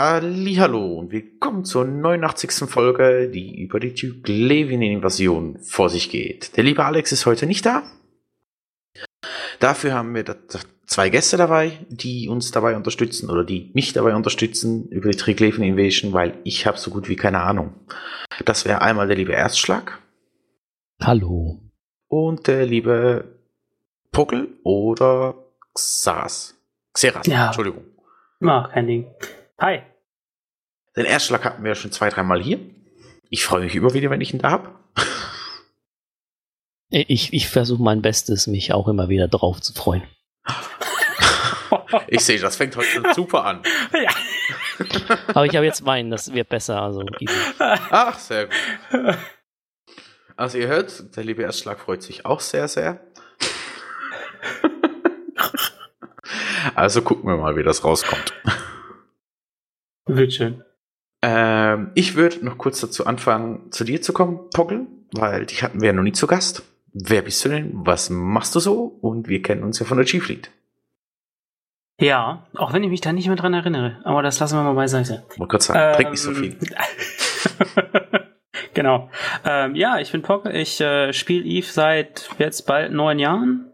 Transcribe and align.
Hallo 0.00 1.00
und 1.00 1.10
willkommen 1.10 1.64
zur 1.64 1.84
89. 1.84 2.70
Folge, 2.70 3.28
die 3.28 3.60
über 3.60 3.80
die 3.80 3.94
Tyglevin-Invasion 3.94 5.58
vor 5.58 5.90
sich 5.90 6.08
geht. 6.08 6.56
Der 6.56 6.62
liebe 6.62 6.84
Alex 6.84 7.10
ist 7.10 7.26
heute 7.26 7.46
nicht 7.46 7.66
da. 7.66 7.82
Dafür 9.58 9.94
haben 9.94 10.14
wir 10.14 10.24
zwei 10.86 11.08
Gäste 11.10 11.36
dabei, 11.36 11.84
die 11.88 12.28
uns 12.28 12.52
dabei 12.52 12.76
unterstützen 12.76 13.28
oder 13.28 13.42
die 13.42 13.72
mich 13.74 13.92
dabei 13.92 14.14
unterstützen 14.14 14.88
über 14.88 15.10
die 15.10 15.16
Trigleven 15.16 15.64
Invasion, 15.64 16.12
weil 16.12 16.38
ich 16.44 16.64
habe 16.64 16.78
so 16.78 16.92
gut 16.92 17.08
wie 17.08 17.16
keine 17.16 17.40
Ahnung. 17.40 17.74
Das 18.44 18.64
wäre 18.66 18.82
einmal 18.82 19.08
der 19.08 19.16
liebe 19.16 19.32
Erstschlag. 19.32 20.00
Hallo. 21.02 21.60
Und 22.06 22.46
der 22.46 22.66
liebe 22.66 23.36
Puckel 24.12 24.60
oder 24.62 25.34
Xaras. 25.74 26.54
Xeras, 26.92 27.26
Ja. 27.26 27.46
Entschuldigung. 27.46 27.82
Ach, 28.44 28.70
kein 28.70 28.86
Ding. 28.86 29.06
Hi. 29.60 29.82
Den 30.96 31.04
Erstschlag 31.04 31.44
hatten 31.44 31.64
wir 31.64 31.74
schon 31.74 31.90
zwei, 31.90 32.10
dreimal 32.10 32.40
hier. 32.40 32.60
Ich 33.28 33.44
freue 33.44 33.62
mich 33.62 33.74
immer 33.74 33.92
wieder, 33.92 34.08
wenn 34.08 34.20
ich 34.20 34.32
ihn 34.32 34.38
da 34.38 34.50
habe. 34.50 34.74
Ich, 36.90 37.32
ich 37.32 37.48
versuche 37.48 37.82
mein 37.82 38.00
Bestes, 38.00 38.46
mich 38.46 38.72
auch 38.72 38.88
immer 38.88 39.08
wieder 39.08 39.28
drauf 39.28 39.60
zu 39.60 39.74
freuen. 39.74 40.02
Ich 42.06 42.24
sehe, 42.24 42.38
das 42.38 42.56
fängt 42.56 42.76
heute 42.76 42.86
schon 42.86 43.06
super 43.14 43.44
an. 43.44 43.62
Ja. 43.92 44.10
Aber 45.28 45.44
ich 45.44 45.54
habe 45.54 45.66
jetzt 45.66 45.82
meinen, 45.84 46.10
das 46.10 46.32
wird 46.32 46.48
besser. 46.48 46.80
Also. 46.80 47.04
Ach, 47.58 48.18
sehr 48.18 48.46
gut. 48.46 48.54
Also 50.36 50.58
ihr 50.58 50.68
hört, 50.68 51.16
der 51.16 51.24
liebe 51.24 51.42
Erstschlag 51.42 51.80
freut 51.80 52.02
sich 52.02 52.24
auch 52.24 52.40
sehr, 52.40 52.68
sehr. 52.68 53.00
Also 56.74 57.02
gucken 57.02 57.28
wir 57.28 57.36
mal, 57.36 57.56
wie 57.56 57.64
das 57.64 57.84
rauskommt. 57.84 58.32
Wird 60.08 60.32
schön. 60.32 60.62
Ähm, 61.22 61.90
ich 61.94 62.16
würde 62.16 62.44
noch 62.44 62.58
kurz 62.58 62.80
dazu 62.80 63.06
anfangen, 63.06 63.70
zu 63.70 63.84
dir 63.84 64.00
zu 64.02 64.12
kommen, 64.12 64.50
Poggle, 64.54 64.86
weil 65.12 65.46
dich 65.46 65.62
hatten 65.62 65.80
wir 65.80 65.88
ja 65.88 65.92
noch 65.92 66.02
nie 66.02 66.12
zu 66.12 66.26
Gast. 66.26 66.62
Wer 66.92 67.22
bist 67.22 67.44
du 67.44 67.48
denn? 67.48 67.72
Was 67.74 68.10
machst 68.10 68.54
du 68.54 68.60
so? 68.60 68.98
Und 69.00 69.28
wir 69.28 69.42
kennen 69.42 69.62
uns 69.62 69.78
ja 69.78 69.86
von 69.86 69.98
der 69.98 70.06
G-Fleet. 70.06 70.50
Ja, 72.00 72.46
auch 72.54 72.72
wenn 72.72 72.84
ich 72.84 72.90
mich 72.90 73.00
da 73.00 73.12
nicht 73.12 73.26
mehr 73.26 73.36
dran 73.36 73.54
erinnere. 73.54 74.00
Aber 74.04 74.22
das 74.22 74.38
lassen 74.38 74.56
wir 74.56 74.62
mal 74.62 74.74
beiseite. 74.74 75.24
Wollte 75.36 75.50
kurz 75.50 75.66
sagen, 75.66 75.96
trink 75.96 76.10
nicht 76.12 76.20
so 76.20 76.32
viel. 76.32 76.56
genau. 78.74 79.10
Ähm, 79.44 79.74
ja, 79.74 79.98
ich 79.98 80.12
bin 80.12 80.22
Pocke. 80.22 80.52
Ich 80.52 80.80
äh, 80.80 81.12
spiele 81.12 81.44
Eve 81.44 81.66
seit 81.66 82.30
jetzt 82.38 82.66
bald 82.66 82.92
neun 82.92 83.18
Jahren. 83.18 83.72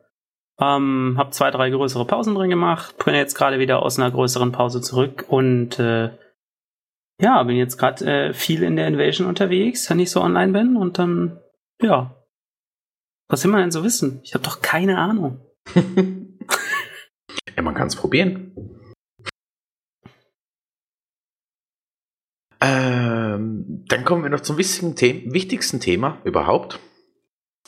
Ähm, 0.58 1.16
hab 1.18 1.34
zwei, 1.34 1.50
drei 1.50 1.68
größere 1.68 2.06
Pausen 2.06 2.34
drin 2.34 2.48
gemacht. 2.48 2.96
Bin 3.05 3.14
jetzt 3.14 3.34
gerade 3.34 3.58
wieder 3.58 3.82
aus 3.82 3.98
einer 3.98 4.10
größeren 4.10 4.52
Pause 4.52 4.80
zurück 4.80 5.27
und 5.28 5.78
äh, 5.78 6.10
ja, 7.20 7.43
bin 7.43 7.57
jetzt 7.57 7.77
gerade 7.79 8.05
äh, 8.05 8.34
viel 8.34 8.62
in 8.62 8.77
der 8.77 8.89
Invasion 8.89 9.29
unterwegs, 9.29 9.89
wenn 9.91 10.01
ich 10.01 10.11
so 10.11 10.20
online 10.20 10.52
bin 10.52 10.77
und 10.77 10.98
dann, 10.98 11.41
ja. 11.80 12.20
Was 13.29 13.45
will 13.45 13.51
man 13.52 13.63
denn 13.63 13.70
so 13.70 13.85
wissen? 13.85 14.20
Ich 14.23 14.35
habe 14.35 14.45
doch 14.45 14.61
keine 14.61 14.98
Ahnung. 14.98 15.41
ja, 15.74 17.63
man 17.63 17.74
kann 17.74 17.86
es 17.86 17.97
probieren. 17.97 18.53
Ähm, 22.61 23.85
dann 23.89 24.05
kommen 24.05 24.23
wir 24.23 24.30
noch 24.30 24.41
zum 24.41 24.58
wichtigsten, 24.58 24.98
wichtigsten 25.33 25.80
Thema 25.80 26.20
überhaupt. 26.24 26.80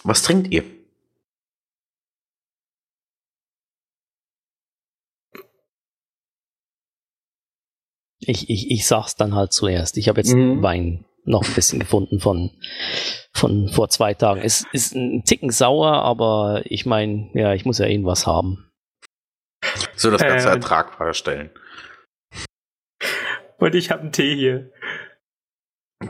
Was 0.05 0.23
trinkt 0.23 0.53
ihr? 0.53 0.65
Ich, 8.27 8.51
ich, 8.51 8.71
ich 8.71 8.87
sag's 8.87 9.17
dann 9.17 9.35
halt 9.35 9.53
zuerst. 9.53 9.97
Ich 9.97 10.09
habe 10.09 10.21
jetzt 10.21 10.35
Mhm. 10.35 10.63
Wein 10.63 11.05
noch 11.25 11.45
ein 11.45 11.55
bisschen 11.55 11.81
gefunden 11.81 12.21
von, 12.21 12.51
von 13.33 13.69
vor 13.69 13.89
zwei 13.89 14.15
Tagen. 14.15 14.41
Es 14.43 14.65
ist 14.73 14.95
ein 14.95 15.25
Ticken 15.25 15.51
sauer, 15.51 15.93
aber 15.93 16.63
ich 16.65 16.87
meine, 16.87 17.31
ja, 17.35 17.53
ich 17.55 17.65
muss 17.65 17.79
ja 17.79 17.87
irgendwas 17.87 18.27
haben. 18.27 18.71
So 19.97 20.11
das 20.11 20.21
Ganze 20.23 20.49
Äh, 20.49 20.53
ertragbar 20.53 21.15
stellen. 21.15 21.51
Und 23.59 23.75
ich 23.75 23.91
habe 23.91 24.03
einen 24.03 24.13
Tee 24.13 24.37
hier. 24.37 24.71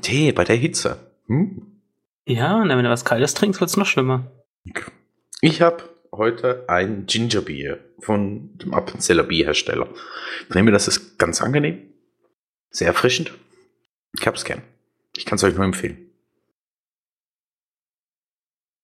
Tee 0.02 0.32
bei 0.32 0.44
der 0.44 0.56
Hitze. 0.56 0.98
Hm? 1.26 1.80
Ja, 2.26 2.60
und 2.60 2.68
wenn 2.68 2.82
du 2.82 2.90
was 2.90 3.04
Kaltes 3.04 3.34
trinkst, 3.34 3.60
wird's 3.60 3.76
noch 3.76 3.86
schlimmer. 3.86 4.30
Ich 5.40 5.62
habe 5.62 5.84
heute 6.12 6.64
ein 6.68 7.06
Gingerbier 7.06 7.78
von 8.00 8.58
dem 8.58 8.74
Appenzeller 8.74 9.22
Bierhersteller. 9.22 9.88
Ich 10.48 10.54
nehme, 10.54 10.72
das 10.72 10.88
ist 10.88 11.18
ganz 11.18 11.40
angenehm, 11.40 11.78
sehr 12.70 12.88
erfrischend. 12.88 13.32
Ich 14.18 14.26
hab's 14.26 14.44
gern. 14.44 14.62
Ich 15.16 15.24
kann 15.24 15.36
es 15.36 15.44
euch 15.44 15.54
nur 15.54 15.64
empfehlen. 15.64 16.10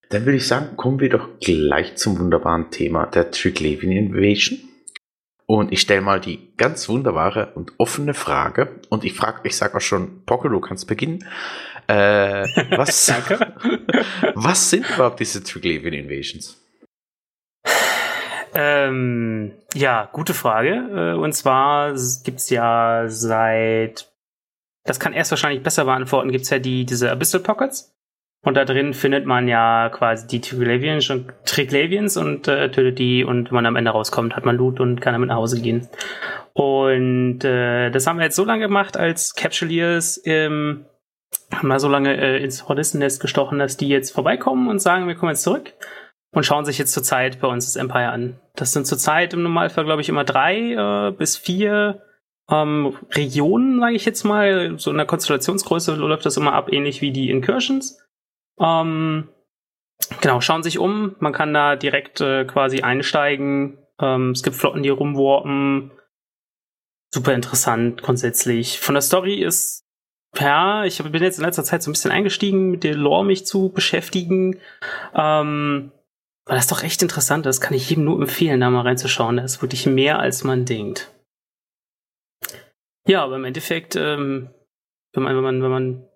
Dann 0.08 0.26
würde 0.26 0.36
ich 0.36 0.46
sagen, 0.46 0.76
kommen 0.76 1.00
wir 1.00 1.08
doch 1.08 1.38
gleich 1.40 1.96
zum 1.96 2.18
wunderbaren 2.18 2.70
Thema 2.70 3.06
der 3.06 3.30
Triglavian 3.30 3.92
Invasion. 3.92 4.58
Und 5.46 5.72
ich 5.72 5.80
stelle 5.80 6.02
mal 6.02 6.20
die 6.20 6.54
ganz 6.56 6.88
wunderbare 6.88 7.52
und 7.54 7.72
offene 7.78 8.14
Frage. 8.14 8.80
Und 8.88 9.04
ich 9.04 9.14
frage, 9.14 9.40
ich 9.44 9.56
sage 9.56 9.76
auch 9.76 9.80
schon, 9.80 10.22
du 10.26 10.60
kannst 10.60 10.86
beginnen. 10.86 11.24
Äh, 11.86 12.44
was, 12.76 13.08
was 14.34 14.70
sind 14.70 14.88
überhaupt 14.88 15.20
diese 15.20 15.42
Triglavian 15.42 15.94
Invasions? 15.94 16.61
Ähm, 18.54 19.52
ja, 19.74 20.08
gute 20.12 20.34
Frage. 20.34 21.14
Äh, 21.14 21.18
Und 21.18 21.32
zwar 21.32 21.92
s- 21.92 22.22
gibt's 22.24 22.50
ja 22.50 23.04
seit, 23.08 24.12
das 24.84 25.00
kann 25.00 25.12
erst 25.12 25.30
wahrscheinlich 25.30 25.62
besser 25.62 25.84
beantworten, 25.84 26.32
gibt's 26.32 26.50
ja 26.50 26.58
die, 26.58 26.84
diese 26.84 27.10
Abyssal 27.10 27.40
Pockets. 27.40 27.94
Und 28.44 28.56
da 28.56 28.64
drin 28.64 28.92
findet 28.92 29.24
man 29.24 29.46
ja 29.46 29.88
quasi 29.88 30.26
die 30.26 30.40
Triglavians 30.40 31.08
und 31.10 31.32
Triglavians 31.46 32.16
und 32.16 32.48
äh, 32.48 32.70
tötet 32.72 32.98
die 32.98 33.22
und 33.22 33.50
wenn 33.50 33.54
man 33.54 33.66
am 33.66 33.76
Ende 33.76 33.92
rauskommt, 33.92 34.34
hat 34.34 34.44
man 34.44 34.56
Loot 34.56 34.80
und 34.80 35.00
kann 35.00 35.12
damit 35.12 35.28
nach 35.28 35.36
Hause 35.36 35.60
gehen. 35.62 35.88
Und 36.52 37.44
äh, 37.44 37.90
das 37.90 38.06
haben 38.08 38.18
wir 38.18 38.24
jetzt 38.24 38.34
so 38.34 38.44
lange 38.44 38.66
gemacht, 38.66 38.96
als 38.96 39.34
Capsuleers 39.36 40.20
ähm, 40.24 40.84
haben 41.54 41.68
wir 41.68 41.78
so 41.78 41.88
lange 41.88 42.16
äh, 42.16 42.42
ins 42.42 42.68
Hornissennest 42.68 43.20
gestochen, 43.22 43.60
dass 43.60 43.76
die 43.76 43.88
jetzt 43.88 44.10
vorbeikommen 44.10 44.68
und 44.68 44.80
sagen, 44.80 45.06
wir 45.06 45.14
kommen 45.14 45.30
jetzt 45.30 45.44
zurück 45.44 45.72
und 46.32 46.44
schauen 46.44 46.64
sich 46.64 46.78
jetzt 46.78 46.92
zurzeit 46.92 47.40
bei 47.40 47.48
uns 47.48 47.66
das 47.66 47.76
Empire 47.76 48.10
an. 48.10 48.40
Das 48.56 48.72
sind 48.72 48.86
zurzeit 48.86 49.34
im 49.34 49.42
Normalfall, 49.42 49.84
glaube 49.84 50.00
ich, 50.00 50.08
immer 50.08 50.24
drei 50.24 50.72
äh, 50.72 51.12
bis 51.12 51.36
vier 51.36 52.02
ähm, 52.50 52.96
Regionen, 53.12 53.80
sage 53.80 53.94
ich 53.94 54.04
jetzt 54.04 54.24
mal. 54.24 54.78
So 54.78 54.90
in 54.90 54.96
der 54.96 55.06
Konstellationsgröße 55.06 55.94
läuft 55.94 56.26
das 56.26 56.36
immer 56.36 56.54
ab, 56.54 56.72
ähnlich 56.72 57.02
wie 57.02 57.12
die 57.12 57.30
Incursions. 57.30 57.98
Ähm, 58.58 59.28
genau, 60.20 60.40
schauen 60.40 60.62
sich 60.62 60.78
um. 60.78 61.16
Man 61.20 61.32
kann 61.32 61.52
da 61.52 61.76
direkt 61.76 62.20
äh, 62.20 62.44
quasi 62.44 62.80
einsteigen. 62.80 63.78
Ähm, 64.00 64.30
es 64.30 64.42
gibt 64.42 64.56
Flotten, 64.56 64.82
die 64.82 64.88
rumwarpen. 64.88 65.92
Super 67.14 67.34
interessant 67.34 68.02
grundsätzlich. 68.02 68.80
Von 68.80 68.94
der 68.94 69.02
Story 69.02 69.34
ist 69.34 69.82
ja, 70.38 70.84
ich 70.84 71.02
bin 71.02 71.22
jetzt 71.22 71.38
in 71.38 71.44
letzter 71.44 71.64
Zeit 71.64 71.82
so 71.82 71.90
ein 71.90 71.92
bisschen 71.92 72.10
eingestiegen, 72.10 72.70
mit 72.70 72.84
der 72.84 72.94
Lore 72.94 73.22
mich 73.22 73.44
zu 73.44 73.68
beschäftigen. 73.70 74.58
Ähm, 75.14 75.92
weil 76.44 76.56
das 76.56 76.66
doch 76.66 76.82
echt 76.82 77.02
interessant 77.02 77.46
ist, 77.46 77.60
kann 77.60 77.74
ich 77.74 77.88
jedem 77.88 78.04
nur 78.04 78.20
empfehlen, 78.20 78.60
da 78.60 78.70
mal 78.70 78.82
reinzuschauen. 78.82 79.36
Da 79.36 79.44
ist 79.44 79.62
wirklich 79.62 79.86
mehr, 79.86 80.18
als 80.18 80.44
man 80.44 80.64
denkt. 80.64 81.12
Ja, 83.06 83.22
aber 83.22 83.36
im 83.36 83.44
Endeffekt, 83.44 83.96
ähm, 83.96 84.50
wenn 85.12 85.22
man, 85.22 85.36
wenn 85.36 85.42
man, 85.42 85.62
wenn 85.62 85.70
man 85.70 86.08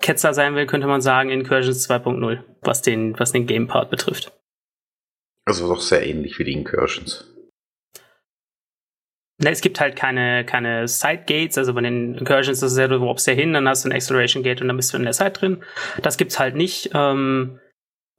Ketzer 0.00 0.34
sein 0.34 0.54
will, 0.54 0.66
könnte 0.66 0.86
man 0.86 1.00
sagen 1.00 1.30
Incursions 1.30 1.88
2.0, 1.88 2.42
was 2.62 2.82
den, 2.82 3.18
was 3.18 3.32
den 3.32 3.46
Game 3.46 3.66
Part 3.66 3.90
betrifft. 3.90 4.32
Also 5.44 5.68
doch 5.68 5.80
sehr 5.80 6.06
ähnlich 6.06 6.38
wie 6.38 6.44
die 6.44 6.52
Incursions. 6.52 7.34
Na, 9.40 9.50
Es 9.50 9.60
gibt 9.60 9.80
halt 9.80 9.96
keine, 9.96 10.44
keine 10.44 10.86
Side 10.88 11.24
Gates, 11.26 11.58
also 11.58 11.72
bei 11.74 11.80
den 11.80 12.14
Incursions 12.14 12.62
ist 12.62 12.72
es 12.72 12.78
ja, 12.78 12.88
du 12.88 13.00
warpst 13.00 13.26
ja 13.26 13.32
hin, 13.32 13.52
dann 13.52 13.68
hast 13.68 13.84
du 13.84 13.88
ein 13.88 13.92
Acceleration 13.92 14.42
Gate 14.42 14.60
und 14.60 14.68
dann 14.68 14.76
bist 14.76 14.92
du 14.92 14.96
in 14.96 15.04
der 15.04 15.12
Side 15.12 15.30
drin. 15.30 15.62
Das 16.02 16.16
gibt's 16.16 16.38
halt 16.38 16.54
nicht. 16.54 16.90
Ähm, 16.94 17.60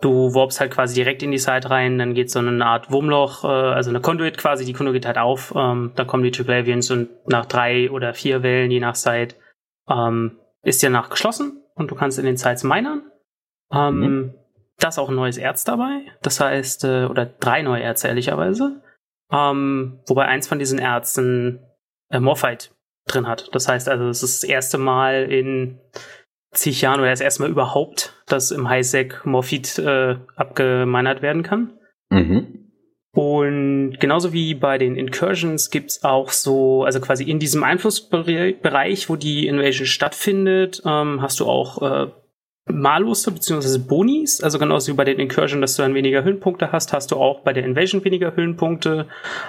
Du 0.02 0.34
warpst 0.34 0.62
halt 0.62 0.72
quasi 0.72 0.96
direkt 0.96 1.24
in 1.24 1.32
die 1.32 1.38
Site 1.38 1.70
rein, 1.70 1.98
dann 1.98 2.14
geht 2.14 2.32
so 2.32 2.40
eine 2.40 2.66
Art 2.66 2.90
Wurmloch, 2.90 3.44
äh, 3.44 3.48
also 3.48 3.90
eine 3.90 4.00
Conduit 4.00 4.38
quasi, 4.38 4.64
die 4.64 4.74
Conduit 4.74 4.96
geht 4.96 5.06
halt 5.06 5.18
auf, 5.18 5.54
ähm, 5.56 5.92
dann 5.96 6.08
kommen 6.08 6.24
die 6.24 6.32
Triglavians 6.32 6.90
und 6.92 7.10
nach 7.28 7.46
drei 7.46 7.92
oder 7.92 8.14
vier 8.14 8.42
Wellen, 8.42 8.72
je 8.72 8.80
nach 8.80 8.96
Site, 8.96 9.36
ähm, 9.90 10.40
ist 10.64 10.82
ja 10.82 10.90
nach 10.90 11.10
geschlossen 11.10 11.64
und 11.76 11.92
du 11.92 11.96
kannst 11.96 12.18
in 12.18 12.26
den 12.26 12.38
Sites 12.38 12.64
minern. 12.64 13.12
Ähm, 13.74 14.00
mhm. 14.00 14.34
Da 14.78 14.88
ist 14.88 15.00
auch 15.00 15.10
ein 15.10 15.16
neues 15.16 15.38
Erz 15.38 15.66
dabei, 15.66 16.06
das 16.22 16.40
heißt, 16.40 16.86
äh, 16.86 17.06
oder 17.06 17.26
drei 17.26 17.62
neue 17.62 17.84
Erze 17.84 18.08
ehrlicherweise. 18.08 18.82
Ähm, 19.32 20.00
wobei 20.08 20.26
eins 20.26 20.48
von 20.48 20.60
diesen 20.60 20.80
Ärzten 20.80 21.60
äh, 22.10 22.22
Morphite 22.22 22.70
drin 23.08 23.28
hat. 23.28 23.50
Das 23.54 23.68
heißt 23.68 23.90
also, 23.90 24.08
es 24.08 24.24
ist 24.24 24.44
das 24.44 24.50
erste 24.50 24.78
Mal 24.78 25.32
in 25.32 25.80
zig 26.52 26.82
Jahren 26.82 27.00
oder 27.00 27.10
das 27.10 27.22
erste 27.22 27.44
Mal 27.44 27.52
überhaupt, 27.52 28.14
dass 28.28 28.52
im 28.52 28.70
Highsec 28.70 29.26
Morphit 29.26 29.78
äh, 29.80 30.16
abgemeinert 30.36 31.22
werden 31.22 31.44
kann. 31.44 31.74
Mhm. 32.10 32.70
Und 33.12 33.98
genauso 34.00 34.34
wie 34.34 34.54
bei 34.54 34.78
den 34.78 34.96
Incursions 34.96 35.72
gibt's 35.72 36.04
auch 36.04 36.30
so, 36.30 36.84
also 36.84 37.00
quasi 37.02 37.24
in 37.24 37.40
diesem 37.40 37.64
Einflussbereich, 37.64 39.10
wo 39.10 39.16
die 39.16 39.48
Invasion 39.48 39.88
stattfindet, 39.88 40.82
ähm, 40.86 41.22
hast 41.22 41.40
du 41.40 41.46
auch 41.46 41.82
äh, 41.82 42.12
Maluste 42.72 43.32
bzw. 43.32 43.80
Bonis, 43.80 44.42
also 44.42 44.60
genauso 44.60 44.92
wie 44.92 44.96
bei 44.96 45.06
den 45.06 45.20
Incursion, 45.20 45.60
dass 45.60 45.76
du 45.76 45.82
dann 45.82 45.96
weniger 45.96 46.24
Höhenpunkte 46.24 46.72
hast, 46.72 46.94
hast 46.94 47.10
du 47.12 47.16
auch 47.16 47.42
bei 47.42 47.52
der 47.52 47.66
Invasion 47.66 48.04
weniger 48.06 48.36
Höhenpunkte. 48.36 49.08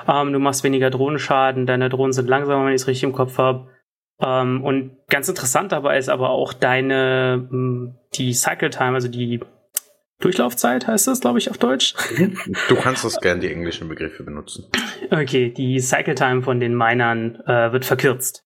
Ähm, 0.08 0.32
du 0.32 0.38
machst 0.38 0.64
weniger 0.64 0.90
Drohnenschaden, 0.90 1.66
deine 1.66 1.90
Drohnen 1.90 2.12
sind 2.12 2.28
langsamer, 2.28 2.64
wenn 2.64 2.72
ich 2.72 2.80
es 2.80 2.88
richtig 2.88 3.04
im 3.04 3.12
Kopf 3.12 3.36
habe. 3.36 3.68
Ähm, 4.20 4.62
und 4.62 4.96
ganz 5.08 5.28
interessant 5.28 5.72
dabei 5.72 5.98
ist 5.98 6.08
aber 6.08 6.30
auch 6.30 6.52
deine, 6.52 7.46
hm, 7.50 7.94
die 8.14 8.34
Cycle 8.34 8.70
Time, 8.70 8.94
also 8.94 9.08
die 9.08 9.40
Durchlaufzeit 10.20 10.86
heißt 10.86 11.06
das, 11.06 11.20
glaube 11.20 11.38
ich, 11.38 11.50
auf 11.50 11.58
Deutsch. 11.58 11.94
Du 12.68 12.76
kannst 12.76 13.04
das 13.04 13.20
gern 13.20 13.40
die 13.40 13.50
englischen 13.50 13.88
Begriffe 13.88 14.22
benutzen. 14.22 14.66
Okay, 15.10 15.50
die 15.50 15.80
Cycle 15.80 16.14
Time 16.14 16.42
von 16.42 16.60
den 16.60 16.76
Minern 16.76 17.36
äh, 17.46 17.72
wird 17.72 17.84
verkürzt. 17.84 18.44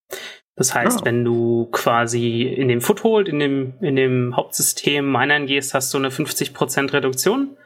Das 0.56 0.72
heißt, 0.72 1.00
oh. 1.02 1.04
wenn 1.04 1.24
du 1.24 1.66
quasi 1.72 2.42
in 2.42 2.68
dem 2.68 2.80
Foothold, 2.80 3.28
in 3.28 3.40
dem, 3.40 3.74
in 3.80 3.96
dem 3.96 4.36
Hauptsystem 4.36 5.10
Minern 5.10 5.46
gehst, 5.46 5.74
hast 5.74 5.92
du 5.92 5.98
eine 5.98 6.10
50% 6.10 6.92
Reduktion. 6.92 7.56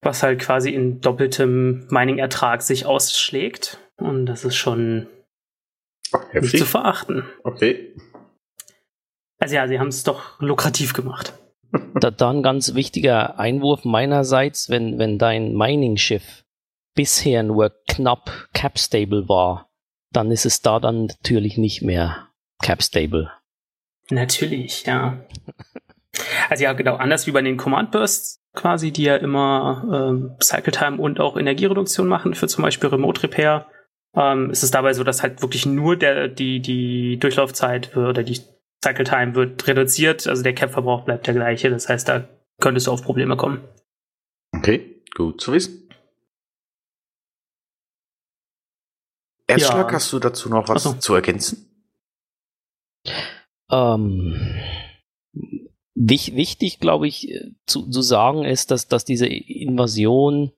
Was 0.00 0.22
halt 0.22 0.40
quasi 0.40 0.70
in 0.70 1.00
doppeltem 1.00 1.88
Mining-Ertrag 1.90 2.62
sich 2.62 2.86
ausschlägt. 2.86 3.80
Und 3.96 4.26
das 4.26 4.44
ist 4.44 4.54
schon 4.54 5.08
Heftig. 6.30 6.42
nicht 6.42 6.58
zu 6.58 6.66
verachten. 6.66 7.24
Okay. 7.42 7.94
Also 9.38 9.56
ja, 9.56 9.68
sie 9.68 9.78
haben 9.78 9.88
es 9.88 10.04
doch 10.04 10.40
lukrativ 10.40 10.92
gemacht. 10.94 11.34
Da, 11.94 12.10
da 12.10 12.30
ein 12.30 12.42
ganz 12.42 12.74
wichtiger 12.74 13.38
Einwurf 13.38 13.84
meinerseits, 13.84 14.68
wenn, 14.70 14.98
wenn 14.98 15.18
dein 15.18 15.54
Mining-Schiff 15.54 16.44
bisher 16.94 17.42
nur 17.42 17.72
knapp 17.88 18.30
cap-stable 18.52 19.28
war, 19.28 19.70
dann 20.12 20.30
ist 20.30 20.46
es 20.46 20.62
da 20.62 20.78
dann 20.78 21.06
natürlich 21.06 21.58
nicht 21.58 21.82
mehr 21.82 22.28
cap-stable. 22.62 23.30
Natürlich, 24.10 24.86
ja. 24.86 25.24
Also 26.48 26.64
ja, 26.64 26.72
genau, 26.72 26.94
anders 26.96 27.26
wie 27.26 27.32
bei 27.32 27.42
den 27.42 27.56
Command 27.56 27.90
Bursts 27.90 28.40
quasi, 28.54 28.92
die 28.92 29.02
ja 29.02 29.16
immer 29.16 30.30
äh, 30.38 30.42
Cycle 30.42 30.72
Time 30.72 30.98
und 30.98 31.18
auch 31.18 31.36
Energiereduktion 31.36 32.06
machen 32.06 32.34
für 32.34 32.46
zum 32.46 32.62
Beispiel 32.62 32.88
Remote 32.88 33.24
Repair, 33.24 33.66
ähm, 34.16 34.50
ist 34.50 34.62
es 34.62 34.70
dabei 34.70 34.92
so, 34.92 35.04
dass 35.04 35.22
halt 35.22 35.42
wirklich 35.42 35.66
nur 35.66 35.96
der, 35.96 36.28
die, 36.28 36.60
die 36.60 37.18
Durchlaufzeit 37.18 37.96
oder 37.96 38.22
die 38.22 38.40
Cycle 38.82 39.04
Time 39.04 39.34
wird 39.34 39.66
reduziert, 39.66 40.26
also 40.26 40.42
der 40.42 40.54
Cap-Verbrauch 40.54 41.04
bleibt 41.04 41.26
der 41.26 41.34
gleiche. 41.34 41.70
Das 41.70 41.88
heißt, 41.88 42.08
da 42.08 42.28
könntest 42.60 42.86
du 42.86 42.92
auf 42.92 43.02
Probleme 43.02 43.36
kommen. 43.36 43.60
Okay, 44.54 45.02
gut 45.14 45.40
zu 45.40 45.52
wissen. 45.52 45.88
Erstschlag, 49.46 49.88
ja. 49.88 49.92
hast 49.94 50.12
du 50.12 50.18
dazu 50.18 50.48
noch 50.48 50.68
was 50.68 50.82
so. 50.82 50.94
zu 50.94 51.14
ergänzen? 51.14 51.70
Ähm, 53.70 54.60
wich, 55.94 56.34
wichtig, 56.34 56.78
glaube 56.78 57.06
ich, 57.08 57.40
zu, 57.66 57.88
zu 57.88 58.02
sagen 58.02 58.44
ist, 58.44 58.70
dass, 58.70 58.88
dass 58.88 59.04
diese 59.04 59.26
Invasion 59.26 60.52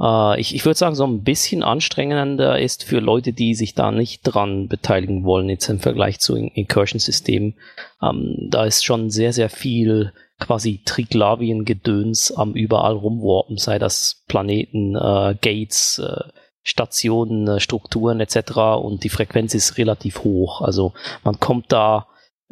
äh, 0.00 0.40
ich, 0.40 0.54
ich 0.54 0.64
würde 0.64 0.78
sagen, 0.78 0.94
so 0.94 1.06
ein 1.06 1.22
bisschen 1.22 1.62
anstrengender 1.62 2.58
ist 2.58 2.84
für 2.84 3.00
Leute, 3.00 3.32
die 3.32 3.54
sich 3.54 3.74
da 3.74 3.90
nicht 3.90 4.22
dran 4.22 4.68
beteiligen 4.68 5.24
wollen, 5.24 5.48
jetzt 5.48 5.68
im 5.68 5.80
Vergleich 5.80 6.18
zu 6.20 6.36
Incursion-Systemen. 6.36 7.54
Ähm, 8.02 8.36
da 8.48 8.64
ist 8.64 8.84
schon 8.84 9.10
sehr, 9.10 9.32
sehr 9.32 9.50
viel 9.50 10.12
quasi 10.38 10.80
Triglavien-Gedöns 10.84 12.32
am 12.32 12.54
überall 12.54 12.94
rumwarpen, 12.94 13.58
sei 13.58 13.78
das 13.78 14.24
Planeten, 14.26 14.96
äh, 14.96 15.36
Gates, 15.40 15.98
äh, 15.98 16.30
Stationen, 16.62 17.46
äh, 17.46 17.60
Strukturen 17.60 18.20
etc. 18.20 18.52
Und 18.82 19.04
die 19.04 19.08
Frequenz 19.10 19.54
ist 19.54 19.76
relativ 19.76 20.24
hoch. 20.24 20.62
Also 20.62 20.92
man 21.24 21.38
kommt 21.40 21.72
da 21.72 22.06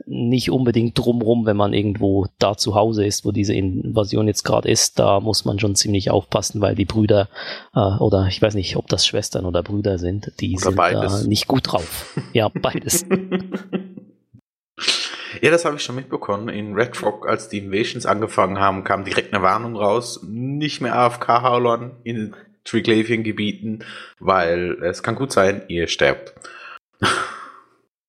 nicht 0.07 0.51
unbedingt 0.51 0.99
drumrum, 0.99 1.47
wenn 1.47 1.57
man 1.57 1.73
irgendwo 1.73 2.27
da 2.39 2.57
zu 2.57 2.75
Hause 2.75 3.05
ist, 3.05 3.25
wo 3.25 3.33
diese 3.33 3.55
Invasion 3.55 4.29
jetzt 4.29 4.45
gerade 4.45 4.71
ist. 4.71 4.99
Da 4.99 5.21
muss 5.21 5.45
man 5.45 5.59
schon 5.59 5.75
ziemlich 5.75 6.11
aufpassen, 6.11 6.61
weil 6.61 6.75
die 6.75 6.85
Brüder 6.85 7.29
äh, 7.75 7.81
oder 7.81 8.27
ich 8.29 8.41
weiß 8.41 8.55
nicht, 8.55 8.77
ob 8.77 8.87
das 8.89 9.07
Schwestern 9.07 9.45
oder 9.47 9.63
Brüder 9.63 9.99
sind, 9.99 10.33
die 10.41 10.55
oder 10.55 10.67
sind 10.67 10.77
beides. 10.77 11.23
da 11.23 11.29
nicht 11.29 11.49
gut 11.49 11.73
drauf. 11.73 12.19
Ja, 12.33 12.49
beides. 12.49 13.07
ja, 15.41 15.51
das 15.51 15.65
habe 15.65 15.77
ich 15.77 15.83
schon 15.83 15.97
mitbekommen. 15.97 16.49
In 16.49 16.75
Red 16.75 17.03
Rock, 17.03 17.29
als 17.29 17.49
die 17.49 17.59
Invasions 17.59 18.07
angefangen 18.07 18.59
haben, 18.59 18.85
kam 18.85 19.05
direkt 19.05 19.35
eine 19.35 19.43
Warnung 19.43 19.77
raus, 19.77 20.21
nicht 20.23 20.81
mehr 20.81 20.95
AFK-Haulern 20.97 21.97
in 22.05 22.35
Triglavian-Gebieten, 22.65 23.85
weil 24.21 24.83
es 24.83 25.03
kann 25.03 25.17
gut 25.17 25.33
sein, 25.33 25.63
ihr 25.69 25.89
sterbt. 25.89 26.35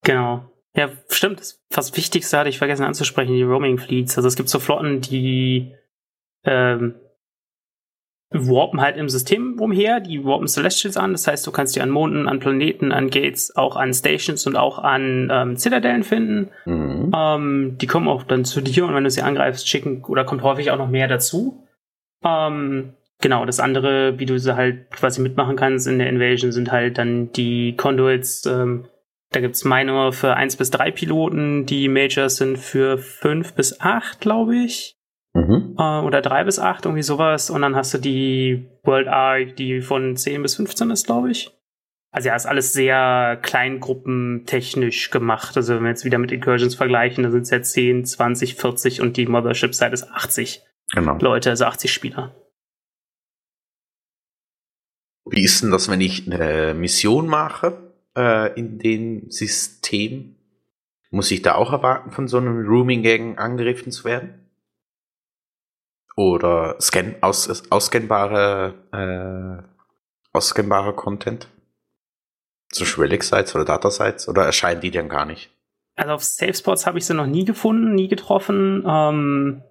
Genau. 0.04 0.50
Ja, 0.80 0.90
stimmt. 1.10 1.42
Das 1.42 1.62
fast 1.70 1.98
Wichtigste 1.98 2.38
hatte 2.38 2.48
ich 2.48 2.58
vergessen 2.58 2.86
anzusprechen, 2.86 3.34
die 3.34 3.44
Roaming 3.44 3.78
Fleets. 3.78 4.16
Also 4.16 4.30
es 4.30 4.38
gibt 4.38 4.48
so 4.48 4.60
Flotten, 4.60 5.02
die 5.02 5.76
ähm, 6.46 6.96
warpen 8.30 8.80
halt 8.80 8.96
im 8.96 9.10
System 9.10 9.60
umher, 9.60 10.00
die 10.00 10.24
warpen 10.24 10.48
Celestials 10.48 10.96
an. 10.96 11.12
Das 11.12 11.28
heißt, 11.28 11.46
du 11.46 11.52
kannst 11.52 11.76
die 11.76 11.81
an 11.81 11.90
Monden, 11.90 12.30
an 12.30 12.40
Planeten, 12.40 12.94
an 12.94 13.10
Gates, 13.10 13.54
auch 13.58 13.76
an 13.76 13.94
Stations 13.94 14.48
und 14.48 14.56
auch 14.56 14.80
an 14.80 15.30
ähm, 15.30 15.58
Zitadellen 15.58 16.04
finden. 16.04 16.50
Mhm. 16.64 17.12
Ähm, 17.14 17.78
die 17.78 17.88
kommen 17.88 18.08
auch 18.08 18.24
dann 18.24 18.46
zu 18.46 18.62
dir 18.62 18.86
und 18.86 18.96
wenn 18.96 19.04
du 19.04 19.10
sie 19.10 19.22
angreifst, 19.22 19.68
schicken 19.68 20.06
oder 20.06 20.24
kommt 20.24 20.44
häufig 20.44 20.72
auch 20.72 20.78
noch 20.78 20.88
mehr 20.88 21.10
dazu. 21.10 21.68
Ähm, 22.24 22.94
genau, 23.20 23.44
das 23.44 23.60
andere, 23.60 24.18
wie 24.18 24.26
du 24.26 24.40
sie 24.40 24.56
halt 24.56 24.92
quasi 24.92 25.22
mitmachen 25.22 25.58
kannst 25.58 25.88
in 25.88 26.00
der 26.00 26.08
Invasion, 26.08 26.54
sind 26.54 26.72
halt 26.72 26.98
dann 26.98 27.33
die 27.33 27.76
Conduits, 27.76 28.45
ähm, 28.45 28.86
da 29.31 29.42
gibt's 29.42 29.64
Minor 29.64 30.12
für 30.12 30.36
1 30.36 30.56
bis 30.57 30.71
3 30.71 30.92
Piloten, 30.92 31.66
die 31.66 31.88
Majors 31.88 32.38
sind 32.38 32.57
für 32.57 32.98
5 32.98 33.54
bis 33.54 33.80
8, 33.80 34.19
glaube 34.19 34.56
ich. 34.56 34.98
Mhm. 35.33 35.76
Äh, 35.78 36.02
oder 36.02 36.21
3 36.21 36.44
bis 36.45 36.59
8, 36.59 36.86
irgendwie 36.86 37.04
sowas. 37.04 37.50
Und 37.50 37.62
dann 37.62 37.76
hast 37.76 37.94
du 37.94 38.00
die 38.00 38.68
World 38.83 39.07
Arc, 39.07 39.56
die 39.56 39.81
von 39.81 40.16
10 40.16 40.42
bis 40.42 40.56
15 40.56 40.90
ist, 40.90 41.06
glaube 41.06 41.31
ich. 41.31 41.52
Also 42.12 42.30
ja, 42.30 42.36
ist 42.36 42.48
alles 42.48 42.74
sehr 42.74 43.38
kleingruppentechnisch 43.44 45.12
gemacht. 45.12 45.56
Also 45.56 45.76
wenn 45.76 45.83
wir 45.83 45.90
jetzt 45.90 46.06
wieder 46.06 46.18
mit 46.18 46.31
Incursions 46.31 46.74
vergleichen, 46.74 47.24
da 47.24 47.30
sind 47.30 47.44
es 47.44 47.52
ja 47.52 47.62
10, 47.62 48.06
20, 48.06 48.56
40 48.56 49.02
und 49.02 49.16
die 49.16 49.28
Mothership-Seite 49.28 49.94
ist 49.94 50.09
80 50.09 50.64
genau. 50.92 51.18
Leute, 51.19 51.52
also 51.52 51.66
80 51.66 51.94
Spieler. 51.94 52.36
Wie 55.30 55.44
ist 55.44 55.62
denn 55.62 55.69
das, 55.69 55.88
wenn 55.88 56.02
ich 56.02 56.26
eine 56.26 56.74
Mission 56.74 57.28
mache? 57.28 57.89
Äh, 58.19 58.54
in 58.59 58.78
dem 58.80 59.31
System? 59.31 60.35
Muss 61.09 61.31
ich 61.31 61.42
da 61.42 61.56
auch 61.56 61.71
erwarten, 61.71 62.11
von 62.11 62.28
so 62.28 62.38
einem 62.38 62.68
Rooming-Gang 62.68 63.40
angegriffen 63.40 63.92
zu 63.92 64.04
werden? 64.04 64.45
Oder 66.16 66.76
scan 66.81 67.16
aus, 67.21 67.64
ausscannbare, 67.71 68.76
äh, 68.92 70.38
ausscannbare 70.38 70.94
Content? 70.94 71.47
So 72.71 72.85
Schwellig-Sites 72.85 73.56
oder 73.56 73.66
Data-Sites? 73.66 74.28
Oder 74.28 74.45
erscheinen 74.45 74.81
die 74.81 74.92
dann 74.92 75.09
gar 75.09 75.26
nicht? 75.26 75.49
Also 75.95 76.14
auf 76.14 76.23
Safe 76.23 76.54
Spots 76.54 76.85
habe 76.85 76.97
ich 76.99 77.06
sie 77.06 77.14
noch 77.14 77.26
nie 77.26 77.45
gefunden, 77.45 77.95
nie 77.95 78.07
getroffen. 78.07 78.83
Ähm, 78.88 79.64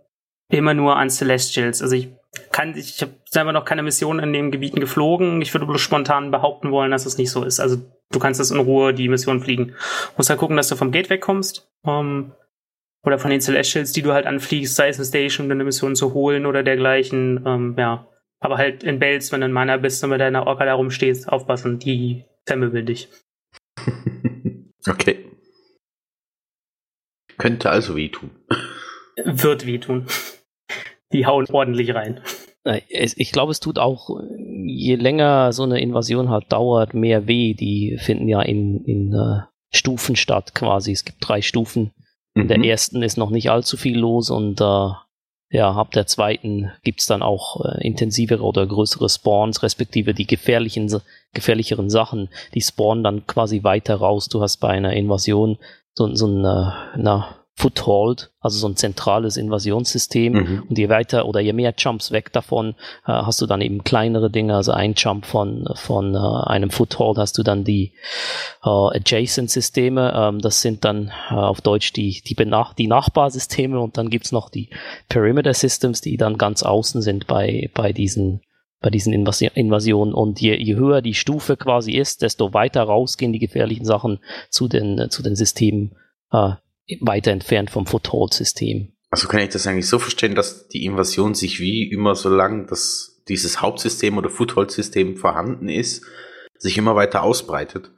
immer 0.48 0.74
nur 0.74 0.96
an 0.96 1.10
Celestials. 1.10 1.82
Also 1.82 1.94
ich 1.94 2.08
kann, 2.52 2.76
ich 2.76 3.00
habe 3.02 3.12
selber 3.24 3.52
noch 3.52 3.64
keine 3.64 3.82
Mission 3.82 4.18
in 4.18 4.32
den 4.32 4.50
Gebieten 4.50 4.80
geflogen. 4.80 5.42
Ich 5.42 5.52
würde 5.54 5.66
bloß 5.66 5.80
spontan 5.80 6.30
behaupten 6.30 6.70
wollen, 6.70 6.90
dass 6.90 7.06
es 7.06 7.18
nicht 7.18 7.30
so 7.30 7.44
ist. 7.44 7.60
Also 7.60 7.78
du 8.10 8.18
kannst 8.18 8.40
es 8.40 8.50
in 8.50 8.58
Ruhe 8.58 8.94
die 8.94 9.08
Mission 9.08 9.40
fliegen. 9.40 9.74
Musst 10.16 10.30
halt 10.30 10.38
gucken, 10.38 10.56
dass 10.56 10.68
du 10.68 10.76
vom 10.76 10.92
Gate 10.92 11.10
wegkommst. 11.10 11.68
Ähm, 11.86 12.32
oder 13.04 13.18
von 13.18 13.30
den 13.30 13.40
Celestials, 13.40 13.92
die 13.92 14.02
du 14.02 14.12
halt 14.12 14.26
anfliegst, 14.26 14.74
sei 14.74 14.88
es 14.88 14.98
eine 14.98 15.06
Station, 15.06 15.46
um 15.46 15.52
eine 15.52 15.64
Mission 15.64 15.96
zu 15.96 16.14
holen 16.14 16.46
oder 16.46 16.62
dergleichen. 16.62 17.44
Ähm, 17.46 17.74
ja. 17.78 18.08
Aber 18.40 18.56
halt 18.58 18.84
in 18.84 18.98
Bells, 18.98 19.32
wenn 19.32 19.40
du 19.40 19.46
in 19.46 19.52
meiner 19.52 19.78
bist 19.78 20.02
und 20.04 20.10
mit 20.10 20.20
deiner 20.20 20.46
Orca 20.46 20.64
da 20.64 20.74
rumstehst, 20.74 21.28
aufpassen, 21.28 21.78
die 21.78 22.24
zermübeln 22.46 22.86
dich. 22.86 23.08
okay. 24.88 25.24
Könnte 27.36 27.70
also 27.70 27.96
wehtun. 27.96 28.30
Wird 29.24 29.66
wehtun. 29.66 30.06
Die 31.12 31.26
hauen 31.26 31.46
ordentlich 31.50 31.94
rein. 31.94 32.20
Ich 32.88 33.32
glaube, 33.32 33.52
es 33.52 33.60
tut 33.60 33.78
auch, 33.78 34.10
je 34.66 34.96
länger 34.96 35.52
so 35.52 35.62
eine 35.62 35.80
Invasion 35.80 36.28
halt 36.28 36.52
dauert, 36.52 36.92
mehr 36.92 37.26
weh. 37.26 37.54
Die 37.54 37.96
finden 37.98 38.28
ja 38.28 38.42
in, 38.42 38.84
in 38.84 39.14
uh, 39.14 39.40
Stufen 39.70 40.16
statt 40.16 40.54
quasi. 40.54 40.92
Es 40.92 41.04
gibt 41.04 41.18
drei 41.20 41.40
Stufen. 41.40 41.92
In 42.34 42.42
mhm. 42.44 42.48
der 42.48 42.64
ersten 42.64 43.02
ist 43.02 43.16
noch 43.16 43.30
nicht 43.30 43.50
allzu 43.50 43.76
viel 43.76 43.98
los 43.98 44.28
und 44.30 44.60
uh, 44.60 44.92
ja, 45.50 45.72
ab 45.72 45.92
der 45.92 46.06
zweiten 46.06 46.70
gibt's 46.82 47.06
dann 47.06 47.22
auch 47.22 47.64
äh, 47.64 47.86
intensivere 47.86 48.42
oder 48.42 48.66
größere 48.66 49.08
Spawns, 49.08 49.62
respektive 49.62 50.12
die 50.12 50.26
gefährlichen, 50.26 50.94
gefährlicheren 51.32 51.88
Sachen, 51.88 52.28
die 52.54 52.60
spawnen 52.60 53.02
dann 53.02 53.26
quasi 53.26 53.64
weiter 53.64 53.96
raus. 53.96 54.28
Du 54.28 54.42
hast 54.42 54.58
bei 54.58 54.68
einer 54.68 54.92
Invasion 54.92 55.56
so, 55.94 56.14
so 56.14 56.26
ein, 56.26 56.44
äh, 56.44 56.98
na, 56.98 57.37
Foothold, 57.58 58.30
also 58.38 58.56
so 58.56 58.68
ein 58.68 58.76
zentrales 58.76 59.36
Invasionssystem. 59.36 60.32
Mhm. 60.32 60.62
Und 60.68 60.78
je 60.78 60.88
weiter 60.88 61.26
oder 61.26 61.40
je 61.40 61.52
mehr 61.52 61.74
Jumps 61.76 62.12
weg 62.12 62.32
davon, 62.32 62.76
äh, 63.04 63.10
hast 63.10 63.40
du 63.40 63.46
dann 63.46 63.60
eben 63.60 63.82
kleinere 63.82 64.30
Dinge. 64.30 64.54
Also 64.54 64.70
ein 64.70 64.94
Jump 64.96 65.26
von, 65.26 65.68
von 65.74 66.14
äh, 66.14 66.18
einem 66.18 66.70
Foothold 66.70 67.18
hast 67.18 67.36
du 67.36 67.42
dann 67.42 67.64
die 67.64 67.94
äh, 68.62 68.68
Adjacent-Systeme. 68.68 70.12
Ähm, 70.14 70.38
das 70.38 70.62
sind 70.62 70.84
dann 70.84 71.10
äh, 71.30 71.34
auf 71.34 71.60
Deutsch 71.60 71.92
die, 71.92 72.22
die, 72.24 72.34
Benach 72.34 72.74
die 72.74 72.86
Nachbarsysteme 72.86 73.80
und 73.80 73.98
dann 73.98 74.08
gibt's 74.08 74.30
noch 74.30 74.50
die 74.50 74.70
Perimeter 75.08 75.52
Systems, 75.52 76.00
die 76.00 76.16
dann 76.16 76.38
ganz 76.38 76.62
außen 76.62 77.02
sind 77.02 77.26
bei, 77.26 77.72
bei 77.74 77.92
diesen 77.92 78.40
bei 78.80 78.90
diesen 78.90 79.12
Invasionen. 79.12 80.14
Und 80.14 80.40
je, 80.40 80.54
je 80.54 80.76
höher 80.76 81.02
die 81.02 81.14
Stufe 81.14 81.56
quasi 81.56 81.94
ist, 81.94 82.22
desto 82.22 82.54
weiter 82.54 82.84
rausgehen 82.84 83.32
die 83.32 83.40
gefährlichen 83.40 83.84
Sachen 83.84 84.20
zu 84.48 84.68
den, 84.68 85.10
zu 85.10 85.24
den 85.24 85.34
Systemen, 85.34 85.96
äh, 86.30 86.52
weiter 87.00 87.32
entfernt 87.32 87.70
vom 87.70 87.86
Foothold-System. 87.86 88.92
Also 89.10 89.28
kann 89.28 89.40
ich 89.40 89.50
das 89.50 89.66
eigentlich 89.66 89.88
so 89.88 89.98
verstehen, 89.98 90.34
dass 90.34 90.68
die 90.68 90.84
Invasion 90.84 91.34
sich 91.34 91.60
wie 91.60 91.90
immer, 91.90 92.14
solange 92.14 92.66
das, 92.66 93.22
dieses 93.28 93.62
Hauptsystem 93.62 94.18
oder 94.18 94.30
Foothold-System 94.30 95.16
vorhanden 95.16 95.68
ist, 95.68 96.04
sich 96.58 96.76
immer 96.76 96.94
weiter 96.94 97.22
ausbreitet? 97.22 97.90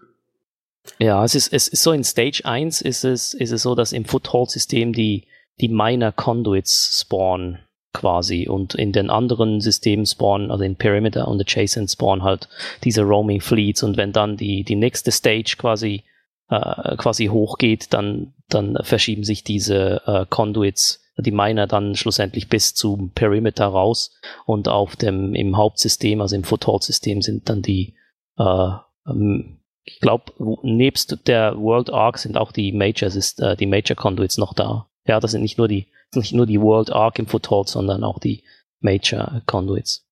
Ja, 0.98 1.24
es 1.24 1.34
ist, 1.34 1.52
es 1.52 1.68
ist 1.68 1.82
so 1.82 1.92
in 1.92 2.04
Stage 2.04 2.42
1 2.44 2.80
ist 2.80 3.04
es, 3.04 3.34
ist 3.34 3.50
es 3.50 3.62
so, 3.62 3.74
dass 3.74 3.92
im 3.92 4.04
Foothold-System 4.04 4.92
die, 4.92 5.26
die 5.60 5.68
Miner 5.68 6.12
Conduits 6.12 7.00
spawnen 7.00 7.58
quasi 7.92 8.48
und 8.48 8.74
in 8.76 8.92
den 8.92 9.10
anderen 9.10 9.60
Systemen 9.60 10.06
spawnen, 10.06 10.50
also 10.50 10.62
in 10.62 10.76
Perimeter 10.76 11.26
und 11.26 11.40
Adjacent 11.40 11.90
spawnen 11.90 12.22
halt 12.22 12.48
diese 12.84 13.02
Roaming 13.02 13.40
Fleets 13.40 13.82
und 13.82 13.96
wenn 13.96 14.12
dann 14.12 14.36
die, 14.36 14.62
die 14.62 14.76
nächste 14.76 15.10
Stage 15.10 15.56
quasi 15.58 16.04
äh, 16.50 16.96
quasi 16.96 17.26
hochgeht, 17.26 17.92
dann, 17.92 18.32
dann 18.54 18.78
verschieben 18.82 19.24
sich 19.24 19.44
diese 19.44 20.02
äh, 20.06 20.26
Conduits, 20.28 21.02
die 21.16 21.32
Miner 21.32 21.66
dann 21.66 21.96
schlussendlich 21.96 22.48
bis 22.48 22.74
zum 22.74 23.10
Perimeter 23.10 23.66
raus 23.66 24.18
und 24.46 24.68
auf 24.68 24.96
dem 24.96 25.34
im 25.34 25.56
Hauptsystem, 25.56 26.20
also 26.20 26.36
im 26.36 26.44
Foothold-System 26.44 27.22
sind 27.22 27.48
dann 27.48 27.62
die 27.62 27.94
äh, 28.38 28.70
ähm, 29.06 29.60
ich 29.84 30.00
glaube, 30.00 30.32
nebst 30.62 31.26
der 31.26 31.56
World 31.56 31.90
Arc 31.90 32.18
sind 32.18 32.36
auch 32.36 32.52
die 32.52 32.72
Major, 32.72 33.10
äh, 33.38 33.56
die 33.56 33.66
Major 33.66 33.96
Conduits 33.96 34.38
noch 34.38 34.54
da. 34.54 34.88
Ja, 35.06 35.20
das 35.20 35.32
sind 35.32 35.42
nicht 35.42 35.58
nur 35.58 35.68
die, 35.68 35.88
nicht 36.14 36.32
nur 36.32 36.46
die 36.46 36.60
World 36.60 36.90
Arc 36.90 37.18
im 37.18 37.26
Foothold, 37.26 37.68
sondern 37.68 38.04
auch 38.04 38.18
die 38.18 38.44
Major 38.80 39.42
Conduits. 39.46 40.06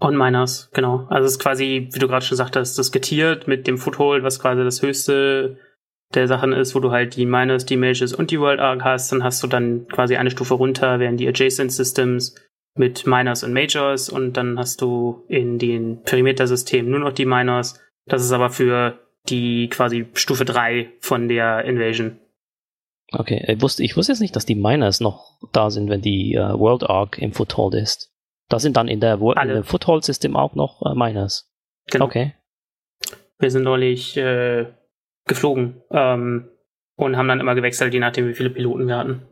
On 0.00 0.16
Miners, 0.16 0.70
genau. 0.72 1.06
Also 1.08 1.26
es 1.26 1.32
ist 1.32 1.38
quasi, 1.38 1.88
wie 1.92 1.98
du 1.98 2.08
gerade 2.08 2.24
schon 2.24 2.36
sagtest, 2.36 2.78
das 2.78 2.90
getiert 2.90 3.46
mit 3.46 3.66
dem 3.66 3.78
Foothold, 3.78 4.24
was 4.24 4.40
quasi 4.40 4.64
das 4.64 4.82
höchste 4.82 5.58
der 6.14 6.28
Sachen 6.28 6.52
ist, 6.52 6.74
wo 6.74 6.80
du 6.80 6.90
halt 6.90 7.16
die 7.16 7.26
Miners, 7.26 7.66
die 7.66 7.76
Mages 7.76 8.12
und 8.12 8.30
die 8.30 8.40
World 8.40 8.60
Arc 8.60 8.84
hast, 8.84 9.12
dann 9.12 9.24
hast 9.24 9.42
du 9.42 9.46
dann 9.46 9.86
quasi 9.88 10.16
eine 10.16 10.30
Stufe 10.30 10.54
runter, 10.54 10.98
während 10.98 11.20
die 11.20 11.28
Adjacent 11.28 11.72
Systems 11.72 12.34
mit 12.76 13.06
Miners 13.06 13.44
und 13.44 13.52
Majors 13.52 14.08
und 14.08 14.36
dann 14.36 14.58
hast 14.58 14.80
du 14.80 15.24
in 15.28 15.58
den 15.58 16.02
Perimeter-Systemen 16.02 16.90
nur 16.90 17.00
noch 17.00 17.12
die 17.12 17.26
Miners. 17.26 17.80
Das 18.06 18.22
ist 18.22 18.32
aber 18.32 18.50
für 18.50 18.98
die 19.28 19.68
quasi 19.68 20.06
Stufe 20.14 20.44
3 20.44 20.92
von 21.00 21.28
der 21.28 21.64
Invasion. 21.64 22.18
Okay, 23.12 23.44
ich 23.46 23.62
wusste, 23.62 23.84
ich 23.84 23.96
wusste 23.96 24.12
jetzt 24.12 24.20
nicht, 24.20 24.34
dass 24.34 24.46
die 24.46 24.56
Miners 24.56 25.00
noch 25.00 25.38
da 25.52 25.70
sind, 25.70 25.88
wenn 25.88 26.02
die 26.02 26.36
uh, 26.36 26.58
World 26.58 26.82
Arc 26.84 27.18
im 27.18 27.32
Foothold 27.32 27.74
ist. 27.74 28.12
Da 28.48 28.58
sind 28.58 28.76
dann 28.76 28.88
in 28.88 29.00
der, 29.00 29.16
der 29.16 29.64
Foothold-System 29.64 30.36
auch 30.36 30.54
noch 30.54 30.82
uh, 30.82 30.94
Miners. 30.94 31.50
Genau. 31.90 32.06
Okay. 32.06 32.34
Wir 33.38 33.50
sind 33.50 33.62
neulich 33.62 34.16
äh, 34.16 34.66
geflogen 35.26 35.82
ähm, 35.90 36.48
und 36.96 37.16
haben 37.16 37.28
dann 37.28 37.40
immer 37.40 37.54
gewechselt, 37.54 37.94
je 37.94 38.00
nachdem, 38.00 38.28
wie 38.28 38.34
viele 38.34 38.50
Piloten 38.50 38.86
wir 38.86 38.96
hatten. 38.96 39.26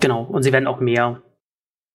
Genau, 0.00 0.22
und 0.22 0.42
sie 0.42 0.52
werden 0.52 0.66
auch 0.66 0.80
mehr. 0.80 1.22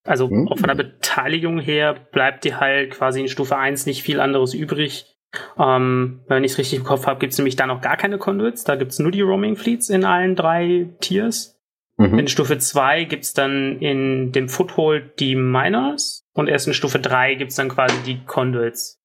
Also 0.03 0.29
mhm. 0.29 0.47
auch 0.47 0.59
von 0.59 0.67
der 0.67 0.75
Beteiligung 0.75 1.59
her 1.59 1.93
bleibt 2.11 2.43
dir 2.43 2.59
halt 2.59 2.91
quasi 2.91 3.21
in 3.21 3.27
Stufe 3.27 3.57
1 3.57 3.87
nicht 3.87 4.03
viel 4.03 4.19
anderes 4.19 4.53
übrig. 4.53 5.17
Ähm, 5.57 6.23
wenn 6.27 6.43
ich 6.43 6.53
es 6.53 6.57
richtig 6.57 6.79
im 6.79 6.85
Kopf 6.85 7.07
habe, 7.07 7.19
gibt 7.19 7.33
es 7.33 7.39
nämlich 7.39 7.55
da 7.55 7.65
noch 7.65 7.81
gar 7.81 7.97
keine 7.97 8.17
Conduits. 8.17 8.63
Da 8.63 8.75
gibt 8.75 8.91
es 8.91 8.99
nur 8.99 9.11
die 9.11 9.21
Roaming 9.21 9.55
Fleets 9.55 9.89
in 9.89 10.05
allen 10.05 10.35
drei 10.35 10.89
Tiers. 11.01 11.59
Mhm. 11.97 12.19
In 12.19 12.27
Stufe 12.27 12.57
2 12.57 13.05
gibt 13.05 13.23
es 13.23 13.33
dann 13.33 13.79
in 13.79 14.31
dem 14.31 14.49
Foothold 14.49 15.19
die 15.19 15.35
Miners 15.35 16.27
und 16.33 16.47
erst 16.47 16.67
in 16.67 16.73
Stufe 16.73 16.99
3 16.99 17.35
gibt 17.35 17.51
es 17.51 17.57
dann 17.57 17.69
quasi 17.69 17.95
die 18.05 18.23
Conduits 18.25 19.01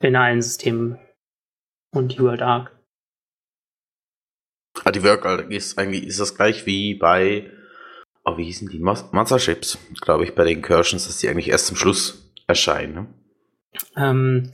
in 0.00 0.16
allen 0.16 0.42
Systemen 0.42 0.98
und 1.94 2.12
die 2.12 2.20
World 2.20 2.42
Arc. 2.42 2.72
Ah, 4.84 4.90
die 4.90 5.02
World 5.02 5.24
Arc 5.24 5.50
ist 5.50 5.78
eigentlich 5.78 6.06
ist 6.06 6.20
das 6.20 6.34
gleich 6.34 6.66
wie 6.66 6.94
bei, 6.94 7.50
oh, 8.24 8.36
wie 8.36 8.44
hießen 8.44 8.68
die? 8.68 8.80
Master 8.80 9.38
Ships, 9.38 9.78
glaube 10.00 10.24
ich, 10.24 10.34
bei 10.34 10.44
den 10.44 10.58
Incursions, 10.58 11.06
dass 11.06 11.18
die 11.18 11.28
eigentlich 11.28 11.48
erst 11.48 11.66
zum 11.66 11.76
Schluss 11.76 12.32
erscheinen. 12.46 12.94
Ne? 12.94 13.06
Ähm, 13.96 14.52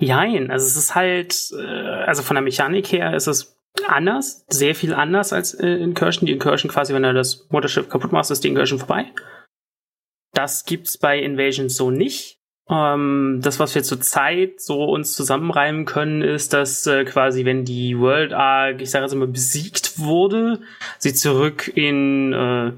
jein, 0.00 0.50
also 0.50 0.66
es 0.66 0.76
ist 0.76 0.94
halt, 0.94 1.50
äh, 1.52 2.04
also 2.06 2.22
von 2.22 2.34
der 2.34 2.42
Mechanik 2.42 2.90
her 2.92 3.14
ist 3.14 3.26
es 3.26 3.58
anders, 3.86 4.44
sehr 4.48 4.74
viel 4.74 4.94
anders 4.94 5.32
als 5.32 5.54
äh, 5.54 5.66
Incursion. 5.68 6.26
Die 6.26 6.32
Incursion 6.32 6.70
quasi, 6.70 6.94
wenn 6.94 7.04
er 7.04 7.12
das 7.12 7.48
Mutterschiff 7.50 7.88
kaputt 7.88 8.12
macht, 8.12 8.30
ist 8.30 8.44
die 8.44 8.48
Incursion 8.48 8.78
vorbei. 8.78 9.12
Das 10.32 10.64
gibt's 10.64 10.98
bei 10.98 11.18
Invasion 11.18 11.68
so 11.68 11.90
nicht. 11.90 12.37
Ähm, 12.70 13.40
das, 13.42 13.58
was 13.58 13.74
wir 13.74 13.82
zurzeit 13.82 14.60
so 14.60 14.84
uns 14.84 15.14
zusammenreimen 15.14 15.86
können, 15.86 16.20
ist, 16.22 16.52
dass 16.52 16.86
äh, 16.86 17.04
quasi, 17.04 17.44
wenn 17.44 17.64
die 17.64 17.98
World 17.98 18.32
Arc, 18.32 18.82
ich 18.82 18.90
sage 18.90 19.04
jetzt 19.04 19.14
mal, 19.14 19.26
besiegt 19.26 19.98
wurde, 19.98 20.60
sie 20.98 21.14
zurück 21.14 21.70
in 21.74 22.32
äh, 22.32 22.72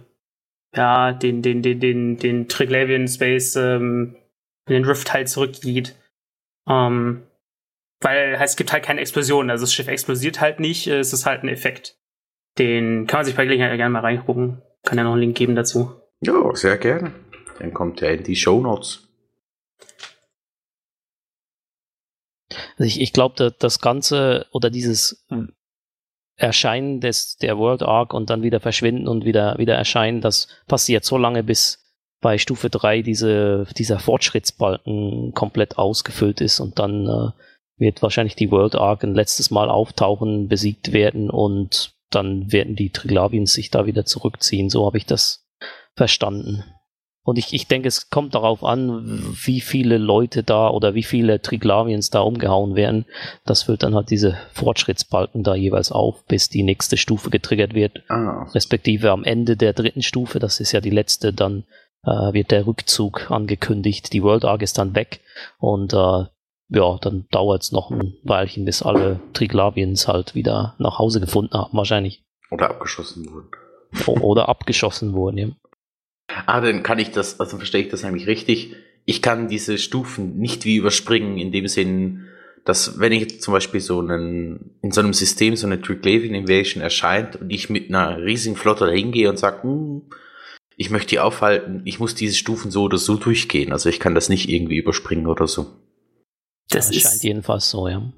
ja, 0.76 1.12
den, 1.12 1.42
den, 1.42 1.62
den, 1.62 1.80
den, 1.80 2.16
den 2.18 2.49
Triglavian 2.49 3.09
Space, 3.09 3.56
ähm, 3.56 4.16
in 4.68 4.75
den 4.75 4.85
Rift 4.85 5.12
halt 5.12 5.28
zurückgeht. 5.28 5.97
Ähm, 6.68 7.23
weil 8.00 8.38
es 8.40 8.56
gibt 8.56 8.73
halt 8.73 8.85
keine 8.85 9.00
Explosion, 9.00 9.50
also 9.50 9.64
das 9.64 9.75
Schiff 9.75 9.88
explodiert 9.88 10.40
halt 10.40 10.61
nicht, 10.61 10.87
es 10.87 11.12
ist 11.12 11.26
halt 11.26 11.42
ein 11.42 11.49
Effekt. 11.49 11.99
Den 12.59 13.06
kann 13.06 13.18
man 13.18 13.25
sich 13.26 13.37
bei 13.37 13.44
Gelegenheit 13.44 13.76
gerne 13.76 13.92
mal 13.92 14.00
reingucken. 14.00 14.62
Kann 14.85 14.99
ja 14.99 15.04
noch 15.04 15.12
einen 15.12 15.20
Link 15.20 15.37
geben 15.37 15.54
dazu. 15.54 15.92
Ja, 16.20 16.54
sehr 16.54 16.78
gerne. 16.78 17.12
Dann 17.59 17.75
kommt 17.75 18.02
er 18.02 18.12
in 18.12 18.25
die 18.25 18.37
Show 18.37 18.61
Notes. 18.61 19.09
Also 22.50 22.84
ich, 22.84 23.00
ich 23.00 23.12
glaube, 23.12 23.54
das 23.58 23.78
Ganze 23.80 24.46
oder 24.52 24.70
dieses 24.70 25.26
Erscheinen 26.37 27.00
des, 27.00 27.37
der 27.37 27.58
World 27.58 27.82
Arc 27.82 28.14
und 28.14 28.30
dann 28.30 28.42
wieder 28.42 28.60
verschwinden 28.60 29.08
und 29.08 29.25
wieder, 29.25 29.58
wieder 29.58 29.75
erscheinen, 29.75 30.20
das 30.20 30.49
passiert 30.66 31.04
so 31.04 31.18
lange, 31.18 31.42
bis 31.44 31.84
bei 32.20 32.38
Stufe 32.38 32.70
3 32.70 33.02
diese, 33.02 33.66
dieser 33.76 33.99
Fortschrittsbalken 33.99 35.32
komplett 35.34 35.78
ausgefüllt 35.78 36.40
ist 36.40 36.60
und 36.60 36.78
dann 36.78 37.06
äh, 37.06 37.30
wird 37.78 38.02
wahrscheinlich 38.02 38.37
die 38.37 38.50
World 38.50 38.75
Arc 38.75 39.04
ein 39.04 39.14
letztes 39.14 39.50
Mal 39.50 39.70
auftauchen, 39.70 40.49
besiegt 40.49 40.92
werden 40.92 41.30
und 41.30 41.94
dann 42.10 42.52
werden 42.52 42.76
die 42.76 42.90
Triglavians 42.90 43.52
sich 43.52 43.70
da 43.70 43.87
wieder 43.87 44.04
zurückziehen. 44.04 44.68
So 44.68 44.84
habe 44.84 44.99
ich 44.99 45.06
das 45.06 45.46
verstanden. 45.96 46.64
Und 47.30 47.38
ich, 47.38 47.54
ich 47.54 47.68
denke, 47.68 47.87
es 47.87 48.10
kommt 48.10 48.34
darauf 48.34 48.64
an, 48.64 49.37
wie 49.44 49.60
viele 49.60 49.99
Leute 49.99 50.42
da 50.42 50.68
oder 50.68 50.94
wie 50.94 51.04
viele 51.04 51.40
Triglavians 51.40 52.10
da 52.10 52.22
umgehauen 52.22 52.75
werden. 52.75 53.06
Das 53.46 53.62
füllt 53.62 53.84
dann 53.84 53.94
halt 53.94 54.10
diese 54.10 54.37
Fortschrittsbalken 54.52 55.44
da 55.44 55.54
jeweils 55.54 55.92
auf, 55.92 56.25
bis 56.26 56.49
die 56.49 56.64
nächste 56.64 56.96
Stufe 56.96 57.30
getriggert 57.30 57.72
wird. 57.72 58.02
Ah. 58.08 58.49
Respektive 58.52 59.12
am 59.12 59.22
Ende 59.22 59.56
der 59.56 59.75
dritten 59.75 60.02
Stufe, 60.02 60.40
das 60.40 60.58
ist 60.58 60.72
ja 60.72 60.80
die 60.80 60.90
letzte, 60.90 61.32
dann 61.32 61.62
äh, 62.02 62.32
wird 62.32 62.50
der 62.50 62.66
Rückzug 62.66 63.30
angekündigt. 63.30 64.12
Die 64.12 64.25
World 64.25 64.44
Arc 64.44 64.62
ist 64.62 64.76
dann 64.76 64.96
weg 64.96 65.20
und 65.60 65.92
äh, 65.92 66.25
ja, 66.72 66.99
dann 67.00 67.26
dauert 67.30 67.62
es 67.62 67.70
noch 67.70 67.92
ein 67.92 68.14
Weilchen, 68.25 68.64
bis 68.64 68.82
alle 68.82 69.20
Triglavians 69.34 70.08
halt 70.08 70.34
wieder 70.34 70.75
nach 70.78 70.99
Hause 70.99 71.20
gefunden 71.20 71.56
haben, 71.56 71.76
wahrscheinlich. 71.76 72.25
Oder 72.50 72.70
abgeschossen 72.70 73.25
wurden. 73.30 74.20
Oder 74.20 74.49
abgeschossen 74.49 75.12
wurden, 75.12 75.38
ja. 75.38 75.49
Ah, 76.46 76.60
dann 76.60 76.82
kann 76.82 76.99
ich 76.99 77.10
das, 77.10 77.40
also 77.40 77.56
verstehe 77.56 77.82
ich 77.82 77.88
das 77.88 78.04
eigentlich 78.04 78.26
richtig. 78.26 78.76
Ich 79.04 79.22
kann 79.22 79.49
diese 79.49 79.78
Stufen 79.78 80.38
nicht 80.38 80.64
wie 80.64 80.76
überspringen, 80.76 81.38
in 81.38 81.52
dem 81.52 81.66
Sinn, 81.68 82.26
dass 82.64 82.99
wenn 83.00 83.12
ich 83.12 83.40
zum 83.40 83.52
Beispiel 83.52 83.80
so 83.80 84.00
einen, 84.00 84.76
in 84.82 84.92
so 84.92 85.00
einem 85.00 85.14
System 85.14 85.56
so 85.56 85.66
eine 85.66 85.80
Triglavian 85.80 86.34
Invasion 86.34 86.82
erscheint 86.82 87.37
und 87.37 87.50
ich 87.50 87.70
mit 87.70 87.88
einer 87.88 88.22
riesigen 88.22 88.56
Flotte 88.56 88.90
hingehe 88.90 89.30
und 89.30 89.38
sage, 89.38 89.62
hm, 89.62 90.02
ich 90.76 90.90
möchte 90.90 91.08
die 91.08 91.20
aufhalten, 91.20 91.82
ich 91.84 92.00
muss 92.00 92.14
diese 92.14 92.34
Stufen 92.34 92.70
so 92.70 92.84
oder 92.84 92.99
so 92.99 93.16
durchgehen. 93.16 93.72
Also 93.72 93.88
ich 93.88 94.00
kann 94.00 94.14
das 94.14 94.28
nicht 94.28 94.49
irgendwie 94.49 94.78
überspringen 94.78 95.26
oder 95.26 95.46
so. 95.46 95.66
Das, 96.70 96.88
das 96.90 96.96
scheint 96.96 97.22
jedenfalls 97.22 97.68
so, 97.68 97.88
ja. 97.88 98.12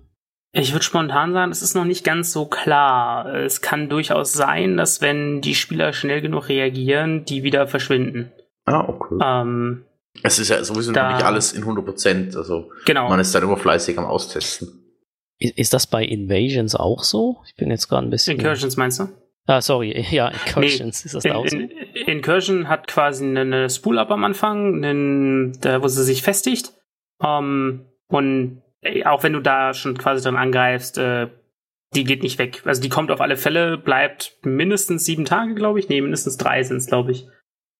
Ich 0.55 0.73
würde 0.73 0.85
spontan 0.85 1.33
sagen, 1.33 1.51
es 1.51 1.63
ist 1.63 1.75
noch 1.75 1.87
nicht 1.87 2.05
ganz 2.05 2.31
so 2.31 2.45
klar. 2.45 3.35
Es 3.35 3.63
kann 3.63 3.89
durchaus 3.89 4.35
sein, 4.35 4.77
dass 4.77 5.01
wenn 5.01 5.41
die 5.41 5.55
Spieler 5.55 5.95
schnell 5.95 6.21
genug 6.21 6.51
reagieren, 6.51 7.25
die 7.25 7.43
wieder 7.43 7.67
verschwinden. 7.67 8.31
Ah, 8.67 8.85
okay. 8.87 9.17
Ähm, 9.23 9.85
es 10.23 10.39
ist 10.39 10.51
ja 10.51 10.63
sowieso 10.63 10.93
da, 10.93 11.09
noch 11.09 11.17
nicht 11.17 11.27
alles 11.27 11.53
in 11.55 11.63
100 11.63 11.85
Prozent. 11.85 12.37
Also 12.37 12.71
genau. 12.85 13.09
man 13.09 13.19
ist 13.19 13.35
dann 13.35 13.43
immer 13.43 13.57
fleißig 13.57 13.99
am 13.99 14.05
Austesten. 14.05 14.69
Ist, 15.39 15.57
ist 15.57 15.73
das 15.73 15.87
bei 15.87 16.05
Invasions 16.05 16.75
auch 16.75 17.03
so? 17.03 17.39
Ich 17.47 17.57
bin 17.57 17.71
jetzt 17.71 17.89
gerade 17.89 18.07
ein 18.07 18.11
bisschen. 18.11 18.39
Incursions 18.39 18.77
meinst 18.77 19.01
du? 19.01 19.09
Ah, 19.47 19.61
sorry, 19.61 20.07
ja, 20.11 20.29
Incursions 20.29 21.03
nee, 21.03 21.07
ist 21.07 21.15
das 21.15 21.23
da 21.25 21.35
auch 21.35 21.49
so? 21.49 21.57
In, 21.57 21.71
Incursion 22.07 22.69
hat 22.69 22.87
quasi 22.89 23.25
eine 23.25 23.71
Spool-Up 23.71 24.11
am 24.11 24.25
Anfang, 24.25 24.85
einen, 24.85 25.59
da, 25.61 25.83
wo 25.83 25.89
sie 25.89 26.05
sich 26.05 26.23
festigt. 26.23 26.75
Um, 27.19 27.29
ähm, 27.29 27.87
und 28.09 28.62
auch 29.05 29.23
wenn 29.23 29.33
du 29.33 29.41
da 29.41 29.75
schon 29.75 29.97
quasi 29.97 30.23
dran 30.23 30.37
angreifst, 30.37 30.99
äh, 30.99 31.29
die 31.95 32.05
geht 32.05 32.23
nicht 32.23 32.39
weg. 32.39 32.63
Also 32.65 32.81
die 32.81 32.89
kommt 32.89 33.11
auf 33.11 33.21
alle 33.21 33.37
Fälle, 33.37 33.79
bleibt 33.79 34.39
mindestens 34.43 35.05
sieben 35.05 35.25
Tage, 35.25 35.55
glaube 35.55 35.79
ich. 35.79 35.89
Nee, 35.89 36.01
mindestens 36.01 36.37
drei 36.37 36.63
sind 36.63 36.79
es, 36.79 36.87
glaube 36.87 37.13
ich. 37.13 37.29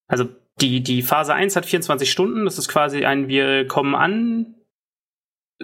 Also 0.07 0.29
die, 0.61 0.83
die 0.83 1.03
Phase 1.03 1.35
1 1.35 1.57
hat 1.57 1.67
24 1.67 2.11
Stunden. 2.11 2.45
Das 2.45 2.59
ist 2.59 2.69
quasi 2.69 3.05
ein 3.05 3.29
Wir 3.29 3.67
kommen 3.67 3.95
an 3.95 4.55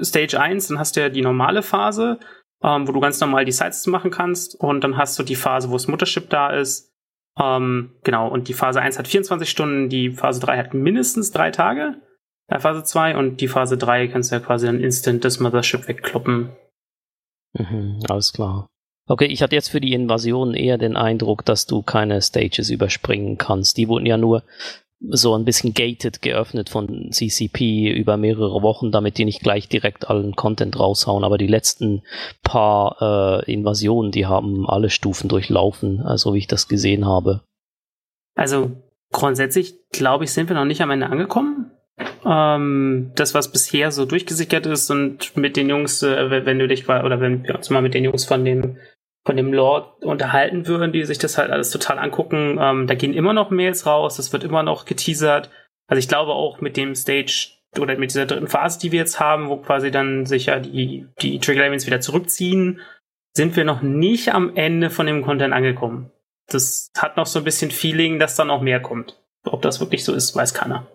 Stage 0.02 0.40
1. 0.40 0.68
Dann 0.68 0.78
hast 0.78 0.96
du 0.96 1.00
ja 1.00 1.08
die 1.10 1.20
normale 1.20 1.62
Phase, 1.62 2.18
ähm, 2.62 2.88
wo 2.88 2.92
du 2.92 3.00
ganz 3.00 3.20
normal 3.20 3.44
die 3.44 3.52
Sites 3.52 3.86
machen 3.86 4.10
kannst. 4.10 4.58
Und 4.58 4.82
dann 4.82 4.96
hast 4.96 5.18
du 5.18 5.22
die 5.22 5.36
Phase, 5.36 5.68
wo 5.68 5.74
das 5.74 5.88
Muttership 5.88 6.30
da 6.30 6.50
ist. 6.50 6.90
Ähm, 7.38 7.96
genau, 8.02 8.28
und 8.28 8.48
die 8.48 8.54
Phase 8.54 8.80
1 8.80 8.98
hat 8.98 9.06
24 9.06 9.48
Stunden, 9.48 9.88
die 9.88 10.10
Phase 10.10 10.40
3 10.40 10.58
hat 10.58 10.74
mindestens 10.74 11.30
drei 11.30 11.50
Tage 11.50 12.00
bei 12.48 12.58
Phase 12.58 12.82
2 12.82 13.16
und 13.16 13.40
die 13.40 13.48
Phase 13.48 13.76
3 13.76 14.08
kannst 14.08 14.30
du 14.30 14.36
ja 14.36 14.40
quasi 14.40 14.66
dann 14.66 14.80
instant 14.80 15.24
das 15.24 15.38
Mothership 15.38 15.86
wegkloppen. 15.86 16.50
Mhm, 17.52 18.00
alles 18.08 18.32
klar. 18.32 18.66
Okay, 19.06 19.26
ich 19.26 19.42
hatte 19.42 19.54
jetzt 19.54 19.68
für 19.68 19.80
die 19.80 19.92
Invasion 19.92 20.54
eher 20.54 20.76
den 20.76 20.96
Eindruck, 20.96 21.44
dass 21.44 21.66
du 21.66 21.82
keine 21.82 22.20
Stages 22.20 22.70
überspringen 22.70 23.38
kannst. 23.38 23.76
Die 23.76 23.88
wurden 23.88 24.06
ja 24.06 24.16
nur 24.16 24.42
so 25.00 25.34
ein 25.34 25.44
bisschen 25.44 25.74
gated 25.74 26.22
geöffnet 26.22 26.68
von 26.70 27.10
CCP 27.12 27.90
über 27.92 28.16
mehrere 28.16 28.62
Wochen, 28.62 28.90
damit 28.90 29.16
die 29.16 29.24
nicht 29.24 29.40
gleich 29.40 29.68
direkt 29.68 30.10
allen 30.10 30.34
Content 30.34 30.78
raushauen. 30.78 31.24
Aber 31.24 31.38
die 31.38 31.46
letzten 31.46 32.02
paar 32.42 33.44
äh, 33.46 33.52
Invasionen, 33.52 34.10
die 34.10 34.26
haben 34.26 34.68
alle 34.68 34.90
Stufen 34.90 35.28
durchlaufen, 35.28 36.04
äh, 36.04 36.18
so 36.18 36.34
wie 36.34 36.38
ich 36.38 36.48
das 36.48 36.68
gesehen 36.68 37.06
habe. 37.06 37.42
Also 38.34 38.72
grundsätzlich, 39.12 39.74
glaube 39.90 40.24
ich, 40.24 40.32
sind 40.32 40.48
wir 40.48 40.56
noch 40.56 40.64
nicht 40.64 40.80
am 40.80 40.90
Ende 40.90 41.06
angekommen. 41.06 41.70
Ähm, 42.24 43.12
das, 43.14 43.34
was 43.34 43.52
bisher 43.52 43.90
so 43.90 44.04
durchgesickert 44.04 44.66
ist 44.66 44.90
und 44.90 45.36
mit 45.36 45.56
den 45.56 45.68
Jungs, 45.68 46.02
äh, 46.02 46.44
wenn 46.44 46.58
du 46.58 46.68
dich 46.68 46.88
oder 46.88 47.20
wenn 47.20 47.44
wir 47.44 47.54
uns 47.54 47.70
mal 47.70 47.82
mit 47.82 47.94
den 47.94 48.04
Jungs 48.04 48.24
von 48.24 48.44
dem 48.44 48.76
von 49.24 49.36
dem 49.36 49.52
Lord 49.52 50.02
unterhalten 50.04 50.66
würden, 50.66 50.90
die 50.90 51.04
sich 51.04 51.18
das 51.18 51.36
halt 51.36 51.50
alles 51.50 51.70
total 51.70 51.98
angucken, 51.98 52.58
ähm, 52.58 52.86
da 52.86 52.94
gehen 52.94 53.12
immer 53.12 53.34
noch 53.34 53.50
Mails 53.50 53.84
raus, 53.84 54.16
das 54.16 54.32
wird 54.32 54.42
immer 54.42 54.62
noch 54.62 54.86
geteasert. 54.86 55.50
Also 55.86 55.98
ich 55.98 56.08
glaube 56.08 56.32
auch 56.32 56.62
mit 56.62 56.78
dem 56.78 56.94
Stage 56.94 57.48
oder 57.78 57.98
mit 57.98 58.10
dieser 58.10 58.24
dritten 58.24 58.46
Phase, 58.46 58.78
die 58.78 58.90
wir 58.90 59.00
jetzt 59.00 59.20
haben, 59.20 59.50
wo 59.50 59.58
quasi 59.58 59.90
dann 59.90 60.24
sich 60.24 60.46
ja 60.46 60.58
die, 60.60 61.06
die 61.20 61.38
Trigger 61.40 61.60
Elements 61.60 61.86
wieder 61.86 62.00
zurückziehen, 62.00 62.80
sind 63.36 63.54
wir 63.56 63.64
noch 63.64 63.82
nicht 63.82 64.32
am 64.32 64.56
Ende 64.56 64.88
von 64.88 65.06
dem 65.06 65.22
Content 65.22 65.52
angekommen. 65.52 66.10
Das 66.46 66.90
hat 66.96 67.16
noch 67.16 67.26
so 67.26 67.38
ein 67.38 67.44
bisschen 67.44 67.70
Feeling, 67.70 68.18
dass 68.18 68.34
da 68.34 68.44
noch 68.44 68.62
mehr 68.62 68.80
kommt. 68.80 69.20
Ob 69.44 69.60
das 69.60 69.80
wirklich 69.80 70.04
so 70.04 70.14
ist, 70.14 70.34
weiß 70.34 70.54
keiner. 70.54 70.86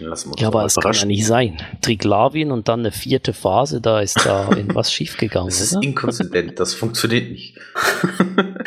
Ja, 0.00 0.48
aber 0.48 0.64
es 0.64 0.76
kann 0.76 0.92
ja 0.92 1.04
nicht 1.04 1.26
sein. 1.26 1.62
Triglavien 1.80 2.52
und 2.52 2.68
dann 2.68 2.80
eine 2.80 2.92
vierte 2.92 3.32
Phase, 3.32 3.80
da 3.80 4.00
ist 4.00 4.24
da 4.24 4.50
irgendwas 4.56 4.92
schiefgegangen. 4.92 5.48
Das 5.48 5.60
ist 5.60 5.76
oder? 5.76 5.86
inkonsistent, 5.86 6.58
das 6.58 6.74
funktioniert 6.74 7.30
nicht. 7.30 7.58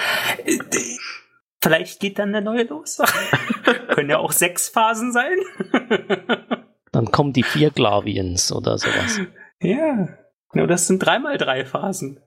Vielleicht 1.63 1.99
geht 1.99 2.17
dann 2.17 2.31
der 2.31 2.41
neue 2.41 2.63
los. 2.63 2.97
Können 3.89 4.09
ja 4.09 4.17
auch 4.17 4.31
sechs 4.31 4.69
Phasen 4.69 5.11
sein. 5.11 5.37
dann 6.91 7.11
kommen 7.11 7.33
die 7.33 7.43
vier 7.43 7.69
Glaviens 7.69 8.51
oder 8.51 8.77
sowas. 8.77 9.19
Ja, 9.61 10.09
genau, 10.51 10.65
das 10.65 10.87
sind 10.87 10.99
dreimal 10.99 11.37
drei 11.37 11.65
Phasen. 11.65 12.19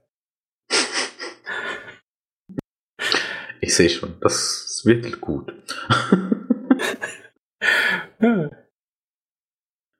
Ich 3.61 3.75
sehe 3.75 3.88
schon, 3.88 4.14
das 4.21 4.83
wird 4.85 5.21
gut. 5.21 5.53
ja. 8.21 8.51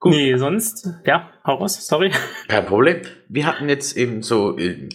Gut. 0.05 0.13
Nee, 0.13 0.37
sonst, 0.37 0.87
ja, 1.07 1.31
hau 1.47 1.55
raus, 1.55 1.87
sorry. 1.87 2.13
Kein 2.49 2.67
Problem. 2.67 3.01
Wir 3.31 3.47
hatten 3.47 3.71
jetzt 3.71 3.97
eben 3.97 4.23
so 4.23 4.59
äh, 4.59 4.91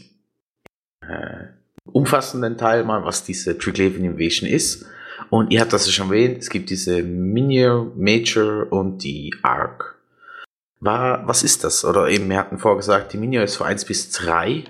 umfassenden 1.85 2.57
Teil 2.57 2.83
mal, 2.83 3.03
was 3.03 3.23
diese 3.23 3.57
Triglavian 3.57 4.05
Invasion 4.05 4.47
ist. 4.47 4.85
Und 5.31 5.49
ihr 5.51 5.61
habt 5.61 5.73
das 5.73 5.87
ja 5.87 5.93
schon 5.93 6.09
erwähnt, 6.09 6.37
es 6.43 6.51
gibt 6.51 6.69
diese 6.69 7.01
Minior, 7.01 7.91
Major 7.95 8.71
und 8.71 9.03
die 9.03 9.33
Arc. 9.41 9.97
War, 10.79 11.27
was 11.27 11.41
ist 11.41 11.63
das? 11.63 11.83
Oder 11.85 12.07
eben, 12.09 12.29
wir 12.29 12.37
hatten 12.37 12.59
vorgesagt, 12.59 13.11
die 13.11 13.17
Minior 13.17 13.43
ist 13.43 13.55
für 13.55 13.65
1 13.65 13.85
bis 13.85 14.11
3, 14.11 14.65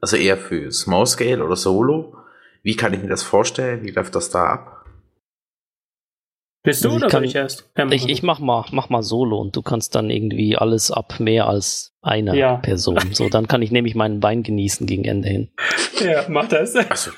also 0.00 0.16
eher 0.16 0.36
für 0.36 0.70
Small 0.70 1.06
Scale 1.06 1.44
oder 1.44 1.56
Solo. 1.56 2.16
Wie 2.62 2.76
kann 2.76 2.94
ich 2.94 3.02
mir 3.02 3.08
das 3.08 3.24
vorstellen? 3.24 3.82
Wie 3.82 3.90
läuft 3.90 4.14
das 4.14 4.30
da 4.30 4.46
ab? 4.46 4.81
Bist 6.64 6.84
du 6.84 6.90
also 6.90 6.98
oder 6.98 7.08
kann, 7.08 7.24
ich 7.24 7.34
erst? 7.34 7.68
Ja, 7.76 7.90
ich, 7.90 8.08
ich 8.08 8.22
mach 8.22 8.38
mal, 8.38 8.64
mach 8.70 8.88
mal 8.88 9.02
Solo 9.02 9.38
und 9.40 9.56
du 9.56 9.62
kannst 9.62 9.96
dann 9.96 10.10
irgendwie 10.10 10.56
alles 10.56 10.92
ab 10.92 11.18
mehr 11.18 11.48
als 11.48 11.92
einer 12.02 12.34
ja. 12.34 12.56
Person. 12.56 13.00
So, 13.12 13.28
dann 13.28 13.48
kann 13.48 13.62
ich 13.62 13.72
nämlich 13.72 13.96
meinen 13.96 14.22
Wein 14.22 14.44
genießen 14.44 14.86
gegen 14.86 15.04
Ende 15.04 15.28
hin. 15.28 15.50
Ja, 16.00 16.24
mach 16.28 16.48
das. 16.48 16.76
Also, 16.76 17.10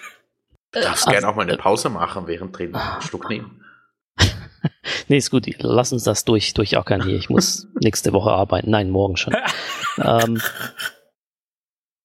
du 0.72 0.80
darfst 0.80 1.06
also, 1.06 1.10
gerne 1.10 1.28
auch 1.28 1.36
mal 1.36 1.42
eine 1.42 1.58
Pause 1.58 1.90
machen, 1.90 2.26
während 2.26 2.56
drin 2.56 2.74
einen 2.74 3.02
Schluck 3.02 3.28
nehmen. 3.28 3.60
nee, 5.08 5.18
ist 5.18 5.30
gut. 5.30 5.46
Lass 5.58 5.92
uns 5.92 6.04
das 6.04 6.24
durch, 6.24 6.54
durchackern 6.54 7.02
hier. 7.02 7.16
Ich 7.16 7.28
muss 7.28 7.68
nächste 7.80 8.14
Woche 8.14 8.30
arbeiten. 8.30 8.70
Nein, 8.70 8.88
morgen 8.88 9.18
schon. 9.18 9.36
ähm, 10.02 10.40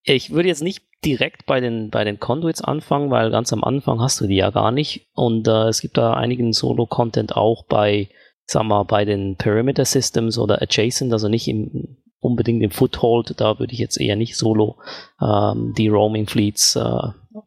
ich 0.04 0.32
würde 0.32 0.50
jetzt 0.50 0.64
nicht 0.64 0.84
direkt 1.04 1.46
bei 1.46 1.60
den, 1.60 1.90
bei 1.90 2.04
den 2.04 2.20
Conduits 2.20 2.62
anfangen, 2.62 3.10
weil 3.10 3.32
ganz 3.32 3.54
am 3.54 3.64
Anfang 3.64 4.02
hast 4.02 4.20
du 4.22 4.28
die 4.28 4.36
ja 4.36 4.50
gar 4.50 4.72
nicht. 4.72 5.08
Und 5.14 5.48
äh, 5.48 5.68
es 5.68 5.82
gibt 5.82 5.98
da 5.98 6.14
einigen 6.14 6.54
Solo-Content 6.54 7.36
auch 7.36 7.66
bei, 7.66 8.10
sag 8.46 8.64
mal, 8.64 8.84
bei 8.84 9.06
den 9.06 9.36
Perimeter 9.38 9.86
Systems 9.86 10.38
oder 10.38 10.62
Adjacent, 10.62 11.14
also 11.14 11.30
nicht 11.30 11.48
im, 11.48 11.98
unbedingt 12.20 12.62
im 12.64 12.72
Foothold, 12.72 13.40
da 13.40 13.60
würde 13.60 13.74
ich 13.74 13.80
jetzt 13.80 14.00
eher 14.00 14.16
nicht 14.16 14.36
solo 14.36 14.78
ähm, 15.22 15.74
die 15.78 15.88
Roaming 15.88 16.28
Fleets 16.28 16.76
äh, 16.76 17.02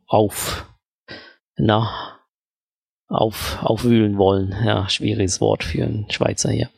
auf, 0.06 0.66
na, 1.56 2.18
auf, 3.08 3.58
aufwühlen 3.62 4.16
wollen. 4.16 4.54
Ja, 4.64 4.88
schwieriges 4.88 5.42
Wort 5.42 5.62
für 5.62 5.84
einen 5.84 6.10
Schweizer 6.10 6.50
hier 6.50 6.70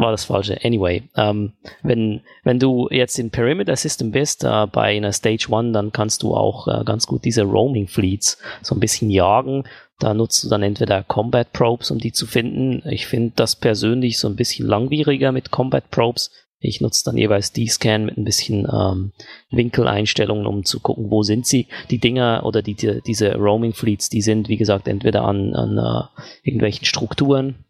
war 0.00 0.10
das 0.10 0.24
falsche. 0.24 0.58
Anyway, 0.64 1.02
ähm, 1.16 1.52
wenn, 1.82 2.22
wenn 2.44 2.58
du 2.58 2.88
jetzt 2.90 3.18
in 3.18 3.30
Perimeter 3.30 3.76
System 3.76 4.10
bist, 4.10 4.44
äh, 4.44 4.66
bei 4.66 4.96
einer 4.96 5.12
Stage 5.12 5.48
1, 5.50 5.72
dann 5.72 5.92
kannst 5.92 6.22
du 6.22 6.34
auch 6.34 6.68
äh, 6.68 6.84
ganz 6.84 7.06
gut 7.06 7.24
diese 7.24 7.42
Roaming 7.42 7.88
Fleets 7.88 8.38
so 8.62 8.74
ein 8.74 8.80
bisschen 8.80 9.10
jagen. 9.10 9.64
Da 9.98 10.14
nutzt 10.14 10.42
du 10.42 10.48
dann 10.48 10.62
entweder 10.62 11.02
Combat 11.02 11.52
Probes, 11.52 11.90
um 11.90 11.98
die 11.98 12.12
zu 12.12 12.26
finden. 12.26 12.82
Ich 12.88 13.06
finde 13.06 13.32
das 13.36 13.54
persönlich 13.54 14.18
so 14.18 14.28
ein 14.28 14.36
bisschen 14.36 14.66
langwieriger 14.66 15.30
mit 15.30 15.50
Combat 15.50 15.90
Probes. 15.90 16.30
Ich 16.58 16.80
nutze 16.80 17.04
dann 17.04 17.16
jeweils 17.16 17.52
D-Scan 17.52 18.04
mit 18.04 18.18
ein 18.18 18.24
bisschen 18.24 18.66
ähm, 18.70 19.12
Winkeleinstellungen, 19.50 20.46
um 20.46 20.64
zu 20.64 20.80
gucken, 20.80 21.10
wo 21.10 21.22
sind 21.22 21.46
sie. 21.46 21.68
Die 21.90 21.98
Dinger 21.98 22.42
oder 22.44 22.60
die, 22.60 22.74
die 22.74 23.00
diese 23.06 23.34
Roaming 23.34 23.72
Fleets, 23.72 24.10
die 24.10 24.20
sind, 24.20 24.48
wie 24.48 24.58
gesagt, 24.58 24.86
entweder 24.86 25.24
an, 25.24 25.54
an 25.54 25.78
uh, 25.78 26.04
irgendwelchen 26.42 26.84
Strukturen 26.84 27.64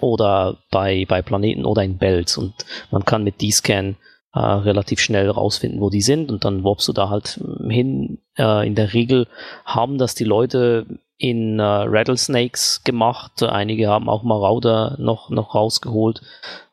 oder 0.00 0.58
bei, 0.70 1.04
bei 1.08 1.22
Planeten 1.22 1.64
oder 1.64 1.82
in 1.82 1.98
Belts 1.98 2.36
und 2.36 2.54
man 2.90 3.04
kann 3.04 3.24
mit 3.24 3.40
D-Scan 3.40 3.96
äh, 4.34 4.38
relativ 4.38 5.00
schnell 5.00 5.30
rausfinden, 5.30 5.80
wo 5.80 5.90
die 5.90 6.02
sind 6.02 6.30
und 6.30 6.44
dann 6.44 6.64
warpst 6.64 6.86
du 6.88 6.92
da 6.92 7.08
halt 7.08 7.40
hin. 7.68 8.18
Äh, 8.36 8.66
in 8.66 8.74
der 8.74 8.92
Regel 8.92 9.26
haben 9.64 9.98
das 9.98 10.14
die 10.14 10.24
Leute 10.24 10.86
in 11.18 11.58
äh, 11.58 11.62
Rattlesnakes 11.62 12.84
gemacht. 12.84 13.42
Einige 13.42 13.88
haben 13.88 14.08
auch 14.08 14.22
Marauder 14.22 14.96
noch, 15.00 15.30
noch 15.30 15.54
rausgeholt. 15.54 16.20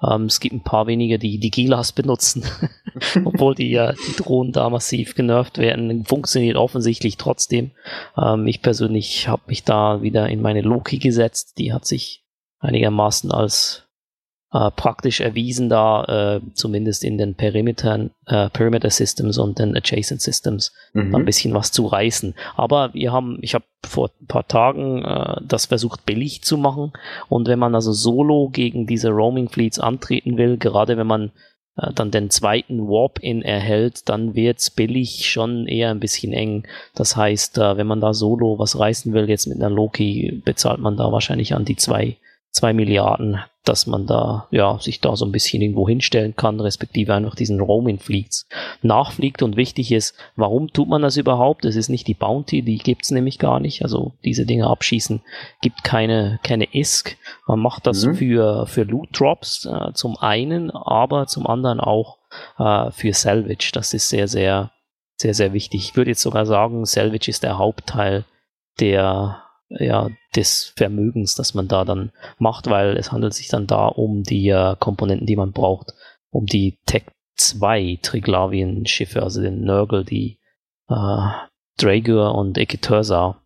Ähm, 0.07 0.25
es 0.25 0.39
gibt 0.39 0.53
ein 0.53 0.63
paar 0.63 0.85
wenige, 0.85 1.17
die 1.17 1.39
die 1.39 1.49
Gilas 1.49 1.91
benutzen, 1.91 2.45
obwohl 3.25 3.55
die, 3.55 3.73
äh, 3.73 3.95
die 4.07 4.21
Drohnen 4.21 4.51
da 4.51 4.69
massiv 4.69 5.15
genervt 5.15 5.57
werden. 5.57 6.05
Funktioniert 6.05 6.57
offensichtlich 6.57 7.17
trotzdem. 7.17 7.71
Ähm, 8.15 8.45
ich 8.45 8.61
persönlich 8.61 9.27
habe 9.27 9.41
mich 9.47 9.63
da 9.63 10.03
wieder 10.03 10.29
in 10.29 10.41
meine 10.43 10.61
Loki 10.61 10.99
gesetzt. 10.99 11.57
Die 11.57 11.73
hat 11.73 11.85
sich 11.85 12.24
einigermaßen 12.65 13.31
als 13.31 13.83
äh, 14.53 14.71
praktisch 14.71 15.19
erwiesen, 15.21 15.69
da 15.69 16.03
äh, 16.37 16.41
zumindest 16.53 17.03
in 17.03 17.17
den 17.17 17.35
Perimetern, 17.35 18.11
äh, 18.25 18.49
Perimeter 18.49 18.89
Systems 18.89 19.37
und 19.37 19.59
den 19.59 19.75
Adjacent 19.75 20.21
Systems 20.21 20.71
Mhm. 20.93 21.15
ein 21.15 21.25
bisschen 21.25 21.53
was 21.53 21.71
zu 21.71 21.85
reißen. 21.87 22.35
Aber 22.55 22.93
wir 22.93 23.11
haben, 23.11 23.39
ich 23.41 23.53
habe 23.53 23.65
vor 23.85 24.11
ein 24.21 24.27
paar 24.27 24.47
Tagen 24.47 25.03
äh, 25.03 25.41
das 25.45 25.65
versucht 25.65 26.05
billig 26.05 26.41
zu 26.43 26.57
machen 26.57 26.93
und 27.27 27.47
wenn 27.47 27.59
man 27.59 27.75
also 27.75 27.91
solo 27.91 28.49
gegen 28.49 28.87
diese 28.87 29.09
Roaming 29.09 29.49
Fleets 29.49 29.79
antreten 29.79 30.37
will, 30.37 30.57
gerade 30.57 30.95
wenn 30.95 31.07
man 31.07 31.31
äh, 31.77 31.91
dann 31.93 32.11
den 32.11 32.29
zweiten 32.29 32.87
Warp-In 32.87 33.41
erhält, 33.41 34.07
dann 34.07 34.35
wird's 34.35 34.69
billig 34.69 35.29
schon 35.29 35.67
eher 35.67 35.89
ein 35.91 35.99
bisschen 35.99 36.31
eng. 36.31 36.65
Das 36.93 37.17
heißt, 37.17 37.57
äh, 37.57 37.75
wenn 37.77 37.87
man 37.87 37.99
da 37.99 38.13
solo 38.13 38.57
was 38.57 38.79
reißen 38.79 39.11
will, 39.11 39.27
jetzt 39.27 39.47
mit 39.47 39.57
einer 39.57 39.69
Loki, 39.73 40.41
bezahlt 40.45 40.79
man 40.79 40.95
da 40.95 41.11
wahrscheinlich 41.11 41.53
an 41.53 41.65
die 41.65 41.75
zwei, 41.75 42.15
zwei 42.55 42.71
Milliarden, 42.73 43.39
dass 43.65 43.85
man 43.85 44.07
da, 44.07 44.47
ja, 44.49 44.79
sich 44.79 45.01
da 45.01 45.15
so 45.15 45.25
ein 45.25 45.31
bisschen 45.31 45.61
irgendwo 45.61 45.87
hinstellen 45.87 46.35
kann, 46.35 46.59
respektive 46.59 47.13
einfach 47.13 47.35
diesen 47.35 47.59
Roaming 47.59 47.99
Fleets 47.99 48.47
nachfliegt. 48.81 49.41
Und 49.43 49.57
wichtig 49.57 49.91
ist, 49.91 50.15
warum 50.35 50.71
tut 50.71 50.87
man 50.87 51.01
das 51.01 51.17
überhaupt? 51.17 51.65
Es 51.65 51.75
ist 51.75 51.89
nicht 51.89 52.07
die 52.07 52.13
Bounty, 52.13 52.61
die 52.61 52.77
gibt's 52.77 53.11
nämlich 53.11 53.39
gar 53.39 53.59
nicht. 53.59 53.81
Also 53.81 54.13
diese 54.23 54.45
Dinge 54.45 54.67
abschießen 54.67 55.21
gibt 55.61 55.83
keine, 55.83 56.39
keine 56.43 56.73
ISK. 56.73 57.17
Man 57.47 57.59
macht 57.59 57.87
das 57.87 58.05
Mhm. 58.05 58.15
für, 58.15 58.67
für 58.67 58.83
Loot 58.83 59.19
Drops 59.19 59.65
äh, 59.65 59.91
zum 59.93 60.15
einen, 60.17 60.71
aber 60.71 61.27
zum 61.27 61.45
anderen 61.47 61.79
auch 61.79 62.19
äh, 62.57 62.91
für 62.91 63.13
Salvage. 63.13 63.71
Das 63.73 63.93
ist 63.93 64.09
sehr, 64.09 64.27
sehr, 64.27 64.71
sehr, 65.17 65.33
sehr 65.33 65.51
wichtig. 65.53 65.89
Ich 65.89 65.95
würde 65.97 66.11
jetzt 66.11 66.21
sogar 66.21 66.45
sagen, 66.45 66.85
Salvage 66.85 67.29
ist 67.29 67.43
der 67.43 67.57
Hauptteil 67.57 68.23
der, 68.79 69.41
ja, 69.69 70.09
des 70.35 70.73
Vermögens, 70.75 71.35
das 71.35 71.53
man 71.53 71.67
da 71.67 71.85
dann 71.85 72.11
macht, 72.37 72.67
weil 72.67 72.97
es 72.97 73.11
handelt 73.11 73.33
sich 73.33 73.47
dann 73.47 73.67
da 73.67 73.87
um 73.87 74.23
die 74.23 74.49
äh, 74.49 74.75
Komponenten, 74.79 75.27
die 75.27 75.35
man 75.35 75.51
braucht, 75.51 75.93
um 76.29 76.45
die 76.45 76.77
Tech 76.85 77.05
2 77.35 77.99
Triglavien-Schiffe, 78.01 79.23
also 79.23 79.41
den 79.41 79.63
Nurgle, 79.63 80.05
die 80.05 80.39
äh, 80.89 81.27
Dragur 81.77 82.35
und 82.35 82.57
Ekitursa 82.57 83.41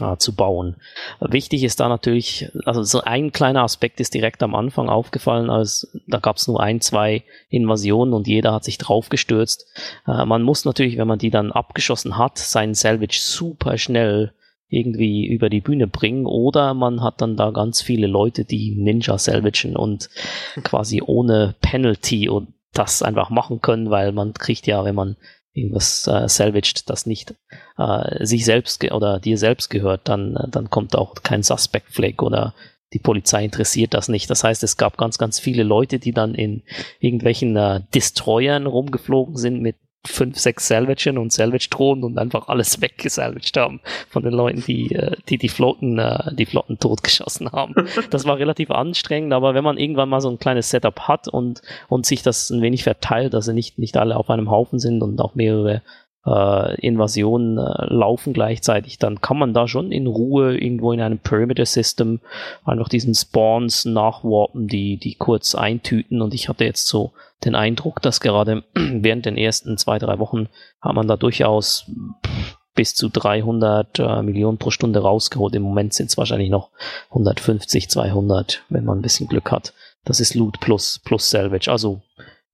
äh, 0.00 0.16
zu 0.16 0.34
bauen. 0.34 0.76
Wichtig 1.20 1.64
ist 1.64 1.80
da 1.80 1.88
natürlich, 1.88 2.50
also 2.64 2.82
so 2.82 3.02
ein 3.02 3.32
kleiner 3.32 3.62
Aspekt 3.62 4.00
ist 4.00 4.14
direkt 4.14 4.42
am 4.42 4.54
Anfang 4.54 4.88
aufgefallen, 4.88 5.48
als 5.48 5.90
da 6.06 6.18
gab 6.18 6.36
es 6.36 6.48
nur 6.48 6.60
ein, 6.60 6.80
zwei 6.80 7.22
Invasionen 7.48 8.14
und 8.14 8.26
jeder 8.26 8.52
hat 8.52 8.64
sich 8.64 8.78
draufgestürzt. 8.78 9.66
Äh, 10.06 10.24
man 10.24 10.42
muss 10.42 10.64
natürlich, 10.64 10.98
wenn 10.98 11.08
man 11.08 11.18
die 11.18 11.30
dann 11.30 11.52
abgeschossen 11.52 12.18
hat, 12.18 12.38
seinen 12.38 12.74
Salvage 12.74 13.18
super 13.20 13.78
schnell 13.78 14.34
irgendwie 14.70 15.26
über 15.26 15.50
die 15.50 15.60
Bühne 15.60 15.86
bringen 15.86 16.26
oder 16.26 16.74
man 16.74 17.02
hat 17.02 17.20
dann 17.20 17.36
da 17.36 17.50
ganz 17.50 17.82
viele 17.82 18.06
Leute, 18.06 18.44
die 18.44 18.76
Ninja 18.76 19.18
salvagen 19.18 19.76
und 19.76 20.08
quasi 20.62 21.02
ohne 21.04 21.56
Penalty 21.60 22.28
und 22.28 22.54
das 22.72 23.02
einfach 23.02 23.30
machen 23.30 23.60
können, 23.60 23.90
weil 23.90 24.12
man 24.12 24.32
kriegt 24.32 24.66
ja, 24.66 24.84
wenn 24.84 24.94
man 24.94 25.16
irgendwas 25.52 26.06
äh, 26.06 26.28
salvaged, 26.28 26.88
das 26.88 27.06
nicht 27.06 27.34
äh, 27.76 28.24
sich 28.24 28.44
selbst 28.44 28.84
oder 28.92 29.18
dir 29.18 29.36
selbst 29.36 29.68
gehört, 29.68 30.08
dann, 30.08 30.38
dann 30.48 30.70
kommt 30.70 30.94
auch 30.94 31.14
kein 31.22 31.42
Suspect 31.42 31.92
Flag 31.92 32.22
oder 32.22 32.54
die 32.92 33.00
Polizei 33.00 33.44
interessiert 33.44 33.94
das 33.94 34.08
nicht. 34.08 34.30
Das 34.30 34.44
heißt, 34.44 34.62
es 34.62 34.76
gab 34.76 34.96
ganz, 34.96 35.18
ganz 35.18 35.38
viele 35.38 35.62
Leute, 35.62 35.98
die 35.98 36.12
dann 36.12 36.34
in 36.34 36.62
irgendwelchen 37.00 37.56
äh, 37.56 37.80
Destroyern 37.94 38.66
rumgeflogen 38.66 39.36
sind 39.36 39.60
mit 39.60 39.76
fünf, 40.06 40.38
sechs 40.38 40.66
Salvagen 40.66 41.18
und 41.18 41.32
Salvage-Drohnen 41.32 42.04
und 42.04 42.18
einfach 42.18 42.48
alles 42.48 42.80
weggesalvaged 42.80 43.56
haben 43.56 43.80
von 44.08 44.22
den 44.22 44.32
Leuten, 44.32 44.62
die 44.66 44.94
äh, 44.94 45.16
die, 45.28 45.38
die 45.38 45.48
Flotten, 45.48 45.98
äh, 45.98 46.34
die 46.34 46.46
Flotten 46.46 46.78
totgeschossen 46.78 47.52
haben. 47.52 47.74
Das 48.10 48.24
war 48.24 48.38
relativ 48.38 48.70
anstrengend, 48.70 49.32
aber 49.32 49.54
wenn 49.54 49.62
man 49.62 49.78
irgendwann 49.78 50.08
mal 50.08 50.20
so 50.20 50.30
ein 50.30 50.38
kleines 50.38 50.70
Setup 50.70 51.00
hat 51.00 51.28
und, 51.28 51.62
und 51.88 52.06
sich 52.06 52.22
das 52.22 52.50
ein 52.50 52.62
wenig 52.62 52.82
verteilt, 52.82 53.34
dass 53.34 53.44
sie 53.44 53.54
nicht, 53.54 53.78
nicht 53.78 53.96
alle 53.96 54.16
auf 54.16 54.30
einem 54.30 54.50
Haufen 54.50 54.78
sind 54.78 55.02
und 55.02 55.20
auch 55.20 55.34
mehrere 55.34 55.82
äh, 56.26 56.80
Invasionen 56.80 57.58
äh, 57.58 57.86
laufen 57.86 58.32
gleichzeitig, 58.32 58.98
dann 58.98 59.20
kann 59.20 59.38
man 59.38 59.54
da 59.54 59.68
schon 59.68 59.92
in 59.92 60.06
Ruhe 60.06 60.56
irgendwo 60.56 60.92
in 60.92 61.00
einem 61.00 61.18
Perimeter 61.18 61.66
System 61.66 62.20
einfach 62.64 62.88
diesen 62.88 63.14
Spawns 63.14 63.84
nachwarpen, 63.84 64.66
die, 64.66 64.96
die 64.96 65.14
kurz 65.14 65.54
eintüten 65.54 66.20
und 66.20 66.34
ich 66.34 66.48
hatte 66.48 66.64
jetzt 66.64 66.86
so 66.86 67.12
den 67.44 67.54
Eindruck, 67.54 68.02
dass 68.02 68.20
gerade 68.20 68.64
während 68.74 69.26
den 69.26 69.36
ersten 69.36 69.78
zwei, 69.78 69.98
drei 69.98 70.18
Wochen 70.18 70.48
hat 70.80 70.94
man 70.94 71.08
da 71.08 71.16
durchaus 71.16 71.90
bis 72.74 72.94
zu 72.94 73.08
300 73.08 73.98
äh, 73.98 74.22
Millionen 74.22 74.58
pro 74.58 74.70
Stunde 74.70 75.00
rausgeholt. 75.00 75.54
Im 75.54 75.62
Moment 75.62 75.92
sind 75.92 76.10
es 76.10 76.16
wahrscheinlich 76.16 76.50
noch 76.50 76.70
150, 77.10 77.90
200, 77.90 78.62
wenn 78.68 78.84
man 78.84 78.98
ein 78.98 79.02
bisschen 79.02 79.28
Glück 79.28 79.50
hat. 79.50 79.74
Das 80.04 80.20
ist 80.20 80.34
Loot 80.34 80.60
plus, 80.60 81.00
plus 81.04 81.30
Salvage. 81.30 81.70
Also 81.70 82.00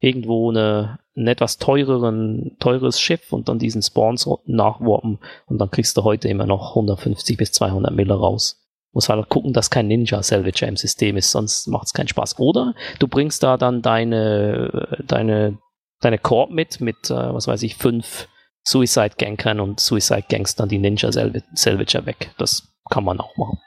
irgendwo 0.00 0.50
eine, 0.50 0.98
ein 1.16 1.26
etwas 1.26 1.58
teureren, 1.58 2.56
teures 2.58 3.00
Schiff 3.00 3.32
und 3.32 3.48
dann 3.48 3.58
diesen 3.58 3.82
Spawns 3.82 4.28
nachwarpen 4.46 5.18
und 5.46 5.58
dann 5.58 5.70
kriegst 5.70 5.96
du 5.96 6.04
heute 6.04 6.28
immer 6.28 6.46
noch 6.46 6.70
150 6.70 7.36
bis 7.36 7.52
200 7.52 7.94
Mille 7.94 8.14
raus. 8.14 8.65
Muss 8.96 9.10
halt 9.10 9.28
gucken, 9.28 9.52
dass 9.52 9.68
kein 9.68 9.88
Ninja 9.88 10.22
Salvager 10.22 10.66
im 10.66 10.78
System 10.78 11.18
ist, 11.18 11.30
sonst 11.30 11.66
macht 11.68 11.84
es 11.84 11.92
keinen 11.92 12.08
Spaß. 12.08 12.38
Oder 12.38 12.72
du 12.98 13.06
bringst 13.08 13.42
da 13.42 13.58
dann 13.58 13.82
deine, 13.82 14.96
deine, 15.06 15.58
deine 16.00 16.16
Korb 16.18 16.50
mit, 16.50 16.80
mit, 16.80 17.10
äh, 17.10 17.34
was 17.34 17.46
weiß 17.46 17.62
ich, 17.62 17.76
fünf 17.76 18.26
Suicide 18.66 19.16
Gankern 19.18 19.60
und 19.60 19.80
Suicide 19.80 20.24
Gangs 20.30 20.54
dann 20.56 20.70
die 20.70 20.78
Ninja 20.78 21.12
Salv 21.12 21.42
Salvager 21.52 22.06
weg. 22.06 22.30
Das 22.38 22.72
kann 22.88 23.04
man 23.04 23.20
auch 23.20 23.36
machen. 23.36 23.58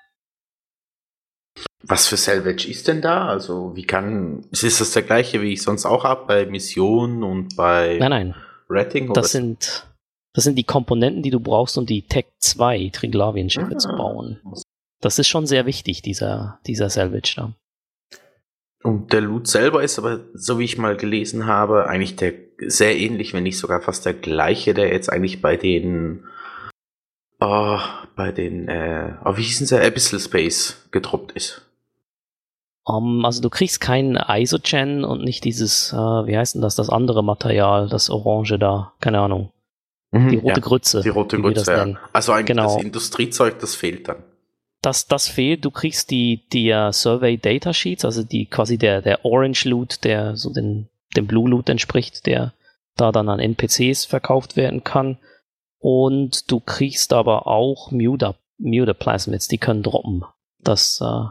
Was 1.83 2.07
für 2.07 2.17
Salvage 2.17 2.67
ist 2.67 2.87
denn 2.87 3.03
da? 3.03 3.27
Also, 3.27 3.75
wie 3.75 3.85
kann, 3.85 4.45
ist 4.49 4.81
das 4.81 4.93
der 4.93 5.03
gleiche, 5.03 5.43
wie 5.43 5.53
ich 5.53 5.61
sonst 5.61 5.85
auch 5.85 6.05
habe 6.05 6.25
bei 6.25 6.45
Missionen 6.47 7.21
und 7.23 7.55
bei 7.55 7.97
Nein, 7.99 8.09
nein. 8.09 8.35
Rating? 8.67 9.13
Das 9.13 9.31
sind, 9.31 9.87
das 10.33 10.43
sind 10.43 10.55
die 10.55 10.63
Komponenten, 10.63 11.21
die 11.21 11.29
du 11.29 11.39
brauchst, 11.39 11.77
um 11.77 11.85
die 11.85 12.01
Tech 12.07 12.25
2 12.39 12.89
Triglavien-Schiffe 12.93 13.75
Ah. 13.75 13.77
zu 13.77 13.89
bauen. 13.89 14.39
Das 15.01 15.19
ist 15.19 15.27
schon 15.27 15.45
sehr 15.45 15.65
wichtig, 15.65 16.01
dieser, 16.01 16.59
dieser 16.67 16.89
Salvage 16.89 17.33
da. 17.35 17.53
Und 18.83 19.11
der 19.11 19.21
Loot 19.21 19.47
selber 19.47 19.83
ist 19.83 19.99
aber, 19.99 20.21
so 20.33 20.59
wie 20.59 20.63
ich 20.63 20.77
mal 20.77 20.95
gelesen 20.95 21.45
habe, 21.45 21.87
eigentlich 21.87 22.15
der 22.15 22.33
sehr 22.67 22.97
ähnlich, 22.97 23.33
wenn 23.33 23.43
nicht 23.43 23.57
sogar 23.57 23.81
fast 23.81 24.05
der 24.05 24.13
gleiche, 24.13 24.73
der 24.73 24.91
jetzt 24.91 25.11
eigentlich 25.11 25.41
bei 25.41 25.57
den, 25.57 26.25
oh, 27.39 27.79
bei 28.15 28.31
den, 28.31 28.67
äh, 28.67 29.15
oh, 29.25 29.37
wie 29.37 29.43
hießen 29.43 29.67
sie, 29.67 29.79
Abyssal 29.79 30.19
Space 30.19 30.87
gedroppt 30.91 31.33
ist. 31.33 31.65
Um, 32.85 33.23
also 33.23 33.41
du 33.41 33.49
kriegst 33.49 33.81
keinen 33.81 34.17
Isogen 34.17 35.03
und 35.03 35.23
nicht 35.23 35.43
dieses, 35.43 35.93
äh, 35.93 35.95
wie 35.95 36.37
heißt 36.37 36.55
denn 36.55 36.61
das, 36.61 36.75
das 36.75 36.89
andere 36.89 37.23
Material, 37.23 37.87
das 37.87 38.09
Orange 38.09 38.57
da, 38.57 38.93
keine 38.99 39.19
Ahnung. 39.19 39.51
Die 40.11 40.37
rote 40.37 40.47
ja, 40.47 40.59
Grütze. 40.59 41.01
die 41.03 41.09
rote 41.09 41.39
Grütze, 41.39 41.71
ja. 41.71 41.99
Also 42.13 42.31
eigentlich 42.31 42.47
Genau. 42.47 42.75
das 42.75 42.83
Industriezeug, 42.83 43.59
das 43.59 43.75
fehlt 43.75 44.07
dann. 44.07 44.23
Das, 44.81 45.07
das 45.07 45.27
fehlt. 45.27 45.65
Du 45.65 45.71
kriegst 45.71 46.09
die, 46.09 46.47
die 46.53 46.71
uh, 46.71 46.91
Survey 46.91 47.37
Data 47.37 47.73
Sheets, 47.73 48.05
also 48.05 48.23
die 48.23 48.45
quasi 48.45 48.77
der, 48.77 49.01
der 49.01 49.25
Orange 49.25 49.67
Loot, 49.67 50.03
der 50.03 50.35
so 50.35 50.53
den, 50.53 50.87
dem 51.15 51.27
Blue 51.27 51.49
Loot 51.49 51.69
entspricht, 51.69 52.25
der 52.25 52.53
da 52.95 53.11
dann 53.11 53.29
an 53.29 53.39
NPCs 53.39 54.05
verkauft 54.05 54.55
werden 54.55 54.83
kann. 54.83 55.17
Und 55.79 56.51
du 56.51 56.59
kriegst 56.59 57.13
aber 57.13 57.47
auch 57.47 57.91
Muta, 57.91 58.35
Mutaplasmids, 58.57 59.47
die 59.47 59.57
können 59.57 59.83
droppen. 59.83 60.23
Das, 60.59 60.99
äh, 61.01 61.25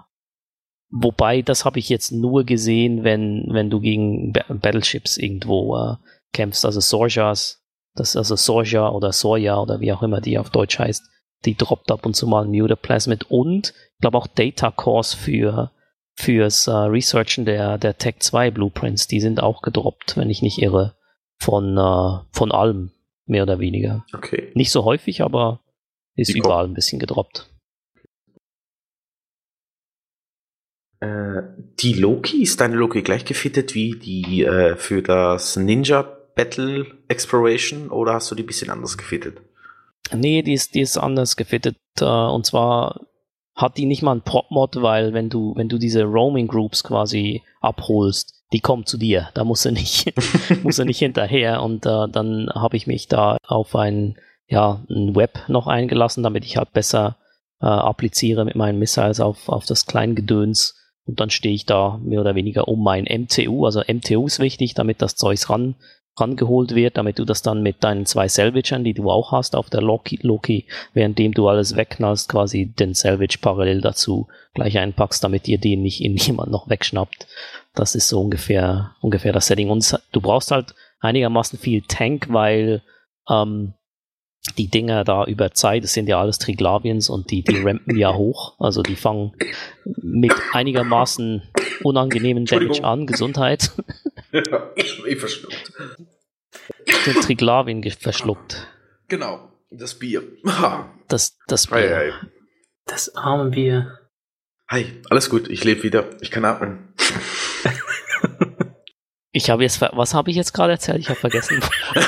wobei, 0.90 1.42
das 1.42 1.64
habe 1.64 1.78
ich 1.78 1.88
jetzt 1.88 2.12
nur 2.12 2.44
gesehen, 2.44 3.04
wenn, 3.04 3.46
wenn 3.50 3.70
du 3.70 3.80
gegen 3.80 4.32
ba 4.32 4.44
Battleships 4.48 5.18
irgendwo 5.18 5.76
äh, 5.76 5.96
kämpfst, 6.32 6.64
also 6.64 6.80
Sorjas, 6.80 7.62
das 7.94 8.16
also 8.16 8.37
Sorja 8.37 8.88
oder 8.90 9.12
Soja 9.12 9.58
oder 9.58 9.80
wie 9.80 9.92
auch 9.92 10.02
immer 10.02 10.20
die 10.20 10.38
auf 10.38 10.50
Deutsch 10.50 10.78
heißt, 10.78 11.04
die 11.44 11.57
droppt 11.57 11.90
ab 11.90 12.07
und 12.07 12.14
zu 12.14 12.27
mal 12.27 12.44
ein 12.44 12.51
Mutaplasmid 12.51 13.31
und 13.31 13.74
ich 13.94 14.01
glaube 14.01 14.18
auch 14.18 14.27
Data 14.27 14.70
Cores 14.70 15.14
für 15.14 15.72
fürs 16.18 16.66
äh, 16.66 16.72
Researchen 16.72 17.44
der, 17.44 17.79
der 17.79 17.96
Tech 17.96 18.16
2 18.18 18.51
Blueprints, 18.51 19.07
die 19.07 19.20
sind 19.20 19.40
auch 19.40 19.62
gedroppt, 19.62 20.16
wenn 20.16 20.31
ich 20.31 20.42
nicht 20.42 20.61
irre, 20.61 20.96
von, 21.38 21.79
äh, 21.79 22.27
von 22.33 22.51
allem, 22.51 22.90
mehr 23.27 23.44
oder 23.44 23.61
weniger. 23.61 24.05
Okay. 24.12 24.51
Nicht 24.55 24.72
so 24.72 24.85
häufig, 24.85 25.22
aber 25.22 25.61
ist 26.16 26.35
Die 26.35 26.38
überall 26.38 26.64
ein 26.64 26.74
bisschen 26.74 26.98
gedroppt. 26.98 27.48
Äh, 30.98 31.42
die 31.79 31.92
Loki, 31.92 32.42
ist 32.42 32.61
deine 32.61 32.74
Loki 32.74 33.03
gleich 33.03 33.24
gefittet 33.24 33.77
wie 33.77 33.92
die 33.92 34.42
äh, 34.42 34.74
für 34.74 35.03
das 35.03 35.57
Ninja 35.57 36.03
Battle 36.35 36.87
Exploration 37.07 37.90
oder 37.90 38.14
hast 38.14 38.31
du 38.33 38.35
die 38.35 38.42
ein 38.42 38.46
bisschen 38.46 38.70
anders 38.70 38.98
gefittet? 38.98 39.40
Nee, 40.14 40.42
die 40.42 40.55
ist, 40.55 40.75
die 40.75 40.81
ist 40.81 40.97
anders 40.97 41.37
gefittet. 41.37 41.77
Äh, 42.01 42.05
und 42.05 42.47
zwar 42.47 43.01
hat 43.55 43.77
die 43.77 43.87
nicht 43.87 44.03
mal 44.03 44.12
einen 44.12 44.23
Prop-Mod, 44.23 44.81
weil 44.83 45.12
wenn 45.12 45.31
du, 45.31 45.55
wenn 45.57 45.68
du 45.68 45.79
diese 45.79 46.05
Roaming 46.05 46.47
Groups 46.47 46.85
quasi 46.85 47.42
abholst, 47.61 48.38
die 48.53 48.61
kommen 48.61 48.87
zu 48.87 48.97
dir. 48.97 49.29
Da 49.35 49.44
musst 49.44 49.64
du 49.64 49.73
nicht, 49.73 50.12
musst 50.62 50.79
du 50.79 50.85
nicht 50.85 50.99
hinterher. 50.99 51.62
Und 51.62 51.85
äh, 51.85 52.09
dann 52.09 52.49
habe 52.55 52.77
ich 52.77 52.87
mich 52.87 53.09
da 53.09 53.37
auf 53.47 53.75
ein, 53.77 54.16
ja, 54.47 54.85
ein 54.88 55.14
Web 55.14 55.40
noch 55.49 55.66
eingelassen, 55.66 56.23
damit 56.23 56.44
ich 56.44 56.57
halt 56.57 56.73
besser 56.73 57.16
äh, 57.61 57.66
appliziere 57.66 58.44
mit 58.44 58.55
meinen 58.55 58.79
Missiles 58.79 59.21
auf, 59.21 59.49
auf 59.49 59.66
das 59.66 59.87
Kleingedöns. 59.87 60.77
und 61.05 61.21
dann 61.21 61.31
stehe 61.31 61.55
ich 61.55 61.66
da 61.66 61.99
mehr 62.03 62.21
oder 62.21 62.35
weniger 62.35 62.68
um 62.68 62.83
mein 62.83 63.05
MTU. 63.05 63.66
Also 63.66 63.83
MTU 63.87 64.27
ist 64.27 64.38
wichtig, 64.38 64.75
damit 64.75 65.03
das 65.03 65.16
Zeugs 65.16 65.51
ran, 65.51 65.75
rangeholt 66.20 66.74
wird, 66.74 66.96
damit 66.96 67.18
du 67.18 67.24
das 67.24 67.42
dann 67.42 67.62
mit 67.62 67.83
deinen 67.85 68.07
zwei 68.07 68.28
Salvagern, 68.28 68.85
die 68.85 68.94
du 68.94 69.11
auch 69.11 69.33
hast 69.33 69.57
auf 69.57 69.70
der 69.70 69.83
Loki, 69.83 70.18
Loki 70.22 70.66
währenddem 70.94 71.33
du 71.33 71.48
alles 71.48 71.76
wegknallst, 71.76 72.28
quasi 72.28 72.66
den 72.66 72.94
Salvage 72.94 73.38
parallel 73.40 73.81
dazu 73.81 74.28
gleich 74.54 74.78
einpackst, 74.78 75.22
damit 75.22 75.46
dir 75.46 75.59
den 75.59 75.83
nicht 75.83 76.02
in 76.02 76.16
jemand 76.16 76.50
noch 76.50 76.68
wegschnappt. 76.68 77.26
Das 77.74 77.94
ist 77.94 78.09
so 78.09 78.20
ungefähr, 78.20 78.96
ungefähr 79.00 79.33
das 79.33 79.46
Setting. 79.46 79.70
Und 79.70 79.98
du 80.12 80.20
brauchst 80.20 80.50
halt 80.50 80.74
einigermaßen 81.00 81.59
viel 81.59 81.83
Tank, 81.83 82.26
weil 82.31 82.83
ähm, 83.28 83.74
die 84.57 84.68
Dinger 84.68 85.04
da 85.04 85.24
über 85.24 85.52
Zeit, 85.52 85.85
das 85.85 85.92
sind 85.92 86.09
ja 86.09 86.20
alles 86.20 86.38
Triglavians 86.38 87.11
und 87.11 87.31
die, 87.31 87.42
die 87.42 87.59
rampen 87.59 87.96
ja 87.96 88.14
hoch. 88.14 88.54
Also 88.59 88.83
die 88.83 88.96
fangen 88.96 89.33
mit 89.85 90.33
einigermaßen 90.52 91.42
unangenehmen 91.83 92.46
Damage 92.46 92.85
an. 92.85 93.07
Gesundheit. 93.07 93.70
ich 94.33 95.19
verschluckt. 95.19 95.73
Den 97.07 97.14
Triglavien 97.21 97.83
verschluckt. 97.91 98.67
Genau, 99.09 99.53
das 99.71 99.99
Bier. 99.99 100.23
Das, 101.09 101.37
das 101.47 101.67
Bier. 101.69 101.97
Hi, 101.97 102.11
hi. 102.11 102.12
Das 102.87 103.14
arme 103.17 103.51
Bier. 103.51 103.99
hi, 104.69 105.01
alles 105.11 105.31
gut, 105.31 105.49
ich 105.49 105.64
lebe 105.64 105.83
wieder. 105.83 106.09
Ich 106.21 106.31
kann 106.31 106.45
atmen. 106.45 106.95
Ich 109.33 109.51
habe 109.51 109.62
jetzt, 109.62 109.77
ver- 109.77 109.93
was 109.95 110.14
habe 110.14 110.31
ich 110.31 110.37
jetzt 110.37 110.53
gerade 110.53 110.73
erzählt? 110.73 110.99
Ich 110.99 111.11
habe 111.11 111.21
vergessen. 111.21 111.61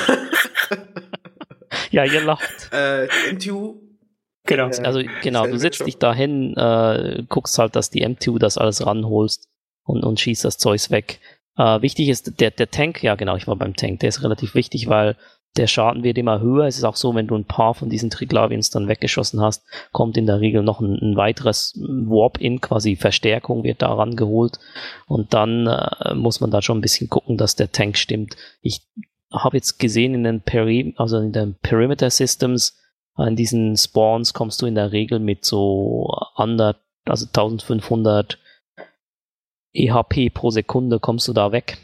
ja, 1.91 2.03
ihr 2.03 2.21
lacht. 2.21 2.69
Äh, 2.71 3.07
MTU, 3.31 3.79
Genau. 4.47 4.65
Also 4.83 5.03
genau, 5.21 5.45
du 5.45 5.59
Shop. 5.59 5.85
dich 5.85 5.97
dahin, 5.97 6.57
äh, 6.57 7.23
guckst 7.29 7.57
halt, 7.59 7.75
dass 7.75 7.91
die 7.91 8.05
MTU 8.05 8.39
das 8.39 8.57
alles 8.57 8.85
ranholst 8.85 9.47
und, 9.83 10.03
und 10.03 10.19
schießt 10.19 10.43
das 10.43 10.57
Zeugs 10.57 10.89
weg. 10.89 11.19
Äh, 11.57 11.81
wichtig 11.81 12.09
ist 12.09 12.39
der, 12.39 12.51
der 12.51 12.71
Tank, 12.71 13.03
ja 13.03 13.15
genau, 13.15 13.35
ich 13.35 13.47
war 13.47 13.55
beim 13.55 13.75
Tank, 13.75 13.99
der 13.99 14.09
ist 14.09 14.23
relativ 14.23 14.55
wichtig, 14.55 14.87
weil 14.87 15.15
der 15.57 15.67
Schaden 15.67 16.03
wird 16.03 16.17
immer 16.17 16.39
höher. 16.39 16.65
Es 16.65 16.77
ist 16.77 16.85
auch 16.85 16.95
so, 16.95 17.13
wenn 17.13 17.27
du 17.27 17.35
ein 17.35 17.45
paar 17.45 17.73
von 17.73 17.89
diesen 17.89 18.09
Triglavians 18.09 18.69
dann 18.69 18.87
weggeschossen 18.87 19.41
hast, 19.41 19.65
kommt 19.91 20.17
in 20.17 20.25
der 20.25 20.39
Regel 20.39 20.63
noch 20.63 20.79
ein, 20.79 20.97
ein 21.01 21.17
weiteres 21.17 21.73
Warp-In, 21.77 22.61
quasi 22.61 22.95
Verstärkung 22.95 23.63
wird 23.63 23.81
da 23.81 23.93
rangeholt. 23.93 24.59
Und 25.07 25.33
dann 25.33 25.67
äh, 25.67 26.13
muss 26.15 26.39
man 26.39 26.51
da 26.51 26.61
schon 26.61 26.77
ein 26.77 26.81
bisschen 26.81 27.09
gucken, 27.09 27.37
dass 27.37 27.55
der 27.55 27.71
Tank 27.71 27.97
stimmt. 27.97 28.37
Ich 28.61 28.87
habe 29.31 29.57
jetzt 29.57 29.77
gesehen 29.77 30.13
in 30.13 30.23
den 30.23 30.41
Peri 30.41 30.93
also 30.97 31.17
in 31.17 31.31
den 31.31 31.55
Perimeter 31.55 32.09
Systems, 32.09 32.77
in 33.17 33.35
diesen 33.35 33.75
Spawns 33.75 34.33
kommst 34.33 34.61
du 34.61 34.65
in 34.65 34.75
der 34.75 34.93
Regel 34.93 35.19
mit 35.19 35.43
so 35.43 36.17
under, 36.35 36.77
also 37.05 37.25
1500 37.25 38.39
EHP 39.73 40.29
pro 40.33 40.49
Sekunde 40.51 40.99
kommst 40.99 41.27
du 41.27 41.33
da 41.33 41.51
weg. 41.51 41.77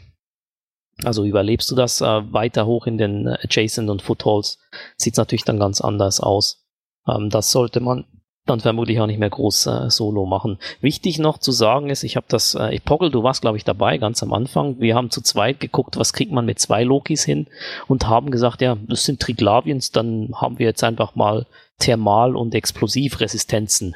Also 1.04 1.24
überlebst 1.24 1.70
du 1.70 1.74
das 1.74 2.00
äh, 2.00 2.32
weiter 2.32 2.66
hoch 2.66 2.86
in 2.86 2.98
den 2.98 3.28
Adjacent 3.28 3.88
und 3.88 4.02
Footholds, 4.02 4.58
sieht 4.96 5.16
natürlich 5.16 5.44
dann 5.44 5.60
ganz 5.60 5.80
anders 5.80 6.20
aus. 6.20 6.66
Ähm, 7.06 7.30
das 7.30 7.52
sollte 7.52 7.80
man 7.80 8.04
dann 8.48 8.60
vermutlich 8.60 8.98
auch 9.00 9.06
nicht 9.06 9.20
mehr 9.20 9.30
groß 9.30 9.66
äh, 9.66 9.90
solo 9.90 10.26
machen. 10.26 10.58
Wichtig 10.80 11.18
noch 11.18 11.38
zu 11.38 11.52
sagen 11.52 11.90
ist, 11.90 12.02
ich 12.02 12.16
habe 12.16 12.26
das, 12.28 12.54
äh, 12.54 12.78
Poggle, 12.80 13.10
du 13.10 13.22
warst 13.22 13.42
glaube 13.42 13.58
ich 13.58 13.64
dabei, 13.64 13.98
ganz 13.98 14.22
am 14.22 14.32
Anfang. 14.32 14.80
Wir 14.80 14.94
haben 14.94 15.10
zu 15.10 15.20
zweit 15.20 15.60
geguckt, 15.60 15.96
was 15.96 16.12
kriegt 16.12 16.32
man 16.32 16.46
mit 16.46 16.58
zwei 16.58 16.82
Lokis 16.82 17.24
hin 17.24 17.46
und 17.86 18.08
haben 18.08 18.30
gesagt, 18.30 18.60
ja, 18.60 18.76
das 18.88 19.04
sind 19.04 19.20
Triglavians, 19.20 19.92
dann 19.92 20.30
haben 20.34 20.58
wir 20.58 20.66
jetzt 20.66 20.82
einfach 20.82 21.14
mal 21.14 21.46
Thermal- 21.78 22.36
und 22.36 22.54
Explosivresistenzen. 22.54 23.94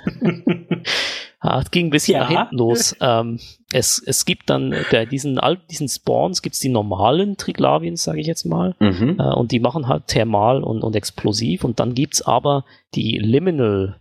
Ja, 1.42 1.60
es 1.60 1.70
ging 1.70 1.86
ein 1.86 1.90
bisschen 1.90 2.14
Ja. 2.14 2.20
nach 2.20 2.28
hinten 2.30 2.56
los. 2.56 2.96
Ähm, 3.00 3.40
es, 3.72 4.02
es 4.04 4.24
gibt 4.24 4.50
dann 4.50 4.74
bei 4.90 5.06
diesen, 5.06 5.38
all 5.38 5.56
diesen 5.70 5.88
Spawns 5.88 6.42
gibt's 6.42 6.60
die 6.60 6.68
normalen 6.68 7.36
Triglavians, 7.36 8.02
sage 8.04 8.20
ich 8.20 8.26
jetzt 8.26 8.44
mal. 8.44 8.74
Mhm. 8.78 9.16
Äh, 9.18 9.34
und 9.34 9.50
die 9.52 9.60
machen 9.60 9.88
halt 9.88 10.06
Thermal 10.06 10.62
und, 10.62 10.82
und 10.82 10.94
Explosiv. 10.94 11.64
Und 11.64 11.80
dann 11.80 11.94
gibt's 11.94 12.22
aber 12.22 12.64
die 12.94 13.18
Liminal 13.18 13.96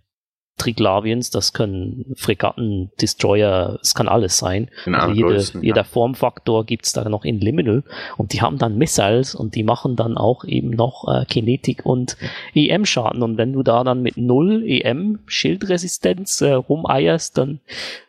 Triglavians, 0.61 1.31
das 1.31 1.53
können 1.53 2.13
Fregatten, 2.15 2.91
Destroyer, 3.01 3.79
es 3.81 3.95
kann 3.95 4.07
alles 4.07 4.37
sein. 4.37 4.69
In 4.85 4.93
Also 4.93 5.15
jede, 5.15 5.29
Größen, 5.29 5.63
jeder 5.63 5.77
ja. 5.77 5.83
Formfaktor 5.83 6.65
gibt's 6.65 6.93
da 6.93 7.09
noch 7.09 7.25
in 7.25 7.39
Liminal 7.39 7.83
und 8.17 8.33
die 8.33 8.41
haben 8.41 8.59
dann 8.59 8.77
Missiles 8.77 9.33
und 9.33 9.55
die 9.55 9.63
machen 9.63 9.95
dann 9.95 10.17
auch 10.17 10.45
eben 10.45 10.69
noch 10.69 11.07
äh, 11.07 11.25
Kinetik 11.25 11.83
und 11.83 12.15
EM-Schaden 12.53 13.23
und 13.23 13.37
wenn 13.37 13.53
du 13.53 13.63
da 13.63 13.83
dann 13.83 14.03
mit 14.03 14.17
null 14.17 14.63
EM-Schildresistenz 14.67 16.41
äh, 16.41 16.51
rumeierst, 16.51 17.39
dann 17.39 17.59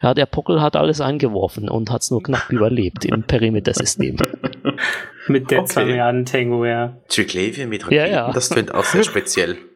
ja, 0.02 0.12
der 0.12 0.26
Pockel 0.26 0.60
hat 0.60 0.76
alles 0.76 1.00
eingeworfen 1.00 1.70
und 1.70 1.90
hat's 1.90 2.10
nur 2.10 2.22
knapp 2.22 2.46
überlebt 2.50 3.06
im 3.06 3.22
Perimeter-System. 3.22 4.16
Mit 5.28 5.50
der 5.52 5.60
Okay. 5.60 5.68
2 5.68 5.84
Milliarden 5.84 6.24
Tango, 6.24 6.64
ja. 6.66 6.96
Triglavian 7.08 7.68
mit 7.68 7.82
Ja, 7.82 8.02
Raketen, 8.02 8.12
ja. 8.12 8.32
das 8.32 8.50
klingt 8.50 8.74
auch 8.74 8.84
sehr 8.84 9.04
speziell. 9.04 9.56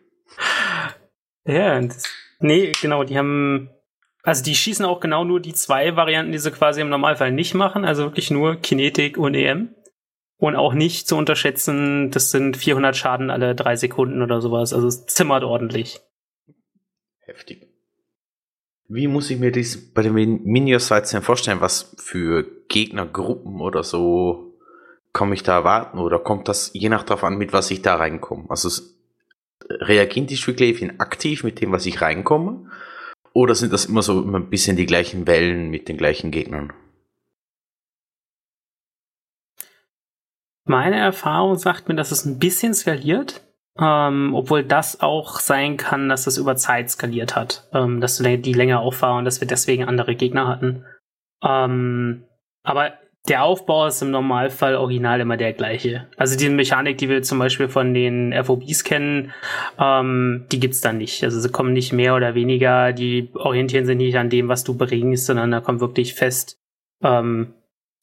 Ja, 1.48 1.76
und 1.76 1.94
das, 1.94 2.02
nee, 2.38 2.72
genau, 2.80 3.04
die 3.04 3.16
haben, 3.18 3.70
also 4.22 4.42
die 4.42 4.54
schießen 4.54 4.84
auch 4.84 5.00
genau 5.00 5.24
nur 5.24 5.40
die 5.40 5.54
zwei 5.54 5.96
Varianten, 5.96 6.32
die 6.32 6.38
sie 6.38 6.50
quasi 6.50 6.80
im 6.80 6.88
Normalfall 6.88 7.32
nicht 7.32 7.54
machen, 7.54 7.84
also 7.84 8.04
wirklich 8.04 8.30
nur 8.30 8.56
Kinetik 8.56 9.18
und 9.18 9.34
EM. 9.34 9.74
Und 10.38 10.54
auch 10.54 10.74
nicht 10.74 11.08
zu 11.08 11.16
unterschätzen, 11.16 12.10
das 12.10 12.30
sind 12.30 12.58
400 12.58 12.94
Schaden 12.94 13.30
alle 13.30 13.54
drei 13.54 13.74
Sekunden 13.76 14.20
oder 14.20 14.42
sowas, 14.42 14.74
also 14.74 14.86
es 14.86 15.06
zimmert 15.06 15.44
ordentlich. 15.44 16.00
Heftig. 17.20 17.68
Wie 18.88 19.08
muss 19.08 19.30
ich 19.30 19.38
mir 19.38 19.50
das 19.50 19.76
bei 19.94 20.02
den 20.02 20.12
Min- 20.12 20.44
Minions-Sites 20.44 21.10
denn 21.10 21.22
vorstellen? 21.22 21.60
Was 21.60 21.96
für 21.98 22.44
Gegnergruppen 22.68 23.60
oder 23.60 23.82
so 23.82 24.58
komme 25.12 25.34
ich 25.34 25.42
da 25.42 25.54
erwarten? 25.54 25.98
Oder 25.98 26.18
kommt 26.18 26.46
das 26.48 26.70
je 26.72 26.88
nach 26.88 27.02
drauf 27.02 27.24
an, 27.24 27.36
mit 27.36 27.52
was 27.52 27.70
ich 27.70 27.82
da 27.82 27.96
reinkomme? 27.96 28.44
Also 28.48 28.68
reagieren 29.68 30.26
die 30.26 30.36
Triglavian 30.36 31.00
aktiv 31.00 31.44
mit 31.44 31.60
dem, 31.60 31.72
was 31.72 31.86
ich 31.86 32.00
reinkomme? 32.00 32.70
Oder 33.32 33.54
sind 33.54 33.72
das 33.72 33.84
immer 33.84 34.02
so 34.02 34.22
immer 34.22 34.38
ein 34.38 34.50
bisschen 34.50 34.76
die 34.76 34.86
gleichen 34.86 35.26
Wellen 35.26 35.68
mit 35.68 35.88
den 35.88 35.98
gleichen 35.98 36.30
Gegnern? 36.30 36.72
Meine 40.64 40.96
Erfahrung 40.96 41.56
sagt 41.56 41.88
mir, 41.88 41.94
dass 41.94 42.10
es 42.10 42.24
ein 42.24 42.38
bisschen 42.38 42.74
skaliert, 42.74 43.42
ähm, 43.78 44.34
obwohl 44.34 44.64
das 44.64 45.00
auch 45.00 45.38
sein 45.38 45.76
kann, 45.76 46.08
dass 46.08 46.26
es 46.26 46.38
über 46.38 46.56
Zeit 46.56 46.90
skaliert 46.90 47.36
hat, 47.36 47.68
ähm, 47.72 48.00
dass 48.00 48.18
die 48.18 48.52
länger 48.52 48.80
auffahren 48.80 49.18
und 49.18 49.24
dass 49.26 49.40
wir 49.40 49.46
deswegen 49.46 49.84
andere 49.84 50.16
Gegner 50.16 50.48
hatten. 50.48 50.84
Ähm, 51.44 52.24
aber 52.62 52.94
der 53.28 53.42
Aufbau 53.42 53.86
ist 53.86 54.02
im 54.02 54.10
Normalfall 54.10 54.76
original 54.76 55.20
immer 55.20 55.36
der 55.36 55.52
gleiche. 55.52 56.06
Also 56.16 56.36
die 56.36 56.48
Mechanik, 56.48 56.98
die 56.98 57.08
wir 57.08 57.22
zum 57.22 57.38
Beispiel 57.38 57.68
von 57.68 57.92
den 57.92 58.32
FOBs 58.44 58.84
kennen, 58.84 59.32
ähm, 59.78 60.46
die 60.52 60.60
gibt's 60.60 60.80
dann 60.80 60.98
nicht. 60.98 61.24
Also 61.24 61.40
sie 61.40 61.50
kommen 61.50 61.72
nicht 61.72 61.92
mehr 61.92 62.14
oder 62.14 62.34
weniger, 62.34 62.92
die 62.92 63.30
orientieren 63.34 63.86
sich 63.86 63.96
nicht 63.96 64.16
an 64.16 64.30
dem, 64.30 64.48
was 64.48 64.64
du 64.64 64.76
bringst, 64.76 65.26
sondern 65.26 65.50
da 65.50 65.60
kommt 65.60 65.80
wirklich 65.80 66.14
fest, 66.14 66.58
ähm, 67.02 67.54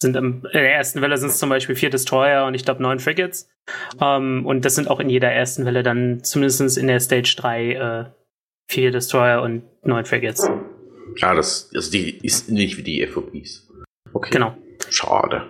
sind 0.02 0.16
im, 0.16 0.46
in 0.46 0.60
der 0.60 0.76
ersten 0.76 1.02
Welle 1.02 1.18
sind 1.18 1.30
es 1.30 1.40
zum 1.40 1.50
Beispiel 1.50 1.76
vier 1.76 1.90
Destroyer 1.90 2.46
und 2.46 2.54
ich 2.54 2.66
glaube 2.66 2.84
neun 2.84 3.00
Frigates. 3.00 3.50
Ähm, 4.02 4.46
und 4.46 4.66
das 4.66 4.76
sind 4.76 4.90
auch 4.90 5.00
in 5.00 5.10
jeder 5.10 5.32
ersten 5.32 5.66
Welle 5.66 5.84
dann 5.84 6.24
zumindest 6.24 6.78
in 6.78 6.88
der 6.88 7.00
Stage 7.00 7.36
3 7.38 7.72
äh, 7.72 8.06
vier 8.68 8.92
Destroyer 8.92 9.42
und 9.42 9.64
neun 9.84 10.06
Frigates. 10.06 10.50
Ja, 11.18 11.34
das, 11.34 11.72
also 11.74 11.92
die 11.92 12.18
ist 12.24 12.50
nicht 12.50 12.78
wie 12.78 12.84
die 12.84 13.06
FOPs. 13.06 13.70
Okay. 14.14 14.30
Genau. 14.32 14.56
Schade. 14.90 15.44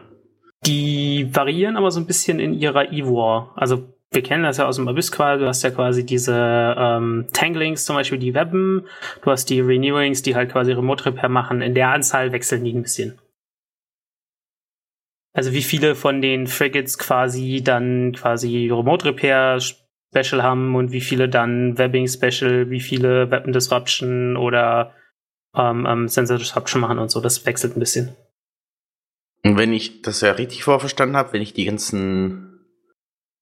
Die 0.66 1.28
variieren 1.34 1.76
aber 1.76 1.92
so 1.92 2.00
ein 2.00 2.08
bisschen 2.08 2.40
in 2.40 2.54
ihrer 2.54 2.92
Ivor. 2.92 3.52
Also 3.56 3.94
wir 4.12 4.24
kennen 4.24 4.44
das 4.44 4.58
ja 4.58 4.68
aus 4.68 4.78
dem 4.78 4.88
Abyss 4.88 5.12
quasi. 5.12 5.42
Du 5.42 5.48
hast 5.48 5.64
ja 5.64 5.72
quasi 5.72 6.06
diese 6.06 6.76
ähm, 6.78 7.28
Tanglings, 7.34 7.86
zum 7.86 7.96
Beispiel 7.96 8.20
die 8.20 8.34
Webben. 8.34 8.86
Du 9.24 9.32
hast 9.32 9.50
die 9.50 9.60
Renewings, 9.60 10.22
die 10.22 10.36
halt 10.36 10.52
quasi 10.52 10.72
Remote 10.72 11.06
Repair 11.06 11.30
machen. 11.30 11.62
In 11.62 11.74
der 11.74 11.90
Anzahl 11.90 12.32
wechseln 12.32 12.64
die 12.64 12.74
ein 12.74 12.84
bisschen. 12.84 13.20
Also 15.34 15.52
wie 15.52 15.64
viele 15.64 15.96
von 15.96 16.22
den 16.22 16.46
Frigates 16.46 17.00
quasi 17.00 17.62
dann 17.64 18.14
quasi 18.14 18.70
Remote 18.72 19.06
Repair 19.06 19.60
Special 19.60 20.44
haben 20.44 20.76
und 20.76 20.92
wie 20.92 21.02
viele 21.02 21.28
dann 21.28 21.78
Webbing 21.78 22.08
Special, 22.08 22.70
wie 22.70 22.80
viele 22.80 23.32
Weapon 23.32 23.52
Disruption 23.52 24.38
oder 24.38 24.94
ähm, 25.56 25.88
ähm, 25.90 26.08
Sensor 26.08 26.38
Disruption 26.38 26.82
machen 26.82 27.00
und 27.00 27.10
so. 27.10 27.20
Das 27.20 27.46
wechselt 27.48 27.76
ein 27.76 27.80
bisschen. 27.80 28.16
Und 29.44 29.58
wenn 29.58 29.74
ich 29.74 30.02
das 30.02 30.22
ja 30.22 30.32
richtig 30.32 30.64
vorverstanden 30.64 31.18
habe, 31.18 31.34
wenn 31.34 31.42
ich 31.42 31.54
die 31.54 31.66
ganzen 31.66 32.54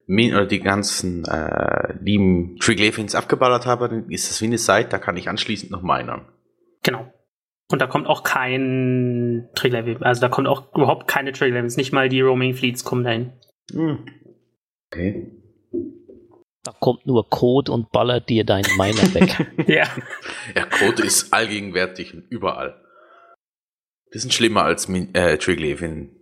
Min 0.07 0.33
oder 0.33 0.45
die 0.45 0.59
ganzen 0.59 1.25
äh, 1.25 1.93
lieben 2.01 2.57
Triglavians 2.59 3.15
abgeballert 3.15 3.65
habe, 3.65 3.87
dann 3.87 4.09
ist 4.09 4.29
das 4.29 4.41
wie 4.41 4.45
eine 4.45 4.57
Site, 4.57 4.89
da 4.89 4.97
kann 4.97 5.15
ich 5.15 5.29
anschließend 5.29 5.71
noch 5.71 5.83
minern. 5.83 6.27
Genau. 6.83 7.13
Und 7.71 7.79
da 7.79 7.87
kommt 7.87 8.07
auch 8.07 8.23
kein 8.23 9.47
Trigger, 9.55 9.85
also 10.01 10.19
da 10.19 10.27
kommt 10.27 10.47
auch 10.47 10.73
überhaupt 10.75 11.07
keine 11.07 11.31
Trigger, 11.31 11.61
nicht 11.61 11.93
mal 11.93 12.09
die 12.09 12.21
Roaming 12.21 12.53
Fleets 12.55 12.83
kommen 12.83 13.03
dahin. 13.03 13.31
Hm. 13.71 14.05
Okay. 14.87 15.31
Da 16.63 16.73
kommt 16.79 17.05
nur 17.05 17.29
Code 17.29 17.71
und 17.71 17.91
ballert 17.91 18.27
dir 18.27 18.43
deinen 18.43 18.67
Miner 18.77 19.13
weg. 19.13 19.47
ja. 19.67 19.85
Ja, 20.55 20.65
Code 20.65 21.03
ist 21.03 21.33
allgegenwärtig 21.33 22.13
und 22.13 22.25
überall. 22.29 22.80
Das 24.11 24.21
sind 24.21 24.33
schlimmer 24.33 24.63
als 24.63 24.89
äh, 24.89 25.37
Triglevin. 25.37 26.15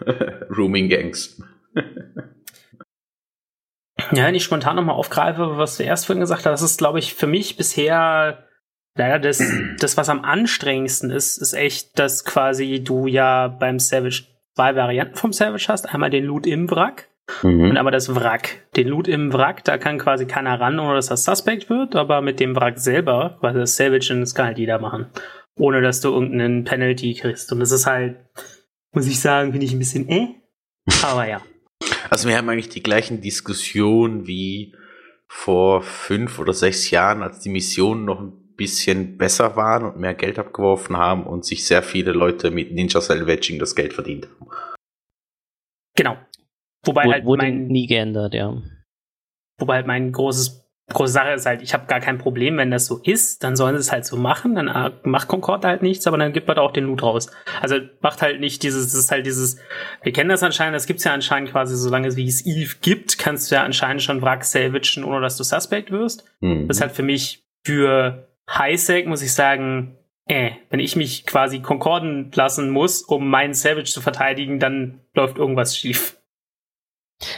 Rooming 0.56 0.88
Gangs. 0.88 1.40
Ja, 4.12 4.26
wenn 4.26 4.34
ich 4.34 4.44
spontan 4.44 4.76
nochmal 4.76 4.96
aufgreife, 4.96 5.56
was 5.56 5.76
du 5.76 5.84
erst 5.84 6.06
vorhin 6.06 6.20
gesagt 6.20 6.46
hast, 6.46 6.62
das 6.62 6.70
ist, 6.70 6.78
glaube 6.78 6.98
ich, 6.98 7.14
für 7.14 7.26
mich 7.26 7.56
bisher 7.56 8.46
leider 8.96 9.18
das, 9.18 9.42
das, 9.78 9.96
was 9.96 10.08
am 10.08 10.24
anstrengendsten 10.24 11.10
ist, 11.10 11.38
ist 11.38 11.54
echt, 11.54 11.98
dass 11.98 12.24
quasi 12.24 12.82
du 12.82 13.06
ja 13.06 13.48
beim 13.48 13.78
Savage 13.78 14.24
zwei 14.54 14.74
Varianten 14.74 15.16
vom 15.16 15.32
Savage 15.32 15.66
hast. 15.68 15.92
Einmal 15.92 16.10
den 16.10 16.24
Loot 16.24 16.46
im 16.46 16.70
Wrack 16.70 17.08
mhm. 17.42 17.70
und 17.70 17.76
einmal 17.76 17.92
das 17.92 18.14
Wrack. 18.14 18.66
Den 18.76 18.88
Loot 18.88 19.08
im 19.08 19.32
Wrack, 19.32 19.64
da 19.64 19.78
kann 19.78 19.98
quasi 19.98 20.26
keiner 20.26 20.60
ran, 20.60 20.78
ohne 20.78 20.94
dass 20.94 21.08
das 21.08 21.24
Suspect 21.24 21.68
wird, 21.70 21.94
aber 21.94 22.20
mit 22.20 22.40
dem 22.40 22.56
Wrack 22.56 22.78
selber, 22.78 23.36
quasi 23.40 23.58
das 23.58 23.76
Savage, 23.76 24.14
das 24.18 24.34
kann 24.34 24.46
halt 24.46 24.58
jeder 24.58 24.78
machen. 24.78 25.06
Ohne 25.58 25.80
dass 25.80 26.00
du 26.00 26.08
irgendeinen 26.08 26.64
Penalty 26.64 27.14
kriegst. 27.14 27.50
Und 27.52 27.60
das 27.60 27.72
ist 27.72 27.86
halt, 27.86 28.16
muss 28.92 29.06
ich 29.06 29.20
sagen, 29.20 29.52
finde 29.52 29.66
ich 29.66 29.72
ein 29.72 29.78
bisschen 29.78 30.08
äh. 30.08 30.34
Aber 31.02 31.26
ja. 31.26 31.42
Also 32.10 32.28
wir 32.28 32.36
haben 32.36 32.48
eigentlich 32.48 32.68
die 32.68 32.82
gleichen 32.82 33.20
Diskussionen 33.20 34.26
wie 34.26 34.74
vor 35.28 35.82
fünf 35.82 36.38
oder 36.38 36.52
sechs 36.52 36.90
Jahren, 36.90 37.22
als 37.22 37.40
die 37.40 37.48
Missionen 37.48 38.04
noch 38.04 38.20
ein 38.20 38.54
bisschen 38.56 39.18
besser 39.18 39.56
waren 39.56 39.84
und 39.84 39.98
mehr 39.98 40.14
Geld 40.14 40.38
abgeworfen 40.38 40.96
haben 40.96 41.26
und 41.26 41.44
sich 41.44 41.66
sehr 41.66 41.82
viele 41.82 42.12
Leute 42.12 42.50
mit 42.50 42.72
Ninja 42.72 43.00
Salvaging 43.00 43.58
das 43.58 43.74
Geld 43.74 43.92
verdient 43.92 44.28
haben. 44.28 44.50
Genau. 45.96 46.16
Wobei 46.84 47.04
Wod 47.04 47.12
halt 47.12 47.24
wurde 47.24 47.42
mein, 47.42 47.66
nie 47.66 47.86
geändert, 47.86 48.34
ja. 48.34 48.62
Wobei 49.58 49.76
halt 49.76 49.86
mein 49.86 50.12
großes 50.12 50.65
große 50.88 51.12
Sache 51.12 51.30
ist 51.30 51.46
halt, 51.46 51.62
ich 51.62 51.74
habe 51.74 51.86
gar 51.86 52.00
kein 52.00 52.18
Problem, 52.18 52.56
wenn 52.58 52.70
das 52.70 52.86
so 52.86 53.00
ist, 53.02 53.42
dann 53.42 53.56
sollen 53.56 53.74
sie 53.74 53.80
es 53.80 53.92
halt 53.92 54.06
so 54.06 54.16
machen, 54.16 54.54
dann 54.54 54.68
äh, 54.68 54.92
macht 55.02 55.26
Concord 55.26 55.64
halt 55.64 55.82
nichts, 55.82 56.06
aber 56.06 56.16
dann 56.16 56.32
gibt 56.32 56.46
man 56.46 56.58
auch 56.58 56.72
den 56.72 56.84
Loot 56.84 57.02
raus. 57.02 57.28
Also 57.60 57.76
macht 58.00 58.22
halt 58.22 58.40
nicht 58.40 58.62
dieses, 58.62 58.92
das 58.92 58.94
ist 58.94 59.10
halt 59.10 59.26
dieses, 59.26 59.58
wir 60.02 60.12
kennen 60.12 60.30
das 60.30 60.44
anscheinend, 60.44 60.76
das 60.76 60.86
gibt's 60.86 61.04
ja 61.04 61.12
anscheinend 61.12 61.50
quasi, 61.50 61.76
solange 61.76 62.06
es 62.06 62.16
wie 62.16 62.28
es 62.28 62.46
Eve 62.46 62.76
gibt, 62.80 63.18
kannst 63.18 63.50
du 63.50 63.56
ja 63.56 63.64
anscheinend 63.64 64.02
schon 64.02 64.22
Wrack 64.22 64.44
salvagen, 64.44 65.04
ohne 65.04 65.20
dass 65.20 65.36
du 65.36 65.42
Suspect 65.42 65.90
wirst. 65.90 66.24
Mhm. 66.40 66.68
Das 66.68 66.76
ist 66.76 66.80
halt 66.80 66.92
für 66.92 67.02
mich 67.02 67.44
für 67.64 68.28
Highsec, 68.48 69.08
muss 69.08 69.22
ich 69.22 69.34
sagen, 69.34 69.98
äh, 70.26 70.52
wenn 70.70 70.80
ich 70.80 70.94
mich 70.94 71.26
quasi 71.26 71.60
concorden 71.60 72.30
lassen 72.34 72.70
muss, 72.70 73.02
um 73.02 73.28
meinen 73.28 73.54
Savage 73.54 73.90
zu 73.90 74.00
verteidigen, 74.00 74.60
dann 74.60 75.00
läuft 75.14 75.38
irgendwas 75.38 75.76
schief. 75.76 76.16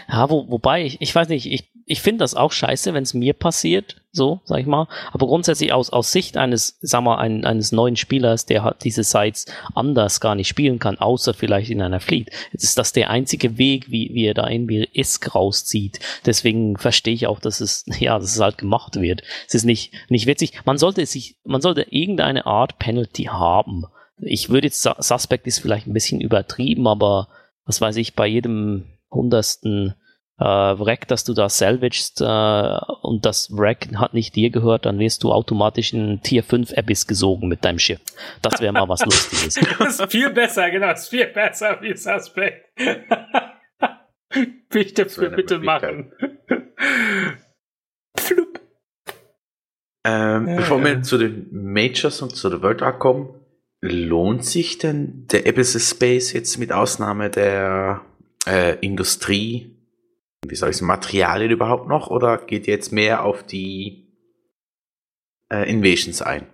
Ja, 0.08 0.28
wo, 0.28 0.50
wobei, 0.50 0.84
ich, 0.84 1.00
ich 1.00 1.14
weiß 1.14 1.28
nicht, 1.28 1.50
ich, 1.50 1.70
ich 1.90 2.02
finde 2.02 2.18
das 2.18 2.34
auch 2.34 2.52
scheiße, 2.52 2.92
wenn 2.92 3.02
es 3.02 3.14
mir 3.14 3.32
passiert, 3.32 3.96
so, 4.12 4.40
sag 4.44 4.60
ich 4.60 4.66
mal. 4.66 4.88
Aber 5.10 5.26
grundsätzlich 5.26 5.72
aus, 5.72 5.88
aus 5.88 6.12
Sicht 6.12 6.36
eines, 6.36 6.78
sag 6.82 7.02
mal, 7.02 7.16
ein, 7.16 7.46
eines 7.46 7.72
neuen 7.72 7.96
Spielers, 7.96 8.44
der 8.44 8.62
halt 8.62 8.84
diese 8.84 9.04
Sites 9.04 9.46
anders 9.74 10.20
gar 10.20 10.34
nicht 10.34 10.48
spielen 10.48 10.78
kann, 10.78 10.98
außer 10.98 11.32
vielleicht 11.32 11.70
in 11.70 11.80
einer 11.80 12.00
Fleet, 12.00 12.30
jetzt 12.52 12.64
ist 12.64 12.76
das 12.76 12.92
der 12.92 13.08
einzige 13.08 13.56
Weg, 13.56 13.90
wie, 13.90 14.10
wie 14.12 14.26
er 14.26 14.34
da 14.34 14.48
irgendwie 14.48 14.86
Isk 14.92 15.34
rauszieht. 15.34 15.98
Deswegen 16.26 16.76
verstehe 16.76 17.14
ich 17.14 17.26
auch, 17.26 17.40
dass 17.40 17.60
es, 17.60 17.86
ja, 17.98 18.18
dass 18.18 18.34
es 18.34 18.40
halt 18.40 18.58
gemacht 18.58 19.00
wird. 19.00 19.22
Es 19.46 19.54
ist 19.54 19.64
nicht, 19.64 19.94
nicht 20.10 20.26
witzig. 20.26 20.60
Man 20.66 20.76
sollte 20.76 21.06
sich, 21.06 21.38
man 21.44 21.62
sollte 21.62 21.86
irgendeine 21.90 22.44
Art 22.44 22.78
Penalty 22.78 23.24
haben. 23.24 23.86
Ich 24.20 24.50
würde 24.50 24.66
jetzt, 24.66 24.82
Suspect 24.82 25.46
ist 25.46 25.60
vielleicht 25.60 25.86
ein 25.86 25.94
bisschen 25.94 26.20
übertrieben, 26.20 26.86
aber 26.86 27.28
was 27.64 27.80
weiß 27.80 27.96
ich, 27.96 28.14
bei 28.14 28.26
jedem 28.26 28.84
hundertsten 29.10 29.94
äh, 30.38 30.44
Wreck, 30.44 31.08
dass 31.08 31.24
du 31.24 31.34
da 31.34 31.48
salvagest 31.48 32.20
äh, 32.20 32.78
und 33.02 33.26
das 33.26 33.50
Wreck 33.50 33.88
hat 33.96 34.14
nicht 34.14 34.36
dir 34.36 34.50
gehört, 34.50 34.86
dann 34.86 34.98
wirst 34.98 35.24
du 35.24 35.32
automatisch 35.32 35.92
in 35.92 36.22
Tier 36.22 36.44
5 36.44 36.76
Abyss 36.76 37.06
gesogen 37.06 37.48
mit 37.48 37.64
deinem 37.64 37.78
Schiff. 37.78 38.00
Das 38.42 38.60
wäre 38.60 38.72
mal 38.72 38.88
was 38.88 39.00
Lustiges. 39.04 39.58
das 39.78 39.98
ist 40.00 40.12
viel 40.12 40.30
besser, 40.30 40.70
genau, 40.70 40.88
das 40.88 41.04
ist 41.04 41.08
viel 41.08 41.26
besser 41.26 41.78
wie 41.80 41.96
Suspect. 41.96 42.66
bitte, 44.70 45.06
bitte 45.30 45.58
machen. 45.58 46.12
Flup. 48.16 48.60
Ähm, 50.04 50.48
ja, 50.48 50.56
bevor 50.56 50.82
wir 50.84 51.02
zu 51.02 51.18
den 51.18 51.48
Majors 51.50 52.22
und 52.22 52.36
zu 52.36 52.48
der 52.48 52.62
World 52.62 52.82
Arc 52.82 53.00
kommen, 53.00 53.34
lohnt 53.80 54.44
sich 54.44 54.78
denn 54.78 55.26
der 55.32 55.46
Abyss 55.46 55.90
Space 55.90 56.32
jetzt 56.32 56.58
mit 56.58 56.72
Ausnahme 56.72 57.28
der 57.28 58.02
äh, 58.46 58.76
Industrie, 58.80 59.77
wie 60.50 60.54
soll 60.54 60.70
ich 60.70 60.76
sagen, 60.76 60.88
Materialien 60.88 61.50
überhaupt 61.50 61.88
noch 61.88 62.08
oder 62.08 62.38
geht 62.38 62.66
ihr 62.66 62.74
jetzt 62.74 62.92
mehr 62.92 63.24
auf 63.24 63.42
die 63.42 64.08
äh, 65.50 65.70
Invasions 65.70 66.22
ein? 66.22 66.46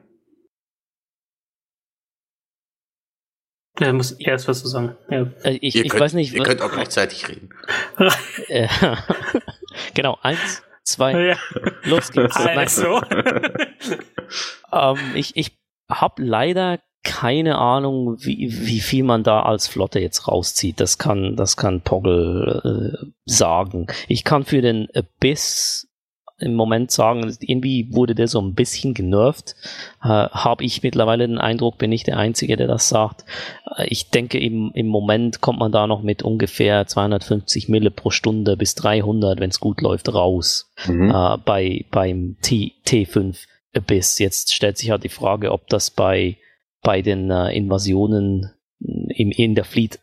Er 3.81 3.93
muss 3.93 4.13
erst 4.13 4.47
was 4.47 4.61
zu 4.61 4.69
sagen. 4.69 4.97
Ja. 5.11 5.27
Äh, 5.43 5.59
ich, 5.61 5.75
ich 5.77 5.89
könnt, 5.89 6.01
weiß 6.01 6.13
nicht. 6.15 6.33
Ihr 6.33 6.45
könnt 6.45 6.63
auch 6.63 6.71
gleichzeitig 6.71 7.29
reden. 7.29 7.51
genau, 9.95 10.19
eins, 10.23 10.63
zwei, 10.85 11.21
ja. 11.21 11.37
los 11.83 12.13
geht's. 12.13 12.37
Also. 12.37 13.03
ähm, 14.73 14.99
ich 15.15 15.37
ich 15.37 15.59
habe 15.91 16.23
leider 16.23 16.81
keine 17.05 17.59
Ahnung, 17.59 18.17
wie, 18.21 18.49
wie 18.67 18.81
viel 18.81 19.05
man 19.05 19.23
da 19.23 19.43
als 19.43 19.69
Flotte 19.69 20.01
jetzt 20.01 20.27
rauszieht. 20.27 20.81
Das 20.81 20.99
kann, 20.99 21.37
das 21.37 21.57
kann 21.57 21.83
Poggle 21.83 22.99
äh, 23.03 23.07
sagen. 23.27 23.87
Ich 24.09 24.25
kann 24.25 24.45
für 24.45 24.63
den 24.63 24.89
Abyss 24.95 25.89
im 26.39 26.55
Moment 26.55 26.91
sagen, 26.91 27.37
irgendwie 27.41 27.93
wurde 27.93 28.15
der 28.15 28.27
so 28.27 28.41
ein 28.41 28.55
bisschen 28.55 28.93
genervt. 28.93 29.55
Äh, 30.03 30.09
Habe 30.09 30.65
ich 30.65 30.83
mittlerweile 30.83 31.29
den 31.29 31.39
Eindruck, 31.39 31.79
bin 31.79 31.93
ich 31.93 32.03
der 32.03 32.19
Einzige, 32.19 32.57
der 32.57 32.67
das 32.67 32.89
sagt. 32.89 33.25
Äh, 33.77 33.87
ich 33.89 34.11
denke, 34.11 34.39
im, 34.39 34.73
im 34.75 34.89
Moment 34.89 35.41
kommt 35.41 35.61
man 35.61 35.71
da 35.71 35.87
noch 35.87 36.03
mit 36.03 36.23
ungefähr 36.23 36.87
250 36.87 37.69
Mille 37.69 37.91
pro 37.91 38.11
Stunde 38.11 38.57
bis 38.57 38.75
300, 38.75 39.39
wenn 39.39 39.51
es 39.51 39.61
gut 39.61 39.81
läuft, 39.81 40.13
raus 40.13 40.73
mhm. 40.87 41.11
äh, 41.11 41.37
bei, 41.45 41.85
beim 41.91 42.37
T, 42.43 42.73
T5 42.87 43.37
Abyss. 43.75 44.19
Jetzt 44.19 44.53
stellt 44.53 44.79
sich 44.79 44.91
halt 44.91 45.05
die 45.05 45.09
Frage, 45.09 45.53
ob 45.53 45.69
das 45.69 45.91
bei 45.91 46.37
bei 46.85 47.03
den 47.03 47.33
äh, 47.33 47.51
Invasionen 47.51 48.53
im, 48.79 49.33
in 49.33 49.57
der 49.57 49.65
Fleet 49.65 49.99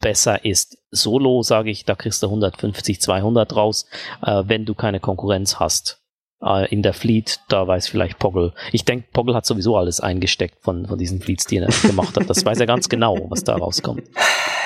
besser 0.00 0.44
ist. 0.44 0.78
Solo 0.90 1.42
sage 1.42 1.70
ich, 1.70 1.84
da 1.84 1.94
kriegst 1.94 2.22
du 2.22 2.26
150, 2.26 3.00
200 3.00 3.54
raus, 3.54 3.86
äh, 4.22 4.42
wenn 4.46 4.64
du 4.64 4.74
keine 4.74 4.98
Konkurrenz 4.98 5.60
hast. 5.60 6.02
Äh, 6.42 6.70
in 6.70 6.82
der 6.82 6.92
Fleet, 6.92 7.40
da 7.48 7.66
weiß 7.66 7.88
vielleicht 7.88 8.18
Poggle. 8.18 8.52
Ich 8.70 8.84
denke, 8.84 9.06
Poggle 9.12 9.34
hat 9.34 9.46
sowieso 9.46 9.76
alles 9.76 10.00
eingesteckt 10.00 10.62
von, 10.62 10.86
von 10.86 10.98
diesen 10.98 11.22
Fleets, 11.22 11.46
die 11.46 11.56
er 11.56 11.68
gemacht 11.82 12.14
hat. 12.16 12.28
Das 12.28 12.44
weiß 12.44 12.60
er 12.60 12.66
ganz 12.66 12.90
genau, 12.90 13.26
was 13.30 13.42
da 13.42 13.56
rauskommt. 13.56 14.02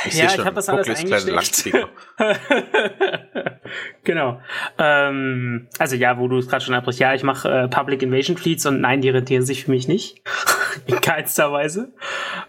Ich 0.04 0.14
ja, 0.14 0.26
ich 0.26 0.38
habe 0.38 0.56
das 0.56 0.68
alles 0.68 0.88
eingesteckt. 0.88 1.86
genau. 4.04 4.40
Ähm, 4.78 5.68
also 5.78 5.94
ja, 5.94 6.18
wo 6.18 6.26
du 6.26 6.38
es 6.38 6.48
gerade 6.48 6.64
schon 6.64 6.74
abbrichst, 6.74 7.00
ja, 7.00 7.14
ich 7.14 7.22
mache 7.22 7.48
äh, 7.48 7.68
Public 7.68 8.02
Invasion 8.02 8.36
Fleets 8.36 8.66
und 8.66 8.80
nein, 8.80 9.00
die 9.00 9.10
rentieren 9.10 9.44
sich 9.44 9.64
für 9.64 9.70
mich 9.70 9.86
nicht. 9.86 10.22
In 10.86 11.00
keinster 11.00 11.52
Weise. 11.52 11.92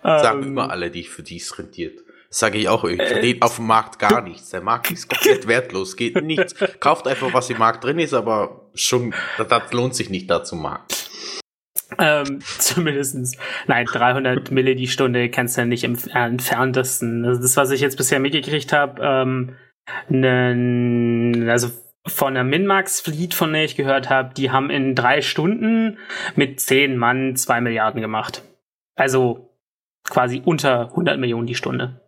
Sagen 0.01 0.41
ähm, 0.41 0.47
immer 0.49 0.71
alle, 0.71 0.89
die 0.89 1.03
für 1.03 1.21
dies 1.21 1.57
rentiert. 1.59 1.99
Sage 2.33 2.59
ich 2.59 2.69
auch, 2.69 2.85
ich 2.85 2.97
äh, 2.97 3.37
auf 3.41 3.57
dem 3.57 3.67
Markt 3.67 3.99
gar 3.99 4.21
nichts. 4.21 4.51
Der 4.51 4.61
Markt 4.61 4.89
ist 4.89 5.09
komplett 5.09 5.47
wertlos, 5.47 5.97
geht 5.97 6.23
nichts. 6.23 6.55
Kauft 6.79 7.05
einfach, 7.05 7.33
was 7.33 7.49
im 7.49 7.57
Markt 7.57 7.83
drin 7.83 7.99
ist, 7.99 8.13
aber 8.13 8.69
schon, 8.73 9.13
das, 9.37 9.49
das 9.49 9.73
lohnt 9.73 9.95
sich 9.95 10.09
nicht 10.09 10.29
da 10.29 10.41
zum 10.41 10.61
Markt. 10.61 11.09
Ähm, 11.97 12.39
zumindestens. 12.57 13.35
Nein, 13.67 13.85
300 13.85 14.49
Mille 14.49 14.75
die 14.75 14.87
Stunde 14.87 15.29
kannst 15.29 15.57
du 15.57 15.61
ja 15.61 15.65
nicht 15.65 15.83
im 15.83 15.97
entferntesten. 16.13 17.25
Also 17.25 17.41
das, 17.41 17.57
was 17.57 17.71
ich 17.71 17.81
jetzt 17.81 17.97
bisher 17.97 18.21
mitgekriegt 18.21 18.71
habe, 18.71 19.01
ähm, 19.03 19.57
ne, 20.07 21.51
also 21.51 21.69
von 22.07 22.33
der 22.33 22.45
Minmax-Fleet, 22.45 23.33
von 23.33 23.51
der 23.51 23.65
ich 23.65 23.75
gehört 23.75 24.09
habe, 24.09 24.33
die 24.33 24.51
haben 24.51 24.69
in 24.69 24.95
drei 24.95 25.21
Stunden 25.21 25.97
mit 26.37 26.61
zehn 26.61 26.95
Mann 26.95 27.35
zwei 27.35 27.59
Milliarden 27.59 27.99
gemacht. 27.99 28.41
Also 28.95 29.49
quasi 30.05 30.41
unter 30.45 30.91
100 30.91 31.19
Millionen 31.19 31.45
die 31.45 31.55
Stunde. 31.55 32.01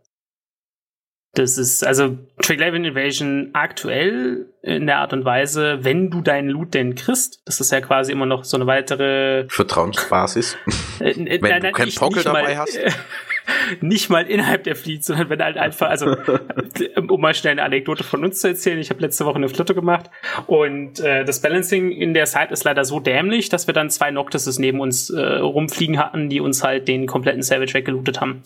Das 1.36 1.58
ist, 1.58 1.84
also 1.84 2.18
Trick-Level 2.44 2.86
Invasion 2.86 3.50
aktuell 3.54 4.46
in 4.62 4.86
der 4.86 5.00
Art 5.00 5.14
und 5.14 5.26
Weise, 5.26 5.80
wenn 5.82 6.12
du 6.12 6.22
deinen 6.22 6.50
Loot 6.50 6.76
denn 6.76 6.94
kriegst, 6.94 7.42
das 7.46 7.60
ist 7.60 7.72
ja 7.72 7.82
quasi 7.82 8.12
immer 8.12 8.28
noch 8.28 8.44
so 8.44 8.56
eine 8.56 8.68
weitere 8.68 9.46
Vertrauensbasis. 9.50 10.58
Äh, 11.00 11.10
äh, 11.10 11.42
wenn 11.42 11.62
du 11.62 11.72
keinen 11.72 11.96
Pockel 11.96 12.24
dabei 12.24 12.56
hast. 12.56 12.78
nicht 13.82 14.10
mal 14.10 14.26
innerhalb 14.26 14.64
der 14.64 14.76
Fleet, 14.76 15.04
sondern 15.04 15.30
wenn 15.30 15.44
halt 15.44 15.58
einfach, 15.58 15.90
also 15.90 16.16
um 17.08 17.22
mal 17.22 17.34
schnell 17.34 17.54
eine 17.54 17.64
Anekdote 17.64 18.04
von 18.04 18.24
uns 18.24 18.40
zu 18.40 18.48
erzählen, 18.48 18.80
ich 18.80 18.90
habe 18.90 19.02
letzte 19.02 19.26
Woche 19.26 19.36
eine 19.36 19.50
Flotte 19.50 19.76
gemacht 19.76 20.10
und 20.48 21.00
äh, 21.00 21.26
das 21.26 21.42
Balancing 21.42 21.92
in 21.92 22.14
der 22.14 22.26
Site 22.26 22.52
ist 22.52 22.64
leider 22.64 22.86
so 22.86 23.00
dämlich, 23.00 23.50
dass 23.50 23.68
wir 23.68 23.74
dann 23.74 23.90
zwei 23.90 24.12
Noctises 24.12 24.60
neben 24.60 24.80
uns 24.80 25.10
äh, 25.10 25.22
rumfliegen 25.22 26.00
hatten, 26.00 26.30
die 26.30 26.40
uns 26.40 26.64
halt 26.64 26.88
den 26.88 27.06
kompletten 27.06 27.42
Savage 27.42 27.74
weggelootet 27.74 28.22
haben. 28.22 28.44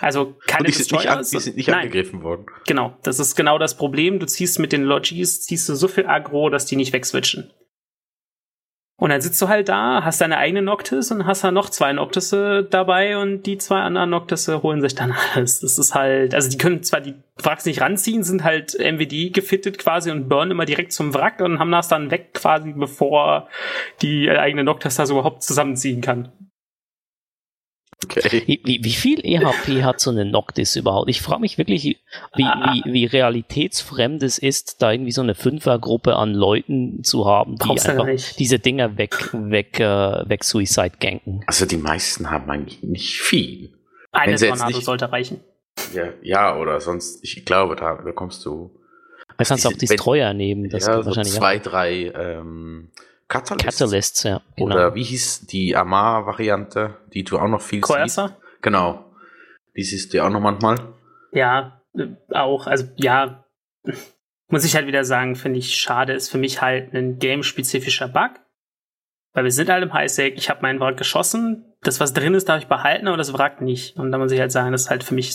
Also 0.00 0.34
keine 0.46 0.66
die 0.66 0.72
sind 0.72 0.92
nicht, 0.92 1.08
an, 1.08 1.24
die 1.32 1.38
sind 1.38 1.56
nicht 1.56 1.68
Nein. 1.68 1.82
angegriffen 1.86 2.22
worden. 2.22 2.46
Genau, 2.66 2.96
das 3.02 3.18
ist 3.18 3.36
genau 3.36 3.58
das 3.58 3.76
Problem. 3.76 4.18
Du 4.18 4.26
ziehst 4.26 4.58
mit 4.58 4.72
den 4.72 4.82
Logis, 4.82 5.42
ziehst 5.42 5.68
du 5.68 5.74
so 5.74 5.88
viel 5.88 6.06
Aggro, 6.06 6.50
dass 6.50 6.66
die 6.66 6.76
nicht 6.76 6.92
wegswitchen. 6.92 7.50
Und 8.96 9.10
dann 9.10 9.20
sitzt 9.20 9.42
du 9.42 9.48
halt 9.48 9.68
da, 9.68 10.04
hast 10.04 10.20
deine 10.20 10.38
eigene 10.38 10.62
Noctis 10.62 11.10
und 11.10 11.26
hast 11.26 11.42
dann 11.42 11.54
noch 11.54 11.68
zwei 11.68 11.92
Noctisse 11.92 12.62
dabei 12.62 13.18
und 13.18 13.42
die 13.42 13.58
zwei 13.58 13.80
anderen 13.80 14.10
Noctisse 14.10 14.62
holen 14.62 14.80
sich 14.80 14.94
dann 14.94 15.12
alles. 15.34 15.60
Das 15.60 15.78
ist 15.78 15.94
halt, 15.94 16.32
also 16.34 16.48
die 16.48 16.58
können 16.58 16.82
zwar 16.84 17.00
die 17.00 17.14
Wracks 17.42 17.64
nicht 17.64 17.80
ranziehen, 17.80 18.22
sind 18.22 18.44
halt 18.44 18.78
MWD 18.78 19.32
gefittet 19.34 19.78
quasi 19.78 20.12
und 20.12 20.28
burnen 20.28 20.52
immer 20.52 20.64
direkt 20.64 20.92
zum 20.92 21.12
Wrack 21.12 21.40
und 21.40 21.58
haben 21.58 21.72
das 21.72 21.88
dann 21.88 22.12
weg 22.12 22.34
quasi, 22.34 22.72
bevor 22.72 23.48
die 24.00 24.30
eigene 24.30 24.62
Noctis 24.62 24.94
das 24.94 25.10
überhaupt 25.10 25.42
zusammenziehen 25.42 26.00
kann. 26.00 26.30
Okay. 28.04 28.42
Wie, 28.46 28.80
wie, 28.82 28.92
viel 28.92 29.20
EHP 29.24 29.82
hat 29.82 30.00
so 30.00 30.10
eine 30.10 30.24
Noctis 30.24 30.76
überhaupt? 30.76 31.08
Ich 31.08 31.20
frage 31.20 31.40
mich 31.40 31.58
wirklich, 31.58 31.84
wie, 31.84 31.98
wie, 32.36 32.82
wie 32.84 33.04
realitätsfremd 33.06 34.22
es 34.22 34.38
ist, 34.38 34.82
da 34.82 34.92
irgendwie 34.92 35.12
so 35.12 35.22
eine 35.22 35.34
Fünfergruppe 35.34 36.16
an 36.16 36.34
Leuten 36.34 37.02
zu 37.04 37.26
haben, 37.26 37.56
die 37.56 37.66
Brauchst 37.66 37.88
einfach 37.88 38.06
diese 38.38 38.58
Dinger 38.58 38.98
weg, 38.98 39.30
weg, 39.32 39.80
äh, 39.80 40.28
weg 40.28 40.44
Suicide 40.44 40.92
ganken. 41.00 41.42
Also 41.46 41.66
die 41.66 41.76
meisten 41.76 42.30
haben 42.30 42.50
eigentlich 42.50 42.82
nicht 42.82 43.20
viel. 43.20 43.70
Eine 44.12 44.36
Tornado 44.36 44.76
nicht, 44.76 44.84
sollte 44.84 45.10
reichen. 45.10 45.40
Ja, 45.92 46.08
ja, 46.22 46.56
oder 46.56 46.80
sonst, 46.80 47.24
ich 47.24 47.44
glaube, 47.44 47.76
da 47.76 47.94
bekommst 47.94 48.44
du. 48.44 48.70
Da 49.36 49.44
kannst 49.44 49.64
du 49.64 49.68
auch 49.68 49.72
Destroyer 49.72 50.32
nehmen. 50.32 50.68
Das 50.68 50.86
ja, 50.86 51.02
so 51.02 51.10
zwei, 51.22 51.58
drei 51.58 52.12
ähm, 52.14 52.90
Catalysts. 53.28 53.78
Catalysts, 53.78 54.22
ja. 54.22 54.40
Genau. 54.56 54.74
Oder 54.74 54.94
wie 54.94 55.02
hieß 55.02 55.46
die 55.46 55.76
Amar-Variante, 55.76 56.98
die 57.12 57.24
du 57.24 57.38
auch 57.38 57.48
noch 57.48 57.62
viel 57.62 57.80
Coercer? 57.80 58.28
siehst? 58.28 58.62
Genau. 58.62 59.04
Die 59.76 59.82
siehst 59.82 60.12
du 60.12 60.18
ja 60.18 60.26
auch 60.26 60.30
noch 60.30 60.40
manchmal. 60.40 60.78
Ja, 61.32 61.82
auch. 62.32 62.66
Also 62.66 62.86
ja, 62.96 63.44
muss 64.48 64.64
ich 64.64 64.76
halt 64.76 64.86
wieder 64.86 65.04
sagen, 65.04 65.36
finde 65.36 65.58
ich 65.58 65.76
schade, 65.76 66.12
ist 66.12 66.30
für 66.30 66.38
mich 66.38 66.60
halt 66.60 66.94
ein 66.94 67.18
game-spezifischer 67.18 68.08
Bug. 68.08 68.30
Weil 69.32 69.44
wir 69.44 69.50
sind 69.50 69.68
halt 69.68 69.82
im 69.82 69.92
Highsec, 69.92 70.36
ich 70.36 70.48
habe 70.48 70.62
meinen 70.62 70.78
Wrack 70.78 70.96
geschossen, 70.96 71.64
das, 71.82 71.98
was 71.98 72.14
drin 72.14 72.34
ist, 72.34 72.48
darf 72.48 72.62
ich 72.62 72.68
behalten, 72.68 73.08
aber 73.08 73.16
das 73.16 73.32
Wrack 73.32 73.60
nicht. 73.60 73.96
Und 73.96 74.12
da 74.12 74.18
muss 74.18 74.30
ich 74.30 74.38
halt 74.38 74.52
sagen, 74.52 74.72
das 74.72 74.82
ist 74.82 74.90
halt 74.90 75.02
für 75.02 75.14
mich 75.14 75.34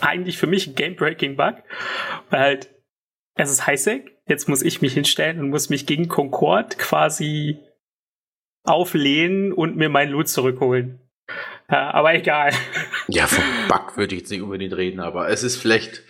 eigentlich 0.00 0.38
für 0.38 0.46
mich 0.46 0.66
ein 0.66 0.74
Game-Breaking-Bug. 0.74 1.56
Weil 2.30 2.40
halt, 2.40 2.74
es 3.34 3.50
ist 3.50 3.66
Highsec, 3.66 4.17
jetzt 4.28 4.48
muss 4.48 4.62
ich 4.62 4.82
mich 4.82 4.94
hinstellen 4.94 5.40
und 5.40 5.50
muss 5.50 5.70
mich 5.70 5.86
gegen 5.86 6.08
Concord 6.08 6.78
quasi 6.78 7.58
auflehnen 8.64 9.52
und 9.52 9.76
mir 9.76 9.88
meinen 9.88 10.12
Loot 10.12 10.28
zurückholen. 10.28 11.00
Ja, 11.70 11.92
aber 11.92 12.14
egal. 12.14 12.52
Ja, 13.10 13.26
vom 13.26 13.44
Bug 13.68 13.96
würde 13.96 14.14
ich 14.14 14.20
jetzt 14.20 14.30
nicht 14.30 14.42
unbedingt 14.42 14.76
reden, 14.76 15.00
aber 15.00 15.30
es 15.30 15.42
ist 15.42 15.56
vielleicht, 15.56 16.02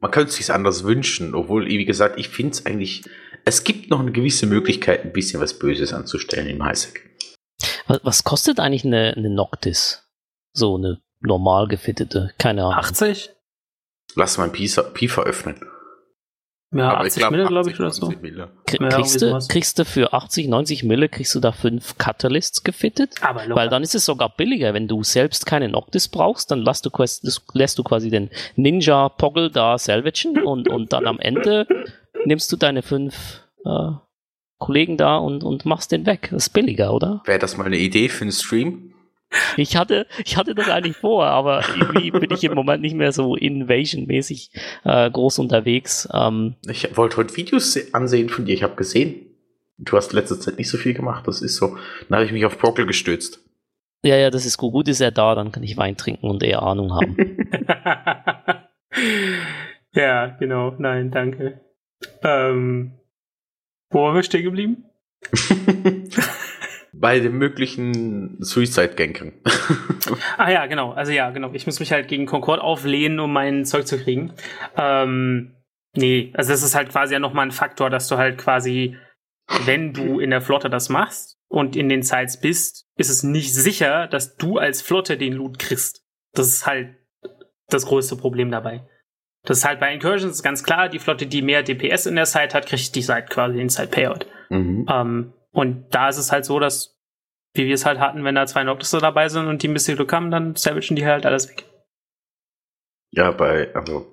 man 0.00 0.10
könnte 0.10 0.30
es 0.30 0.36
sich 0.36 0.50
anders 0.50 0.82
wünschen, 0.82 1.34
obwohl, 1.34 1.66
wie 1.66 1.84
gesagt, 1.84 2.18
ich 2.18 2.30
finde 2.30 2.52
es 2.52 2.64
eigentlich, 2.64 3.04
es 3.44 3.64
gibt 3.64 3.90
noch 3.90 4.00
eine 4.00 4.12
gewisse 4.12 4.46
Möglichkeit, 4.46 5.04
ein 5.04 5.12
bisschen 5.12 5.42
was 5.42 5.58
Böses 5.58 5.92
anzustellen 5.92 6.48
im 6.48 6.64
Highsec. 6.64 7.10
Was, 7.86 8.24
kostet 8.24 8.60
eigentlich 8.60 8.86
eine, 8.86 9.12
eine 9.14 9.28
Noctis? 9.28 10.08
So 10.54 10.76
eine 10.76 11.02
normal 11.20 11.68
gefittete, 11.68 12.32
keine 12.38 12.62
Ahnung. 12.62 12.78
80? 12.78 13.30
Lass 14.14 14.38
mal 14.38 14.44
ein 14.44 14.52
Pi 14.52 15.08
veröffnen. 15.08 15.60
Ja, 16.72 16.92
Aber 16.92 17.00
80 17.00 17.30
Mille, 17.30 17.46
glaube 17.46 17.70
ich, 17.70 17.78
oder 17.78 17.90
so. 17.90 18.10
Mille. 18.22 18.50
Kriegst, 18.66 19.20
du, 19.20 19.38
kriegst 19.48 19.78
du 19.78 19.84
für 19.84 20.14
80, 20.14 20.48
90 20.48 20.84
Mille, 20.84 21.08
kriegst 21.08 21.34
du 21.34 21.40
da 21.40 21.52
fünf 21.52 21.98
Catalysts 21.98 22.64
gefittet? 22.64 23.14
Aber 23.20 23.42
Weil 23.54 23.68
dann 23.68 23.82
ist 23.82 23.94
es 23.94 24.06
sogar 24.06 24.30
billiger, 24.34 24.72
wenn 24.72 24.88
du 24.88 25.02
selbst 25.02 25.44
keine 25.44 25.68
Noctis 25.68 26.08
brauchst, 26.08 26.50
dann 26.50 26.60
lässt 26.60 26.86
du, 26.86 26.90
lässt 27.52 27.78
du 27.78 27.82
quasi 27.82 28.08
den 28.08 28.30
Ninja 28.56 29.10
Poggle 29.10 29.50
da 29.50 29.76
salvagen 29.76 30.42
und, 30.42 30.68
und 30.68 30.92
dann 30.94 31.06
am 31.06 31.18
Ende 31.18 31.66
nimmst 32.24 32.50
du 32.50 32.56
deine 32.56 32.82
fünf 32.82 33.42
äh, 33.66 33.90
Kollegen 34.58 34.96
da 34.96 35.16
und, 35.16 35.44
und 35.44 35.66
machst 35.66 35.92
den 35.92 36.06
weg. 36.06 36.28
Das 36.30 36.44
ist 36.44 36.50
billiger, 36.50 36.94
oder? 36.94 37.22
Wäre 37.26 37.38
das 37.38 37.56
mal 37.56 37.66
eine 37.66 37.78
Idee 37.78 38.08
für 38.08 38.22
einen 38.22 38.32
Stream? 38.32 38.91
Ich 39.56 39.76
hatte, 39.76 40.06
ich 40.24 40.36
hatte 40.36 40.54
das 40.54 40.68
eigentlich 40.68 40.96
vor, 40.96 41.26
aber 41.26 41.62
irgendwie 41.76 42.10
bin 42.10 42.30
ich 42.30 42.44
im 42.44 42.54
Moment 42.54 42.82
nicht 42.82 42.94
mehr 42.94 43.12
so 43.12 43.36
Invasion-mäßig 43.36 44.50
äh, 44.84 45.10
groß 45.10 45.38
unterwegs. 45.38 46.08
Ähm, 46.12 46.54
ich 46.68 46.96
wollte 46.96 47.16
heute 47.16 47.36
Videos 47.36 47.78
ansehen 47.94 48.28
von 48.28 48.44
dir. 48.44 48.54
Ich 48.54 48.62
habe 48.62 48.76
gesehen, 48.76 49.26
du 49.78 49.96
hast 49.96 50.12
letzte 50.12 50.38
Zeit 50.38 50.58
nicht 50.58 50.68
so 50.68 50.78
viel 50.78 50.94
gemacht. 50.94 51.26
Das 51.26 51.42
ist 51.42 51.56
so. 51.56 51.76
Dann 52.08 52.16
habe 52.16 52.26
ich 52.26 52.32
mich 52.32 52.44
auf 52.44 52.58
Brockel 52.58 52.86
gestürzt. 52.86 53.40
Ja, 54.04 54.16
ja, 54.16 54.30
das 54.30 54.46
ist 54.46 54.58
gut. 54.58 54.72
Gut 54.72 54.88
ist 54.88 55.00
er 55.00 55.12
da, 55.12 55.34
dann 55.34 55.52
kann 55.52 55.62
ich 55.62 55.76
Wein 55.76 55.96
trinken 55.96 56.28
und 56.28 56.42
eher 56.42 56.62
Ahnung 56.62 56.92
haben. 56.92 57.16
ja, 59.94 60.26
genau. 60.38 60.74
Nein, 60.78 61.10
danke. 61.10 61.60
Ähm, 62.22 62.92
wo 63.90 64.02
waren 64.02 64.16
wir 64.16 64.22
stehen 64.22 64.42
geblieben? 64.42 64.84
bei 67.02 67.18
den 67.18 67.36
möglichen 67.36 68.40
Suicide-Gankern. 68.40 69.32
ah 70.38 70.50
ja, 70.52 70.66
genau. 70.66 70.92
Also 70.92 71.10
ja, 71.10 71.30
genau. 71.30 71.50
Ich 71.52 71.66
muss 71.66 71.80
mich 71.80 71.90
halt 71.90 72.06
gegen 72.06 72.26
Concord 72.26 72.60
auflehnen, 72.60 73.18
um 73.18 73.32
mein 73.32 73.64
Zeug 73.64 73.88
zu 73.88 73.98
kriegen. 73.98 74.32
Ähm, 74.76 75.56
nee, 75.96 76.32
also 76.34 76.52
das 76.52 76.62
ist 76.62 76.76
halt 76.76 76.90
quasi 76.90 77.14
ja 77.14 77.18
nochmal 77.18 77.46
ein 77.46 77.50
Faktor, 77.50 77.90
dass 77.90 78.06
du 78.06 78.18
halt 78.18 78.38
quasi, 78.38 78.96
wenn 79.64 79.92
du 79.92 80.20
in 80.20 80.30
der 80.30 80.40
Flotte 80.40 80.70
das 80.70 80.90
machst 80.90 81.40
und 81.48 81.74
in 81.74 81.88
den 81.88 82.02
Sites 82.02 82.40
bist, 82.40 82.86
ist 82.96 83.10
es 83.10 83.24
nicht 83.24 83.52
sicher, 83.52 84.06
dass 84.06 84.36
du 84.36 84.58
als 84.58 84.80
Flotte 84.80 85.18
den 85.18 85.32
Loot 85.32 85.58
kriegst. 85.58 86.04
Das 86.34 86.46
ist 86.46 86.66
halt 86.68 86.94
das 87.68 87.84
größte 87.84 88.14
Problem 88.14 88.52
dabei. 88.52 88.86
Das 89.42 89.58
ist 89.58 89.64
halt 89.64 89.80
bei 89.80 89.92
Incursions 89.92 90.40
ganz 90.44 90.62
klar, 90.62 90.88
die 90.88 91.00
Flotte, 91.00 91.26
die 91.26 91.42
mehr 91.42 91.64
DPS 91.64 92.06
in 92.06 92.14
der 92.14 92.26
Site 92.26 92.54
hat, 92.54 92.66
kriegt 92.66 92.94
die 92.94 93.02
Site 93.02 93.26
quasi 93.28 93.56
den 93.56 93.70
Site 93.70 93.88
Payout. 93.88 94.26
Mhm. 94.50 94.86
Ähm, 94.88 95.32
und 95.52 95.86
da 95.90 96.08
ist 96.08 96.18
es 96.18 96.32
halt 96.32 96.44
so, 96.44 96.58
dass, 96.58 96.98
wie 97.54 97.66
wir 97.66 97.74
es 97.74 97.86
halt 97.86 98.00
hatten, 98.00 98.24
wenn 98.24 98.34
da 98.34 98.46
zwei 98.46 98.64
Noctis 98.64 98.90
dabei 98.90 99.28
sind 99.28 99.46
und 99.46 99.62
die 99.62 99.68
ein 99.68 99.74
bisschen 99.74 99.96
Glück 99.96 100.12
haben, 100.12 100.30
dann 100.30 100.56
savagen 100.56 100.96
die 100.96 101.06
halt 101.06 101.26
alles 101.26 101.48
weg. 101.48 101.64
Ja, 103.10 103.30
bei, 103.30 103.74
also, 103.74 104.06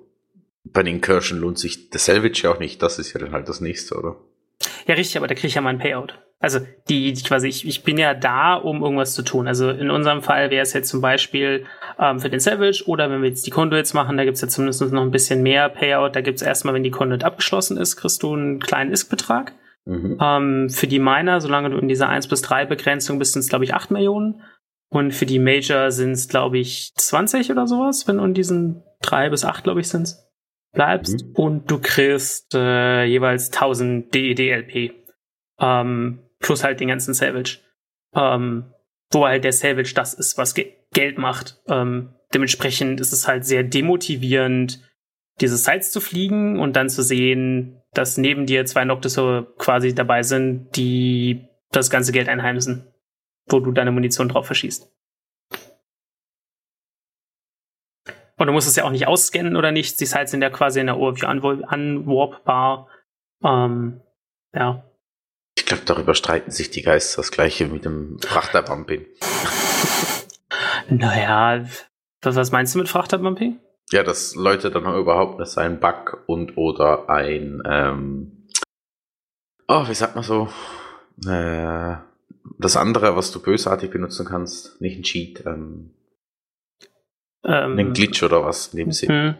bei 0.64 0.82
den 0.82 0.96
Incursion 0.96 1.40
lohnt 1.40 1.58
sich 1.58 1.88
der 1.88 2.00
Salvage 2.00 2.42
ja 2.42 2.52
auch 2.52 2.58
nicht. 2.58 2.82
Das 2.82 2.98
ist 2.98 3.14
ja 3.14 3.20
dann 3.20 3.32
halt 3.32 3.48
das 3.48 3.62
nächste, 3.62 3.96
oder? 3.96 4.16
Ja, 4.86 4.94
richtig, 4.94 5.16
aber 5.16 5.26
da 5.26 5.34
kriege 5.34 5.46
ich 5.46 5.54
ja 5.54 5.62
mal 5.62 5.70
ein 5.70 5.78
Payout. 5.78 6.18
Also, 6.38 6.60
die, 6.88 7.12
die 7.14 7.22
quasi, 7.22 7.48
ich, 7.48 7.66
ich 7.66 7.82
bin 7.82 7.96
ja 7.96 8.12
da, 8.12 8.54
um 8.54 8.82
irgendwas 8.82 9.14
zu 9.14 9.22
tun. 9.22 9.48
Also, 9.48 9.70
in 9.70 9.90
unserem 9.90 10.22
Fall 10.22 10.50
wäre 10.50 10.62
es 10.62 10.74
jetzt 10.74 10.90
zum 10.90 11.00
Beispiel 11.00 11.64
ähm, 11.98 12.20
für 12.20 12.28
den 12.28 12.40
Savage 12.40 12.84
oder 12.86 13.10
wenn 13.10 13.22
wir 13.22 13.30
jetzt 13.30 13.46
die 13.46 13.50
Conduits 13.50 13.94
machen, 13.94 14.18
da 14.18 14.24
gibt's 14.24 14.42
ja 14.42 14.48
zumindest 14.48 14.82
noch 14.82 15.02
ein 15.02 15.10
bisschen 15.10 15.42
mehr 15.42 15.70
Payout. 15.70 16.10
Da 16.14 16.20
gibt's 16.20 16.42
erstmal, 16.42 16.74
wenn 16.74 16.82
die 16.82 16.90
Conduit 16.90 17.24
abgeschlossen 17.24 17.78
ist, 17.78 17.96
kriegst 17.96 18.22
du 18.22 18.34
einen 18.34 18.60
kleinen 18.60 18.92
Isk-Betrag. 18.92 19.54
Mhm. 19.86 20.18
Ähm, 20.20 20.70
für 20.70 20.86
die 20.86 20.98
Miner, 20.98 21.40
solange 21.40 21.70
du 21.70 21.78
in 21.78 21.88
dieser 21.88 22.08
1 22.08 22.28
bis 22.28 22.42
3 22.42 22.66
Begrenzung 22.66 23.18
bist, 23.18 23.32
sind 23.32 23.40
es, 23.40 23.48
glaube 23.48 23.64
ich, 23.64 23.74
8 23.74 23.90
Millionen. 23.90 24.42
Und 24.92 25.12
für 25.12 25.26
die 25.26 25.38
Major 25.38 25.90
sind 25.90 26.12
es, 26.12 26.28
glaube 26.28 26.58
ich, 26.58 26.92
20 26.96 27.50
oder 27.50 27.66
sowas, 27.66 28.08
wenn 28.08 28.18
du 28.18 28.24
in 28.24 28.34
diesen 28.34 28.82
3 29.02 29.30
bis 29.30 29.44
8, 29.44 29.64
glaube 29.64 29.80
ich, 29.80 29.88
sind 29.88 30.16
bleibst. 30.72 31.24
Mhm. 31.24 31.32
Und 31.34 31.70
du 31.70 31.80
kriegst 31.80 32.54
äh, 32.54 33.04
jeweils 33.04 33.52
1000 33.52 34.14
DEDLP. 34.14 34.92
Ähm, 35.58 36.20
plus 36.38 36.64
halt 36.64 36.80
den 36.80 36.88
ganzen 36.88 37.14
Savage. 37.14 37.58
Ähm, 38.14 38.72
wo 39.12 39.26
halt 39.26 39.44
der 39.44 39.52
Savage 39.52 39.92
das 39.94 40.14
ist, 40.14 40.38
was 40.38 40.54
Ge 40.54 40.72
Geld 40.92 41.18
macht. 41.18 41.60
Ähm, 41.68 42.14
dementsprechend 42.34 43.00
ist 43.00 43.12
es 43.12 43.28
halt 43.28 43.44
sehr 43.44 43.62
demotivierend, 43.62 44.80
diese 45.40 45.56
Sites 45.56 45.92
zu 45.92 46.00
fliegen 46.00 46.58
und 46.58 46.74
dann 46.74 46.88
zu 46.88 47.02
sehen, 47.02 47.79
dass 47.92 48.16
neben 48.16 48.46
dir 48.46 48.64
zwei 48.66 48.84
Noctisse 48.84 49.52
quasi 49.58 49.94
dabei 49.94 50.22
sind, 50.22 50.76
die 50.76 51.48
das 51.70 51.90
ganze 51.90 52.12
Geld 52.12 52.28
einheimsen, 52.28 52.92
wo 53.46 53.60
du 53.60 53.72
deine 53.72 53.92
Munition 53.92 54.28
drauf 54.28 54.46
verschießt. 54.46 54.90
Und 58.36 58.46
du 58.46 58.52
musst 58.54 58.68
es 58.68 58.76
ja 58.76 58.84
auch 58.84 58.90
nicht 58.90 59.06
ausscannen 59.06 59.54
oder 59.54 59.70
nichts. 59.70 59.98
Die 59.98 60.06
Sites 60.06 60.30
sind 60.30 60.40
ja 60.40 60.48
quasi 60.48 60.80
in 60.80 60.86
der 60.86 60.96
Overview 60.96 61.28
unwarpbar. 61.28 62.88
Ähm, 63.44 64.00
ja. 64.54 64.82
Ich 65.58 65.66
glaube, 65.66 65.82
darüber 65.84 66.14
streiten 66.14 66.50
sich 66.50 66.70
die 66.70 66.80
Geister. 66.80 67.20
Das 67.20 67.32
gleiche 67.32 67.66
mit 67.66 67.84
dem 67.84 68.18
Frachterbumping. 68.18 69.04
naja, 70.88 71.66
was 72.22 72.50
meinst 72.50 72.74
du 72.74 72.78
mit 72.78 72.88
Frachterbumping? 72.88 73.60
Ja, 73.92 74.04
dass 74.04 74.36
Leute 74.36 74.70
dann 74.70 74.84
überhaupt, 74.96 75.40
dass 75.40 75.58
ein 75.58 75.80
Bug 75.80 76.22
und 76.26 76.56
oder 76.56 77.10
ein, 77.10 77.60
ähm, 77.66 78.46
oh, 79.66 79.88
wie 79.88 79.94
sagt 79.94 80.14
man 80.14 80.22
so, 80.22 80.48
äh, 81.26 81.96
das 82.58 82.76
andere, 82.76 83.16
was 83.16 83.32
du 83.32 83.42
bösartig 83.42 83.90
benutzen 83.90 84.26
kannst, 84.26 84.80
nicht 84.80 84.98
ein 84.98 85.02
Cheat, 85.02 85.44
ähm, 85.44 85.90
ähm 87.44 87.78
ein 87.78 87.92
Glitch 87.92 88.22
oder 88.22 88.44
was 88.44 88.68
in 88.68 88.78
dem 88.78 88.92
Sinn. 88.92 89.36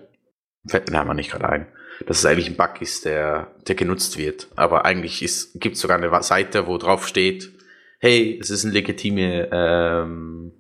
Fällt 0.66 0.90
mir 0.90 1.01
aber 1.01 1.14
nicht 1.14 1.30
gerade 1.30 1.48
ein. 1.48 1.66
Dass 2.07 2.18
es 2.18 2.26
eigentlich 2.26 2.48
ein 2.48 2.57
Bug 2.57 2.80
ist, 2.80 3.05
der, 3.05 3.55
der 3.68 3.74
genutzt 3.74 4.18
wird. 4.18 4.48
Aber 4.57 4.84
eigentlich 4.84 5.20
gibt 5.55 5.76
es 5.76 5.80
sogar 5.80 5.98
eine 5.98 6.22
Seite, 6.22 6.66
wo 6.66 6.76
drauf 6.78 7.07
steht, 7.07 7.53
hey, 7.98 8.38
es 8.40 8.51
ist 8.51 8.64
eine 8.64 8.72
legitime 8.72 9.48
ähm, 9.53 10.53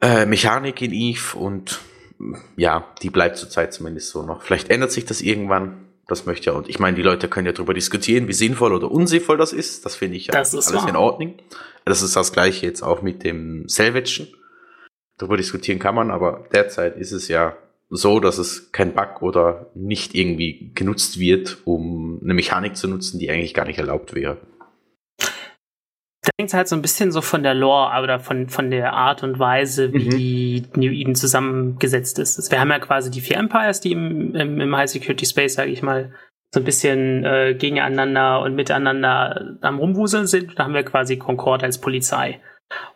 äh, 0.00 0.26
Mechanik 0.26 0.80
in 0.82 0.92
Eve 0.92 1.38
und 1.38 1.80
ja, 2.56 2.86
die 3.02 3.10
bleibt 3.10 3.36
zurzeit 3.36 3.72
zumindest 3.72 4.10
so 4.10 4.22
noch. 4.22 4.42
Vielleicht 4.42 4.70
ändert 4.70 4.92
sich 4.92 5.04
das 5.04 5.20
irgendwann. 5.20 5.88
Das 6.06 6.26
möchte 6.26 6.46
ja, 6.46 6.52
und 6.52 6.68
ich 6.68 6.78
meine, 6.78 6.96
die 6.96 7.02
Leute 7.02 7.28
können 7.28 7.46
ja 7.46 7.52
darüber 7.52 7.72
diskutieren, 7.72 8.28
wie 8.28 8.34
sinnvoll 8.34 8.74
oder 8.74 8.90
unsinnvoll 8.90 9.38
das 9.38 9.52
ist. 9.54 9.86
Das 9.86 9.96
finde 9.96 10.16
ich 10.16 10.26
ja 10.26 10.34
alles 10.34 10.74
wahr. 10.74 10.88
in 10.88 10.96
Ordnung. 10.96 11.34
Das 11.86 12.02
ist 12.02 12.14
das 12.14 12.32
gleiche 12.32 12.66
jetzt 12.66 12.82
auch 12.82 13.00
mit 13.00 13.24
dem 13.24 13.68
Salvagen. 13.68 14.28
Darüber 15.16 15.36
diskutieren 15.36 15.78
kann 15.78 15.94
man, 15.94 16.10
aber 16.10 16.46
derzeit 16.52 16.96
ist 16.96 17.12
es 17.12 17.28
ja 17.28 17.56
so, 17.88 18.20
dass 18.20 18.38
es 18.38 18.72
kein 18.72 18.94
Bug 18.94 19.22
oder 19.22 19.70
nicht 19.74 20.14
irgendwie 20.14 20.72
genutzt 20.74 21.18
wird, 21.18 21.58
um 21.64 22.20
eine 22.22 22.34
Mechanik 22.34 22.76
zu 22.76 22.88
nutzen, 22.88 23.18
die 23.18 23.30
eigentlich 23.30 23.54
gar 23.54 23.66
nicht 23.66 23.78
erlaubt 23.78 24.14
wäre. 24.14 24.38
Da 26.24 26.30
hängt 26.38 26.54
halt 26.54 26.68
so 26.68 26.74
ein 26.74 26.82
bisschen 26.82 27.12
so 27.12 27.20
von 27.20 27.42
der 27.42 27.54
Lore 27.54 28.02
oder 28.02 28.18
von, 28.18 28.48
von 28.48 28.70
der 28.70 28.94
Art 28.94 29.22
und 29.22 29.38
Weise, 29.38 29.92
wie 29.92 30.64
New 30.74 30.90
Eden 30.90 31.14
zusammengesetzt 31.14 32.18
ist. 32.18 32.38
Also 32.38 32.50
Wir 32.50 32.60
haben 32.60 32.70
ja 32.70 32.78
quasi 32.78 33.10
die 33.10 33.20
vier 33.20 33.36
Empires, 33.36 33.80
die 33.80 33.92
im, 33.92 34.34
im, 34.34 34.60
im 34.60 34.76
High 34.76 34.88
Security 34.88 35.26
Space, 35.26 35.54
sage 35.54 35.70
ich 35.70 35.82
mal, 35.82 36.14
so 36.54 36.60
ein 36.60 36.64
bisschen 36.64 37.24
äh, 37.24 37.54
gegeneinander 37.54 38.40
und 38.40 38.54
miteinander 38.54 39.58
am 39.60 39.78
Rumwuseln 39.78 40.26
sind. 40.26 40.58
Da 40.58 40.64
haben 40.64 40.74
wir 40.74 40.84
quasi 40.84 41.18
Concord 41.18 41.62
als 41.62 41.78
Polizei. 41.78 42.40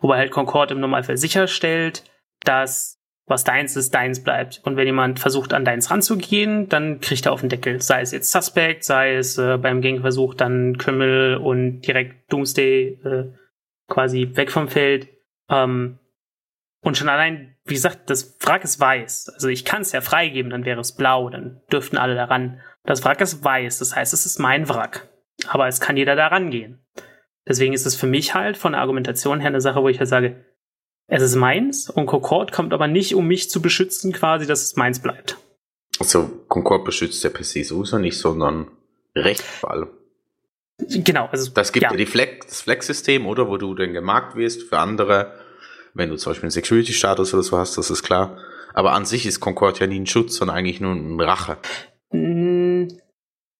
Wobei 0.01 0.17
halt 0.17 0.31
Concord 0.31 0.71
im 0.71 0.79
Normalfall 0.79 1.17
sicherstellt, 1.17 2.03
dass 2.43 2.98
was 3.29 3.43
deins 3.43 3.75
ist, 3.75 3.93
deins 3.93 4.23
bleibt. 4.23 4.59
Und 4.63 4.75
wenn 4.75 4.87
jemand 4.87 5.19
versucht, 5.19 5.53
an 5.53 5.63
deins 5.63 5.91
ranzugehen, 5.91 6.67
dann 6.67 6.99
kriegt 6.99 7.27
er 7.27 7.31
auf 7.31 7.41
den 7.41 7.49
Deckel. 7.49 7.79
Sei 7.79 8.01
es 8.01 8.11
jetzt 8.11 8.31
Suspect, 8.31 8.83
sei 8.83 9.15
es 9.15 9.37
äh, 9.37 9.57
beim 9.57 9.81
Gangversuch 9.81 10.33
dann 10.33 10.77
Criminal 10.77 11.37
und 11.37 11.81
direkt 11.81 12.31
Doomsday 12.33 12.99
äh, 13.03 13.25
quasi 13.87 14.31
weg 14.33 14.51
vom 14.51 14.67
Feld. 14.67 15.07
Ähm, 15.49 15.99
und 16.81 16.97
schon 16.97 17.09
allein, 17.09 17.55
wie 17.65 17.75
gesagt, 17.75 18.09
das 18.09 18.37
Wrack 18.41 18.63
ist 18.63 18.79
weiß. 18.79 19.29
Also 19.29 19.47
ich 19.47 19.63
kann 19.63 19.81
es 19.81 19.91
ja 19.91 20.01
freigeben, 20.01 20.49
dann 20.49 20.65
wäre 20.65 20.81
es 20.81 20.95
blau, 20.95 21.29
dann 21.29 21.61
dürften 21.71 21.97
alle 21.97 22.15
daran. 22.15 22.61
Das 22.83 23.05
Wrack 23.05 23.21
ist 23.21 23.43
weiß, 23.43 23.79
das 23.79 23.95
heißt, 23.95 24.13
es 24.13 24.25
ist 24.25 24.39
mein 24.39 24.67
Wrack. 24.69 25.07
Aber 25.47 25.67
es 25.67 25.79
kann 25.79 25.97
jeder 25.97 26.15
da 26.15 26.27
rangehen. 26.27 26.83
Deswegen 27.47 27.73
ist 27.73 27.85
es 27.85 27.95
für 27.95 28.07
mich 28.07 28.33
halt 28.33 28.57
von 28.57 28.71
der 28.71 28.81
Argumentation 28.81 29.39
her 29.39 29.49
eine 29.49 29.61
Sache, 29.61 29.81
wo 29.81 29.89
ich 29.89 29.99
halt 29.99 30.09
sage, 30.09 30.45
es 31.09 31.23
ist 31.23 31.35
meins 31.35 31.89
und 31.89 32.05
Concord 32.05 32.51
kommt 32.51 32.73
aber 32.73 32.87
nicht, 32.87 33.15
um 33.15 33.27
mich 33.27 33.49
zu 33.49 33.61
beschützen, 33.61 34.13
quasi, 34.13 34.45
dass 34.45 34.63
es 34.63 34.75
meins 34.75 34.99
bleibt. 34.99 35.37
Also 35.99 36.29
Concord 36.47 36.85
beschützt 36.85 37.23
ja 37.23 37.29
per 37.29 37.43
se 37.43 37.63
sowieso 37.63 37.97
nicht, 37.97 38.17
sondern 38.17 38.67
Recht 39.15 39.41
vor 39.41 39.71
allem. 39.71 39.87
Genau, 40.77 41.25
also 41.25 41.51
Das 41.51 41.73
gibt 41.73 41.83
ja, 41.83 41.93
die 41.93 42.05
Flex, 42.05 42.47
das 42.47 42.61
Flex-System, 42.61 43.25
oder 43.25 43.49
wo 43.49 43.57
du 43.57 43.73
dann 43.73 43.91
gemarkt 43.91 44.35
wirst 44.35 44.63
für 44.63 44.79
andere, 44.79 45.33
wenn 45.93 46.09
du 46.09 46.15
zum 46.15 46.31
Beispiel 46.31 46.45
einen 46.45 46.51
Security-Status 46.51 47.33
oder 47.33 47.43
so 47.43 47.57
hast, 47.57 47.77
das 47.77 47.89
ist 47.89 48.03
klar. 48.03 48.37
Aber 48.73 48.93
an 48.93 49.05
sich 49.05 49.25
ist 49.25 49.41
Concord 49.41 49.79
ja 49.79 49.87
nie 49.87 49.99
ein 49.99 50.07
Schutz, 50.07 50.35
sondern 50.35 50.55
eigentlich 50.55 50.79
nur 50.79 50.93
ein 50.93 51.19
Rache. 51.19 51.57
Mm, 52.11 52.87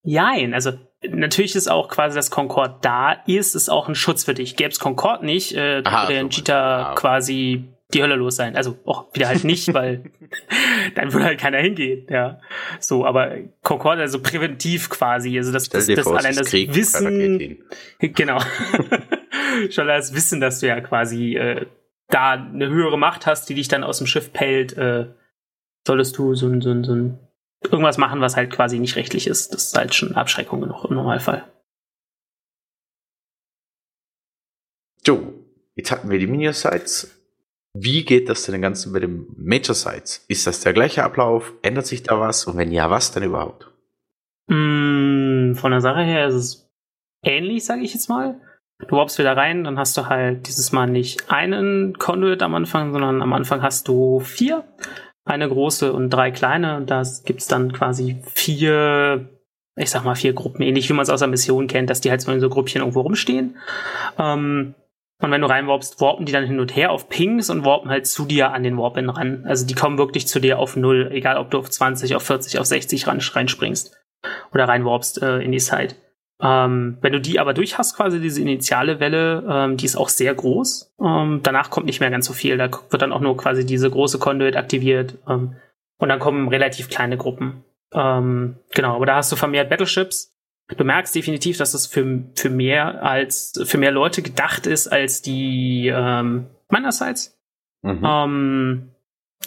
Jein, 0.02 0.54
also 0.54 0.72
natürlich 1.08 1.56
ist 1.56 1.70
auch 1.70 1.88
quasi, 1.88 2.14
dass 2.14 2.30
Concord 2.30 2.84
da 2.84 3.12
ist, 3.26 3.54
ist 3.54 3.70
auch 3.70 3.88
ein 3.88 3.94
Schutz 3.94 4.24
für 4.24 4.34
dich. 4.34 4.56
Gäbe 4.56 4.70
es 4.70 4.78
Concord 4.78 5.22
nicht, 5.22 5.54
äh, 5.54 5.82
Aha, 5.84 6.08
würde 6.08 6.14
so 6.14 6.22
meinst 6.22 6.48
du. 6.48 6.54
Ah, 6.54 6.94
quasi 6.94 7.64
die 7.94 8.02
Hölle 8.02 8.16
los 8.16 8.36
sein. 8.36 8.56
Also 8.56 8.78
auch 8.84 9.12
wieder 9.14 9.28
halt 9.28 9.44
nicht, 9.44 9.72
weil 9.74 10.10
dann 10.94 11.12
würde 11.12 11.26
halt 11.26 11.40
keiner 11.40 11.58
hingehen, 11.58 12.06
ja. 12.10 12.38
So, 12.78 13.06
aber 13.06 13.36
Concord 13.62 13.98
also 13.98 14.20
präventiv 14.20 14.90
quasi, 14.90 15.36
also 15.38 15.52
das, 15.52 15.68
das, 15.68 15.86
das 15.86 16.00
vor, 16.00 16.18
allein 16.18 16.36
das 16.36 16.50
Krieg, 16.50 16.74
Wissen, 16.74 17.58
genau. 17.98 18.38
Schon 19.70 19.86
das 19.86 20.14
Wissen, 20.14 20.40
dass 20.40 20.60
du 20.60 20.68
ja 20.68 20.80
quasi 20.80 21.34
äh, 21.36 21.66
da 22.08 22.32
eine 22.32 22.68
höhere 22.68 22.98
Macht 22.98 23.26
hast, 23.26 23.48
die 23.48 23.54
dich 23.54 23.68
dann 23.68 23.84
aus 23.84 23.98
dem 23.98 24.06
Schiff 24.06 24.32
pellt, 24.32 24.76
äh, 24.76 25.06
solltest 25.86 26.18
du 26.18 26.34
so 26.34 26.46
ein, 26.46 26.60
so 26.60 26.70
ein, 26.70 26.84
so 26.84 26.92
ein 26.92 27.18
irgendwas 27.64 27.98
machen, 27.98 28.20
was 28.20 28.36
halt 28.36 28.50
quasi 28.50 28.78
nicht 28.78 28.96
rechtlich 28.96 29.26
ist. 29.26 29.52
Das 29.52 29.66
ist 29.66 29.76
halt 29.76 29.94
schon 29.94 30.14
Abschreckung 30.14 30.60
genug 30.60 30.84
im 30.84 30.94
Normalfall. 30.94 31.44
So, 35.04 35.32
jetzt 35.74 35.90
hatten 35.90 36.10
wir 36.10 36.18
die 36.18 36.26
Minion-Sites. 36.26 37.16
Wie 37.74 38.04
geht 38.04 38.28
das 38.28 38.44
denn 38.44 38.60
Ganzen 38.60 38.92
bei 38.92 39.00
den 39.00 39.26
Major-Sites? 39.36 40.24
Ist 40.28 40.46
das 40.46 40.60
der 40.60 40.72
gleiche 40.72 41.04
Ablauf? 41.04 41.52
Ändert 41.62 41.86
sich 41.86 42.02
da 42.02 42.18
was? 42.18 42.44
Und 42.46 42.56
wenn 42.56 42.72
ja, 42.72 42.90
was 42.90 43.12
denn 43.12 43.22
überhaupt? 43.22 43.70
Mm, 44.48 45.54
von 45.54 45.70
der 45.70 45.80
Sache 45.80 46.02
her 46.02 46.26
ist 46.26 46.34
es 46.34 46.70
ähnlich, 47.22 47.64
sage 47.64 47.82
ich 47.82 47.94
jetzt 47.94 48.08
mal. 48.08 48.40
Du 48.88 48.96
warpst 48.96 49.18
wieder 49.18 49.36
rein, 49.36 49.64
dann 49.64 49.78
hast 49.78 49.96
du 49.96 50.06
halt 50.06 50.48
dieses 50.48 50.72
Mal 50.72 50.86
nicht 50.86 51.30
einen 51.30 51.98
Conduit 51.98 52.42
am 52.42 52.54
Anfang, 52.54 52.92
sondern 52.92 53.22
am 53.22 53.32
Anfang 53.32 53.62
hast 53.62 53.88
du 53.88 54.20
vier. 54.20 54.64
Eine 55.30 55.48
große 55.48 55.92
und 55.92 56.10
drei 56.10 56.32
kleine. 56.32 56.76
Und 56.76 56.90
da 56.90 57.04
gibt's 57.24 57.46
dann 57.46 57.72
quasi 57.72 58.20
vier, 58.34 59.28
ich 59.76 59.88
sag 59.88 60.04
mal 60.04 60.16
vier 60.16 60.32
Gruppen, 60.32 60.62
ähnlich 60.62 60.88
wie 60.88 60.92
man 60.92 61.04
es 61.04 61.08
aus 61.08 61.20
der 61.20 61.28
Mission 61.28 61.68
kennt, 61.68 61.88
dass 61.88 62.00
die 62.00 62.10
halt 62.10 62.20
so 62.20 62.32
in 62.32 62.40
so 62.40 62.48
Gruppchen 62.48 62.80
irgendwo 62.80 63.02
rumstehen. 63.02 63.56
Ähm, 64.18 64.74
und 65.22 65.30
wenn 65.30 65.40
du 65.40 65.48
reinwarpst, 65.48 66.00
warpen 66.00 66.26
die 66.26 66.32
dann 66.32 66.46
hin 66.46 66.58
und 66.58 66.74
her 66.74 66.90
auf 66.90 67.08
Pings 67.08 67.48
und 67.48 67.64
warpen 67.64 67.90
halt 67.90 68.08
zu 68.08 68.24
dir 68.24 68.50
an 68.50 68.64
den 68.64 68.76
Warp-In 68.76 69.08
ran. 69.08 69.44
Also 69.46 69.66
die 69.66 69.74
kommen 69.74 69.98
wirklich 69.98 70.26
zu 70.26 70.40
dir 70.40 70.58
auf 70.58 70.74
Null, 70.74 71.10
egal 71.12 71.36
ob 71.36 71.52
du 71.52 71.58
auf 71.58 71.70
20, 71.70 72.16
auf 72.16 72.24
40, 72.24 72.58
auf 72.58 72.66
60 72.66 73.06
ran, 73.06 73.20
reinspringst 73.20 73.96
oder 74.52 74.64
reinwarpst 74.64 75.22
äh, 75.22 75.38
in 75.38 75.52
die 75.52 75.60
Side. 75.60 75.94
Ähm, 76.42 76.96
wenn 77.00 77.12
du 77.12 77.20
die 77.20 77.38
aber 77.38 77.52
durch 77.52 77.76
hast, 77.76 77.96
quasi 77.96 78.20
diese 78.20 78.40
initiale 78.40 78.98
Welle, 79.00 79.44
ähm, 79.48 79.76
die 79.76 79.84
ist 79.84 79.96
auch 79.96 80.08
sehr 80.08 80.34
groß. 80.34 80.94
Ähm, 81.00 81.40
danach 81.42 81.70
kommt 81.70 81.86
nicht 81.86 82.00
mehr 82.00 82.10
ganz 82.10 82.26
so 82.26 82.32
viel. 82.32 82.56
Da 82.56 82.70
wird 82.90 83.02
dann 83.02 83.12
auch 83.12 83.20
nur 83.20 83.36
quasi 83.36 83.66
diese 83.66 83.90
große 83.90 84.18
Conduit 84.18 84.56
aktiviert. 84.56 85.18
Ähm, 85.28 85.56
und 85.98 86.08
dann 86.08 86.18
kommen 86.18 86.48
relativ 86.48 86.88
kleine 86.88 87.18
Gruppen. 87.18 87.64
Ähm, 87.92 88.56
genau, 88.72 88.96
aber 88.96 89.06
da 89.06 89.16
hast 89.16 89.30
du 89.32 89.36
vermehrt 89.36 89.68
Battleships. 89.68 90.34
Du 90.76 90.84
merkst 90.84 91.14
definitiv, 91.14 91.58
dass 91.58 91.74
es 91.74 91.86
für, 91.86 92.22
für 92.36 92.48
mehr 92.48 93.02
als 93.02 93.60
für 93.64 93.76
mehr 93.76 93.90
Leute 93.90 94.22
gedacht 94.22 94.66
ist 94.66 94.86
als 94.86 95.20
die 95.20 95.88
ähm, 95.88 96.46
meinerseits. 96.68 97.36
Mhm. 97.82 98.92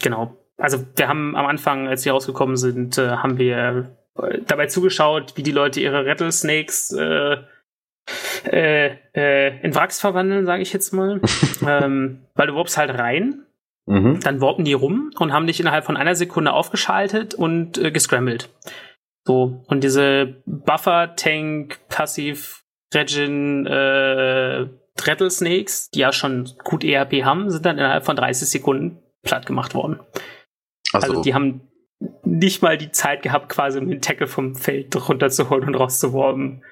Genau. 0.01 0.35
Also 0.57 0.83
wir 0.95 1.07
haben 1.07 1.35
am 1.35 1.45
Anfang, 1.45 1.87
als 1.87 2.05
wir 2.05 2.11
rausgekommen 2.11 2.57
sind, 2.57 2.97
äh, 2.97 3.09
haben 3.09 3.37
wir 3.37 3.95
dabei 4.15 4.67
zugeschaut, 4.67 5.33
wie 5.35 5.43
die 5.43 5.51
Leute 5.51 5.79
ihre 5.79 6.05
Rattlesnakes 6.05 6.91
äh, 6.91 7.37
äh, 8.45 8.97
äh, 9.15 9.59
in 9.61 9.73
Wracks 9.75 9.99
verwandeln, 9.99 10.45
sage 10.45 10.61
ich 10.61 10.73
jetzt 10.73 10.91
mal. 10.93 11.21
ähm, 11.67 12.25
weil 12.35 12.47
du 12.47 12.55
warpst 12.55 12.77
halt 12.77 12.91
rein, 12.97 13.45
Mhm. 13.85 14.21
dann 14.21 14.39
warpen 14.39 14.63
die 14.63 14.71
rum 14.71 15.11
und 15.19 15.33
haben 15.33 15.45
dich 15.45 15.59
innerhalb 15.59 15.83
von 15.83 15.97
einer 15.97 16.15
Sekunde 16.15 16.53
aufgeschaltet 16.53 17.33
und 17.33 17.77
äh, 17.77 17.91
gescrambled. 17.91 18.49
So, 19.27 19.61
und 19.67 19.83
diese 19.83 20.41
Buffer, 20.45 21.17
Tank, 21.17 21.79
Passiv, 21.89 22.63
Regen, 22.93 23.65
äh, 23.65 24.67
Rattlesnakes, 25.01 25.89
die 25.89 25.99
ja 25.99 26.13
schon 26.13 26.49
gut 26.63 26.85
ERP 26.85 27.25
haben, 27.25 27.49
sind 27.49 27.65
dann 27.65 27.77
innerhalb 27.77 28.05
von 28.05 28.15
30 28.15 28.47
Sekunden 28.47 28.99
platt 29.21 29.45
gemacht 29.45 29.75
worden. 29.75 29.99
Also, 30.93 31.07
Also 31.09 31.21
die 31.21 31.33
haben 31.33 31.67
nicht 32.33 32.61
mal 32.61 32.77
die 32.77 32.91
Zeit 32.91 33.21
gehabt, 33.21 33.49
quasi 33.49 33.77
um 33.79 33.87
den 33.89 34.01
Tackle 34.01 34.27
vom 34.27 34.55
Feld 34.55 34.95
runterzuholen 35.07 35.67
und 35.67 35.75
rauszuworben. 35.75 36.63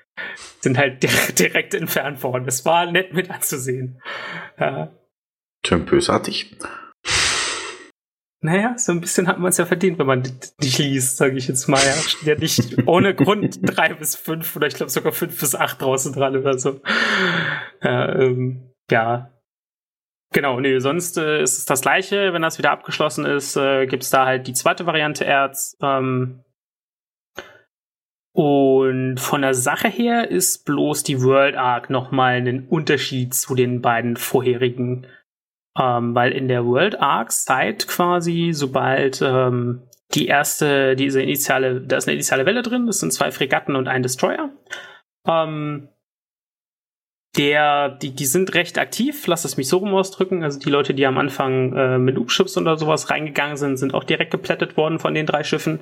Sind 0.59 0.78
halt 0.78 1.01
direkt, 1.03 1.39
direkt 1.39 1.74
entfernt 1.74 2.22
worden. 2.24 2.45
Das 2.45 2.66
war 2.66 2.91
nett 2.91 3.14
mit 3.14 3.30
anzusehen. 3.30 4.01
Äh, 4.57 4.88
schön 5.66 5.86
bösartig. 5.86 6.57
naja, 8.43 8.76
so 8.78 8.91
ein 8.91 9.01
bisschen 9.01 9.28
hat 9.28 9.39
man 9.39 9.49
es 9.49 9.57
ja 9.57 9.66
verdient, 9.66 9.99
wenn 9.99 10.07
man 10.07 10.24
d- 10.24 10.32
nicht 10.59 10.80
liest, 10.80 11.18
sage 11.18 11.38
ich 11.38 11.47
jetzt 11.47 11.68
mal. 11.68 11.78
Ja, 11.84 11.93
steht 11.93 12.28
ja 12.28 12.36
nicht 12.36 12.88
ohne 12.88 13.14
Grund 13.16 13.59
drei 13.62 13.93
bis 13.93 14.16
fünf 14.16 14.55
oder 14.55 14.68
ich 14.68 14.74
glaube 14.76 14.89
sogar 14.91 15.12
fünf 15.12 15.39
bis 15.39 15.53
acht 15.55 15.82
draußen 15.82 16.12
dran 16.14 16.36
oder 16.36 16.57
so. 16.57 16.82
Ja, 17.84 18.16
ähm, 18.16 18.72
ja. 18.89 19.30
Genau, 20.34 20.59
nee, 20.59 20.79
sonst 20.79 21.17
äh, 21.17 21.41
ist 21.41 21.57
es 21.57 21.65
das 21.65 21.82
gleiche. 21.82 22.34
Wenn 22.34 22.41
das 22.41 22.57
wieder 22.57 22.71
abgeschlossen 22.71 23.25
ist, 23.25 23.57
äh, 23.57 23.86
gibt 23.86 24.03
es 24.03 24.09
da 24.09 24.25
halt 24.25 24.47
die 24.47 24.53
zweite 24.53 24.86
Variante 24.86 25.25
Erz. 25.25 25.77
Ähm, 25.82 26.43
und 28.34 29.19
von 29.19 29.41
der 29.41 29.53
Sache 29.53 29.89
her 29.89 30.32
ist 30.32 30.65
bloß 30.65 31.03
die 31.03 31.21
World 31.21 31.55
Arc 31.55 31.89
nochmal 31.89 32.36
ein 32.36 32.67
Unterschied 32.67 33.34
zu 33.34 33.55
den 33.55 33.82
beiden 33.82 34.15
vorherigen 34.15 35.05
ähm, 35.77 36.15
weil 36.15 36.32
in 36.32 36.47
der 36.47 36.65
World 36.65 36.99
Arc 36.99 37.32
Side 37.32 37.86
quasi, 37.88 38.51
sobald 38.53 39.21
ähm, 39.21 39.84
die 40.13 40.27
erste, 40.27 40.95
diese 40.95 41.21
initiale, 41.21 41.82
da 41.82 41.97
ist 41.97 42.07
eine 42.07 42.15
initiale 42.15 42.45
Welle 42.45 42.61
drin, 42.61 42.86
das 42.86 42.99
sind 42.99 43.13
zwei 43.13 43.32
Fregatten 43.32 43.75
und 43.75 43.88
ein 43.88 44.03
Destroyer. 44.03 44.49
Ähm, 45.25 45.88
der, 47.38 47.89
die, 47.89 48.11
die 48.11 48.25
sind 48.25 48.53
recht 48.55 48.77
aktiv, 48.77 49.25
lass 49.27 49.45
es 49.45 49.55
mich 49.57 49.67
so 49.67 49.77
rum 49.77 49.95
ausdrücken. 49.95 50.43
Also 50.43 50.59
die 50.59 50.69
Leute, 50.69 50.93
die 50.93 51.05
am 51.05 51.17
Anfang 51.17 51.73
äh, 51.73 51.97
mit 51.97 52.15
Loop-Ships 52.15 52.57
oder 52.57 52.77
sowas 52.77 53.09
reingegangen 53.09 53.57
sind, 53.57 53.77
sind 53.77 53.93
auch 53.93 54.03
direkt 54.03 54.32
geplättet 54.32 54.75
worden 54.75 54.99
von 54.99 55.13
den 55.13 55.25
drei 55.25 55.43
Schiffen. 55.43 55.79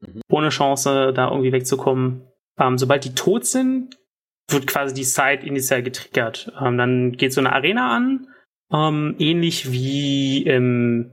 Mhm. 0.00 0.22
Ohne 0.30 0.48
Chance, 0.48 1.12
da 1.14 1.28
irgendwie 1.28 1.52
wegzukommen. 1.52 2.22
Ähm, 2.58 2.78
sobald 2.78 3.04
die 3.04 3.14
tot 3.14 3.44
sind, 3.44 3.98
wird 4.48 4.66
quasi 4.66 4.94
die 4.94 5.04
Side 5.04 5.44
initial 5.44 5.82
getriggert. 5.82 6.52
Ähm, 6.60 6.78
dann 6.78 7.12
geht 7.12 7.32
so 7.32 7.40
eine 7.40 7.52
Arena 7.52 7.94
an, 7.94 8.28
ähm, 8.72 9.16
ähnlich 9.18 9.72
wie 9.72 10.42
im 10.42 11.12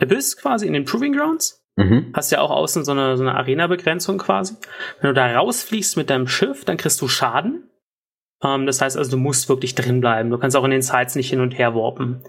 Abyss 0.00 0.36
quasi 0.36 0.66
in 0.66 0.72
den 0.72 0.84
Proving 0.84 1.12
Grounds. 1.12 1.64
Mhm. 1.76 2.12
Hast 2.12 2.32
ja 2.32 2.40
auch 2.40 2.50
außen 2.50 2.84
so 2.84 2.92
eine, 2.92 3.16
so 3.16 3.22
eine 3.22 3.34
Arena-Begrenzung 3.34 4.18
quasi. 4.18 4.56
Wenn 5.00 5.08
du 5.08 5.14
da 5.14 5.32
rausfliegst 5.36 5.96
mit 5.96 6.10
deinem 6.10 6.28
Schiff, 6.28 6.64
dann 6.64 6.76
kriegst 6.76 7.00
du 7.00 7.08
Schaden. 7.08 7.68
Ähm, 8.42 8.66
das 8.66 8.80
heißt 8.80 8.96
also, 8.96 9.10
du 9.12 9.16
musst 9.16 9.48
wirklich 9.48 9.74
drin 9.74 10.00
bleiben. 10.00 10.30
Du 10.30 10.38
kannst 10.38 10.56
auch 10.56 10.64
in 10.64 10.70
den 10.70 10.82
Sites 10.82 11.14
nicht 11.14 11.30
hin 11.30 11.40
und 11.40 11.58
her 11.58 11.74
warpen. 11.74 12.22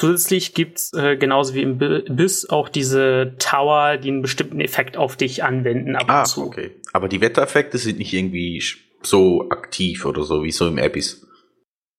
Zusätzlich 0.00 0.54
gibt's 0.54 0.94
äh, 0.94 1.16
genauso 1.16 1.54
wie 1.54 1.60
im 1.60 1.76
Biss 1.76 2.48
auch 2.48 2.70
diese 2.70 3.34
Tower, 3.38 3.98
die 3.98 4.08
einen 4.08 4.22
bestimmten 4.22 4.60
Effekt 4.60 4.96
auf 4.96 5.16
dich 5.16 5.44
anwenden 5.44 5.94
ab 5.94 6.06
ah, 6.08 6.20
und 6.20 6.26
zu. 6.26 6.46
okay. 6.46 6.70
Aber 6.94 7.06
die 7.06 7.20
Wettereffekte 7.20 7.76
sind 7.76 7.98
nicht 7.98 8.14
irgendwie 8.14 8.62
so 9.02 9.50
aktiv 9.50 10.06
oder 10.06 10.22
so, 10.22 10.42
wie 10.42 10.52
so 10.52 10.68
im 10.68 10.78
Abyss. 10.78 11.26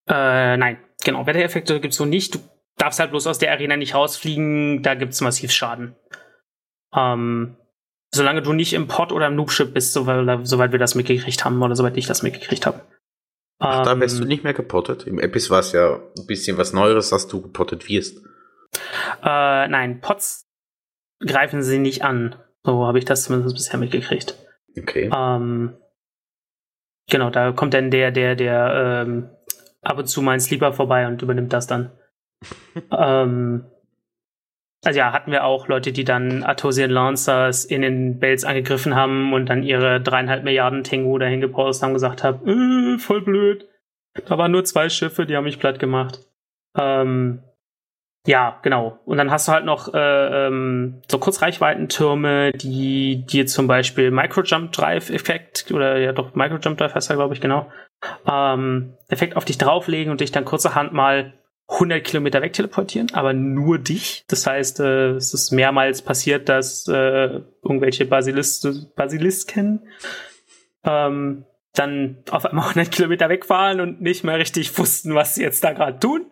Äh, 0.10 0.58
nein, 0.58 0.80
genau. 1.04 1.28
Wettereffekte 1.28 1.80
gibt's 1.80 1.98
so 1.98 2.06
nicht. 2.06 2.36
Du 2.36 2.40
darfst 2.78 3.00
halt 3.00 3.12
bloß 3.12 3.28
aus 3.28 3.38
der 3.38 3.52
Arena 3.52 3.78
nicht 3.78 3.94
rausfliegen, 3.94 4.82
da 4.82 4.96
gibt's 4.96 5.22
massiv 5.22 5.52
Schaden. 5.52 5.96
Ähm, 6.96 7.56
solange 8.12 8.42
du 8.42 8.54
nicht 8.54 8.74
im 8.74 8.88
Pod 8.88 9.12
oder 9.12 9.28
im 9.28 9.36
Noobship 9.36 9.76
bist, 9.76 9.94
soweit, 9.94 10.48
soweit 10.48 10.72
wir 10.72 10.80
das 10.80 10.96
mitgekriegt 10.96 11.46
haben 11.46 11.62
oder 11.62 11.76
soweit 11.76 11.98
ich 11.98 12.08
das 12.08 12.24
mitgekriegt 12.24 12.66
habe. 12.66 12.82
Ach, 13.62 13.86
da 13.86 14.00
wärst 14.00 14.18
du 14.18 14.24
ähm, 14.24 14.28
nicht 14.28 14.44
mehr 14.44 14.54
gepottet. 14.54 15.06
Im 15.06 15.20
Epis 15.20 15.52
war 15.52 15.60
es 15.60 15.72
ja 15.72 16.00
ein 16.18 16.26
bisschen 16.26 16.58
was 16.58 16.74
Neues, 16.74 17.10
dass 17.10 17.28
du 17.28 17.42
gepottet 17.42 17.88
wirst. 17.88 18.18
Äh, 19.24 19.68
nein, 19.68 20.02
Pots 20.02 20.48
greifen 21.20 21.62
sie 21.62 21.78
nicht 21.78 22.04
an. 22.04 22.36
So 22.64 22.86
habe 22.86 22.98
ich 22.98 23.06
das 23.06 23.24
zumindest 23.24 23.56
bisher 23.56 23.80
mitgekriegt. 23.80 24.36
Okay. 24.78 25.12
Ähm, 25.16 25.78
genau, 27.08 27.30
da 27.30 27.52
kommt 27.52 27.76
dann 27.76 27.92
der, 27.92 28.12
der, 28.12 28.36
der 28.36 29.04
ähm, 29.06 29.30
ab 29.82 30.00
und 30.00 30.08
zu 30.08 30.22
mein 30.22 30.40
Sleeper 30.40 30.74
vorbei 30.74 31.08
und 31.08 31.22
übernimmt 31.22 31.54
das 31.54 31.68
dann. 31.68 31.92
ähm, 32.92 33.71
also 34.84 34.98
ja, 34.98 35.14
hatten 35.14 35.32
wir 35.32 35.44
auch 35.44 35.68
Leute, 35.68 35.92
die 35.92 36.04
dann 36.04 36.44
Artosian 36.44 36.90
Lancers 36.90 37.66
in 37.66 37.82
den 37.82 38.20
Bells 38.20 38.44
angegriffen 38.44 38.96
haben 38.96 39.34
und 39.34 39.48
dann 39.48 39.64
ihre 39.64 40.02
dreieinhalb 40.02 40.44
Milliarden 40.44 40.84
Tengu 40.84 41.18
dahin 41.20 41.42
gepostet 41.42 41.84
haben 41.84 41.94
gesagt 41.94 42.24
haben, 42.24 42.48
äh, 42.48 42.98
voll 42.98 43.22
blöd. 43.22 43.68
Da 44.26 44.38
waren 44.38 44.52
nur 44.52 44.64
zwei 44.64 44.90
Schiffe, 44.90 45.26
die 45.26 45.36
haben 45.36 45.44
mich 45.44 45.60
platt 45.60 45.80
gemacht. 45.80 46.20
Ähm, 46.78 47.44
ja, 48.28 48.60
genau. 48.62 49.00
Und 49.06 49.18
dann 49.18 49.32
hast 49.32 49.48
du 49.48 49.52
halt 49.52 49.66
noch 49.66 49.94
äh, 49.94 50.48
ähm, 50.48 51.02
so 51.08 51.18
Kurzreichweitentürme, 51.18 52.52
die 52.52 53.26
dir 53.26 53.48
zum 53.48 53.68
Beispiel 53.68 54.12
Microjump 54.12 54.72
Drive 54.72 55.10
Effekt 55.10 55.72
oder 55.72 55.98
ja 55.98 56.12
doch 56.12 56.36
Microjump 56.36 56.78
Drive 56.78 56.94
heißt 56.94 57.10
er 57.10 57.16
glaube 57.16 57.34
ich 57.34 57.42
genau 57.42 57.72
ähm, 58.28 58.94
Effekt 59.10 59.36
auf 59.36 59.46
dich 59.46 59.58
drauflegen 59.58 60.12
und 60.12 60.22
dich 60.22 60.32
dann 60.32 60.46
kurzerhand 60.46 60.94
mal 60.94 61.34
100 61.68 62.04
Kilometer 62.04 62.42
wegteleportieren, 62.42 63.14
aber 63.14 63.34
nur 63.34 63.78
dich. 63.78 64.26
Das 64.28 64.46
heißt, 64.46 64.80
äh, 64.82 65.12
es 65.12 65.34
ist 65.34 65.52
mehrmals 65.52 66.02
passiert, 66.02 66.50
dass 66.50 66.88
äh, 66.88 67.42
irgendwelche 67.64 68.06
Basilist 68.06 68.96
Basilisken 68.96 69.88
ähm, 70.84 71.46
dann 71.74 72.18
auf 72.30 72.46
einmal 72.46 72.66
100 72.70 72.92
Kilometer 72.92 73.30
wegfahren 73.30 73.80
und 73.80 74.02
nicht 74.02 74.24
mehr 74.24 74.38
richtig 74.38 74.78
wussten, 74.78 75.16
was 75.16 75.36
sie 75.36 75.44
jetzt 75.44 75.64
da 75.64 75.72
gerade 75.72 76.00
tun. 76.00 76.26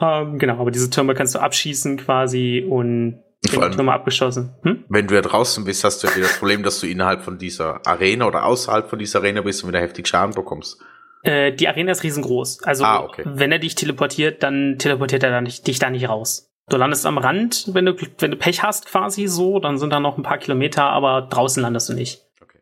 Ähm, 0.00 0.38
genau, 0.38 0.58
aber 0.58 0.70
diese 0.70 0.90
Türme 0.90 1.14
kannst 1.14 1.34
du 1.34 1.38
abschießen 1.38 1.98
quasi 1.98 2.66
und 2.68 3.22
vor 3.50 3.64
allem, 3.64 3.72
Türme 3.72 3.92
abgeschossen. 3.92 4.54
Hm? 4.62 4.84
Wenn 4.88 5.06
du 5.06 5.14
ja 5.14 5.20
draußen 5.20 5.64
bist, 5.64 5.84
hast 5.84 6.02
du 6.02 6.06
ja 6.08 6.14
das 6.20 6.38
Problem, 6.38 6.62
dass 6.62 6.80
du 6.80 6.86
innerhalb 6.86 7.22
von 7.22 7.38
dieser 7.38 7.86
Arena 7.86 8.26
oder 8.26 8.44
außerhalb 8.44 8.88
von 8.88 8.98
dieser 8.98 9.18
Arena 9.18 9.42
bist 9.42 9.62
und 9.62 9.68
wieder 9.68 9.80
heftig 9.80 10.06
Schaden 10.08 10.34
bekommst. 10.34 10.80
Äh, 11.22 11.52
die 11.52 11.68
Arena 11.68 11.92
ist 11.92 12.02
riesengroß. 12.02 12.64
Also, 12.64 12.84
ah, 12.84 13.04
okay. 13.04 13.22
wenn 13.24 13.52
er 13.52 13.58
dich 13.58 13.74
teleportiert, 13.74 14.42
dann 14.42 14.76
teleportiert 14.78 15.22
er 15.22 15.30
da 15.30 15.40
nicht, 15.40 15.66
dich 15.66 15.78
da 15.78 15.90
nicht 15.90 16.08
raus. 16.08 16.50
Du 16.68 16.76
landest 16.76 17.06
am 17.06 17.18
Rand, 17.18 17.70
wenn 17.74 17.84
du, 17.84 17.94
wenn 18.18 18.30
du 18.30 18.36
Pech 18.36 18.62
hast, 18.62 18.86
quasi 18.86 19.26
so, 19.26 19.58
dann 19.58 19.78
sind 19.78 19.90
da 19.90 20.00
noch 20.00 20.16
ein 20.16 20.22
paar 20.22 20.38
Kilometer, 20.38 20.84
aber 20.84 21.22
draußen 21.22 21.62
landest 21.62 21.88
du 21.88 21.94
nicht. 21.94 22.22
Okay. 22.40 22.58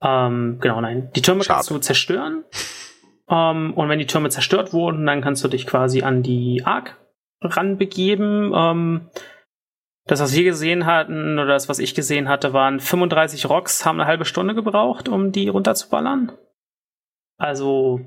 Ähm, 0.00 0.58
genau, 0.60 0.80
nein. 0.80 1.10
Die 1.14 1.22
Türme 1.22 1.44
Schade. 1.44 1.56
kannst 1.56 1.70
du 1.70 1.78
zerstören. 1.78 2.44
ähm, 3.28 3.74
und 3.74 3.88
wenn 3.88 3.98
die 3.98 4.06
Türme 4.06 4.30
zerstört 4.30 4.72
wurden, 4.72 5.06
dann 5.06 5.20
kannst 5.20 5.42
du 5.44 5.48
dich 5.48 5.66
quasi 5.66 6.02
an 6.02 6.22
die 6.22 6.62
Ark 6.64 6.98
ranbegeben. 7.40 8.52
Ähm, 8.54 9.10
das, 10.06 10.20
was 10.20 10.34
wir 10.34 10.44
gesehen 10.44 10.86
hatten, 10.86 11.38
oder 11.38 11.52
das, 11.52 11.68
was 11.68 11.78
ich 11.78 11.94
gesehen 11.94 12.28
hatte, 12.28 12.52
waren 12.52 12.80
35 12.80 13.48
Rocks, 13.48 13.86
haben 13.86 14.00
eine 14.00 14.08
halbe 14.08 14.24
Stunde 14.24 14.54
gebraucht, 14.54 15.08
um 15.08 15.30
die 15.30 15.48
runterzuballern. 15.48 16.32
Also 17.42 18.00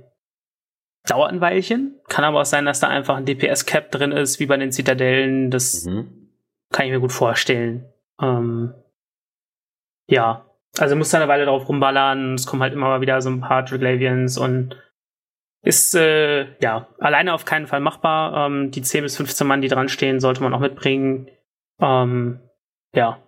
dauert 1.05 1.31
ein 1.31 1.41
Weilchen. 1.41 1.99
Kann 2.07 2.23
aber 2.23 2.41
auch 2.41 2.45
sein, 2.45 2.65
dass 2.65 2.79
da 2.79 2.87
einfach 2.87 3.17
ein 3.17 3.25
DPS-Cap 3.25 3.91
drin 3.91 4.13
ist, 4.13 4.39
wie 4.39 4.45
bei 4.45 4.55
den 4.55 4.71
Zitadellen. 4.71 5.51
Das 5.51 5.85
mhm. 5.85 6.31
kann 6.71 6.85
ich 6.85 6.91
mir 6.91 7.01
gut 7.01 7.11
vorstellen. 7.11 7.85
Ähm, 8.21 8.73
ja, 10.09 10.49
also 10.79 10.95
muss 10.95 11.09
da 11.09 11.17
eine 11.17 11.27
Weile 11.27 11.45
drauf 11.45 11.67
rumballern. 11.67 12.35
Es 12.35 12.47
kommen 12.47 12.61
halt 12.61 12.73
immer 12.73 12.87
mal 12.87 13.01
wieder 13.01 13.21
so 13.21 13.29
ein 13.29 13.41
paar 13.41 13.65
Triglavians 13.65 14.37
und 14.37 14.81
ist 15.63 15.95
äh, 15.95 16.55
ja 16.61 16.87
alleine 16.99 17.33
auf 17.33 17.43
keinen 17.43 17.67
Fall 17.67 17.81
machbar. 17.81 18.45
Ähm, 18.45 18.71
die 18.71 18.81
10 18.81 19.03
bis 19.03 19.17
15 19.17 19.45
Mann, 19.45 19.61
die 19.61 19.67
dran 19.67 19.89
stehen, 19.89 20.21
sollte 20.21 20.41
man 20.41 20.53
auch 20.53 20.59
mitbringen. 20.59 21.29
Ähm, 21.81 22.39
ja, 22.95 23.19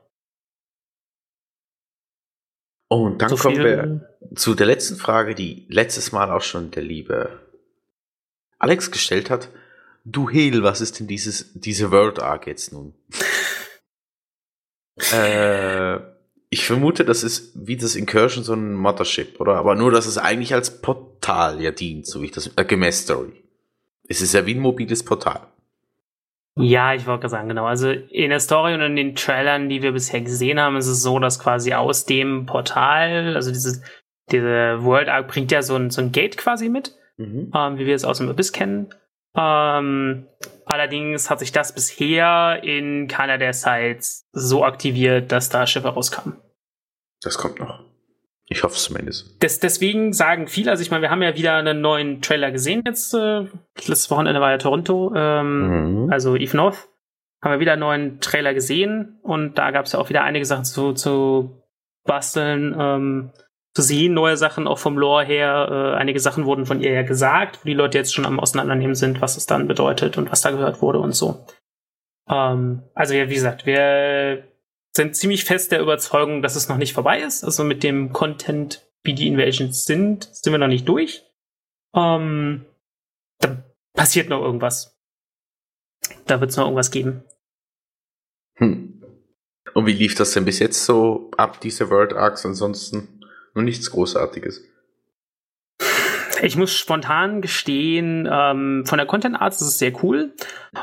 und 2.90 3.22
dann 3.22 3.30
so 3.30 3.36
kommen 3.36 3.58
wir 3.58 4.07
zu 4.36 4.56
der 4.56 4.66
letzten 4.66 4.98
Frage, 4.98 5.36
die 5.36 5.66
letztes 5.70 6.12
Mal 6.12 6.32
auch 6.32 6.42
schon 6.42 6.72
der 6.72 6.84
liebe 6.84 7.40
Alex 8.60 8.92
gestellt 8.92 9.30
hat. 9.30 9.50
Du 10.04 10.30
Hehl, 10.30 10.64
was 10.64 10.82
ist 10.82 11.00
denn 11.00 11.08
dieses, 11.08 11.52
diese 11.54 11.92
World 11.92 12.20
Arc 12.20 12.48
jetzt 12.48 12.72
nun? 12.72 12.94
äh, 15.12 16.00
ich 16.50 16.66
vermute, 16.66 17.04
das 17.04 17.24
ist 17.24 17.52
wie 17.56 17.76
das 17.76 17.96
Incursion 17.96 18.44
so 18.44 18.54
ein 18.54 18.74
Mothership, 18.74 19.40
oder? 19.40 19.56
Aber 19.56 19.76
nur, 19.76 19.92
dass 19.92 20.06
es 20.06 20.18
eigentlich 20.18 20.54
als 20.54 20.82
Portal 20.82 21.62
ja 21.62 21.72
dient, 21.72 22.08
so 22.08 22.22
wie 22.22 22.26
ich 22.28 22.32
das, 22.32 22.52
äh, 22.56 22.64
gemäß 22.64 23.02
Story. 23.04 23.44
Es 24.08 24.22
ist 24.22 24.34
ja 24.34 24.46
wie 24.46 24.56
ein 24.56 24.62
mobiles 24.62 25.04
Portal. 25.04 25.48
Ja, 26.56 26.94
ich 26.94 27.06
wollte 27.06 27.22
gerade 27.22 27.32
sagen, 27.32 27.50
genau. 27.50 27.66
Also 27.66 27.90
in 27.90 28.30
der 28.30 28.40
Story 28.40 28.74
und 28.74 28.82
in 28.82 28.96
den 28.96 29.16
Trailern, 29.16 29.70
die 29.70 29.84
wir 29.84 29.92
bisher 29.92 30.22
gesehen 30.22 30.60
haben, 30.60 30.78
ist 30.78 30.88
es 30.88 31.04
so, 31.04 31.20
dass 31.20 31.38
quasi 31.38 31.74
aus 31.74 32.06
dem 32.06 32.48
Portal, 32.48 33.36
also 33.36 33.52
dieses, 33.52 33.82
diese 34.32 34.84
World 34.84 35.10
Arc 35.10 35.28
bringt 35.28 35.52
ja 35.52 35.62
so 35.62 35.76
ein, 35.76 35.90
so 35.90 36.02
ein 36.02 36.12
Gate 36.12 36.38
quasi 36.38 36.70
mit, 36.70 36.96
mhm. 37.18 37.52
ähm, 37.56 37.78
wie 37.78 37.86
wir 37.86 37.96
es 37.96 38.06
aus 38.06 38.18
dem 38.18 38.30
Abyss 38.30 38.52
kennen. 38.52 38.90
Ähm, 39.36 40.28
allerdings 40.66 41.30
hat 41.30 41.40
sich 41.40 41.52
das 41.52 41.74
bisher 41.74 42.62
in 42.64 43.08
keiner 43.08 43.38
der 43.38 43.54
Sites 43.54 44.28
so 44.32 44.66
aktiviert, 44.66 45.32
dass 45.32 45.50
da 45.50 45.68
Schiffe 45.68 45.90
rauskamen. 45.90 46.38
Das 47.22 47.38
kommt 47.38 47.60
noch. 47.60 47.84
Ich 48.50 48.64
hoffe 48.64 48.76
es 48.76 48.84
zumindest. 48.84 49.42
Des, 49.44 49.60
deswegen 49.60 50.14
sagen 50.14 50.48
viele, 50.48 50.72
also 50.72 50.82
ich 50.82 50.90
meine, 50.90 51.02
wir 51.02 51.10
haben 51.10 51.22
ja 51.22 51.36
wieder 51.36 51.56
einen 51.56 51.82
neuen 51.82 52.22
Trailer 52.22 52.52
gesehen 52.52 52.82
jetzt. 52.86 53.14
Äh, 53.14 53.46
letztes 53.76 54.10
Wochenende 54.10 54.40
war 54.40 54.52
ja 54.52 54.58
Toronto, 54.58 55.14
ähm, 55.16 56.06
mhm. 56.06 56.12
also 56.12 56.36
Eve 56.36 56.56
North. 56.56 56.88
Haben 57.42 57.52
wir 57.52 57.60
wieder 57.60 57.74
einen 57.74 57.82
neuen 57.82 58.20
Trailer 58.20 58.54
gesehen 58.54 59.20
und 59.22 59.58
da 59.58 59.72
gab 59.72 59.86
es 59.86 59.92
ja 59.92 60.00
auch 60.00 60.10
wieder 60.10 60.24
einige 60.24 60.46
Sachen 60.46 60.66
zu, 60.66 60.94
zu 60.94 61.62
basteln, 62.06 62.76
ähm, 62.80 63.32
zu 63.78 63.84
sehen, 63.84 64.16
neue 64.16 64.38
Sachen 64.38 64.66
auch 64.66 64.80
vom 64.80 64.98
Lore 64.98 65.24
her. 65.24 65.68
Äh, 65.70 65.98
einige 65.98 66.20
Sachen 66.20 66.46
wurden 66.46 66.66
von 66.66 66.82
ihr 66.82 66.94
ja 66.94 67.04
gesagt, 67.04 67.60
wo 67.62 67.68
die 67.68 67.76
Leute 67.76 68.00
jetzt 68.00 68.12
schon 68.12 68.26
am 68.26 68.40
Auseinandernehmen 68.40 68.96
sind, 68.96 69.22
was 69.22 69.38
es 69.38 69.46
dann 69.46 69.68
bedeutet 69.68 70.18
und 70.18 70.32
was 70.32 70.42
da 70.42 70.50
gehört 70.50 70.82
wurde 70.82 70.98
und 70.98 71.12
so. 71.12 71.46
Ähm, 72.28 72.82
also 72.96 73.14
ja, 73.14 73.30
wie 73.30 73.36
gesagt, 73.36 73.68
wir 73.68 74.48
sind 74.96 75.16
ziemlich 75.16 75.46
fest 75.46 75.72
der 75.72 75.80
Überzeugung, 75.80 76.42
dass 76.42 76.56
es 76.56 76.70
noch 76.70 76.78
nicht 76.78 76.94
vorbei 76.94 77.22
ist. 77.22 77.44
Also 77.44 77.64
mit 77.64 77.84
dem 77.84 78.14
Content, 78.14 78.84
wie 79.04 79.14
die 79.14 79.28
Invasions 79.28 79.86
sind, 79.86 80.24
sind 80.24 80.52
wir 80.52 80.58
noch 80.58 80.66
nicht 80.66 80.90
durch. 80.90 81.24
Ähm, 81.96 82.66
da 83.38 83.64
passiert 83.94 84.28
noch 84.28 84.42
irgendwas. 84.42 84.98
Da 86.26 86.40
wird 86.42 86.50
es 86.50 86.58
noch 86.58 86.66
irgendwas 86.66 86.90
geben. 86.90 87.24
Hm. 88.56 89.04
Und 89.76 89.86
wie 89.86 89.94
lief 89.94 90.16
das 90.16 90.32
denn 90.32 90.46
bis 90.46 90.58
jetzt 90.58 90.84
so 90.84 91.30
ab, 91.38 91.62
diese 91.62 91.92
World 91.92 92.14
Arcs? 92.14 92.44
Ansonsten 92.44 93.17
nur 93.58 93.64
nichts 93.64 93.92
Großartiges. 93.92 94.64
Ich 96.44 96.56
muss 96.56 96.74
spontan 96.74 97.42
gestehen, 97.42 98.30
ähm, 98.32 98.84
von 98.86 98.98
der 98.98 99.08
Content 99.08 99.42
Art 99.42 99.54
ist 99.54 99.62
es 99.62 99.80
sehr 99.80 99.92
cool, 100.04 100.34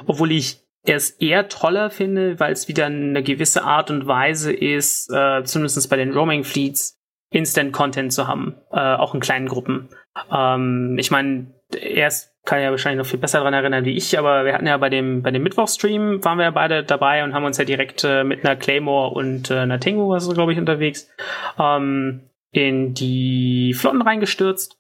obwohl 0.07 0.33
ich 0.33 0.61
es 0.83 1.11
eher 1.11 1.49
toller 1.49 1.89
finde, 1.91 2.41
weil 2.41 2.53
es 2.53 2.67
wieder 2.67 2.87
eine 2.87 3.23
gewisse 3.23 3.63
Art 3.63 3.91
und 3.91 4.07
Weise 4.07 4.53
ist, 4.53 5.11
äh, 5.11 5.45
zumindest 5.45 5.89
bei 5.89 5.97
den 5.97 6.13
Roaming 6.13 6.43
Fleets, 6.43 6.99
Instant 7.31 7.73
Content 7.73 8.13
zu 8.13 8.27
haben, 8.27 8.57
äh, 8.73 8.81
auch 8.81 9.15
in 9.15 9.21
kleinen 9.21 9.47
Gruppen. 9.47 9.89
Ähm, 10.31 10.97
ich 10.99 11.11
meine, 11.11 11.55
erst 11.73 12.35
kann 12.45 12.61
ja 12.61 12.71
wahrscheinlich 12.71 12.99
noch 12.99 13.11
viel 13.11 13.19
besser 13.19 13.39
daran 13.39 13.55
erinnern 13.55 13.85
wie 13.85 13.97
ich, 13.97 14.19
aber 14.19 14.45
wir 14.45 14.53
hatten 14.53 14.67
ja 14.67 14.77
bei 14.77 14.91
dem 14.91 15.23
bei 15.23 15.31
dem 15.31 15.43
Mittwochstream 15.43 16.23
waren 16.25 16.39
wir 16.39 16.45
ja 16.45 16.51
beide 16.51 16.85
dabei 16.85 17.25
und 17.25 17.33
haben 17.33 17.45
uns 17.45 17.57
ja 17.57 17.65
direkt 17.65 18.05
äh, 18.05 18.23
mit 18.23 18.45
einer 18.45 18.57
Claymore 18.57 19.15
und 19.15 19.51
äh, 19.51 19.61
einer 19.61 19.81
Tengu, 19.81 20.11
was 20.11 20.29
glaube 20.29 20.53
ich 20.53 20.59
unterwegs, 20.59 21.11
ähm, 21.59 22.29
in 22.55 22.95
die 22.95 23.75
Flotten 23.75 24.03
reingestürzt 24.03 24.79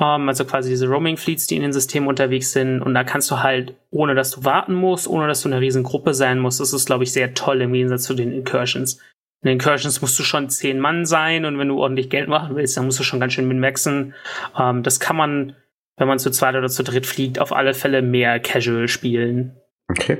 Ähm, 0.00 0.28
also 0.28 0.44
quasi 0.44 0.70
diese 0.70 0.88
Roaming 0.88 1.16
Fleets, 1.16 1.46
die 1.46 1.56
in 1.56 1.62
den 1.62 1.72
Systemen 1.72 2.08
unterwegs 2.08 2.52
sind. 2.52 2.82
Und 2.82 2.94
da 2.94 3.04
kannst 3.04 3.30
du 3.30 3.42
halt, 3.42 3.74
ohne 3.90 4.14
dass 4.14 4.32
du 4.32 4.44
warten 4.44 4.74
musst, 4.74 5.08
ohne 5.08 5.26
dass 5.26 5.42
du 5.42 5.48
eine 5.48 5.60
riesen 5.60 5.82
Gruppe 5.82 6.14
sein 6.14 6.38
musst, 6.38 6.60
das 6.60 6.72
ist, 6.72 6.86
glaube 6.86 7.04
ich, 7.04 7.12
sehr 7.12 7.34
toll 7.34 7.60
im 7.60 7.72
Gegensatz 7.72 8.04
zu 8.04 8.14
den 8.14 8.32
Incursions. 8.32 8.94
In 9.42 9.48
den 9.48 9.52
Incursions 9.54 10.02
musst 10.02 10.18
du 10.18 10.22
schon 10.22 10.50
zehn 10.50 10.78
Mann 10.78 11.06
sein 11.06 11.44
und 11.44 11.58
wenn 11.58 11.68
du 11.68 11.78
ordentlich 11.78 12.10
Geld 12.10 12.28
machen 12.28 12.56
willst, 12.56 12.76
dann 12.76 12.84
musst 12.84 12.98
du 12.98 13.04
schon 13.04 13.20
ganz 13.20 13.32
schön 13.32 13.48
min-maxen. 13.48 14.14
Ähm, 14.58 14.82
das 14.82 15.00
kann 15.00 15.16
man, 15.16 15.56
wenn 15.96 16.08
man 16.08 16.18
zu 16.18 16.30
zweit 16.30 16.56
oder 16.56 16.68
zu 16.68 16.82
dritt 16.82 17.06
fliegt, 17.06 17.38
auf 17.38 17.52
alle 17.52 17.74
Fälle 17.74 18.02
mehr 18.02 18.40
casual 18.40 18.88
spielen. 18.88 19.56
Okay. 19.88 20.18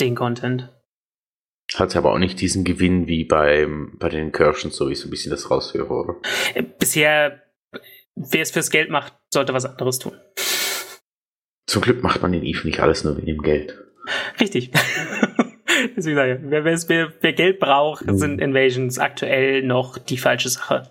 Den 0.00 0.14
Content. 0.14 0.68
Hat 1.76 1.96
aber 1.96 2.12
auch 2.12 2.18
nicht 2.18 2.40
diesen 2.40 2.64
Gewinn 2.64 3.06
wie 3.06 3.24
beim, 3.24 3.96
bei 3.98 4.08
den 4.08 4.26
Incursions, 4.26 4.76
so 4.76 4.88
wie 4.88 4.92
ich 4.92 5.00
so 5.00 5.08
ein 5.08 5.10
bisschen 5.10 5.30
das 5.30 5.50
raushöre, 5.50 5.92
oder? 5.92 6.16
Bisher, 6.78 7.42
wer 8.14 8.42
es 8.42 8.50
fürs 8.50 8.70
Geld 8.70 8.90
macht, 8.90 9.14
sollte 9.32 9.54
was 9.54 9.64
anderes 9.64 9.98
tun. 9.98 10.12
Zum 11.66 11.82
Glück 11.82 12.02
macht 12.02 12.20
man 12.20 12.34
in 12.34 12.44
Eve 12.44 12.66
nicht 12.66 12.80
alles 12.80 13.04
nur 13.04 13.14
mit 13.14 13.26
dem 13.26 13.42
Geld. 13.42 13.78
Richtig. 14.40 14.70
Deswegen 15.96 16.16
sage 16.16 16.34
ich, 16.34 16.38
wer, 16.42 16.64
wer, 16.64 17.12
wer 17.20 17.32
Geld 17.32 17.58
braucht, 17.58 18.06
Mhm. 18.06 18.16
sind 18.18 18.40
Invasions 18.40 18.98
aktuell 18.98 19.62
noch 19.62 19.98
die 19.98 20.18
falsche 20.18 20.48
Sache. 20.48 20.84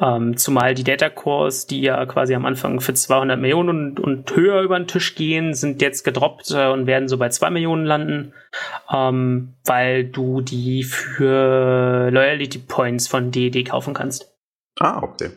Ähm, 0.00 0.36
zumal 0.36 0.74
die 0.74 0.84
Data 0.84 1.08
Cores, 1.08 1.66
die 1.66 1.80
ja 1.80 2.04
quasi 2.06 2.34
am 2.34 2.44
Anfang 2.44 2.80
für 2.80 2.92
200 2.92 3.40
Millionen 3.40 3.68
und, 3.70 4.00
und 4.00 4.36
höher 4.36 4.60
über 4.60 4.78
den 4.78 4.86
Tisch 4.88 5.14
gehen, 5.14 5.54
sind 5.54 5.80
jetzt 5.80 6.04
gedroppt 6.04 6.50
äh, 6.50 6.68
und 6.68 6.86
werden 6.86 7.08
so 7.08 7.16
bei 7.16 7.30
2 7.30 7.50
Millionen 7.50 7.86
landen, 7.86 8.32
ähm, 8.92 9.54
weil 9.64 10.04
du 10.04 10.42
die 10.42 10.82
für 10.82 12.10
Loyalty 12.10 12.58
Points 12.58 13.08
von 13.08 13.30
DD 13.30 13.64
kaufen 13.64 13.94
kannst. 13.94 14.32
Ah, 14.78 15.02
okay. 15.02 15.30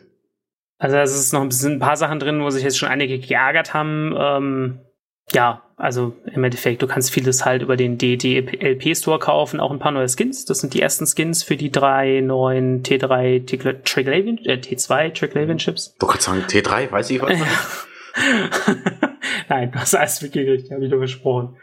Also 0.78 0.96
es 0.96 1.14
ist 1.14 1.32
noch 1.32 1.42
ein 1.42 1.48
bisschen 1.48 1.74
ein 1.74 1.78
paar 1.78 1.96
Sachen 1.96 2.18
drin, 2.20 2.42
wo 2.42 2.50
sich 2.50 2.62
jetzt 2.64 2.78
schon 2.78 2.88
einige 2.88 3.18
geärgert 3.18 3.74
haben. 3.74 4.14
Ähm, 4.18 4.80
ja, 5.32 5.62
also 5.80 6.14
im 6.26 6.44
Endeffekt, 6.44 6.82
du 6.82 6.86
kannst 6.86 7.10
vieles 7.10 7.44
halt 7.44 7.62
über 7.62 7.76
den 7.76 7.96
DDLP 7.96 8.94
Store 8.94 9.18
kaufen, 9.18 9.60
auch 9.60 9.70
ein 9.70 9.78
paar 9.78 9.92
neue 9.92 10.08
Skins. 10.08 10.44
Das 10.44 10.60
sind 10.60 10.74
die 10.74 10.82
ersten 10.82 11.06
Skins 11.06 11.42
für 11.42 11.56
die 11.56 11.72
drei 11.72 12.20
neuen 12.20 12.82
T3 12.82 13.46
Triglavian, 13.84 14.38
äh, 14.44 14.58
T2 14.58 15.14
Triglavian 15.14 15.58
Chips. 15.58 15.96
Du 15.98 16.06
kannst 16.06 16.24
sagen, 16.24 16.42
T3, 16.42 16.92
weiß 16.92 17.10
ich 17.10 17.22
was? 17.22 17.32
Nein, 19.48 19.72
du 19.72 19.78
hast 19.78 19.94
alles 19.94 20.20
mitgekriegt, 20.20 20.70
habe 20.70 20.84
ich 20.84 20.90
nur 20.90 21.00
gesprochen. 21.00 21.56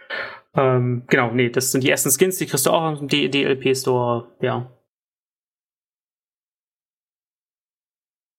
Ähm, 0.56 1.04
genau, 1.08 1.32
nee, 1.32 1.50
das 1.50 1.72
sind 1.72 1.84
die 1.84 1.90
ersten 1.90 2.10
Skins, 2.10 2.38
die 2.38 2.48
kriegst 2.48 2.66
du 2.66 2.72
auch 2.72 2.82
aus 2.82 3.00
dem 3.00 3.08
DLP 3.08 3.78
Store, 3.78 4.36
ja. 4.42 4.72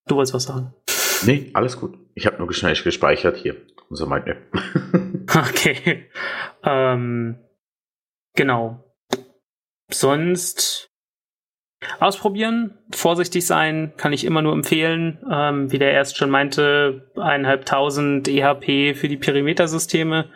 Du 0.08 0.16
wolltest 0.16 0.34
was 0.34 0.44
sagen. 0.44 0.74
nee, 1.24 1.50
alles 1.52 1.78
gut. 1.78 1.96
Ich 2.14 2.26
habe 2.26 2.38
nur 2.38 2.52
schnell 2.52 2.74
gespeichert 2.74 3.36
hier. 3.36 3.56
Unser 3.88 4.06
Mindmap. 4.06 4.38
Okay. 5.36 6.06
Ähm, 6.64 7.38
genau. 8.34 8.84
Sonst 9.90 10.90
ausprobieren, 12.00 12.78
vorsichtig 12.92 13.46
sein, 13.46 13.92
kann 13.96 14.12
ich 14.12 14.24
immer 14.24 14.42
nur 14.42 14.52
empfehlen. 14.52 15.18
Ähm, 15.30 15.70
wie 15.70 15.78
der 15.78 15.92
erst 15.92 16.16
schon 16.16 16.30
meinte, 16.30 17.10
eineinhalbtausend 17.16 18.28
EHP 18.28 18.94
für 18.94 19.08
die 19.08 19.16
Perimetersysteme. 19.16 20.30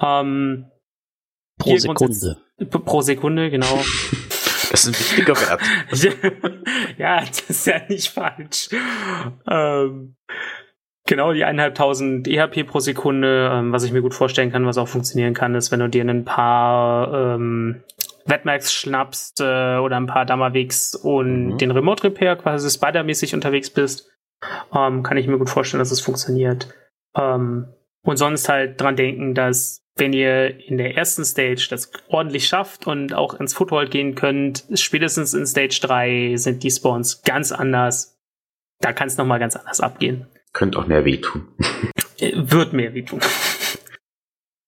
Ähm, 0.00 0.70
Pro 1.58 1.76
Sekunde. 1.76 2.36
Pro 2.70 3.02
Sekunde, 3.02 3.50
genau. 3.50 3.82
Das 4.70 4.86
ist 4.86 4.88
ein 4.88 4.98
wichtiger 4.98 5.36
Wert. 5.36 5.60
ja, 6.96 7.20
das 7.20 7.40
ist 7.50 7.66
ja 7.66 7.82
nicht 7.90 8.08
falsch. 8.08 8.70
Ähm, 9.46 10.16
genau, 11.06 11.32
die 11.32 11.44
1.500 11.44 12.28
EHP 12.28 12.64
pro 12.66 12.78
Sekunde, 12.80 13.50
ähm, 13.52 13.72
was 13.72 13.84
ich 13.84 13.92
mir 13.92 14.02
gut 14.02 14.14
vorstellen 14.14 14.52
kann, 14.52 14.66
was 14.66 14.78
auch 14.78 14.88
funktionieren 14.88 15.34
kann, 15.34 15.54
ist, 15.54 15.70
wenn 15.72 15.80
du 15.80 15.88
dir 15.88 16.04
ein 16.04 16.24
paar 16.24 17.34
ähm, 17.34 17.82
Wetmax 18.26 18.72
schnappst 18.72 19.40
äh, 19.40 19.76
oder 19.78 19.96
ein 19.96 20.06
paar 20.06 20.24
Dammerwegs 20.26 20.94
und 20.94 21.46
Mhm. 21.46 21.58
den 21.58 21.70
Remote 21.72 22.04
Repair 22.04 22.36
quasi 22.36 22.70
spider-mäßig 22.70 23.34
unterwegs 23.34 23.70
bist, 23.70 24.08
ähm, 24.74 25.02
kann 25.02 25.16
ich 25.16 25.26
mir 25.26 25.38
gut 25.38 25.50
vorstellen, 25.50 25.80
dass 25.80 25.90
es 25.90 26.00
funktioniert. 26.00 26.68
Ähm, 27.16 27.66
und 28.04 28.16
sonst 28.16 28.48
halt 28.48 28.80
dran 28.80 28.96
denken, 28.96 29.34
dass 29.34 29.80
wenn 29.96 30.12
ihr 30.12 30.58
in 30.66 30.78
der 30.78 30.96
ersten 30.96 31.24
Stage 31.24 31.66
das 31.68 31.92
ordentlich 32.08 32.46
schafft 32.46 32.86
und 32.86 33.12
auch 33.14 33.34
ins 33.34 33.52
Foothold 33.54 33.90
gehen 33.90 34.14
könnt, 34.14 34.64
spätestens 34.74 35.34
in 35.34 35.46
Stage 35.46 35.80
3 35.82 36.36
sind 36.36 36.62
die 36.62 36.70
Spawns 36.70 37.22
ganz 37.22 37.52
anders. 37.52 38.18
Da 38.80 38.92
kann 38.92 39.08
es 39.08 39.18
nochmal 39.18 39.38
ganz 39.38 39.54
anders 39.54 39.80
abgehen. 39.80 40.26
Könnte 40.52 40.78
auch 40.78 40.86
mehr 40.86 41.04
wehtun. 41.04 41.48
Äh, 42.18 42.32
Wird 42.34 42.72
mehr 42.72 42.94
wehtun. 42.94 43.20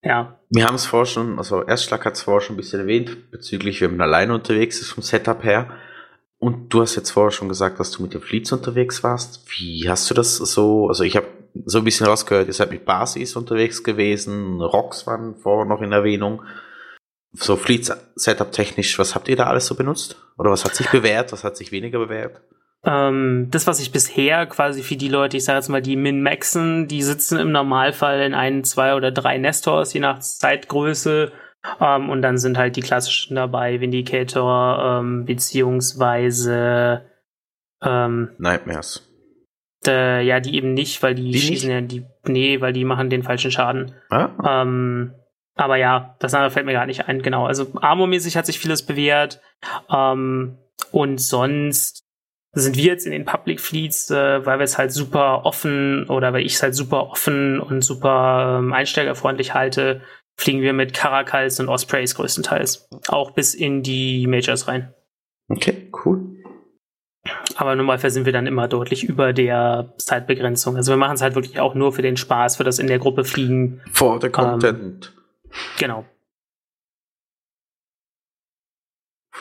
ja. 0.02 0.38
Wir 0.50 0.66
haben 0.66 0.74
es 0.76 0.86
vorher 0.86 1.06
schon, 1.06 1.38
also 1.38 1.62
Erstschlag 1.62 2.04
hat 2.04 2.14
es 2.14 2.22
vorher 2.22 2.40
schon 2.40 2.54
ein 2.54 2.58
bisschen 2.58 2.80
erwähnt, 2.80 3.30
bezüglich, 3.30 3.80
wenn 3.80 3.96
man 3.96 4.02
alleine 4.08 4.34
unterwegs 4.34 4.80
ist 4.80 4.90
vom 4.90 5.02
Setup 5.02 5.42
her. 5.44 5.70
Und 6.38 6.74
du 6.74 6.82
hast 6.82 6.96
jetzt 6.96 7.10
vorher 7.10 7.30
schon 7.30 7.48
gesagt, 7.48 7.80
dass 7.80 7.90
du 7.90 8.02
mit 8.02 8.12
den 8.12 8.20
Fleets 8.20 8.52
unterwegs 8.52 9.02
warst. 9.02 9.46
Wie 9.56 9.88
hast 9.88 10.10
du 10.10 10.14
das 10.14 10.36
so? 10.36 10.88
Also 10.88 11.04
ich 11.04 11.16
habe 11.16 11.26
so 11.64 11.78
ein 11.78 11.84
bisschen 11.84 12.06
rausgehört, 12.06 12.48
ihr 12.48 12.52
seid 12.52 12.70
mit 12.70 12.84
Basis 12.84 13.36
unterwegs 13.36 13.82
gewesen, 13.84 14.60
Rocks 14.60 15.06
waren 15.06 15.36
vorher 15.36 15.64
noch 15.66 15.80
in 15.82 15.92
Erwähnung. 15.92 16.42
So 17.32 17.56
Fleet-Setup 17.56 18.52
technisch, 18.52 18.98
was 18.98 19.14
habt 19.14 19.28
ihr 19.28 19.36
da 19.36 19.44
alles 19.44 19.66
so 19.66 19.74
benutzt? 19.74 20.16
Oder 20.36 20.50
was 20.50 20.64
hat 20.64 20.74
sich 20.74 20.90
bewährt, 20.90 21.32
was 21.32 21.44
hat 21.44 21.56
sich 21.56 21.72
weniger 21.72 21.98
bewährt? 21.98 22.40
Ähm, 22.86 23.48
das, 23.50 23.66
was 23.66 23.80
ich 23.80 23.92
bisher 23.92 24.46
quasi 24.46 24.82
für 24.82 24.96
die 24.96 25.08
Leute, 25.08 25.36
ich 25.36 25.44
sage 25.44 25.58
jetzt 25.58 25.68
mal 25.68 25.80
die 25.82 25.96
Min-Maxen, 25.96 26.86
die 26.86 27.02
sitzen 27.02 27.38
im 27.38 27.50
Normalfall 27.52 28.20
in 28.20 28.34
ein, 28.34 28.62
zwei 28.64 28.94
oder 28.94 29.10
drei 29.10 29.38
Nestors, 29.38 29.94
je 29.94 30.00
nach 30.00 30.18
Zeitgröße. 30.18 31.32
Ähm, 31.80 32.10
und 32.10 32.20
dann 32.20 32.36
sind 32.36 32.58
halt 32.58 32.76
die 32.76 32.82
klassischen 32.82 33.36
dabei, 33.36 33.80
Vindicator, 33.80 35.00
ähm, 35.00 35.24
beziehungsweise 35.24 37.02
ähm, 37.82 38.30
Nightmares. 38.38 39.08
äh, 39.86 40.22
ja, 40.22 40.40
die 40.40 40.54
eben 40.56 40.74
nicht, 40.74 41.02
weil 41.02 41.14
die, 41.14 41.30
Die 41.30 41.38
schießen 41.40 41.70
ja 41.70 41.80
die. 41.80 42.04
Nee, 42.26 42.60
weil 42.60 42.72
die 42.72 42.84
machen 42.84 43.10
den 43.10 43.22
falschen 43.22 43.50
Schaden. 43.50 43.94
Ah, 44.10 44.30
Ähm, 44.62 45.14
aber 45.56 45.76
ja, 45.76 46.16
das 46.18 46.34
andere 46.34 46.50
fällt 46.50 46.66
mir 46.66 46.72
gar 46.72 46.86
nicht 46.86 47.08
ein, 47.08 47.22
genau. 47.22 47.46
Also 47.46 47.68
Armor-mäßig 47.80 48.36
hat 48.36 48.46
sich 48.46 48.58
vieles 48.58 48.84
bewährt. 48.84 49.40
Ähm, 49.90 50.58
und 50.90 51.18
sonst 51.20 52.03
sind 52.54 52.76
wir 52.76 52.84
jetzt 52.84 53.06
in 53.06 53.12
den 53.12 53.24
Public 53.24 53.60
Fleets, 53.60 54.10
äh, 54.10 54.44
weil 54.46 54.58
wir 54.58 54.64
es 54.64 54.78
halt 54.78 54.92
super 54.92 55.44
offen 55.44 56.08
oder 56.08 56.32
weil 56.32 56.46
ich 56.46 56.54
es 56.54 56.62
halt 56.62 56.74
super 56.74 57.10
offen 57.10 57.60
und 57.60 57.82
super 57.82 58.58
ähm, 58.60 58.72
einsteigerfreundlich 58.72 59.54
halte, 59.54 60.02
fliegen 60.36 60.62
wir 60.62 60.72
mit 60.72 60.94
Caracals 60.94 61.60
und 61.60 61.68
Ospreys 61.68 62.14
größtenteils. 62.14 62.88
Auch 63.08 63.32
bis 63.32 63.54
in 63.54 63.82
die 63.82 64.26
Majors 64.26 64.68
rein. 64.68 64.94
okay, 65.48 65.90
cool. 66.04 66.30
Aber 67.56 67.74
normalerweise 67.74 68.14
sind 68.14 68.26
wir 68.26 68.32
dann 68.32 68.46
immer 68.46 68.68
deutlich 68.68 69.04
über 69.04 69.32
der 69.32 69.94
Zeitbegrenzung. 69.96 70.76
Also 70.76 70.92
wir 70.92 70.96
machen 70.96 71.14
es 71.14 71.22
halt 71.22 71.34
wirklich 71.34 71.58
auch 71.58 71.74
nur 71.74 71.92
für 71.92 72.02
den 72.02 72.16
Spaß, 72.16 72.56
für 72.56 72.64
das 72.64 72.78
in 72.78 72.86
der 72.86 72.98
Gruppe 72.98 73.24
fliegen. 73.24 73.80
For 73.92 74.20
the 74.20 74.28
content. 74.28 75.14
Genau. 75.78 76.04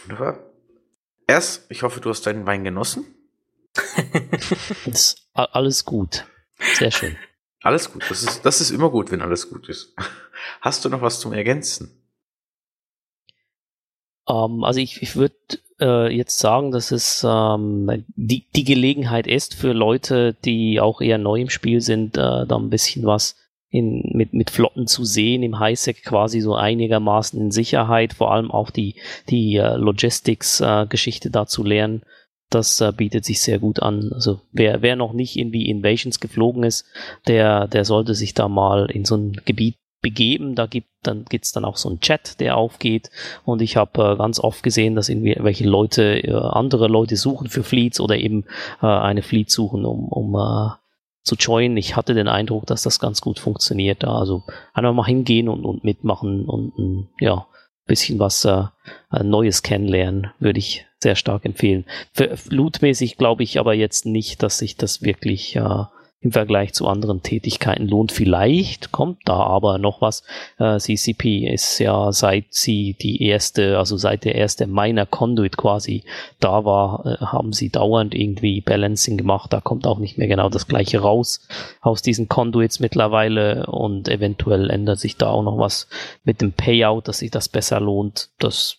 Wunderbar. 0.04 0.53
Erst, 1.28 1.66
ich 1.70 1.84
hoffe, 1.84 2.02
du 2.02 2.10
hast 2.10 2.26
deinen 2.26 2.46
Wein 2.46 2.64
genossen. 2.64 3.06
Alles 5.34 5.86
gut. 5.86 6.26
Sehr 6.76 6.92
schön. 6.92 7.18
Alles 7.62 7.92
gut. 7.92 8.04
Das 8.10 8.24
ist, 8.24 8.46
das 8.46 8.62
ist 8.62 8.72
immer 8.72 8.90
gut, 8.90 9.10
wenn 9.12 9.22
alles 9.22 9.50
gut 9.50 9.70
ist. 9.70 9.96
Hast 10.62 10.84
du 10.84 10.90
noch 10.90 11.02
was 11.02 11.20
zum 11.20 11.32
Ergänzen? 11.34 12.04
Ähm, 14.28 14.64
also 14.64 14.80
ich, 14.80 15.02
ich 15.02 15.16
würde 15.16 15.36
äh, 15.80 16.14
jetzt 16.16 16.40
sagen, 16.40 16.72
dass 16.72 16.92
es 16.92 17.26
ähm, 17.28 18.06
die, 18.16 18.50
die 18.52 18.64
Gelegenheit 18.66 19.28
ist 19.28 19.56
für 19.56 19.74
Leute, 19.74 20.34
die 20.34 20.80
auch 20.80 21.02
eher 21.02 21.18
neu 21.18 21.42
im 21.42 21.50
Spiel 21.50 21.82
sind, 21.82 22.18
äh, 22.18 22.46
da 22.46 22.56
ein 22.58 22.70
bisschen 22.70 23.06
was 23.06 23.36
in, 23.74 24.12
mit, 24.14 24.34
mit 24.34 24.52
Flotten 24.52 24.86
zu 24.86 25.04
sehen, 25.04 25.42
im 25.42 25.58
Highsec 25.58 26.04
quasi 26.04 26.42
so 26.42 26.54
einigermaßen 26.54 27.42
in 27.42 27.50
Sicherheit, 27.50 28.14
vor 28.14 28.32
allem 28.32 28.52
auch 28.52 28.70
die, 28.70 28.96
die 29.30 29.56
äh, 29.56 29.78
Logistics-Geschichte 29.78 31.32
da 31.32 31.48
zu 31.48 31.64
lernen. 31.64 32.04
Das 32.52 32.80
äh, 32.82 32.94
bietet 32.96 33.26
sich 33.26 33.42
sehr 33.42 33.58
gut 33.58 33.82
an. 33.82 34.12
Also 34.14 34.42
wer, 34.52 34.84
wer 34.84 34.96
noch 34.96 35.14
nicht 35.14 35.36
irgendwie 35.38 35.68
Invasions 35.68 36.20
geflogen 36.20 36.64
ist, 36.64 36.86
der, 37.26 37.68
der 37.68 37.84
sollte 37.84 38.14
sich 38.14 38.36
da 38.36 38.48
mal 38.48 38.92
in 38.92 39.06
so 39.06 39.18
ein 39.18 39.42
Gebiet 39.44 39.78
begeben. 40.04 40.54
Da 40.54 40.68
gibt 40.68 40.90
dann 41.02 41.26
gibt's 41.26 41.52
dann 41.52 41.66
auch 41.66 41.78
so 41.78 41.90
einen 41.90 42.00
Chat, 42.00 42.40
der 42.40 42.56
aufgeht. 42.56 43.10
Und 43.44 43.64
ich 43.64 43.76
habe 43.76 44.14
äh, 44.14 44.18
ganz 44.18 44.40
oft 44.40 44.62
gesehen, 44.62 44.94
dass 44.94 45.10
irgendwie 45.10 45.36
welche 45.40 45.68
Leute 45.68 46.24
äh, 46.24 46.32
andere 46.32 46.88
Leute 46.88 47.16
suchen 47.16 47.48
für 47.48 47.64
Fleets 47.64 48.00
oder 48.00 48.18
eben 48.18 48.46
äh, 48.84 48.86
eine 48.86 49.24
Fleet 49.24 49.50
suchen, 49.50 49.84
um, 49.84 50.10
um 50.10 50.36
äh, 50.36 50.83
zu 51.24 51.36
joinen. 51.36 51.78
Ich 51.78 51.96
hatte 51.96 52.14
den 52.14 52.28
Eindruck, 52.28 52.66
dass 52.66 52.84
das 52.84 53.00
ganz 53.00 53.22
gut 53.22 53.40
funktioniert. 53.40 54.04
Also 54.06 54.44
einfach 54.74 54.94
mal 54.94 55.06
hingehen 55.06 55.50
und, 55.50 55.66
und 55.66 55.84
mitmachen 55.84 56.46
und 56.46 56.78
ein 56.78 57.10
ja, 57.20 57.48
bisschen 57.86 58.20
was 58.20 58.46
äh, 58.46 58.64
äh, 59.12 59.24
Neues 59.24 59.64
kennenlernen, 59.64 60.32
würde 60.40 60.60
ich 60.60 60.86
sehr 61.00 61.16
stark 61.16 61.46
empfehlen. 61.46 61.86
Lootmäßig 62.50 63.18
glaube 63.18 63.44
ich 63.44 63.60
aber 63.60 63.74
jetzt 63.74 64.06
nicht, 64.06 64.42
dass 64.44 64.58
sich 64.58 64.78
das 64.78 65.02
wirklich 65.02 65.56
äh, 65.56 65.84
im 66.24 66.32
Vergleich 66.32 66.74
zu 66.74 66.88
anderen 66.88 67.22
Tätigkeiten 67.22 67.88
lohnt. 67.88 68.12
Vielleicht 68.12 68.92
kommt 68.92 69.20
da 69.26 69.36
aber 69.36 69.78
noch 69.78 70.02
was. 70.02 70.24
Äh, 70.58 70.80
CCP 70.80 71.48
ist 71.54 71.80
ja 71.80 72.12
seit 72.12 72.46
sie 72.50 72.96
die 73.00 73.22
erste, 73.24 73.78
also 73.78 73.98
seit 73.98 74.24
der 74.24 74.36
erste 74.36 74.66
Miner 74.66 75.06
Conduit 75.06 75.58
quasi 75.58 76.04
da 76.40 76.64
war, 76.64 77.06
äh, 77.06 77.26
haben 77.26 77.52
sie 77.52 77.70
dauernd 77.70 78.16
irgendwie 78.16 78.62
Balancing 78.62 79.18
gemacht. 79.18 79.52
Da 79.52 79.60
kommt 79.60 79.86
auch 79.86 80.00
nicht 80.00 80.18
mehr 80.18 80.28
genau 80.28 80.50
das 80.50 80.68
gleiche 80.68 81.00
raus 81.00 81.46
aus 81.82 82.02
diesen 82.02 82.30
Conduits 82.30 82.80
mittlerweile 82.80 83.66
und 83.66 84.08
eventuell 84.08 84.70
ändert 84.70 85.00
sich 85.00 85.18
da 85.18 85.30
auch 85.30 85.44
noch 85.44 85.58
was 85.58 85.90
mit 86.24 86.42
dem 86.42 86.54
Payout, 86.54 87.08
dass 87.08 87.20
sich 87.20 87.32
das 87.32 87.50
besser 87.50 87.82
lohnt. 87.82 88.30
Das 88.40 88.78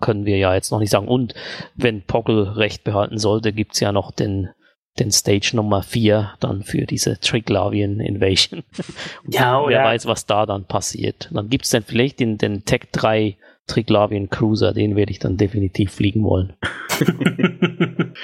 können 0.00 0.26
wir 0.26 0.36
ja 0.36 0.54
jetzt 0.54 0.70
noch 0.70 0.80
nicht 0.80 0.90
sagen. 0.90 1.08
Und 1.08 1.34
wenn 1.76 2.02
Poggle 2.02 2.56
recht 2.56 2.84
behalten 2.84 3.18
sollte, 3.18 3.52
gibt's 3.52 3.80
ja 3.80 3.92
noch 3.92 4.10
den, 4.10 4.50
den 4.98 5.10
Stage 5.10 5.52
Nummer 5.54 5.82
4 5.82 6.34
dann 6.40 6.62
für 6.62 6.86
diese 6.86 7.18
Triglavian 7.18 8.00
Invasion. 8.00 8.62
Ja, 9.28 9.60
oder? 9.60 9.70
Wer 9.70 9.84
weiß, 9.84 10.06
was 10.06 10.26
da 10.26 10.46
dann 10.46 10.66
passiert. 10.66 11.28
Dann 11.32 11.48
gibt's 11.48 11.70
dann 11.70 11.82
vielleicht 11.82 12.20
den, 12.20 12.38
den 12.38 12.64
Tech 12.64 12.88
3 12.92 13.36
Triglavian 13.66 14.28
Cruiser, 14.28 14.72
den 14.72 14.94
werde 14.94 15.10
ich 15.10 15.18
dann 15.18 15.36
definitiv 15.36 15.92
fliegen 15.92 16.22
wollen. 16.24 16.54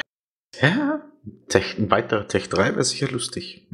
Ja, 0.60 1.00
Tech, 1.48 1.78
ein 1.78 1.90
weiterer 1.90 2.26
Tech 2.26 2.48
3 2.48 2.72
wäre 2.72 2.84
sicher 2.84 3.08
lustig. 3.08 3.66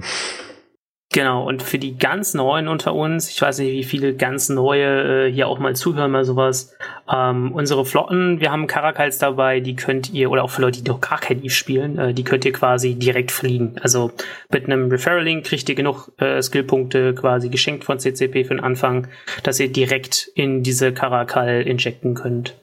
Genau, 1.17 1.49
und 1.49 1.63
für 1.63 1.79
die 1.79 1.97
ganz 1.97 2.35
Neuen 2.35 2.69
unter 2.69 2.93
uns, 2.93 3.31
ich 3.31 3.41
weiß 3.41 3.61
nicht, 3.61 3.73
wie 3.73 3.85
viele 3.85 4.15
ganz 4.15 4.51
Neue 4.51 5.29
äh, 5.29 5.33
hier 5.33 5.49
auch 5.49 5.59
mal 5.59 5.75
zuhören 5.75 6.13
bei 6.13 6.25
sowas, 6.25 6.77
ähm, 7.11 7.53
unsere 7.53 7.87
Flotten, 7.87 8.41
wir 8.41 8.53
haben 8.53 8.67
Karakals 8.67 9.17
dabei, 9.17 9.61
die 9.61 9.77
könnt 9.77 10.13
ihr, 10.13 10.31
oder 10.31 10.45
auch 10.45 10.51
für 10.51 10.61
Leute, 10.61 10.83
die 10.83 10.91
noch 10.91 11.01
gar 11.01 11.19
kein 11.19 11.39
Eve 11.43 11.49
spielen, 11.49 11.97
äh, 11.99 12.13
die 12.13 12.23
könnt 12.23 12.45
ihr 12.45 12.53
quasi 12.53 12.97
direkt 12.97 13.33
fliegen. 13.33 13.77
Also 13.81 14.13
mit 14.51 14.67
einem 14.67 14.91
Referral-Link 14.91 15.47
kriegt 15.47 15.67
ihr 15.71 15.75
genug 15.75 16.13
äh, 16.19 16.43
Skillpunkte 16.43 17.15
quasi 17.15 17.49
geschenkt 17.49 17.85
von 17.85 17.99
CCP 17.99 18.45
für 18.45 18.55
den 18.55 18.61
Anfang, 18.61 19.09
dass 19.43 19.59
ihr 19.59 19.73
direkt 19.73 20.31
in 20.35 20.63
diese 20.63 20.93
Karakal 20.93 21.63
injecten 21.63 22.15
könnt. 22.15 22.57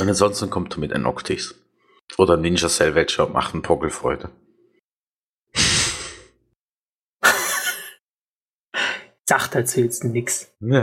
Und 0.00 0.06
ansonsten 0.06 0.48
kommt 0.48 0.76
er 0.76 0.78
mit 0.78 0.92
ein 0.92 1.06
Octis. 1.06 1.56
Oder 2.18 2.36
Ninja 2.36 2.68
Salvager 2.68 3.26
und 3.26 3.32
macht 3.32 3.52
Sagt, 9.26 9.54
erzählst 9.54 10.04
du 10.04 10.08
nix. 10.08 10.54
Ja. 10.60 10.82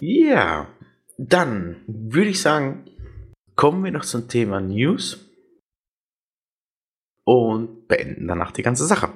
ja, 0.00 0.66
dann 1.18 1.82
würde 1.86 2.30
ich 2.30 2.40
sagen, 2.40 2.86
kommen 3.54 3.84
wir 3.84 3.92
noch 3.92 4.06
zum 4.06 4.28
Thema 4.28 4.62
News 4.62 5.28
und 7.24 7.86
beenden 7.86 8.28
danach 8.28 8.52
die 8.52 8.62
ganze 8.62 8.86
Sache. 8.86 9.12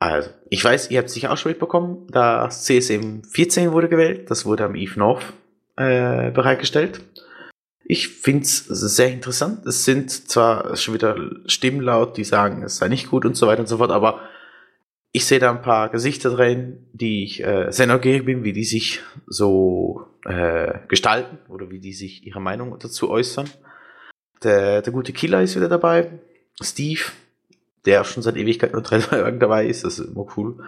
Also, 0.00 0.30
ich 0.48 0.64
weiß, 0.64 0.90
ihr 0.90 0.98
habt 0.98 1.08
es 1.08 1.14
sicher 1.14 1.30
auch 1.30 1.36
schon 1.36 1.52
mitbekommen, 1.52 2.08
das 2.08 2.64
CSM 2.64 3.22
14 3.22 3.70
wurde 3.70 3.88
gewählt, 3.88 4.28
das 4.32 4.44
wurde 4.46 4.64
am 4.64 4.74
Eve 4.74 4.98
North 4.98 5.32
äh, 5.76 6.30
bereitgestellt. 6.30 7.00
Ich 7.84 8.08
finde 8.08 8.42
es 8.42 8.66
sehr 8.66 9.10
interessant. 9.10 9.66
Es 9.66 9.84
sind 9.84 10.10
zwar 10.10 10.76
schon 10.76 10.94
wieder 10.94 11.16
Stimmen 11.46 11.80
laut, 11.80 12.16
die 12.16 12.24
sagen, 12.24 12.62
es 12.62 12.76
sei 12.76 12.88
nicht 12.88 13.10
gut 13.10 13.24
und 13.24 13.36
so 13.36 13.46
weiter 13.46 13.60
und 13.60 13.66
so 13.66 13.78
fort, 13.78 13.90
aber 13.90 14.20
ich 15.12 15.24
sehe 15.24 15.40
da 15.40 15.50
ein 15.50 15.62
paar 15.62 15.88
Gesichter 15.88 16.30
drin, 16.30 16.86
die 16.92 17.24
ich 17.24 17.42
äh, 17.42 17.70
sehr 17.70 17.88
neugierig 17.88 18.24
bin, 18.24 18.44
wie 18.44 18.52
die 18.52 18.64
sich 18.64 19.00
so 19.26 20.06
äh, 20.24 20.78
gestalten 20.86 21.38
oder 21.48 21.70
wie 21.70 21.80
die 21.80 21.92
sich 21.92 22.26
ihre 22.26 22.40
Meinung 22.40 22.78
dazu 22.78 23.10
äußern. 23.10 23.50
Der, 24.42 24.82
der 24.82 24.92
gute 24.92 25.12
Killer 25.12 25.42
ist 25.42 25.56
wieder 25.56 25.68
dabei. 25.68 26.20
Steve, 26.62 27.00
der 27.86 28.04
schon 28.04 28.22
seit 28.22 28.36
Ewigkeit 28.36 28.72
nur 28.72 28.82
drei 28.82 28.98
dabei 29.32 29.66
ist, 29.66 29.84
das 29.84 29.98
ist 29.98 30.08
immer 30.08 30.26
cool. 30.36 30.58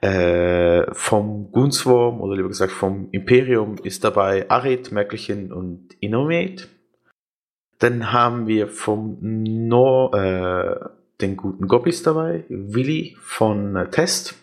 Äh, 0.00 0.92
vom 0.92 1.50
Gunsworm, 1.52 2.20
oder 2.20 2.36
lieber 2.36 2.48
gesagt 2.48 2.72
vom 2.72 3.08
Imperium, 3.12 3.76
ist 3.82 4.04
dabei 4.04 4.50
Arid, 4.50 4.92
Merkelchen 4.92 5.52
und 5.52 5.94
Inomate. 6.00 6.68
Dann 7.78 8.12
haben 8.12 8.46
wir 8.46 8.68
vom 8.68 9.18
Nor, 9.20 10.14
äh, 10.14 10.88
den 11.20 11.36
guten 11.36 11.66
Gobbis 11.66 12.02
dabei, 12.02 12.44
Willi 12.48 13.16
von 13.20 13.76
äh, 13.76 13.88
Test, 13.90 14.34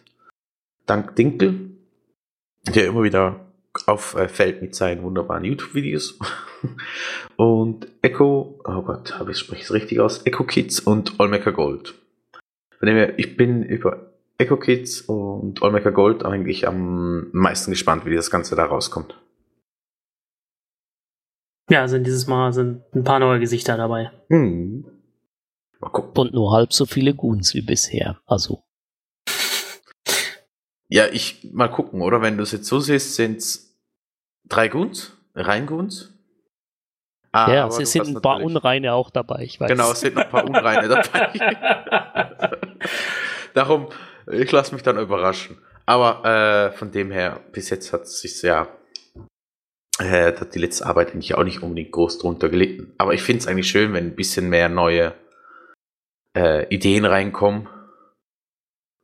Dank 0.86 1.16
Dinkel, 1.16 1.72
der 2.68 2.88
immer 2.88 3.04
wieder 3.04 3.40
auffällt 3.86 4.62
mit 4.62 4.76
seinen 4.76 5.04
wunderbaren 5.04 5.46
YouTube-Videos. 5.46 6.20
und 7.36 7.88
Echo, 8.02 8.60
oh 8.64 8.82
Gott, 8.82 9.18
habe 9.20 9.32
ich 9.32 9.50
es 9.50 9.74
richtig 9.74 10.00
aus, 10.00 10.26
Echo 10.26 10.44
Kids 10.44 10.80
und 10.80 11.20
Olmeca 11.20 11.52
Gold. 11.52 11.96
Von 12.84 12.88
dem 12.88 12.98
her, 12.98 13.18
ich 13.18 13.38
bin 13.38 13.64
über 13.64 14.12
Echo 14.38 14.58
Kids 14.58 15.00
und 15.00 15.62
Olmeca 15.62 15.90
Gold 15.90 16.26
eigentlich 16.26 16.68
am 16.68 17.30
meisten 17.32 17.72
gespannt, 17.72 18.06
wie 18.06 18.14
das 18.14 18.30
Ganze 18.30 18.58
da 18.58 18.66
rauskommt. 18.66 19.18
Ja, 21.70 21.88
sind 21.88 22.06
dieses 22.06 22.28
Mal 22.28 22.52
sind 22.52 22.84
ein 22.94 23.06
paar 23.06 23.20
neue 23.20 23.40
Gesichter 23.40 23.78
dabei. 23.78 24.12
Hm. 24.28 24.84
Mal 25.80 25.90
gucken. 25.92 26.12
Und 26.20 26.34
nur 26.34 26.52
halb 26.52 26.74
so 26.74 26.86
viele 26.86 27.16
Goons 27.16 27.54
wie 27.54 27.62
bisher. 27.62 28.20
Also, 28.26 28.66
Ja, 30.90 31.06
ich 31.08 31.54
mal 31.54 31.70
gucken, 31.70 32.02
oder? 32.02 32.22
Wenn 32.22 32.36
du 32.36 32.44
es 32.44 32.52
jetzt 32.52 32.68
so 32.68 32.82
siehst, 32.82 33.16
sind 33.16 33.38
es 33.38 33.80
drei 34.44 34.68
Guns, 34.68 35.16
rein 35.36 35.68
Guns. 35.68 36.13
Ah, 37.36 37.52
ja, 37.52 37.68
es 37.68 37.92
sind 37.92 38.08
ein 38.08 38.22
paar 38.22 38.38
natürlich- 38.38 38.56
Unreine 38.58 38.94
auch 38.94 39.10
dabei, 39.10 39.42
ich 39.42 39.60
weiß. 39.60 39.68
Genau, 39.68 39.92
es 39.92 40.02
sind 40.02 40.16
ein 40.18 40.30
paar 40.30 40.46
Unreine 40.46 40.88
dabei. 40.88 42.60
Darum, 43.56 43.88
ich 44.32 44.52
lasse 44.52 44.74
mich 44.74 44.84
dann 44.84 45.00
überraschen. 45.00 45.58
Aber 45.86 46.24
äh, 46.26 46.72
von 46.78 46.92
dem 46.92 47.12
her, 47.12 47.40
bis 47.52 47.70
jetzt 47.72 47.92
hat 47.92 48.04
es 48.04 48.20
sich 48.22 48.42
ja, 48.44 48.68
äh, 50.00 50.32
hat 50.34 50.54
die 50.56 50.60
letzte 50.60 50.86
Arbeit 50.86 51.12
eigentlich 51.12 51.36
auch 51.36 51.44
nicht 51.44 51.62
unbedingt 51.64 51.92
groß 51.92 52.20
drunter 52.20 52.50
gelitten. 52.50 52.94
Aber 53.00 53.14
ich 53.14 53.24
finde 53.24 53.40
es 53.42 53.48
eigentlich 53.48 53.68
schön, 53.70 53.94
wenn 53.94 54.06
ein 54.06 54.16
bisschen 54.16 54.50
mehr 54.50 54.70
neue 54.70 55.14
äh, 56.38 56.68
Ideen 56.74 57.06
reinkommen. 57.06 57.68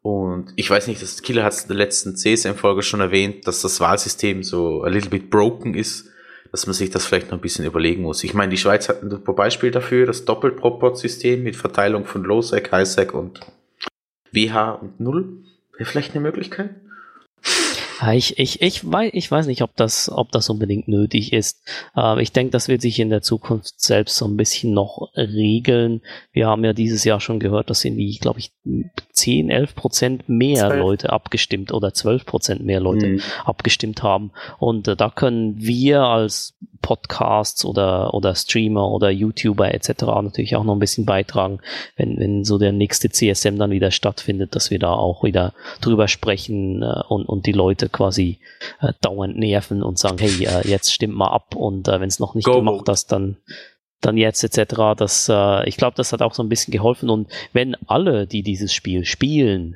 Und 0.02 0.54
ich 0.56 0.70
weiß 0.70 0.88
nicht, 0.88 1.02
das 1.02 1.22
Killer 1.24 1.44
hat 1.44 1.54
es 1.54 1.64
in 1.64 1.68
der 1.70 1.78
letzten 1.78 2.16
CSM-Folge 2.16 2.84
schon 2.84 3.02
erwähnt, 3.02 3.48
dass 3.48 3.62
das 3.62 3.80
Wahlsystem 3.82 4.44
so 4.44 4.84
a 4.84 4.88
little 4.88 5.10
bit 5.10 5.30
broken 5.30 5.74
ist, 5.74 6.10
dass 6.52 6.66
man 6.66 6.74
sich 6.74 6.90
das 6.90 7.06
vielleicht 7.06 7.32
noch 7.32 7.38
ein 7.38 7.42
bisschen 7.42 7.66
überlegen 7.66 8.04
muss. 8.04 8.24
Ich 8.24 8.34
meine, 8.34 8.50
die 8.50 8.58
Schweiz 8.58 8.90
hat 8.90 9.04
ein 9.04 9.24
Beispiel 9.24 9.72
dafür, 9.72 10.06
das 10.06 10.26
Doppelproport-System 10.26 11.44
mit 11.44 11.56
Verteilung 11.56 12.06
von 12.06 12.24
Low-Sec, 12.24 12.72
High-Sec 12.72 13.14
und 13.14 13.40
WH 14.32 14.72
und 14.82 15.00
Null. 15.00 15.44
Wäre 15.78 15.90
vielleicht 15.90 16.12
eine 16.12 16.22
Möglichkeit? 16.22 16.76
Ich, 18.14 18.40
ich, 18.40 18.62
ich, 18.62 18.90
weiß, 18.90 19.12
ich 19.14 19.30
weiß 19.30 19.48
nicht, 19.48 19.62
ob 19.62 19.76
das, 19.76 20.10
ob 20.10 20.32
das 20.32 20.50
unbedingt 20.50 20.88
nötig 20.88 21.34
ist. 21.34 21.62
Äh, 21.96 22.22
ich 22.22 22.32
denke, 22.32 22.52
das 22.52 22.68
wird 22.68 22.82
sich 22.82 23.00
in 23.00 23.10
der 23.10 23.22
Zukunft 23.22 23.80
selbst 23.80 24.16
so 24.16 24.26
ein 24.26 24.38
bisschen 24.38 24.74
noch 24.74 25.10
regeln. 25.16 26.02
Wir 26.32 26.48
haben 26.48 26.64
ja 26.64 26.74
dieses 26.74 27.04
Jahr 27.04 27.20
schon 27.20 27.40
gehört, 27.40 27.70
dass 27.70 27.84
irgendwie, 27.84 28.18
glaube 28.18 28.40
ich, 28.40 28.52
10, 29.14 29.50
11 29.50 29.76
Prozent 29.76 30.30
mehr 30.30 30.68
Zwölf. 30.68 30.80
Leute 30.80 31.10
abgestimmt 31.12 31.74
oder 31.74 31.94
12 31.94 32.26
Prozent 32.26 32.64
mehr 32.66 32.80
Leute 32.80 33.08
Mhm. 33.08 33.22
abgestimmt 33.44 34.04
haben. 34.04 34.32
Und 34.60 34.88
äh, 34.88 34.96
da 34.96 35.10
können 35.10 35.56
wir 35.58 36.02
als 36.04 36.56
Podcasts 36.82 37.66
oder, 37.66 38.14
oder 38.14 38.36
Streamer 38.36 38.90
oder 38.90 39.10
YouTuber 39.10 39.74
etc. 39.74 40.04
natürlich 40.22 40.56
auch 40.56 40.64
noch 40.64 40.76
ein 40.76 40.80
bisschen 40.80 41.06
beitragen, 41.06 41.60
wenn, 41.96 42.18
wenn 42.20 42.44
so 42.44 42.58
der 42.58 42.72
nächste 42.72 43.10
CSM 43.10 43.58
dann 43.58 43.72
wieder 43.72 43.92
stattfindet, 43.92 44.56
dass 44.56 44.72
wir 44.72 44.80
da 44.80 44.94
auch 44.94 45.24
wieder 45.24 45.54
drüber 45.82 46.08
sprechen 46.08 46.82
äh, 46.82 47.02
und, 47.08 47.26
und 47.26 47.46
die 47.46 47.52
Leute 47.52 47.90
quasi 47.90 48.40
äh, 48.82 48.94
dauernd 49.02 49.38
nerven 49.38 49.84
und 49.84 50.00
sagen, 50.00 50.18
hey, 50.20 50.46
äh, 50.46 50.68
jetzt 50.68 50.94
stimmt 50.94 51.16
mal 51.16 51.28
ab 51.28 51.56
und 51.56 51.88
äh, 51.88 52.00
wenn 52.00 52.10
es 52.10 52.20
noch 52.20 52.36
nicht 52.36 52.46
Go 52.46 52.56
gemacht 52.56 52.86
hast, 52.88 53.12
dann 53.12 53.38
dann 54.02 54.16
jetzt 54.16 54.44
etc. 54.44 54.98
Das, 54.98 55.28
äh, 55.30 55.68
ich 55.68 55.76
glaube, 55.76 55.98
das 55.98 56.14
hat 56.14 56.22
auch 56.22 56.34
so 56.34 56.42
ein 56.42 56.50
bisschen 56.50 56.72
geholfen 56.72 57.10
und 57.10 57.30
wenn 57.52 57.76
alle, 57.88 58.28
die 58.28 58.44
dieses 58.44 58.74
Spiel 58.74 59.04
spielen, 59.04 59.76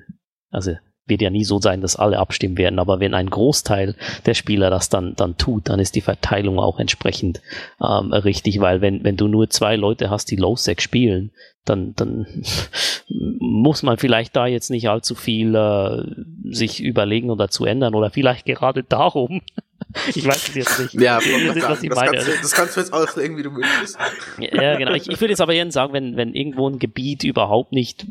also 0.49 0.75
wird 1.05 1.21
ja 1.21 1.29
nie 1.29 1.43
so 1.43 1.59
sein, 1.59 1.81
dass 1.81 1.95
alle 1.95 2.19
abstimmen 2.19 2.57
werden, 2.57 2.79
aber 2.79 2.99
wenn 2.99 3.13
ein 3.13 3.29
Großteil 3.29 3.95
der 4.25 4.33
Spieler 4.33 4.69
das 4.69 4.89
dann, 4.89 5.15
dann 5.15 5.37
tut, 5.37 5.69
dann 5.69 5.79
ist 5.79 5.95
die 5.95 6.01
Verteilung 6.01 6.59
auch 6.59 6.79
entsprechend 6.79 7.41
ähm, 7.81 8.13
richtig, 8.13 8.61
weil 8.61 8.81
wenn, 8.81 9.03
wenn 9.03 9.17
du 9.17 9.27
nur 9.27 9.49
zwei 9.49 9.75
Leute 9.75 10.09
hast, 10.09 10.31
die 10.31 10.37
Low-Sec 10.37 10.81
spielen, 10.81 11.31
dann, 11.65 11.93
dann 11.95 12.27
muss 13.09 13.83
man 13.83 13.97
vielleicht 13.97 14.35
da 14.35 14.47
jetzt 14.47 14.69
nicht 14.69 14.89
allzu 14.89 15.15
viel 15.15 15.55
äh, 15.55 16.03
sich 16.53 16.81
überlegen 16.81 17.29
oder 17.29 17.49
zu 17.49 17.65
ändern 17.65 17.95
oder 17.95 18.09
vielleicht 18.09 18.45
gerade 18.45 18.83
darum. 18.83 19.41
ich 20.15 20.25
weiß 20.25 20.49
es 20.49 20.55
jetzt 20.55 20.79
nicht. 20.79 20.93
Ja, 20.95 21.19
Ihr 21.19 21.55
wisst, 21.55 21.67
was 21.67 21.83
ich 21.83 21.89
das, 21.89 21.99
meine. 21.99 22.11
kannst 22.11 22.27
du, 22.27 22.31
das 22.41 22.51
kannst 22.51 22.75
du 22.75 22.79
jetzt 22.81 22.93
auslegen, 22.93 23.37
wie 23.37 23.43
du 23.43 23.51
möchtest. 23.51 23.97
Ja, 24.39 24.77
genau. 24.77 24.93
Ich, 24.93 25.09
ich 25.09 25.19
würde 25.19 25.31
jetzt 25.31 25.41
aber 25.41 25.53
eher 25.53 25.69
sagen, 25.71 25.93
wenn, 25.93 26.17
wenn 26.17 26.33
irgendwo 26.33 26.69
ein 26.69 26.79
Gebiet 26.79 27.23
überhaupt 27.23 27.71
nicht 27.71 28.05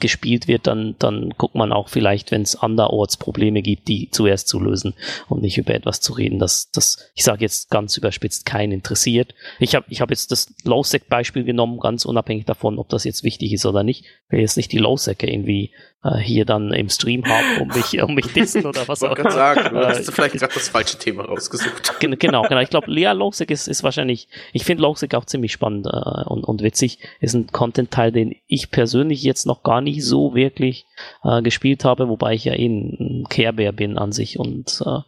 gespielt 0.00 0.48
wird, 0.48 0.66
dann, 0.66 0.96
dann 0.98 1.30
guckt 1.38 1.54
man 1.54 1.72
auch 1.72 1.88
vielleicht, 1.88 2.30
wenn 2.30 2.42
es 2.42 2.56
anderorts 2.56 3.16
Probleme 3.16 3.62
gibt, 3.62 3.88
die 3.88 4.10
zuerst 4.10 4.48
zu 4.48 4.60
lösen 4.60 4.94
und 5.28 5.42
nicht 5.42 5.58
über 5.58 5.74
etwas 5.74 6.00
zu 6.00 6.12
reden, 6.12 6.38
das, 6.38 6.70
das 6.70 7.10
ich 7.14 7.24
sage 7.24 7.42
jetzt 7.42 7.70
ganz 7.70 7.96
überspitzt, 7.96 8.46
keinen 8.46 8.72
interessiert. 8.72 9.34
Ich 9.58 9.74
habe 9.74 9.86
ich 9.88 10.00
hab 10.00 10.10
jetzt 10.10 10.30
das 10.30 10.52
Low-Sec-Beispiel 10.64 11.44
genommen, 11.44 11.80
ganz 11.80 12.04
unabhängig 12.04 12.44
davon, 12.44 12.78
ob 12.78 12.88
das 12.88 13.04
jetzt 13.04 13.24
wichtig 13.24 13.52
ist 13.52 13.66
oder 13.66 13.82
nicht. 13.82 14.04
Ich 14.04 14.32
will 14.32 14.40
jetzt 14.40 14.56
nicht 14.56 14.72
die 14.72 14.78
Low-Sec 14.78 15.22
irgendwie 15.22 15.70
äh, 16.04 16.18
hier 16.18 16.44
dann 16.44 16.72
im 16.72 16.88
Stream 16.88 17.24
haben, 17.24 17.62
um 17.62 17.68
mich, 17.68 18.00
um 18.02 18.14
mich 18.14 18.32
dissen 18.32 18.64
oder 18.64 18.86
was 18.86 19.02
auch 19.02 19.16
immer. 19.16 19.30
sagen, 19.30 19.74
du 19.74 19.86
hast 19.86 20.08
äh, 20.08 20.12
vielleicht 20.12 20.36
gerade 20.36 20.54
das 20.54 20.68
falsche 20.68 20.98
Thema 20.98 21.24
rausgesucht. 21.24 21.94
Genau, 22.20 22.42
genau. 22.42 22.60
Ich 22.60 22.70
glaube, 22.70 22.90
Lea 22.90 23.12
Lowsec 23.12 23.50
ist, 23.50 23.68
ist 23.68 23.82
wahrscheinlich, 23.82 24.28
ich 24.52 24.64
finde 24.64 24.82
Lowsec 24.82 25.14
auch 25.14 25.24
ziemlich 25.24 25.52
spannend 25.52 25.86
äh, 25.86 26.24
und, 26.26 26.44
und 26.44 26.62
witzig. 26.62 27.00
Ist 27.20 27.34
ein 27.34 27.48
Content-Teil, 27.48 28.12
den 28.12 28.34
ich 28.46 28.70
persönlich 28.70 29.22
jetzt 29.22 29.46
noch 29.46 29.62
gar 29.62 29.80
nicht 29.80 30.04
so 30.04 30.34
wirklich 30.34 30.86
äh, 31.24 31.42
gespielt 31.42 31.84
habe, 31.84 32.08
wobei 32.08 32.34
ich 32.34 32.44
ja 32.44 32.54
eh 32.54 32.66
ein 32.66 33.26
Care 33.28 33.52
bin 33.52 33.98
an 33.98 34.12
sich 34.12 34.38
und 34.38 34.82
äh, 34.86 35.00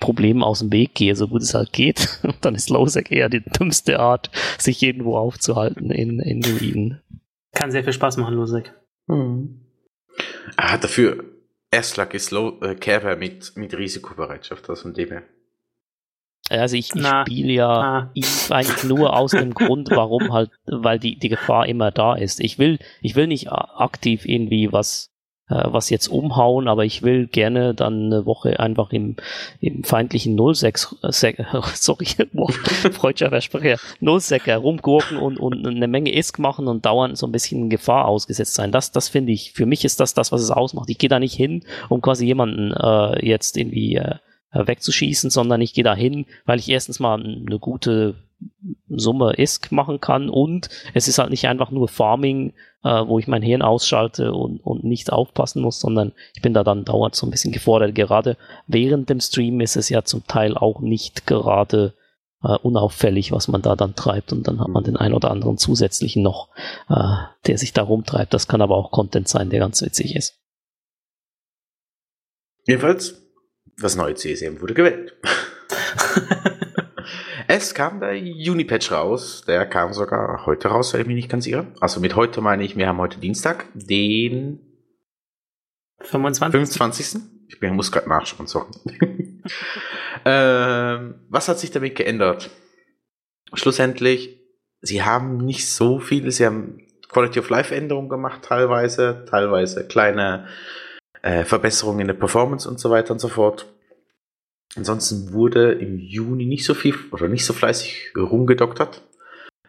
Problemen 0.00 0.42
aus 0.42 0.60
dem 0.60 0.72
Weg 0.72 0.94
gehe, 0.94 1.16
so 1.16 1.28
gut 1.28 1.42
es 1.42 1.54
halt 1.54 1.72
geht. 1.72 2.20
Und 2.22 2.36
dann 2.42 2.54
ist 2.54 2.70
Lowsec 2.70 3.10
eher 3.10 3.28
die 3.28 3.42
dümmste 3.42 4.00
Art, 4.00 4.30
sich 4.58 4.82
irgendwo 4.82 5.16
aufzuhalten 5.16 5.90
in, 5.90 6.20
in 6.20 6.44
Ruinen. 6.44 7.00
Kann 7.54 7.70
sehr 7.70 7.84
viel 7.84 7.92
Spaß 7.92 8.16
machen, 8.18 8.34
Lowsec. 8.34 8.74
Hm. 9.08 9.63
Ah, 10.56 10.76
dafür 10.76 11.24
Erstlag 11.70 12.14
ist 12.14 12.30
Low, 12.30 12.60
äh, 12.62 12.74
Care 12.76 13.16
mit, 13.16 13.56
mit 13.56 13.76
Risikobereitschaft, 13.76 14.68
also 14.70 14.82
von 14.82 14.94
dem 14.94 15.08
her. 15.08 15.22
Also 16.50 16.76
ich, 16.76 16.94
ich 16.94 17.06
spiele 17.06 17.52
ja 17.52 18.12
eigentlich 18.50 18.84
nur 18.84 19.16
aus 19.16 19.30
dem 19.30 19.54
Grund, 19.54 19.90
warum 19.90 20.32
halt, 20.32 20.50
weil 20.66 20.98
die, 20.98 21.18
die 21.18 21.30
Gefahr 21.30 21.66
immer 21.66 21.90
da 21.90 22.14
ist. 22.14 22.38
Ich 22.40 22.58
will, 22.58 22.78
ich 23.00 23.16
will 23.16 23.26
nicht 23.26 23.50
aktiv 23.50 24.26
irgendwie 24.26 24.70
was, 24.70 25.10
äh, 25.48 25.62
was 25.66 25.90
jetzt 25.90 26.08
umhauen, 26.08 26.68
aber 26.68 26.84
ich 26.84 27.02
will 27.02 27.26
gerne 27.26 27.74
dann 27.74 28.06
eine 28.06 28.26
Woche 28.26 28.60
einfach 28.60 28.92
im, 28.92 29.16
im 29.60 29.84
feindlichen 29.84 30.38
06, 30.38 30.96
äh, 31.02 31.10
sorry, 31.74 32.06
freudscher 32.92 33.28
Versprecher, 33.28 33.78
06 34.00 34.48
rumgurken 34.56 35.18
und, 35.18 35.38
und 35.38 35.66
eine 35.66 35.88
Menge 35.88 36.14
Isk 36.16 36.38
machen 36.38 36.66
und 36.66 36.86
dauernd 36.86 37.18
so 37.18 37.26
ein 37.26 37.32
bisschen 37.32 37.68
Gefahr 37.68 38.06
ausgesetzt 38.06 38.54
sein. 38.54 38.72
Das, 38.72 38.92
das 38.92 39.08
finde 39.08 39.32
ich, 39.32 39.52
für 39.52 39.66
mich 39.66 39.84
ist 39.84 40.00
das 40.00 40.14
das, 40.14 40.32
was 40.32 40.40
es 40.40 40.50
ausmacht. 40.50 40.88
Ich 40.90 40.98
gehe 40.98 41.10
da 41.10 41.18
nicht 41.18 41.34
hin, 41.34 41.64
um 41.88 42.00
quasi 42.00 42.24
jemanden 42.24 42.72
äh, 42.72 43.26
jetzt 43.26 43.56
irgendwie 43.56 43.96
äh, 43.96 44.16
wegzuschießen, 44.52 45.30
sondern 45.30 45.60
ich 45.60 45.74
gehe 45.74 45.84
da 45.84 45.94
hin, 45.94 46.26
weil 46.46 46.58
ich 46.58 46.68
erstens 46.68 47.00
mal 47.00 47.20
eine 47.20 47.58
gute 47.58 48.14
Summe 48.88 49.34
ISK 49.36 49.72
machen 49.72 50.00
kann 50.00 50.28
und 50.28 50.68
es 50.94 51.08
ist 51.08 51.18
halt 51.18 51.30
nicht 51.30 51.46
einfach 51.46 51.70
nur 51.70 51.88
Farming, 51.88 52.52
äh, 52.82 52.88
wo 53.06 53.18
ich 53.18 53.26
mein 53.26 53.42
Hirn 53.42 53.62
ausschalte 53.62 54.32
und, 54.32 54.60
und 54.60 54.84
nicht 54.84 55.12
aufpassen 55.12 55.62
muss, 55.62 55.80
sondern 55.80 56.12
ich 56.34 56.42
bin 56.42 56.54
da 56.54 56.64
dann 56.64 56.84
dauernd 56.84 57.14
so 57.14 57.26
ein 57.26 57.30
bisschen 57.30 57.52
gefordert. 57.52 57.94
Gerade 57.94 58.36
während 58.66 59.08
dem 59.10 59.20
Stream 59.20 59.60
ist 59.60 59.76
es 59.76 59.88
ja 59.88 60.04
zum 60.04 60.26
Teil 60.26 60.56
auch 60.56 60.80
nicht 60.80 61.26
gerade 61.26 61.94
äh, 62.42 62.56
unauffällig, 62.58 63.32
was 63.32 63.48
man 63.48 63.62
da 63.62 63.74
dann 63.76 63.94
treibt 63.94 64.32
und 64.32 64.46
dann 64.46 64.60
hat 64.60 64.68
man 64.68 64.84
den 64.84 64.96
ein 64.96 65.14
oder 65.14 65.30
anderen 65.30 65.58
zusätzlichen 65.58 66.22
noch, 66.22 66.48
äh, 66.88 67.16
der 67.46 67.58
sich 67.58 67.72
da 67.72 67.82
rumtreibt. 67.82 68.32
Das 68.32 68.48
kann 68.48 68.62
aber 68.62 68.76
auch 68.76 68.90
Content 68.90 69.28
sein, 69.28 69.50
der 69.50 69.60
ganz 69.60 69.82
witzig 69.82 70.14
ist. 70.14 70.38
Jedenfalls 72.66 73.20
das 73.76 73.96
neue 73.96 74.14
CSM 74.14 74.60
wurde 74.60 74.74
gewählt. 74.74 75.14
es 77.56 77.74
kam 77.74 78.00
der 78.00 78.18
Juni-Patch 78.18 78.90
raus. 78.92 79.44
Der 79.46 79.66
kam 79.66 79.92
sogar 79.92 80.44
heute 80.46 80.68
raus, 80.68 80.92
wenn 80.92 81.02
ich 81.02 81.06
mich 81.06 81.16
nicht 81.16 81.28
ganz 81.28 81.46
irre. 81.46 81.68
Also 81.80 82.00
mit 82.00 82.16
heute 82.16 82.40
meine 82.40 82.64
ich, 82.64 82.76
wir 82.76 82.88
haben 82.88 82.98
heute 82.98 83.18
Dienstag, 83.18 83.66
den 83.74 84.60
25. 86.00 86.52
25. 86.52 87.22
Ich 87.48 87.60
bin, 87.60 87.74
muss 87.74 87.92
gerade 87.92 88.08
nachschauen, 88.08 88.46
sorry. 88.46 88.72
ähm, 90.24 91.14
was 91.28 91.48
hat 91.48 91.58
sich 91.58 91.70
damit 91.70 91.94
geändert? 91.94 92.50
Schlussendlich, 93.52 94.40
sie 94.80 95.02
haben 95.02 95.36
nicht 95.38 95.68
so 95.68 96.00
viele, 96.00 96.30
sie 96.32 96.46
haben 96.46 96.80
Quality 97.08 97.38
of 97.38 97.50
Life 97.50 97.74
Änderungen 97.74 98.08
gemacht, 98.08 98.42
teilweise, 98.42 99.24
teilweise 99.30 99.86
kleine 99.86 100.48
äh, 101.22 101.44
Verbesserungen 101.44 102.00
in 102.00 102.06
der 102.08 102.14
Performance 102.14 102.68
und 102.68 102.80
so 102.80 102.90
weiter 102.90 103.12
und 103.12 103.20
so 103.20 103.28
fort. 103.28 103.73
Ansonsten 104.76 105.32
wurde 105.32 105.72
im 105.72 105.98
Juni 105.98 106.46
nicht 106.46 106.64
so 106.64 106.74
viel 106.74 106.94
oder 107.12 107.28
nicht 107.28 107.44
so 107.44 107.52
fleißig 107.52 108.12
rumgedoktert. 108.16 109.02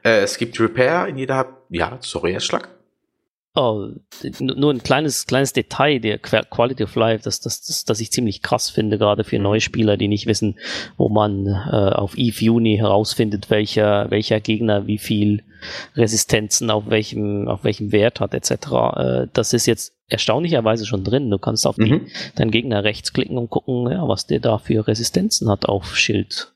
Äh, 0.03 0.21
es 0.21 0.37
gibt 0.37 0.59
Repair 0.59 1.07
in 1.07 1.17
jeder, 1.17 1.61
ja, 1.69 1.97
sorry, 2.01 2.33
Erschlag. 2.33 2.74
Oh, 3.57 3.87
nur 4.41 4.73
ein 4.73 4.83
kleines, 4.83 5.27
kleines 5.27 5.53
Detail 5.53 5.99
der 5.99 6.17
Quality 6.17 6.83
of 6.83 6.95
Life, 6.95 7.23
das, 7.23 7.39
das, 7.39 7.61
das, 7.61 7.85
das 7.85 8.01
ich 8.01 8.11
ziemlich 8.11 8.41
krass 8.41 8.69
finde, 8.69 8.97
gerade 8.97 9.23
für 9.23 9.39
neue 9.39 9.61
Spieler, 9.61 9.95
die 9.95 10.09
nicht 10.09 10.27
wissen, 10.27 10.59
wo 10.97 11.07
man 11.07 11.47
äh, 11.47 11.93
auf 11.93 12.17
Eve 12.17 12.43
Juni 12.43 12.75
herausfindet, 12.75 13.49
welcher, 13.49 14.11
welcher 14.11 14.41
Gegner 14.41 14.87
wie 14.87 14.97
viel 14.97 15.43
Resistenzen 15.95 16.69
auf 16.69 16.89
welchem, 16.89 17.47
auf 17.47 17.63
welchem 17.63 17.93
Wert 17.93 18.19
hat, 18.19 18.33
etc. 18.33 18.51
Äh, 18.51 19.27
das 19.31 19.53
ist 19.53 19.67
jetzt 19.67 19.95
erstaunlicherweise 20.09 20.85
schon 20.85 21.05
drin. 21.05 21.29
Du 21.29 21.37
kannst 21.37 21.65
auf 21.65 21.77
mhm. 21.77 22.07
deinen 22.35 22.51
Gegner 22.51 22.83
rechts 22.83 23.13
klicken 23.13 23.37
und 23.37 23.49
gucken, 23.49 23.89
ja, 23.89 24.05
was 24.05 24.27
der 24.27 24.41
da 24.41 24.57
für 24.57 24.85
Resistenzen 24.85 25.49
hat 25.49 25.65
auf 25.65 25.95
Schild, 25.95 26.53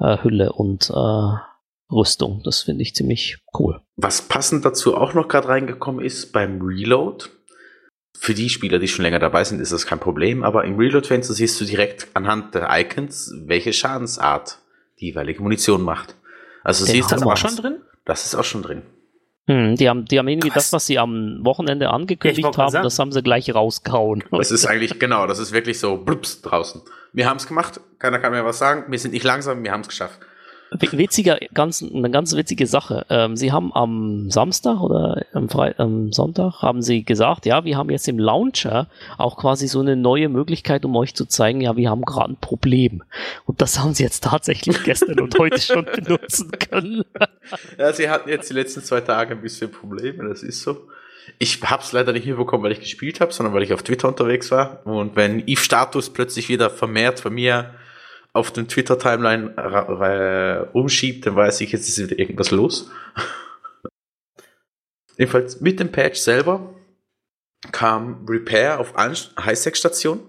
äh, 0.00 0.18
Hülle 0.24 0.52
und 0.52 0.90
äh, 0.90 1.49
Rüstung. 1.90 2.42
Das 2.44 2.62
finde 2.62 2.82
ich 2.82 2.94
ziemlich 2.94 3.38
cool. 3.58 3.80
Was 3.96 4.22
passend 4.22 4.64
dazu 4.64 4.96
auch 4.96 5.14
noch 5.14 5.28
gerade 5.28 5.48
reingekommen 5.48 6.04
ist 6.04 6.32
beim 6.32 6.60
Reload. 6.62 7.26
Für 8.18 8.34
die 8.34 8.50
Spieler, 8.50 8.78
die 8.78 8.88
schon 8.88 9.02
länger 9.02 9.18
dabei 9.18 9.44
sind, 9.44 9.60
ist 9.60 9.72
das 9.72 9.86
kein 9.86 9.98
Problem, 9.98 10.42
aber 10.42 10.64
im 10.64 10.76
Reload-Fenster 10.76 11.32
siehst 11.32 11.58
du 11.60 11.64
direkt 11.64 12.08
anhand 12.12 12.54
der 12.54 12.68
Icons, 12.70 13.32
welche 13.46 13.72
Schadensart 13.72 14.58
die 14.98 15.06
jeweilige 15.06 15.42
Munition 15.42 15.82
macht. 15.82 16.16
Also 16.62 16.84
Den 16.84 16.96
siehst 16.96 17.10
du 17.10 17.14
das 17.14 17.24
auch 17.24 17.36
schon 17.36 17.56
drin? 17.56 17.80
Das 18.04 18.26
ist 18.26 18.34
auch 18.34 18.44
schon 18.44 18.62
drin. 18.62 18.82
Hm, 19.46 19.74
die 19.76 19.88
haben, 19.88 20.04
die 20.04 20.18
haben 20.18 20.28
irgendwie 20.28 20.50
das, 20.50 20.72
was 20.72 20.86
sie 20.86 20.98
am 20.98 21.40
Wochenende 21.42 21.90
angekündigt 21.90 22.56
ja, 22.56 22.56
haben, 22.56 22.82
das 22.82 22.98
haben 22.98 23.10
sie 23.10 23.22
gleich 23.22 23.52
rausgehauen. 23.54 24.22
Das 24.30 24.50
ist 24.50 24.66
eigentlich, 24.66 24.98
genau, 24.98 25.26
das 25.26 25.38
ist 25.38 25.52
wirklich 25.52 25.80
so 25.80 25.96
blups 25.96 26.42
draußen. 26.42 26.82
Wir 27.12 27.28
haben 27.28 27.38
es 27.38 27.46
gemacht, 27.46 27.80
keiner 27.98 28.18
kann 28.18 28.32
mir 28.32 28.44
was 28.44 28.58
sagen, 28.58 28.84
wir 28.92 28.98
sind 28.98 29.12
nicht 29.12 29.24
langsam, 29.24 29.64
wir 29.64 29.72
haben 29.72 29.80
es 29.80 29.88
geschafft. 29.88 30.20
Witziger, 30.72 31.38
ganz, 31.52 31.82
eine 31.82 32.10
ganz 32.10 32.34
witzige 32.36 32.66
Sache. 32.66 33.04
Ähm, 33.10 33.36
sie 33.36 33.50
haben 33.50 33.72
am 33.74 34.30
Samstag 34.30 34.80
oder 34.80 35.24
am, 35.32 35.48
Fre 35.48 35.74
am 35.78 36.12
Sonntag 36.12 36.62
haben 36.62 36.80
sie 36.80 37.02
gesagt, 37.02 37.44
ja, 37.44 37.64
wir 37.64 37.76
haben 37.76 37.90
jetzt 37.90 38.06
im 38.06 38.20
Launcher 38.20 38.88
auch 39.18 39.36
quasi 39.36 39.66
so 39.66 39.80
eine 39.80 39.96
neue 39.96 40.28
Möglichkeit, 40.28 40.84
um 40.84 40.94
euch 40.94 41.14
zu 41.14 41.26
zeigen, 41.26 41.60
ja, 41.60 41.76
wir 41.76 41.90
haben 41.90 42.02
gerade 42.02 42.34
ein 42.34 42.36
Problem. 42.40 43.02
Und 43.46 43.60
das 43.60 43.80
haben 43.80 43.94
sie 43.94 44.04
jetzt 44.04 44.22
tatsächlich 44.22 44.82
gestern 44.84 45.18
und 45.18 45.36
heute 45.38 45.60
schon 45.60 45.84
benutzen 45.84 46.52
können. 46.52 47.04
ja, 47.76 47.92
sie 47.92 48.08
hatten 48.08 48.28
jetzt 48.28 48.48
die 48.48 48.54
letzten 48.54 48.82
zwei 48.82 49.00
Tage 49.00 49.34
ein 49.34 49.42
bisschen 49.42 49.72
Probleme, 49.72 50.28
das 50.28 50.44
ist 50.44 50.62
so. 50.62 50.88
Ich 51.38 51.60
habe 51.62 51.82
es 51.82 51.92
leider 51.92 52.12
nicht 52.12 52.24
hinbekommen, 52.24 52.64
weil 52.64 52.72
ich 52.72 52.80
gespielt 52.80 53.20
habe, 53.20 53.32
sondern 53.32 53.54
weil 53.54 53.62
ich 53.62 53.72
auf 53.72 53.82
Twitter 53.82 54.08
unterwegs 54.08 54.50
war. 54.50 54.84
Und 54.86 55.16
wenn 55.16 55.42
Eve 55.46 55.60
Status 55.60 56.10
plötzlich 56.10 56.48
wieder 56.48 56.70
vermehrt 56.70 57.20
von 57.20 57.34
mir 57.34 57.74
auf 58.32 58.52
den 58.52 58.68
Twitter-Timeline 58.68 60.68
umschiebt, 60.72 61.26
dann 61.26 61.36
weiß 61.36 61.60
ich, 61.62 61.72
jetzt 61.72 61.88
ist 61.88 61.98
wieder 61.98 62.18
irgendwas 62.18 62.50
los. 62.50 62.90
Jedenfalls 65.16 65.60
mit 65.60 65.80
dem 65.80 65.92
Patch 65.92 66.18
selber 66.18 66.74
kam 67.72 68.24
Repair 68.26 68.80
auf 68.80 68.94
Highsec-Stationen. 68.96 70.22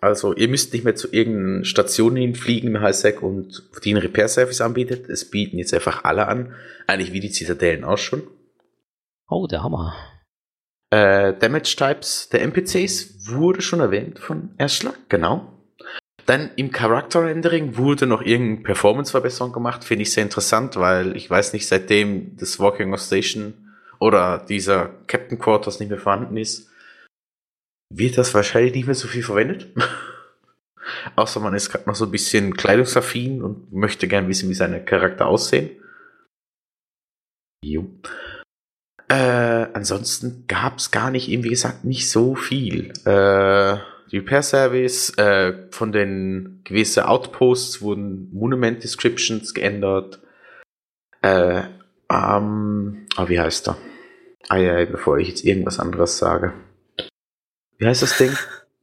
Also 0.00 0.34
ihr 0.34 0.48
müsst 0.48 0.72
nicht 0.72 0.84
mehr 0.84 0.94
zu 0.94 1.12
irgendeinen 1.12 1.66
Station 1.66 2.16
hinfliegen 2.16 2.74
im 2.74 2.80
Highsec 2.80 3.22
und 3.22 3.68
die 3.84 3.90
einen 3.90 4.00
Repair-Service 4.00 4.62
anbietet. 4.62 5.10
Es 5.10 5.30
bieten 5.30 5.58
jetzt 5.58 5.74
einfach 5.74 6.04
alle 6.04 6.26
an. 6.26 6.54
Eigentlich 6.86 7.12
wie 7.12 7.20
die 7.20 7.30
Zitadellen 7.30 7.84
auch 7.84 7.98
schon. 7.98 8.22
Oh, 9.28 9.46
der 9.46 9.62
Hammer. 9.62 9.94
Äh, 10.90 11.34
Damage 11.34 11.76
Types 11.76 12.30
der 12.30 12.40
NPCs 12.42 13.30
wurde 13.30 13.60
schon 13.60 13.80
erwähnt 13.80 14.18
von 14.18 14.54
Erschlag, 14.56 14.96
genau. 15.08 15.59
Dann 16.30 16.52
im 16.54 16.70
Character 16.70 17.24
Rendering 17.24 17.76
wurde 17.76 18.06
noch 18.06 18.22
irgendeine 18.22 18.62
Performance-Verbesserung 18.62 19.52
gemacht. 19.52 19.82
Finde 19.82 20.02
ich 20.02 20.12
sehr 20.12 20.22
interessant, 20.22 20.76
weil 20.76 21.16
ich 21.16 21.28
weiß 21.28 21.52
nicht, 21.52 21.66
seitdem 21.66 22.36
das 22.36 22.60
Walking 22.60 22.94
of 22.94 23.00
Station 23.00 23.74
oder 23.98 24.38
dieser 24.38 24.90
Captain 25.08 25.40
Quarters 25.40 25.80
nicht 25.80 25.88
mehr 25.88 25.98
vorhanden 25.98 26.36
ist, 26.36 26.70
wird 27.92 28.16
das 28.16 28.32
wahrscheinlich 28.32 28.76
nicht 28.76 28.86
mehr 28.86 28.94
so 28.94 29.08
viel 29.08 29.24
verwendet. 29.24 29.74
Außer 31.16 31.40
man 31.40 31.54
ist 31.54 31.68
gerade 31.68 31.88
noch 31.88 31.96
so 31.96 32.04
ein 32.04 32.12
bisschen 32.12 32.56
kleidungsaffin 32.56 33.42
und 33.42 33.72
möchte 33.72 34.06
gern 34.06 34.28
wissen, 34.28 34.48
wie 34.50 34.54
seine 34.54 34.84
Charakter 34.84 35.26
aussehen. 35.26 35.82
Jo. 37.64 37.90
Äh, 39.08 39.66
ansonsten 39.72 40.44
gab 40.46 40.78
es 40.78 40.92
gar 40.92 41.10
nicht, 41.10 41.28
eben 41.28 41.42
wie 41.42 41.48
gesagt, 41.48 41.84
nicht 41.84 42.08
so 42.08 42.36
viel. 42.36 42.92
Äh, 43.04 43.78
Repair 44.12 44.42
Service, 44.42 45.16
äh, 45.18 45.54
von 45.70 45.92
den 45.92 46.60
gewissen 46.64 47.04
Outposts 47.04 47.82
wurden 47.82 48.30
Monument 48.32 48.82
Descriptions 48.82 49.54
geändert. 49.54 50.20
Äh, 51.22 51.62
ähm, 52.10 53.06
oh, 53.16 53.28
wie 53.28 53.38
heißt 53.38 53.68
er? 53.68 53.76
Eieiei, 54.48 54.86
bevor 54.86 55.18
ich 55.18 55.28
jetzt 55.28 55.44
irgendwas 55.44 55.78
anderes 55.78 56.18
sage. 56.18 56.54
Wie 57.78 57.86
heißt 57.86 58.02
das 58.02 58.18
Ding? 58.18 58.32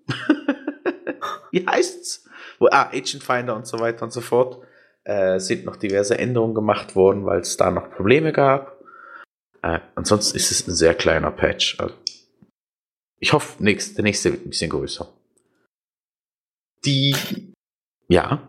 Wie 1.51 1.65
heißt's? 1.65 2.27
Wo, 2.59 2.67
ah, 2.67 2.89
Agent 2.91 3.23
Finder 3.23 3.55
und 3.55 3.67
so 3.67 3.79
weiter 3.79 4.03
und 4.03 4.11
so 4.11 4.21
fort. 4.21 4.63
Äh, 5.03 5.39
sind 5.39 5.65
noch 5.65 5.75
diverse 5.75 6.17
Änderungen 6.17 6.55
gemacht 6.55 6.95
worden, 6.95 7.25
weil 7.25 7.39
es 7.39 7.57
da 7.57 7.71
noch 7.71 7.91
Probleme 7.91 8.31
gab. 8.31 8.83
Äh, 9.61 9.79
ansonsten 9.95 10.35
ist 10.35 10.51
es 10.51 10.67
ein 10.67 10.73
sehr 10.73 10.93
kleiner 10.95 11.31
Patch. 11.31 11.79
Also 11.79 11.95
ich 13.19 13.33
hoffe, 13.33 13.61
nächst, 13.63 13.97
der 13.97 14.03
nächste 14.03 14.31
wird 14.31 14.45
ein 14.45 14.49
bisschen 14.49 14.69
größer. 14.69 15.07
Die, 16.85 17.15
ja. 18.07 18.39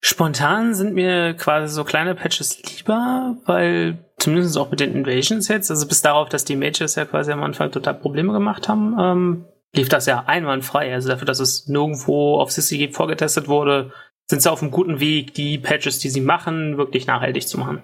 Spontan 0.00 0.74
sind 0.74 0.94
mir 0.94 1.34
quasi 1.34 1.74
so 1.74 1.84
kleine 1.84 2.14
Patches 2.14 2.62
lieber, 2.62 3.36
weil 3.46 3.98
zumindest 4.18 4.56
auch 4.56 4.70
mit 4.70 4.80
den 4.80 4.94
Invasions 4.94 5.48
jetzt, 5.48 5.70
also 5.70 5.86
bis 5.86 6.02
darauf, 6.02 6.28
dass 6.28 6.44
die 6.44 6.56
Mages 6.56 6.94
ja 6.94 7.04
quasi 7.04 7.32
am 7.32 7.42
Anfang 7.42 7.70
total 7.72 7.94
Probleme 7.94 8.32
gemacht 8.32 8.68
haben, 8.68 8.96
ähm, 8.98 9.44
lief 9.74 9.88
das 9.88 10.06
ja 10.06 10.24
einwandfrei. 10.26 10.92
Also 10.92 11.08
dafür, 11.08 11.26
dass 11.26 11.40
es 11.40 11.66
nirgendwo 11.66 12.38
auf 12.38 12.50
CCG 12.50 12.92
vorgetestet 12.92 13.48
wurde, 13.48 13.92
sind 14.28 14.42
sie 14.42 14.50
auf 14.50 14.62
einem 14.62 14.70
guten 14.70 15.00
Weg, 15.00 15.34
die 15.34 15.58
Patches, 15.58 15.98
die 15.98 16.10
sie 16.10 16.20
machen, 16.20 16.76
wirklich 16.76 17.06
nachhaltig 17.06 17.48
zu 17.48 17.58
machen. 17.58 17.82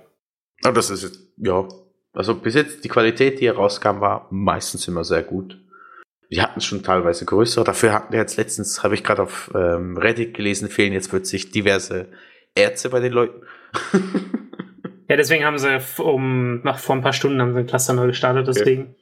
Aber 0.63 0.75
das 0.75 0.91
ist 0.91 1.03
jetzt, 1.03 1.21
ja. 1.37 1.67
Also 2.13 2.35
bis 2.35 2.55
jetzt 2.55 2.85
die 2.85 2.89
Qualität, 2.89 3.41
die 3.41 3.47
herauskam, 3.47 4.01
war 4.01 4.29
meistens 4.31 4.87
immer 4.87 5.05
sehr 5.05 5.23
gut. 5.23 5.59
Wir 6.35 6.43
hatten 6.43 6.61
schon 6.61 6.83
teilweise 6.83 7.25
größere. 7.25 7.65
Dafür 7.65 7.93
hatten 7.93 8.13
wir 8.13 8.19
jetzt 8.19 8.37
letztens, 8.37 8.83
habe 8.83 8.95
ich 8.95 9.05
gerade 9.05 9.23
auf 9.23 9.53
ähm, 9.55 9.97
Reddit 9.97 10.35
gelesen, 10.35 10.69
fehlen 10.69 10.93
jetzt 10.93 11.11
plötzlich 11.11 11.53
diverse 11.53 12.09
Ärzte 12.57 12.89
bei 12.89 12.99
den 12.99 13.13
Leuten. 13.13 13.43
ja, 15.09 15.17
deswegen 15.17 15.45
haben 15.45 15.59
sie 15.59 15.81
um, 15.99 16.61
nach, 16.63 16.81
vor 16.81 16.97
ein 16.97 17.03
paar 17.03 17.13
Stunden 17.13 17.41
haben 17.41 17.53
sie 17.53 17.61
ein 17.61 17.67
Cluster 17.67 17.93
neu 17.93 18.09
gestartet, 18.09 18.49
deswegen. 18.49 18.97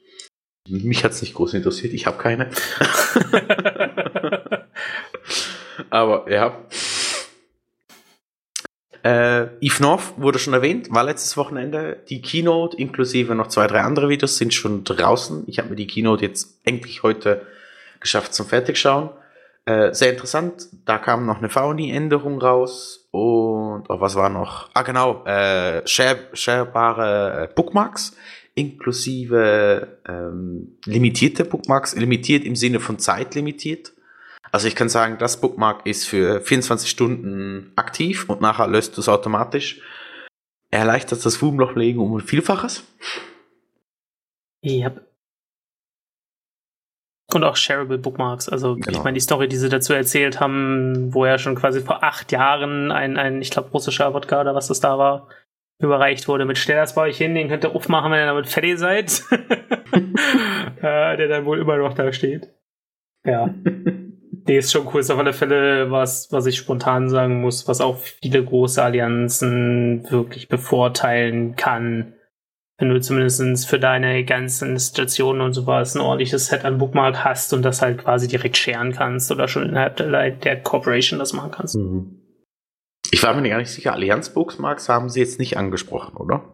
Ja. 0.67 0.85
Mich 0.85 1.03
hat's 1.03 1.21
nicht 1.21 1.33
groß 1.33 1.55
interessiert, 1.55 1.93
ich 1.93 2.05
habe 2.05 2.19
keine. 2.19 2.51
Aber 5.89 6.31
ja. 6.31 6.65
Äh, 9.03 9.47
North 9.79 10.13
wurde 10.17 10.39
schon 10.39 10.53
erwähnt, 10.53 10.89
war 10.91 11.03
letztes 11.03 11.35
Wochenende. 11.37 11.97
Die 12.09 12.21
Keynote 12.21 12.77
inklusive 12.77 13.35
noch 13.35 13.47
zwei, 13.47 13.67
drei 13.67 13.81
andere 13.81 14.09
Videos 14.09 14.37
sind 14.37 14.53
schon 14.53 14.83
draußen. 14.83 15.43
Ich 15.47 15.59
habe 15.59 15.69
mir 15.69 15.75
die 15.75 15.87
Keynote 15.87 16.25
jetzt 16.25 16.59
endlich 16.63 17.03
heute 17.03 17.45
geschafft 17.99 18.33
zum 18.33 18.45
Fertigschauen. 18.45 19.09
Äh, 19.65 19.93
sehr 19.93 20.11
interessant. 20.11 20.67
Da 20.85 20.97
kam 20.97 21.25
noch 21.25 21.37
eine 21.37 21.49
Fauni-Änderung 21.49 22.41
raus 22.41 23.07
und 23.11 23.89
oh, 23.89 23.99
was 24.01 24.15
war 24.15 24.29
noch? 24.29 24.69
Ah 24.73 24.83
genau, 24.83 25.23
äh, 25.25 25.85
share, 25.87 26.19
sharebare 26.33 27.49
äh, 27.49 27.53
Bookmarks 27.53 28.15
inklusive 28.55 29.99
ähm, 30.07 30.77
limitierte 30.85 31.45
Bookmarks, 31.45 31.95
limitiert 31.95 32.45
im 32.45 32.55
Sinne 32.55 32.79
von 32.79 32.99
Zeit 32.99 33.35
limitiert. 33.35 33.92
Also 34.53 34.67
ich 34.67 34.75
kann 34.75 34.87
sagen, 34.87 35.17
das 35.17 35.41
Bookmark 35.41 35.87
ist 35.87 36.07
für 36.07 36.39
24 36.39 36.87
Stunden 36.87 37.73
aktiv 37.75 38.29
und 38.29 38.39
nachher 38.39 38.67
löst 38.67 38.95
du 38.95 39.01
es 39.01 39.09
automatisch. 39.09 39.81
Erleichtert 40.69 41.25
das 41.25 41.41
Wurmlochlegen 41.41 41.99
um 41.99 42.15
ein 42.15 42.21
Vielfaches. 42.21 42.83
Yep. 44.63 45.07
Und 47.33 47.43
auch 47.43 47.55
shareable 47.55 47.97
Bookmarks. 47.97 48.47
Also 48.47 48.75
genau. 48.75 48.99
ich 48.99 49.03
meine, 49.03 49.15
die 49.15 49.21
Story, 49.21 49.47
die 49.47 49.55
sie 49.55 49.69
dazu 49.69 49.93
erzählt 49.93 50.39
haben, 50.39 51.11
wo 51.15 51.25
ja 51.25 51.39
schon 51.39 51.55
quasi 51.55 51.81
vor 51.81 52.03
acht 52.03 52.31
Jahren 52.31 52.91
ein, 52.91 53.17
ein 53.17 53.41
ich 53.41 53.49
glaube, 53.49 53.71
russischer 53.71 54.13
Wodka 54.13 54.41
oder 54.41 54.53
was 54.53 54.67
das 54.67 54.79
da 54.79 54.99
war, 54.99 55.29
überreicht 55.81 56.27
wurde 56.27 56.45
mit 56.45 56.59
Stell 56.59 56.75
das 56.75 56.93
bei 56.93 57.01
euch 57.01 57.17
hin, 57.17 57.33
den 57.33 57.49
könnt 57.49 57.63
ihr 57.63 57.75
aufmachen, 57.75 58.11
wenn 58.11 58.19
ihr 58.19 58.27
damit 58.27 58.47
fertig 58.47 58.77
seid. 58.77 59.23
äh, 59.31 61.17
der 61.17 61.27
dann 61.27 61.45
wohl 61.45 61.57
immer 61.57 61.77
noch 61.77 61.95
da 61.95 62.13
steht. 62.13 62.53
Ja. 63.25 63.51
Nee, 64.45 64.57
ist 64.57 64.71
schon 64.71 64.87
cool. 64.93 65.01
Ist 65.01 65.11
auf 65.11 65.19
alle 65.19 65.33
Fälle 65.33 65.89
was, 65.91 66.31
was 66.31 66.45
ich 66.45 66.57
spontan 66.57 67.09
sagen 67.09 67.41
muss, 67.41 67.67
was 67.67 67.81
auch 67.81 67.97
viele 67.97 68.43
große 68.43 68.81
Allianzen 68.83 70.05
wirklich 70.09 70.49
bevorteilen 70.49 71.55
kann. 71.55 72.13
Wenn 72.77 72.89
du 72.89 72.99
zumindest 72.99 73.67
für 73.67 73.79
deine 73.79 74.25
ganzen 74.25 74.77
Stationen 74.79 75.41
und 75.41 75.53
sowas 75.53 75.95
ein 75.95 76.01
ordentliches 76.01 76.47
Set 76.47 76.65
an 76.65 76.79
Bookmark 76.79 77.23
hast 77.23 77.53
und 77.53 77.61
das 77.61 77.81
halt 77.81 77.99
quasi 77.99 78.27
direkt 78.27 78.57
sharen 78.57 78.91
kannst 78.91 79.31
oder 79.31 79.47
schon 79.47 79.69
innerhalb 79.69 79.95
der, 79.97 80.31
der 80.31 80.61
Corporation 80.61 81.19
das 81.19 81.33
machen 81.33 81.51
kannst. 81.51 81.75
Mhm. 81.75 82.19
Ich 83.11 83.21
war 83.21 83.39
mir 83.39 83.47
gar 83.47 83.59
nicht 83.59 83.69
sicher, 83.69 83.93
Allianz 83.93 84.33
Bookmarks 84.33 84.89
haben 84.89 85.07
sie 85.07 85.19
jetzt 85.19 85.39
nicht 85.39 85.55
angesprochen, 85.55 86.17
oder? 86.17 86.52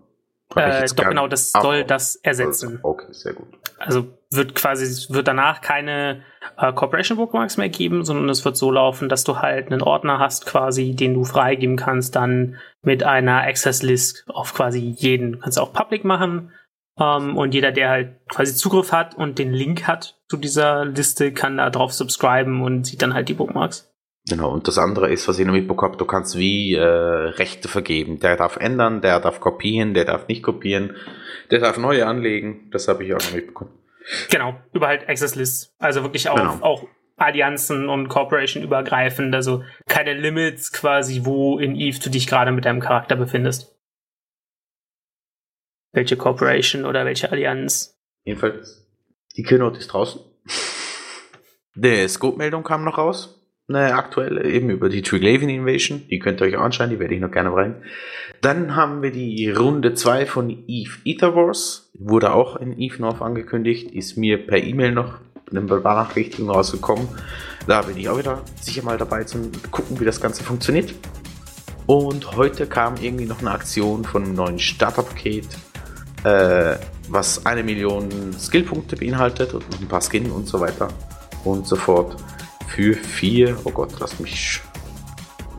Äh, 0.55 0.85
doch, 0.95 1.07
genau, 1.07 1.27
das 1.27 1.51
soll 1.51 1.83
das 1.83 2.15
ersetzen. 2.15 2.79
Okay, 2.81 3.07
sehr 3.11 3.33
gut. 3.33 3.47
Also 3.77 4.07
wird 4.31 4.55
quasi, 4.55 5.13
wird 5.13 5.27
danach 5.27 5.61
keine 5.61 6.23
äh, 6.57 6.73
Corporation 6.73 7.17
Bookmarks 7.17 7.57
mehr 7.57 7.69
geben, 7.69 8.03
sondern 8.03 8.29
es 8.29 8.43
wird 8.45 8.57
so 8.57 8.71
laufen, 8.71 9.09
dass 9.09 9.23
du 9.23 9.37
halt 9.37 9.71
einen 9.71 9.81
Ordner 9.81 10.19
hast, 10.19 10.45
quasi, 10.45 10.95
den 10.95 11.13
du 11.13 11.23
freigeben 11.23 11.77
kannst, 11.77 12.15
dann 12.15 12.57
mit 12.81 13.03
einer 13.03 13.43
Access 13.43 13.83
List 13.83 14.25
auf 14.27 14.53
quasi 14.53 14.79
jeden. 14.79 15.33
Du 15.33 15.39
kannst 15.39 15.59
auch 15.59 15.71
Public 15.71 16.03
machen. 16.03 16.51
Ähm, 16.99 17.37
und 17.37 17.53
jeder, 17.53 17.71
der 17.71 17.89
halt 17.89 18.27
quasi 18.27 18.55
Zugriff 18.55 18.91
hat 18.91 19.15
und 19.15 19.39
den 19.39 19.53
Link 19.53 19.87
hat 19.87 20.19
zu 20.27 20.37
dieser 20.37 20.85
Liste, 20.85 21.31
kann 21.31 21.57
da 21.57 21.69
drauf 21.69 21.93
subscriben 21.93 22.61
und 22.61 22.85
sieht 22.85 23.01
dann 23.01 23.13
halt 23.13 23.29
die 23.29 23.33
Bookmarks. 23.33 23.88
Genau, 24.29 24.51
und 24.51 24.67
das 24.67 24.77
andere 24.77 25.11
ist, 25.11 25.27
was 25.27 25.39
ich 25.39 25.45
noch 25.45 25.53
mitbekommen 25.53 25.91
habe, 25.91 25.97
du 25.97 26.05
kannst 26.05 26.37
wie 26.37 26.75
äh, 26.75 26.83
Rechte 26.83 27.67
vergeben. 27.67 28.19
Der 28.19 28.37
darf 28.37 28.57
ändern, 28.57 29.01
der 29.01 29.19
darf 29.19 29.39
kopieren, 29.39 29.93
der 29.95 30.05
darf 30.05 30.27
nicht 30.27 30.43
kopieren, 30.43 30.95
der 31.49 31.59
darf 31.59 31.77
neue 31.77 32.05
anlegen. 32.05 32.69
Das 32.71 32.87
habe 32.87 33.03
ich 33.03 33.13
auch 33.13 33.19
noch 33.19 33.33
mitbekommen. 33.33 33.71
Genau, 34.29 34.55
über 34.71 34.87
halt 34.87 35.09
Access 35.09 35.35
Lists. 35.35 35.75
Also 35.79 36.03
wirklich 36.03 36.29
auch, 36.29 36.35
genau. 36.35 36.59
auch 36.61 36.87
Allianzen 37.17 37.89
und 37.89 38.07
Corporation 38.07 38.63
übergreifend. 38.63 39.33
Also 39.33 39.63
keine 39.87 40.13
Limits 40.13 40.71
quasi, 40.71 41.25
wo 41.25 41.57
in 41.57 41.75
Eve 41.75 41.99
du 41.99 42.09
dich 42.09 42.27
gerade 42.27 42.51
mit 42.51 42.65
deinem 42.65 42.81
Charakter 42.81 43.15
befindest. 43.15 43.75
Welche 45.91 46.17
Corporation 46.17 46.85
oder 46.85 47.03
welche 47.05 47.31
Allianz. 47.31 47.97
Jedenfalls, 48.23 48.87
die 49.35 49.43
Keynote 49.43 49.79
ist 49.79 49.87
draußen. 49.87 50.21
Die 51.75 52.07
Scope-Meldung 52.07 52.63
kam 52.63 52.83
noch 52.83 52.97
raus 52.97 53.38
eine 53.69 53.95
aktuelle, 53.95 54.43
eben 54.45 54.69
über 54.69 54.89
die 54.89 55.01
Triglavian 55.01 55.49
Invasion. 55.49 56.01
Die 56.09 56.19
könnt 56.19 56.41
ihr 56.41 56.47
euch 56.47 56.57
anschauen, 56.57 56.89
die 56.89 56.99
werde 56.99 57.13
ich 57.13 57.21
noch 57.21 57.31
gerne 57.31 57.53
rein. 57.53 57.75
Dann 58.41 58.75
haben 58.75 59.01
wir 59.01 59.11
die 59.11 59.49
Runde 59.51 59.93
2 59.93 60.25
von 60.25 60.49
Eve 60.67 60.97
Ether 61.05 61.35
Wars. 61.35 61.91
Wurde 61.93 62.33
auch 62.33 62.55
in 62.55 62.79
Eve 62.79 63.01
North 63.01 63.21
angekündigt. 63.21 63.91
Ist 63.91 64.17
mir 64.17 64.45
per 64.45 64.61
E-Mail 64.63 64.91
noch 64.91 65.19
eine 65.51 65.61
Benachrichtigung 65.61 66.49
rausgekommen. 66.49 67.07
Da 67.67 67.81
bin 67.81 67.97
ich 67.97 68.09
auch 68.09 68.17
wieder 68.17 68.41
sicher 68.61 68.83
mal 68.83 68.97
dabei 68.97 69.23
zu 69.23 69.51
gucken, 69.71 69.99
wie 69.99 70.05
das 70.05 70.21
Ganze 70.21 70.43
funktioniert. 70.43 70.93
Und 71.85 72.35
heute 72.35 72.67
kam 72.67 72.95
irgendwie 73.01 73.25
noch 73.25 73.39
eine 73.39 73.51
Aktion 73.51 74.03
von 74.03 74.23
einem 74.23 74.35
neuen 74.35 74.59
Starterpaket, 74.59 75.47
äh, 76.23 76.75
was 77.09 77.45
eine 77.45 77.63
Million 77.63 78.09
Skillpunkte 78.37 78.95
beinhaltet 78.95 79.53
und 79.53 79.65
ein 79.79 79.87
paar 79.87 80.01
Skin 80.01 80.29
und 80.31 80.47
so 80.47 80.59
weiter 80.59 80.89
und 81.43 81.65
so 81.65 81.75
fort 81.75 82.15
für 82.69 82.93
4, 82.93 83.57
oh 83.63 83.71
Gott, 83.71 83.93
lass 83.99 84.19
mich, 84.19 84.61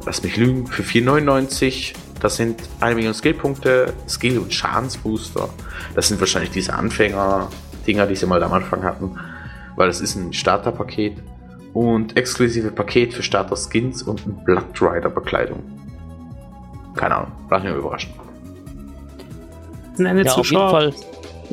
lass 0.06 0.22
mich 0.22 0.36
lügen, 0.36 0.66
für 0.66 0.82
4,99. 0.82 1.94
Das 2.20 2.36
sind 2.36 2.62
eine 2.80 2.94
Million 2.94 3.14
Skillpunkte, 3.14 3.92
Skill- 4.08 4.38
und 4.38 4.52
Schadensbooster. 4.52 5.48
Das 5.94 6.08
sind 6.08 6.20
wahrscheinlich 6.20 6.50
diese 6.50 6.74
Anfänger-Dinger, 6.74 8.06
die 8.06 8.16
sie 8.16 8.26
mal 8.26 8.42
am 8.42 8.52
Anfang 8.52 8.82
hatten, 8.82 9.18
weil 9.76 9.88
das 9.88 10.00
ist 10.00 10.16
ein 10.16 10.32
Starterpaket 10.32 11.16
und 11.72 12.16
exklusive 12.16 12.70
Paket 12.70 13.14
für 13.14 13.22
Starter-Skins 13.22 14.02
und 14.02 14.26
ein 14.26 14.44
Blood 14.44 14.80
Rider-Bekleidung. 14.80 15.62
Keine 16.94 17.16
Ahnung, 17.16 17.32
lass 17.50 17.62
mich 17.62 17.72
mal 17.72 17.78
überraschen. 17.78 18.12
Ja, 19.98 20.32
auf 20.34 20.50
jeden 20.50 20.70
Fall 20.70 20.94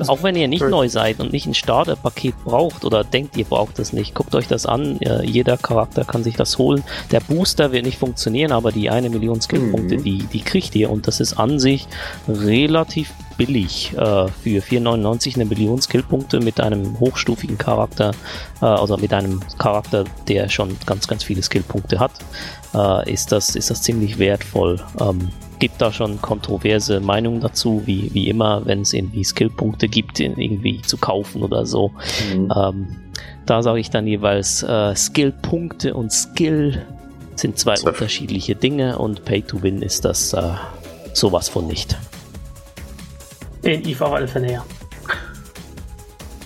auch 0.07 0.23
wenn 0.23 0.35
ihr 0.35 0.47
nicht 0.47 0.63
neu 0.63 0.89
seid 0.89 1.19
und 1.19 1.31
nicht 1.31 1.45
ein 1.47 1.53
Starter-Paket 1.53 2.35
braucht 2.43 2.85
oder 2.85 3.03
denkt, 3.03 3.37
ihr 3.37 3.45
braucht 3.45 3.79
es 3.79 3.93
nicht, 3.93 4.13
guckt 4.13 4.35
euch 4.35 4.47
das 4.47 4.65
an. 4.65 4.99
Jeder 5.23 5.57
Charakter 5.57 6.05
kann 6.05 6.23
sich 6.23 6.35
das 6.35 6.57
holen. 6.57 6.83
Der 7.11 7.19
Booster 7.19 7.71
wird 7.71 7.85
nicht 7.85 7.97
funktionieren, 7.97 8.51
aber 8.51 8.71
die 8.71 8.89
eine 8.89 9.09
Million 9.09 9.41
Skillpunkte, 9.41 9.97
mhm. 9.97 10.03
die, 10.03 10.17
die 10.31 10.41
kriegt 10.41 10.75
ihr. 10.75 10.89
Und 10.89 11.07
das 11.07 11.19
ist 11.19 11.39
an 11.39 11.59
sich 11.59 11.87
relativ 12.27 13.13
billig 13.37 13.93
äh, 13.93 14.27
für 14.27 14.61
4,99 14.61 15.35
eine 15.35 15.45
Million 15.45 15.81
Skillpunkte 15.81 16.39
mit 16.39 16.59
einem 16.59 16.99
hochstufigen 16.99 17.57
Charakter, 17.57 18.11
äh, 18.61 18.65
also 18.65 18.97
mit 18.97 19.13
einem 19.13 19.41
Charakter, 19.57 20.03
der 20.27 20.49
schon 20.49 20.75
ganz, 20.85 21.07
ganz 21.07 21.23
viele 21.23 21.43
Skillpunkte 21.43 21.99
hat, 21.99 22.11
äh, 22.73 23.11
ist, 23.11 23.31
das, 23.31 23.55
ist 23.55 23.69
das 23.69 23.81
ziemlich 23.81 24.19
wertvoll. 24.19 24.79
Ähm, 24.99 25.29
gibt 25.59 25.81
da 25.81 25.91
schon 25.91 26.21
kontroverse 26.21 26.99
Meinungen 26.99 27.41
dazu, 27.41 27.81
wie, 27.85 28.13
wie 28.13 28.29
immer, 28.29 28.65
wenn 28.65 28.81
es 28.81 28.93
irgendwie 28.93 29.23
Skillpunkte 29.23 29.87
gibt, 29.87 30.19
irgendwie 30.19 30.81
zu 30.81 30.97
kaufen 30.97 31.41
oder 31.43 31.65
so. 31.65 31.91
Mhm. 32.33 32.53
Ähm, 32.55 32.87
da 33.45 33.63
sage 33.63 33.79
ich 33.79 33.89
dann 33.89 34.05
jeweils, 34.07 34.63
äh, 34.63 34.95
Skillpunkte 34.95 35.93
und 35.93 36.11
Skill 36.11 36.85
sind 37.35 37.57
zwei 37.57 37.75
Zwölf. 37.75 37.95
unterschiedliche 37.95 38.55
Dinge 38.55 38.97
und 38.97 39.25
Pay 39.25 39.41
to 39.41 39.61
Win 39.63 39.81
ist 39.81 40.05
das 40.05 40.33
äh, 40.33 40.53
sowas 41.13 41.49
von 41.49 41.67
nicht. 41.67 41.97
In 43.63 43.87
Eve 43.87 44.05
auf 44.05 44.13
alle 44.13 44.27
Fälle, 44.27 44.51
ja. 44.53 44.65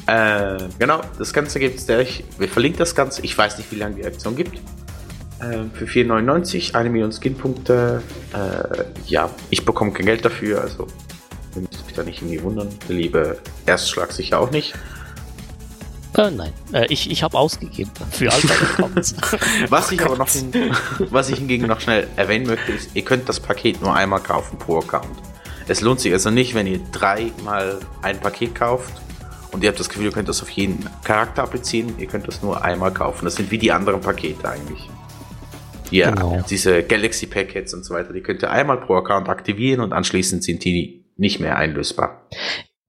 Äh, 0.08 0.58
genau, 0.80 1.02
das 1.18 1.32
Ganze 1.32 1.60
gibt 1.60 1.80
es 1.80 1.86
gleich. 1.86 2.24
Wir 2.38 2.50
verlinken 2.50 2.80
das 2.80 2.96
Ganze. 2.96 3.22
Ich 3.22 3.38
weiß 3.38 3.58
nicht, 3.58 3.72
wie 3.72 3.78
lange 3.78 3.96
die 3.96 4.06
Aktion 4.06 4.36
gibt. 4.36 4.60
Äh, 5.42 5.64
für 5.74 5.86
4,99, 5.86 6.76
eine 6.76 6.90
Million 6.90 7.12
Skinpunkte. 7.12 8.04
Äh, 8.34 8.84
ja, 9.08 9.30
ich 9.50 9.66
bekomme 9.66 9.92
kein 9.92 10.06
Geld 10.06 10.24
dafür, 10.24 10.62
also 10.62 10.86
ihr 11.56 11.62
müsst 11.62 11.84
euch 11.88 11.94
da 11.94 12.04
nicht 12.04 12.22
irgendwie 12.22 12.42
wundern. 12.44 12.70
Der 12.88 12.96
liebe 12.96 13.40
Erstschlag 13.66 14.12
sicher 14.12 14.40
auch 14.40 14.52
nicht. 14.52 14.76
Äh, 16.16 16.30
nein, 16.30 16.52
äh, 16.74 16.86
ich, 16.90 17.10
ich 17.10 17.24
habe 17.24 17.38
ausgegeben 17.38 17.92
für 18.12 18.32
Alpha-Accounts. 18.32 19.16
Was 19.70 19.92
ich 19.92 20.04
aber 20.04 20.18
noch, 20.18 20.28
was 21.10 21.30
ich 21.30 21.38
hingegen 21.38 21.68
noch 21.68 21.80
schnell 21.80 22.08
erwähnen 22.18 22.48
möchte, 22.48 22.74
ist, 22.74 22.90
ihr 22.94 23.04
könnt 23.04 23.30
das 23.30 23.40
Paket 23.40 23.82
nur 23.82 23.96
einmal 23.96 24.20
kaufen 24.20 24.60
pro 24.60 24.80
Account. 24.80 25.08
Es 25.68 25.80
lohnt 25.80 26.02
sich 26.02 26.12
also 26.12 26.30
nicht, 26.30 26.54
wenn 26.54 26.68
ihr 26.68 26.80
dreimal 26.92 27.80
ein 28.02 28.20
Paket 28.20 28.56
kauft 28.56 28.94
und 29.54 29.64
ihr 29.64 29.70
habt 29.70 29.80
das 29.80 29.88
Gefühl, 29.88 30.06
ihr 30.06 30.12
könnt 30.12 30.28
das 30.28 30.42
auf 30.42 30.50
jeden 30.50 30.86
Charakter 31.04 31.44
applizieren, 31.44 31.98
ihr 31.98 32.08
könnt 32.08 32.28
das 32.28 32.42
nur 32.42 32.62
einmal 32.62 32.92
kaufen. 32.94 33.24
Das 33.24 33.36
sind 33.36 33.50
wie 33.50 33.58
die 33.58 33.72
anderen 33.72 34.02
Pakete 34.02 34.50
eigentlich. 34.50 34.90
Ja, 35.92 36.12
Genau. 36.12 36.40
diese 36.50 36.84
Galaxy 36.84 37.28
Packets 37.28 37.74
und 37.74 37.84
so 37.86 37.94
weiter, 37.94 38.14
die 38.14 38.22
könnt 38.22 38.42
ihr 38.44 38.50
einmal 38.52 38.78
pro 38.80 38.96
Account 38.96 39.30
aktivieren 39.30 39.82
und 39.82 39.94
anschließend 39.94 40.44
sind 40.44 40.64
die 40.66 41.06
nicht 41.18 41.40
mehr 41.40 41.58
einlösbar. 41.58 42.28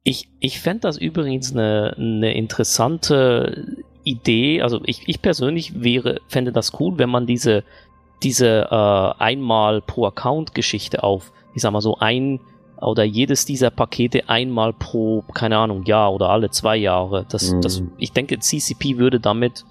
Ich, 0.05 0.29
ich 0.41 0.61
fände 0.61 0.81
das 0.81 0.99
übrigens 0.99 1.53
eine, 1.53 1.95
eine 1.97 2.35
interessante 2.35 3.77
Idee. 4.05 4.63
Also 4.63 4.81
ich, 4.85 5.03
ich 5.09 5.23
persönlich 5.23 5.83
wäre, 5.83 6.21
fände 6.29 6.53
das 6.53 6.73
cool, 6.81 6.99
wenn 6.99 7.11
man 7.11 7.27
diese, 7.27 7.63
diese 8.23 8.69
äh, 8.71 9.23
einmal 9.23 9.81
pro 9.83 10.07
Account 10.07 10.55
Geschichte 10.55 11.03
auf, 11.03 11.33
ich 11.55 11.63
sag 11.63 11.73
mal 11.73 11.81
so, 11.81 11.99
ein 11.99 12.41
oder 12.81 13.05
jedes 13.05 13.45
dieser 13.45 13.71
Pakete 13.71 14.29
einmal 14.29 14.73
pro, 14.73 15.23
keine 15.35 15.57
Ahnung, 15.59 15.85
Jahr 15.85 16.13
oder 16.13 16.31
alle 16.31 16.51
zwei 16.51 16.77
Jahre. 16.77 17.25
Das, 17.31 17.53
Mhm. 17.53 17.61
das, 17.61 17.83
ich 17.99 18.13
denke, 18.13 18.39
CCP 18.41 18.99
würde 18.99 19.21
damit 19.21 19.65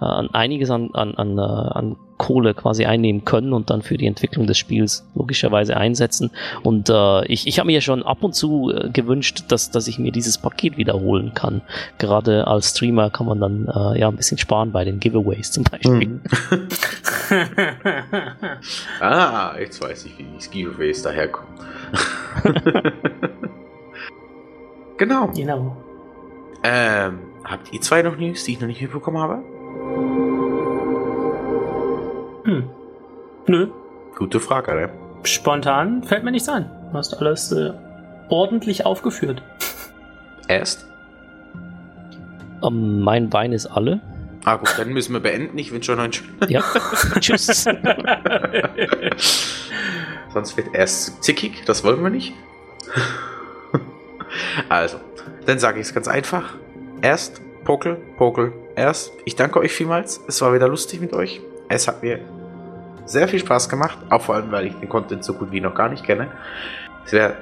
äh, 0.00 0.04
an 0.04 0.30
einiges 0.30 0.70
an, 0.70 0.90
an, 0.94 1.14
an, 1.14 1.38
äh, 1.38 1.40
an 1.40 1.96
Kohle 2.18 2.52
quasi 2.52 2.84
einnehmen 2.84 3.24
können 3.24 3.52
und 3.52 3.70
dann 3.70 3.80
für 3.80 3.96
die 3.96 4.06
Entwicklung 4.06 4.46
des 4.46 4.58
Spiels 4.58 5.08
logischerweise 5.14 5.76
einsetzen. 5.76 6.30
Und 6.62 6.90
äh, 6.90 7.24
ich, 7.26 7.46
ich 7.46 7.58
habe 7.58 7.68
mir 7.68 7.74
ja 7.74 7.80
schon 7.80 8.02
ab 8.02 8.22
und 8.22 8.34
zu 8.34 8.70
äh, 8.70 8.90
gewünscht, 8.90 9.44
dass, 9.48 9.70
dass 9.70 9.88
ich 9.88 9.98
mir 9.98 10.12
dieses 10.12 10.36
Paket 10.36 10.76
wiederholen 10.76 11.32
kann. 11.34 11.62
Gerade 11.98 12.46
als 12.46 12.70
Streamer 12.70 13.10
kann 13.10 13.26
man 13.26 13.40
dann 13.40 13.68
äh, 13.68 14.00
ja 14.00 14.08
ein 14.08 14.16
bisschen 14.16 14.38
sparen 14.38 14.72
bei 14.72 14.84
den 14.84 15.00
Giveaways 15.00 15.52
zum 15.52 15.64
Beispiel. 15.64 16.20
Ah, 19.00 19.54
jetzt 19.58 19.82
weiß 19.82 20.06
ich, 20.06 20.18
wie 20.18 20.24
die 20.24 20.40
Skiways 20.40 21.02
daherkommen. 21.02 21.52
genau. 24.96 25.28
genau. 25.34 25.76
Ähm, 26.64 27.18
habt 27.44 27.72
ihr 27.72 27.80
zwei 27.82 28.02
noch 28.02 28.16
News, 28.16 28.44
die 28.44 28.52
ich 28.52 28.60
noch 28.60 28.66
nicht 28.66 28.80
mitbekommen 28.80 29.18
habe? 29.18 29.42
Hm. 32.44 32.64
Nö, 33.46 33.68
Gute 34.18 34.40
Frage, 34.40 34.74
ne? 34.74 34.90
spontan 35.22 36.02
fällt 36.02 36.24
mir 36.24 36.32
nichts 36.32 36.48
ein. 36.48 36.68
Du 36.90 36.98
hast 36.98 37.14
alles 37.14 37.52
äh, 37.52 37.72
ordentlich 38.28 38.84
aufgeführt. 38.84 39.42
Erst? 40.48 40.86
Ähm, 42.64 43.00
mein 43.00 43.32
Wein 43.32 43.52
ist 43.52 43.66
alle. 43.66 44.00
Ah 44.44 44.56
gut, 44.56 44.74
dann 44.76 44.88
müssen 44.92 45.12
wir 45.12 45.20
beenden. 45.20 45.56
Ich 45.56 45.70
wünsche 45.70 45.92
euch 45.92 45.98
noch 45.98 46.04
einen 46.04 46.12
schönen... 46.12 46.36
Ja. 46.48 46.64
Tschüss. 47.20 47.64
Sonst 50.32 50.56
wird 50.56 50.74
erst 50.74 51.22
zickig, 51.22 51.64
das 51.64 51.84
wollen 51.84 52.02
wir 52.02 52.10
nicht. 52.10 52.32
also, 54.68 54.98
dann 55.46 55.60
sage 55.60 55.78
ich 55.78 55.86
es 55.86 55.94
ganz 55.94 56.08
einfach. 56.08 56.54
Erst 57.02 57.40
Pokel, 57.62 57.96
Pokel, 58.16 58.52
erst. 58.78 59.12
Ich 59.24 59.36
danke 59.36 59.58
euch 59.58 59.72
vielmals. 59.72 60.20
Es 60.26 60.40
war 60.40 60.54
wieder 60.54 60.68
lustig 60.68 61.00
mit 61.00 61.12
euch. 61.12 61.40
Es 61.68 61.86
hat 61.86 62.02
mir 62.02 62.20
sehr 63.04 63.28
viel 63.28 63.40
Spaß 63.40 63.68
gemacht, 63.68 63.98
auch 64.10 64.22
vor 64.22 64.36
allem, 64.36 64.50
weil 64.52 64.66
ich 64.66 64.74
den 64.74 64.88
Content 64.88 65.24
so 65.24 65.34
gut 65.34 65.50
wie 65.50 65.60
noch 65.60 65.74
gar 65.74 65.88
nicht 65.88 66.04
kenne. 66.04 66.28
Es 67.04 67.12
wäre 67.12 67.36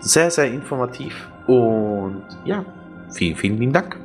sehr, 0.00 0.30
sehr 0.30 0.46
informativ 0.46 1.28
und 1.46 2.22
ja, 2.44 2.64
vielen, 3.12 3.36
vielen 3.36 3.58
lieben 3.58 3.72
Dank. 3.72 3.96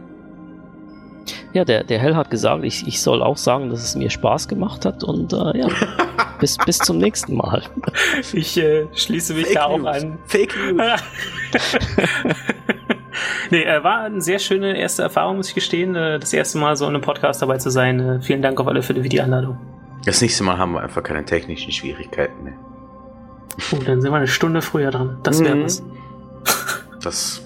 Ja, 1.53 1.65
der, 1.65 1.84
der 1.84 1.99
Hell 1.99 2.15
hat 2.15 2.30
gesagt, 2.30 2.64
ich, 2.64 2.88
ich 2.88 3.01
soll 3.01 3.23
auch 3.23 3.38
sagen, 3.38 3.69
dass 3.69 3.84
es 3.84 3.95
mir 3.95 4.10
Spaß 4.10 4.47
gemacht 4.47 4.85
hat 4.85 5.03
und 5.03 5.34
äh, 5.34 5.57
ja, 5.57 5.68
bis, 6.39 6.57
bis 6.57 6.77
zum 6.77 6.99
nächsten 6.99 7.35
Mal. 7.35 7.64
Ich 8.34 8.57
äh, 8.57 8.85
schließe 8.93 9.34
mich 9.34 9.53
da 9.53 9.65
auch 9.65 9.84
an. 9.84 10.19
Fake 10.26 10.56
News. 10.73 11.01
nee, 13.51 13.63
äh, 13.63 13.83
war 13.83 14.01
eine 14.01 14.21
sehr 14.21 14.39
schöne 14.39 14.77
erste 14.77 15.03
Erfahrung, 15.03 15.37
muss 15.37 15.49
ich 15.49 15.55
gestehen. 15.55 15.95
Äh, 15.95 16.19
das 16.19 16.33
erste 16.33 16.57
Mal 16.57 16.75
so 16.75 16.85
in 16.85 16.93
einem 16.95 17.01
Podcast 17.01 17.41
dabei 17.41 17.57
zu 17.57 17.69
sein. 17.69 17.99
Äh, 17.99 18.21
vielen 18.21 18.41
Dank 18.41 18.59
auf 18.59 18.67
alle 18.67 18.81
Fälle 18.81 19.01
für 19.03 19.09
die 19.09 19.21
Einladung. 19.21 19.57
Das 20.05 20.21
nächste 20.21 20.43
Mal 20.43 20.57
haben 20.57 20.73
wir 20.73 20.81
einfach 20.81 21.03
keine 21.03 21.25
technischen 21.25 21.71
Schwierigkeiten 21.71 22.43
mehr. 22.43 22.53
Oh, 23.73 23.77
dann 23.85 24.01
sind 24.01 24.11
wir 24.11 24.17
eine 24.17 24.27
Stunde 24.27 24.61
früher 24.61 24.91
dran. 24.91 25.17
Das 25.23 25.43
wäre 25.43 25.55
Mhm. 25.55 25.63
was. 25.63 25.83
Das. 27.03 27.41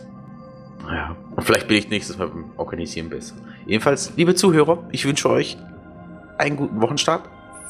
Ja. 0.89 1.15
Und 1.35 1.43
vielleicht 1.43 1.67
bin 1.67 1.77
ich 1.77 1.89
nächstes 1.89 2.17
Mal 2.17 2.27
beim 2.27 2.45
Organisieren 2.57 3.09
besser. 3.09 3.35
Jedenfalls, 3.65 4.13
liebe 4.15 4.33
Zuhörer, 4.35 4.83
ich 4.91 5.05
wünsche 5.07 5.29
euch 5.29 5.57
einen 6.37 6.57
guten 6.57 6.81
Wochenstart, 6.81 7.23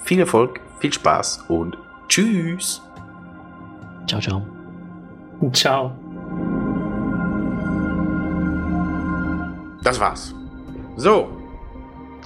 viel 0.04 0.20
Erfolg, 0.20 0.60
viel 0.80 0.94
Spaß 0.94 1.46
und 1.50 1.78
tschüss. 2.08 2.82
Ciao, 4.08 4.22
ciao. 4.22 4.42
Ciao. 5.52 6.03
Das 9.84 10.00
war's. 10.00 10.34
So. 10.96 11.30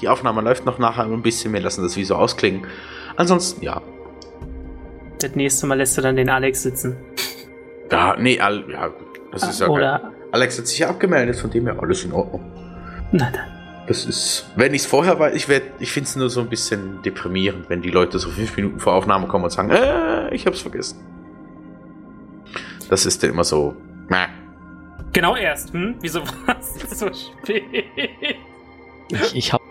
Die 0.01 0.07
Aufnahme 0.09 0.41
läuft 0.41 0.65
noch 0.65 0.77
nachher 0.77 1.05
ein 1.05 1.21
bisschen. 1.23 1.53
Wir 1.53 1.61
lassen 1.61 1.81
das 1.81 1.95
wie 1.97 2.03
so 2.03 2.15
ausklingen. 2.15 2.67
Ansonsten, 3.15 3.63
ja. 3.63 3.81
Das 5.19 5.33
nächste 5.35 5.65
Mal 5.65 5.75
lässt 5.79 5.97
du 5.97 6.01
dann 6.01 6.15
den 6.15 6.29
Alex 6.29 6.61
sitzen. 6.61 6.95
Ja, 7.91 8.15
nee, 8.19 8.39
all, 8.39 8.63
ja. 8.69 8.91
Das 9.31 9.43
ist 9.43 9.59
ja 9.59 9.67
geil. 9.67 9.75
Oder. 9.75 10.11
Alex 10.31 10.59
hat 10.59 10.67
sich 10.67 10.77
ja 10.79 10.89
abgemeldet, 10.89 11.37
von 11.37 11.49
dem 11.49 11.65
her 11.65 11.77
alles 11.81 12.03
in 12.03 12.11
Ordnung. 12.11 12.43
Na 13.11 13.31
dann. 13.31 13.41
Das 13.87 14.05
ist, 14.05 14.45
wenn 14.57 14.73
ich 14.73 14.81
es 14.81 14.85
vorher 14.87 15.17
weiß, 15.17 15.33
ich, 15.33 15.47
werd- 15.47 15.63
ich 15.79 15.93
finde 15.93 16.09
es 16.09 16.15
nur 16.17 16.29
so 16.29 16.41
ein 16.41 16.49
bisschen 16.49 17.01
deprimierend, 17.03 17.69
wenn 17.69 17.81
die 17.81 17.89
Leute 17.89 18.19
so 18.19 18.29
fünf 18.29 18.55
Minuten 18.57 18.79
vor 18.81 18.93
Aufnahme 18.93 19.27
kommen 19.27 19.45
und 19.45 19.49
sagen, 19.49 19.69
äh, 19.69 20.33
ich 20.35 20.45
hab's 20.45 20.59
vergessen. 20.59 20.99
Das 22.89 23.05
ist 23.05 23.23
dann 23.23 23.29
immer 23.31 23.45
so, 23.45 23.75
na, 24.09 24.27
Genau 25.13 25.35
erst. 25.35 25.73
Hm? 25.73 25.95
Wieso 26.01 26.21
war 26.21 26.57
es 26.59 26.99
so 26.99 27.07
spät? 27.13 27.63
Ich, 29.09 29.35
ich 29.35 29.53
habe 29.53 29.63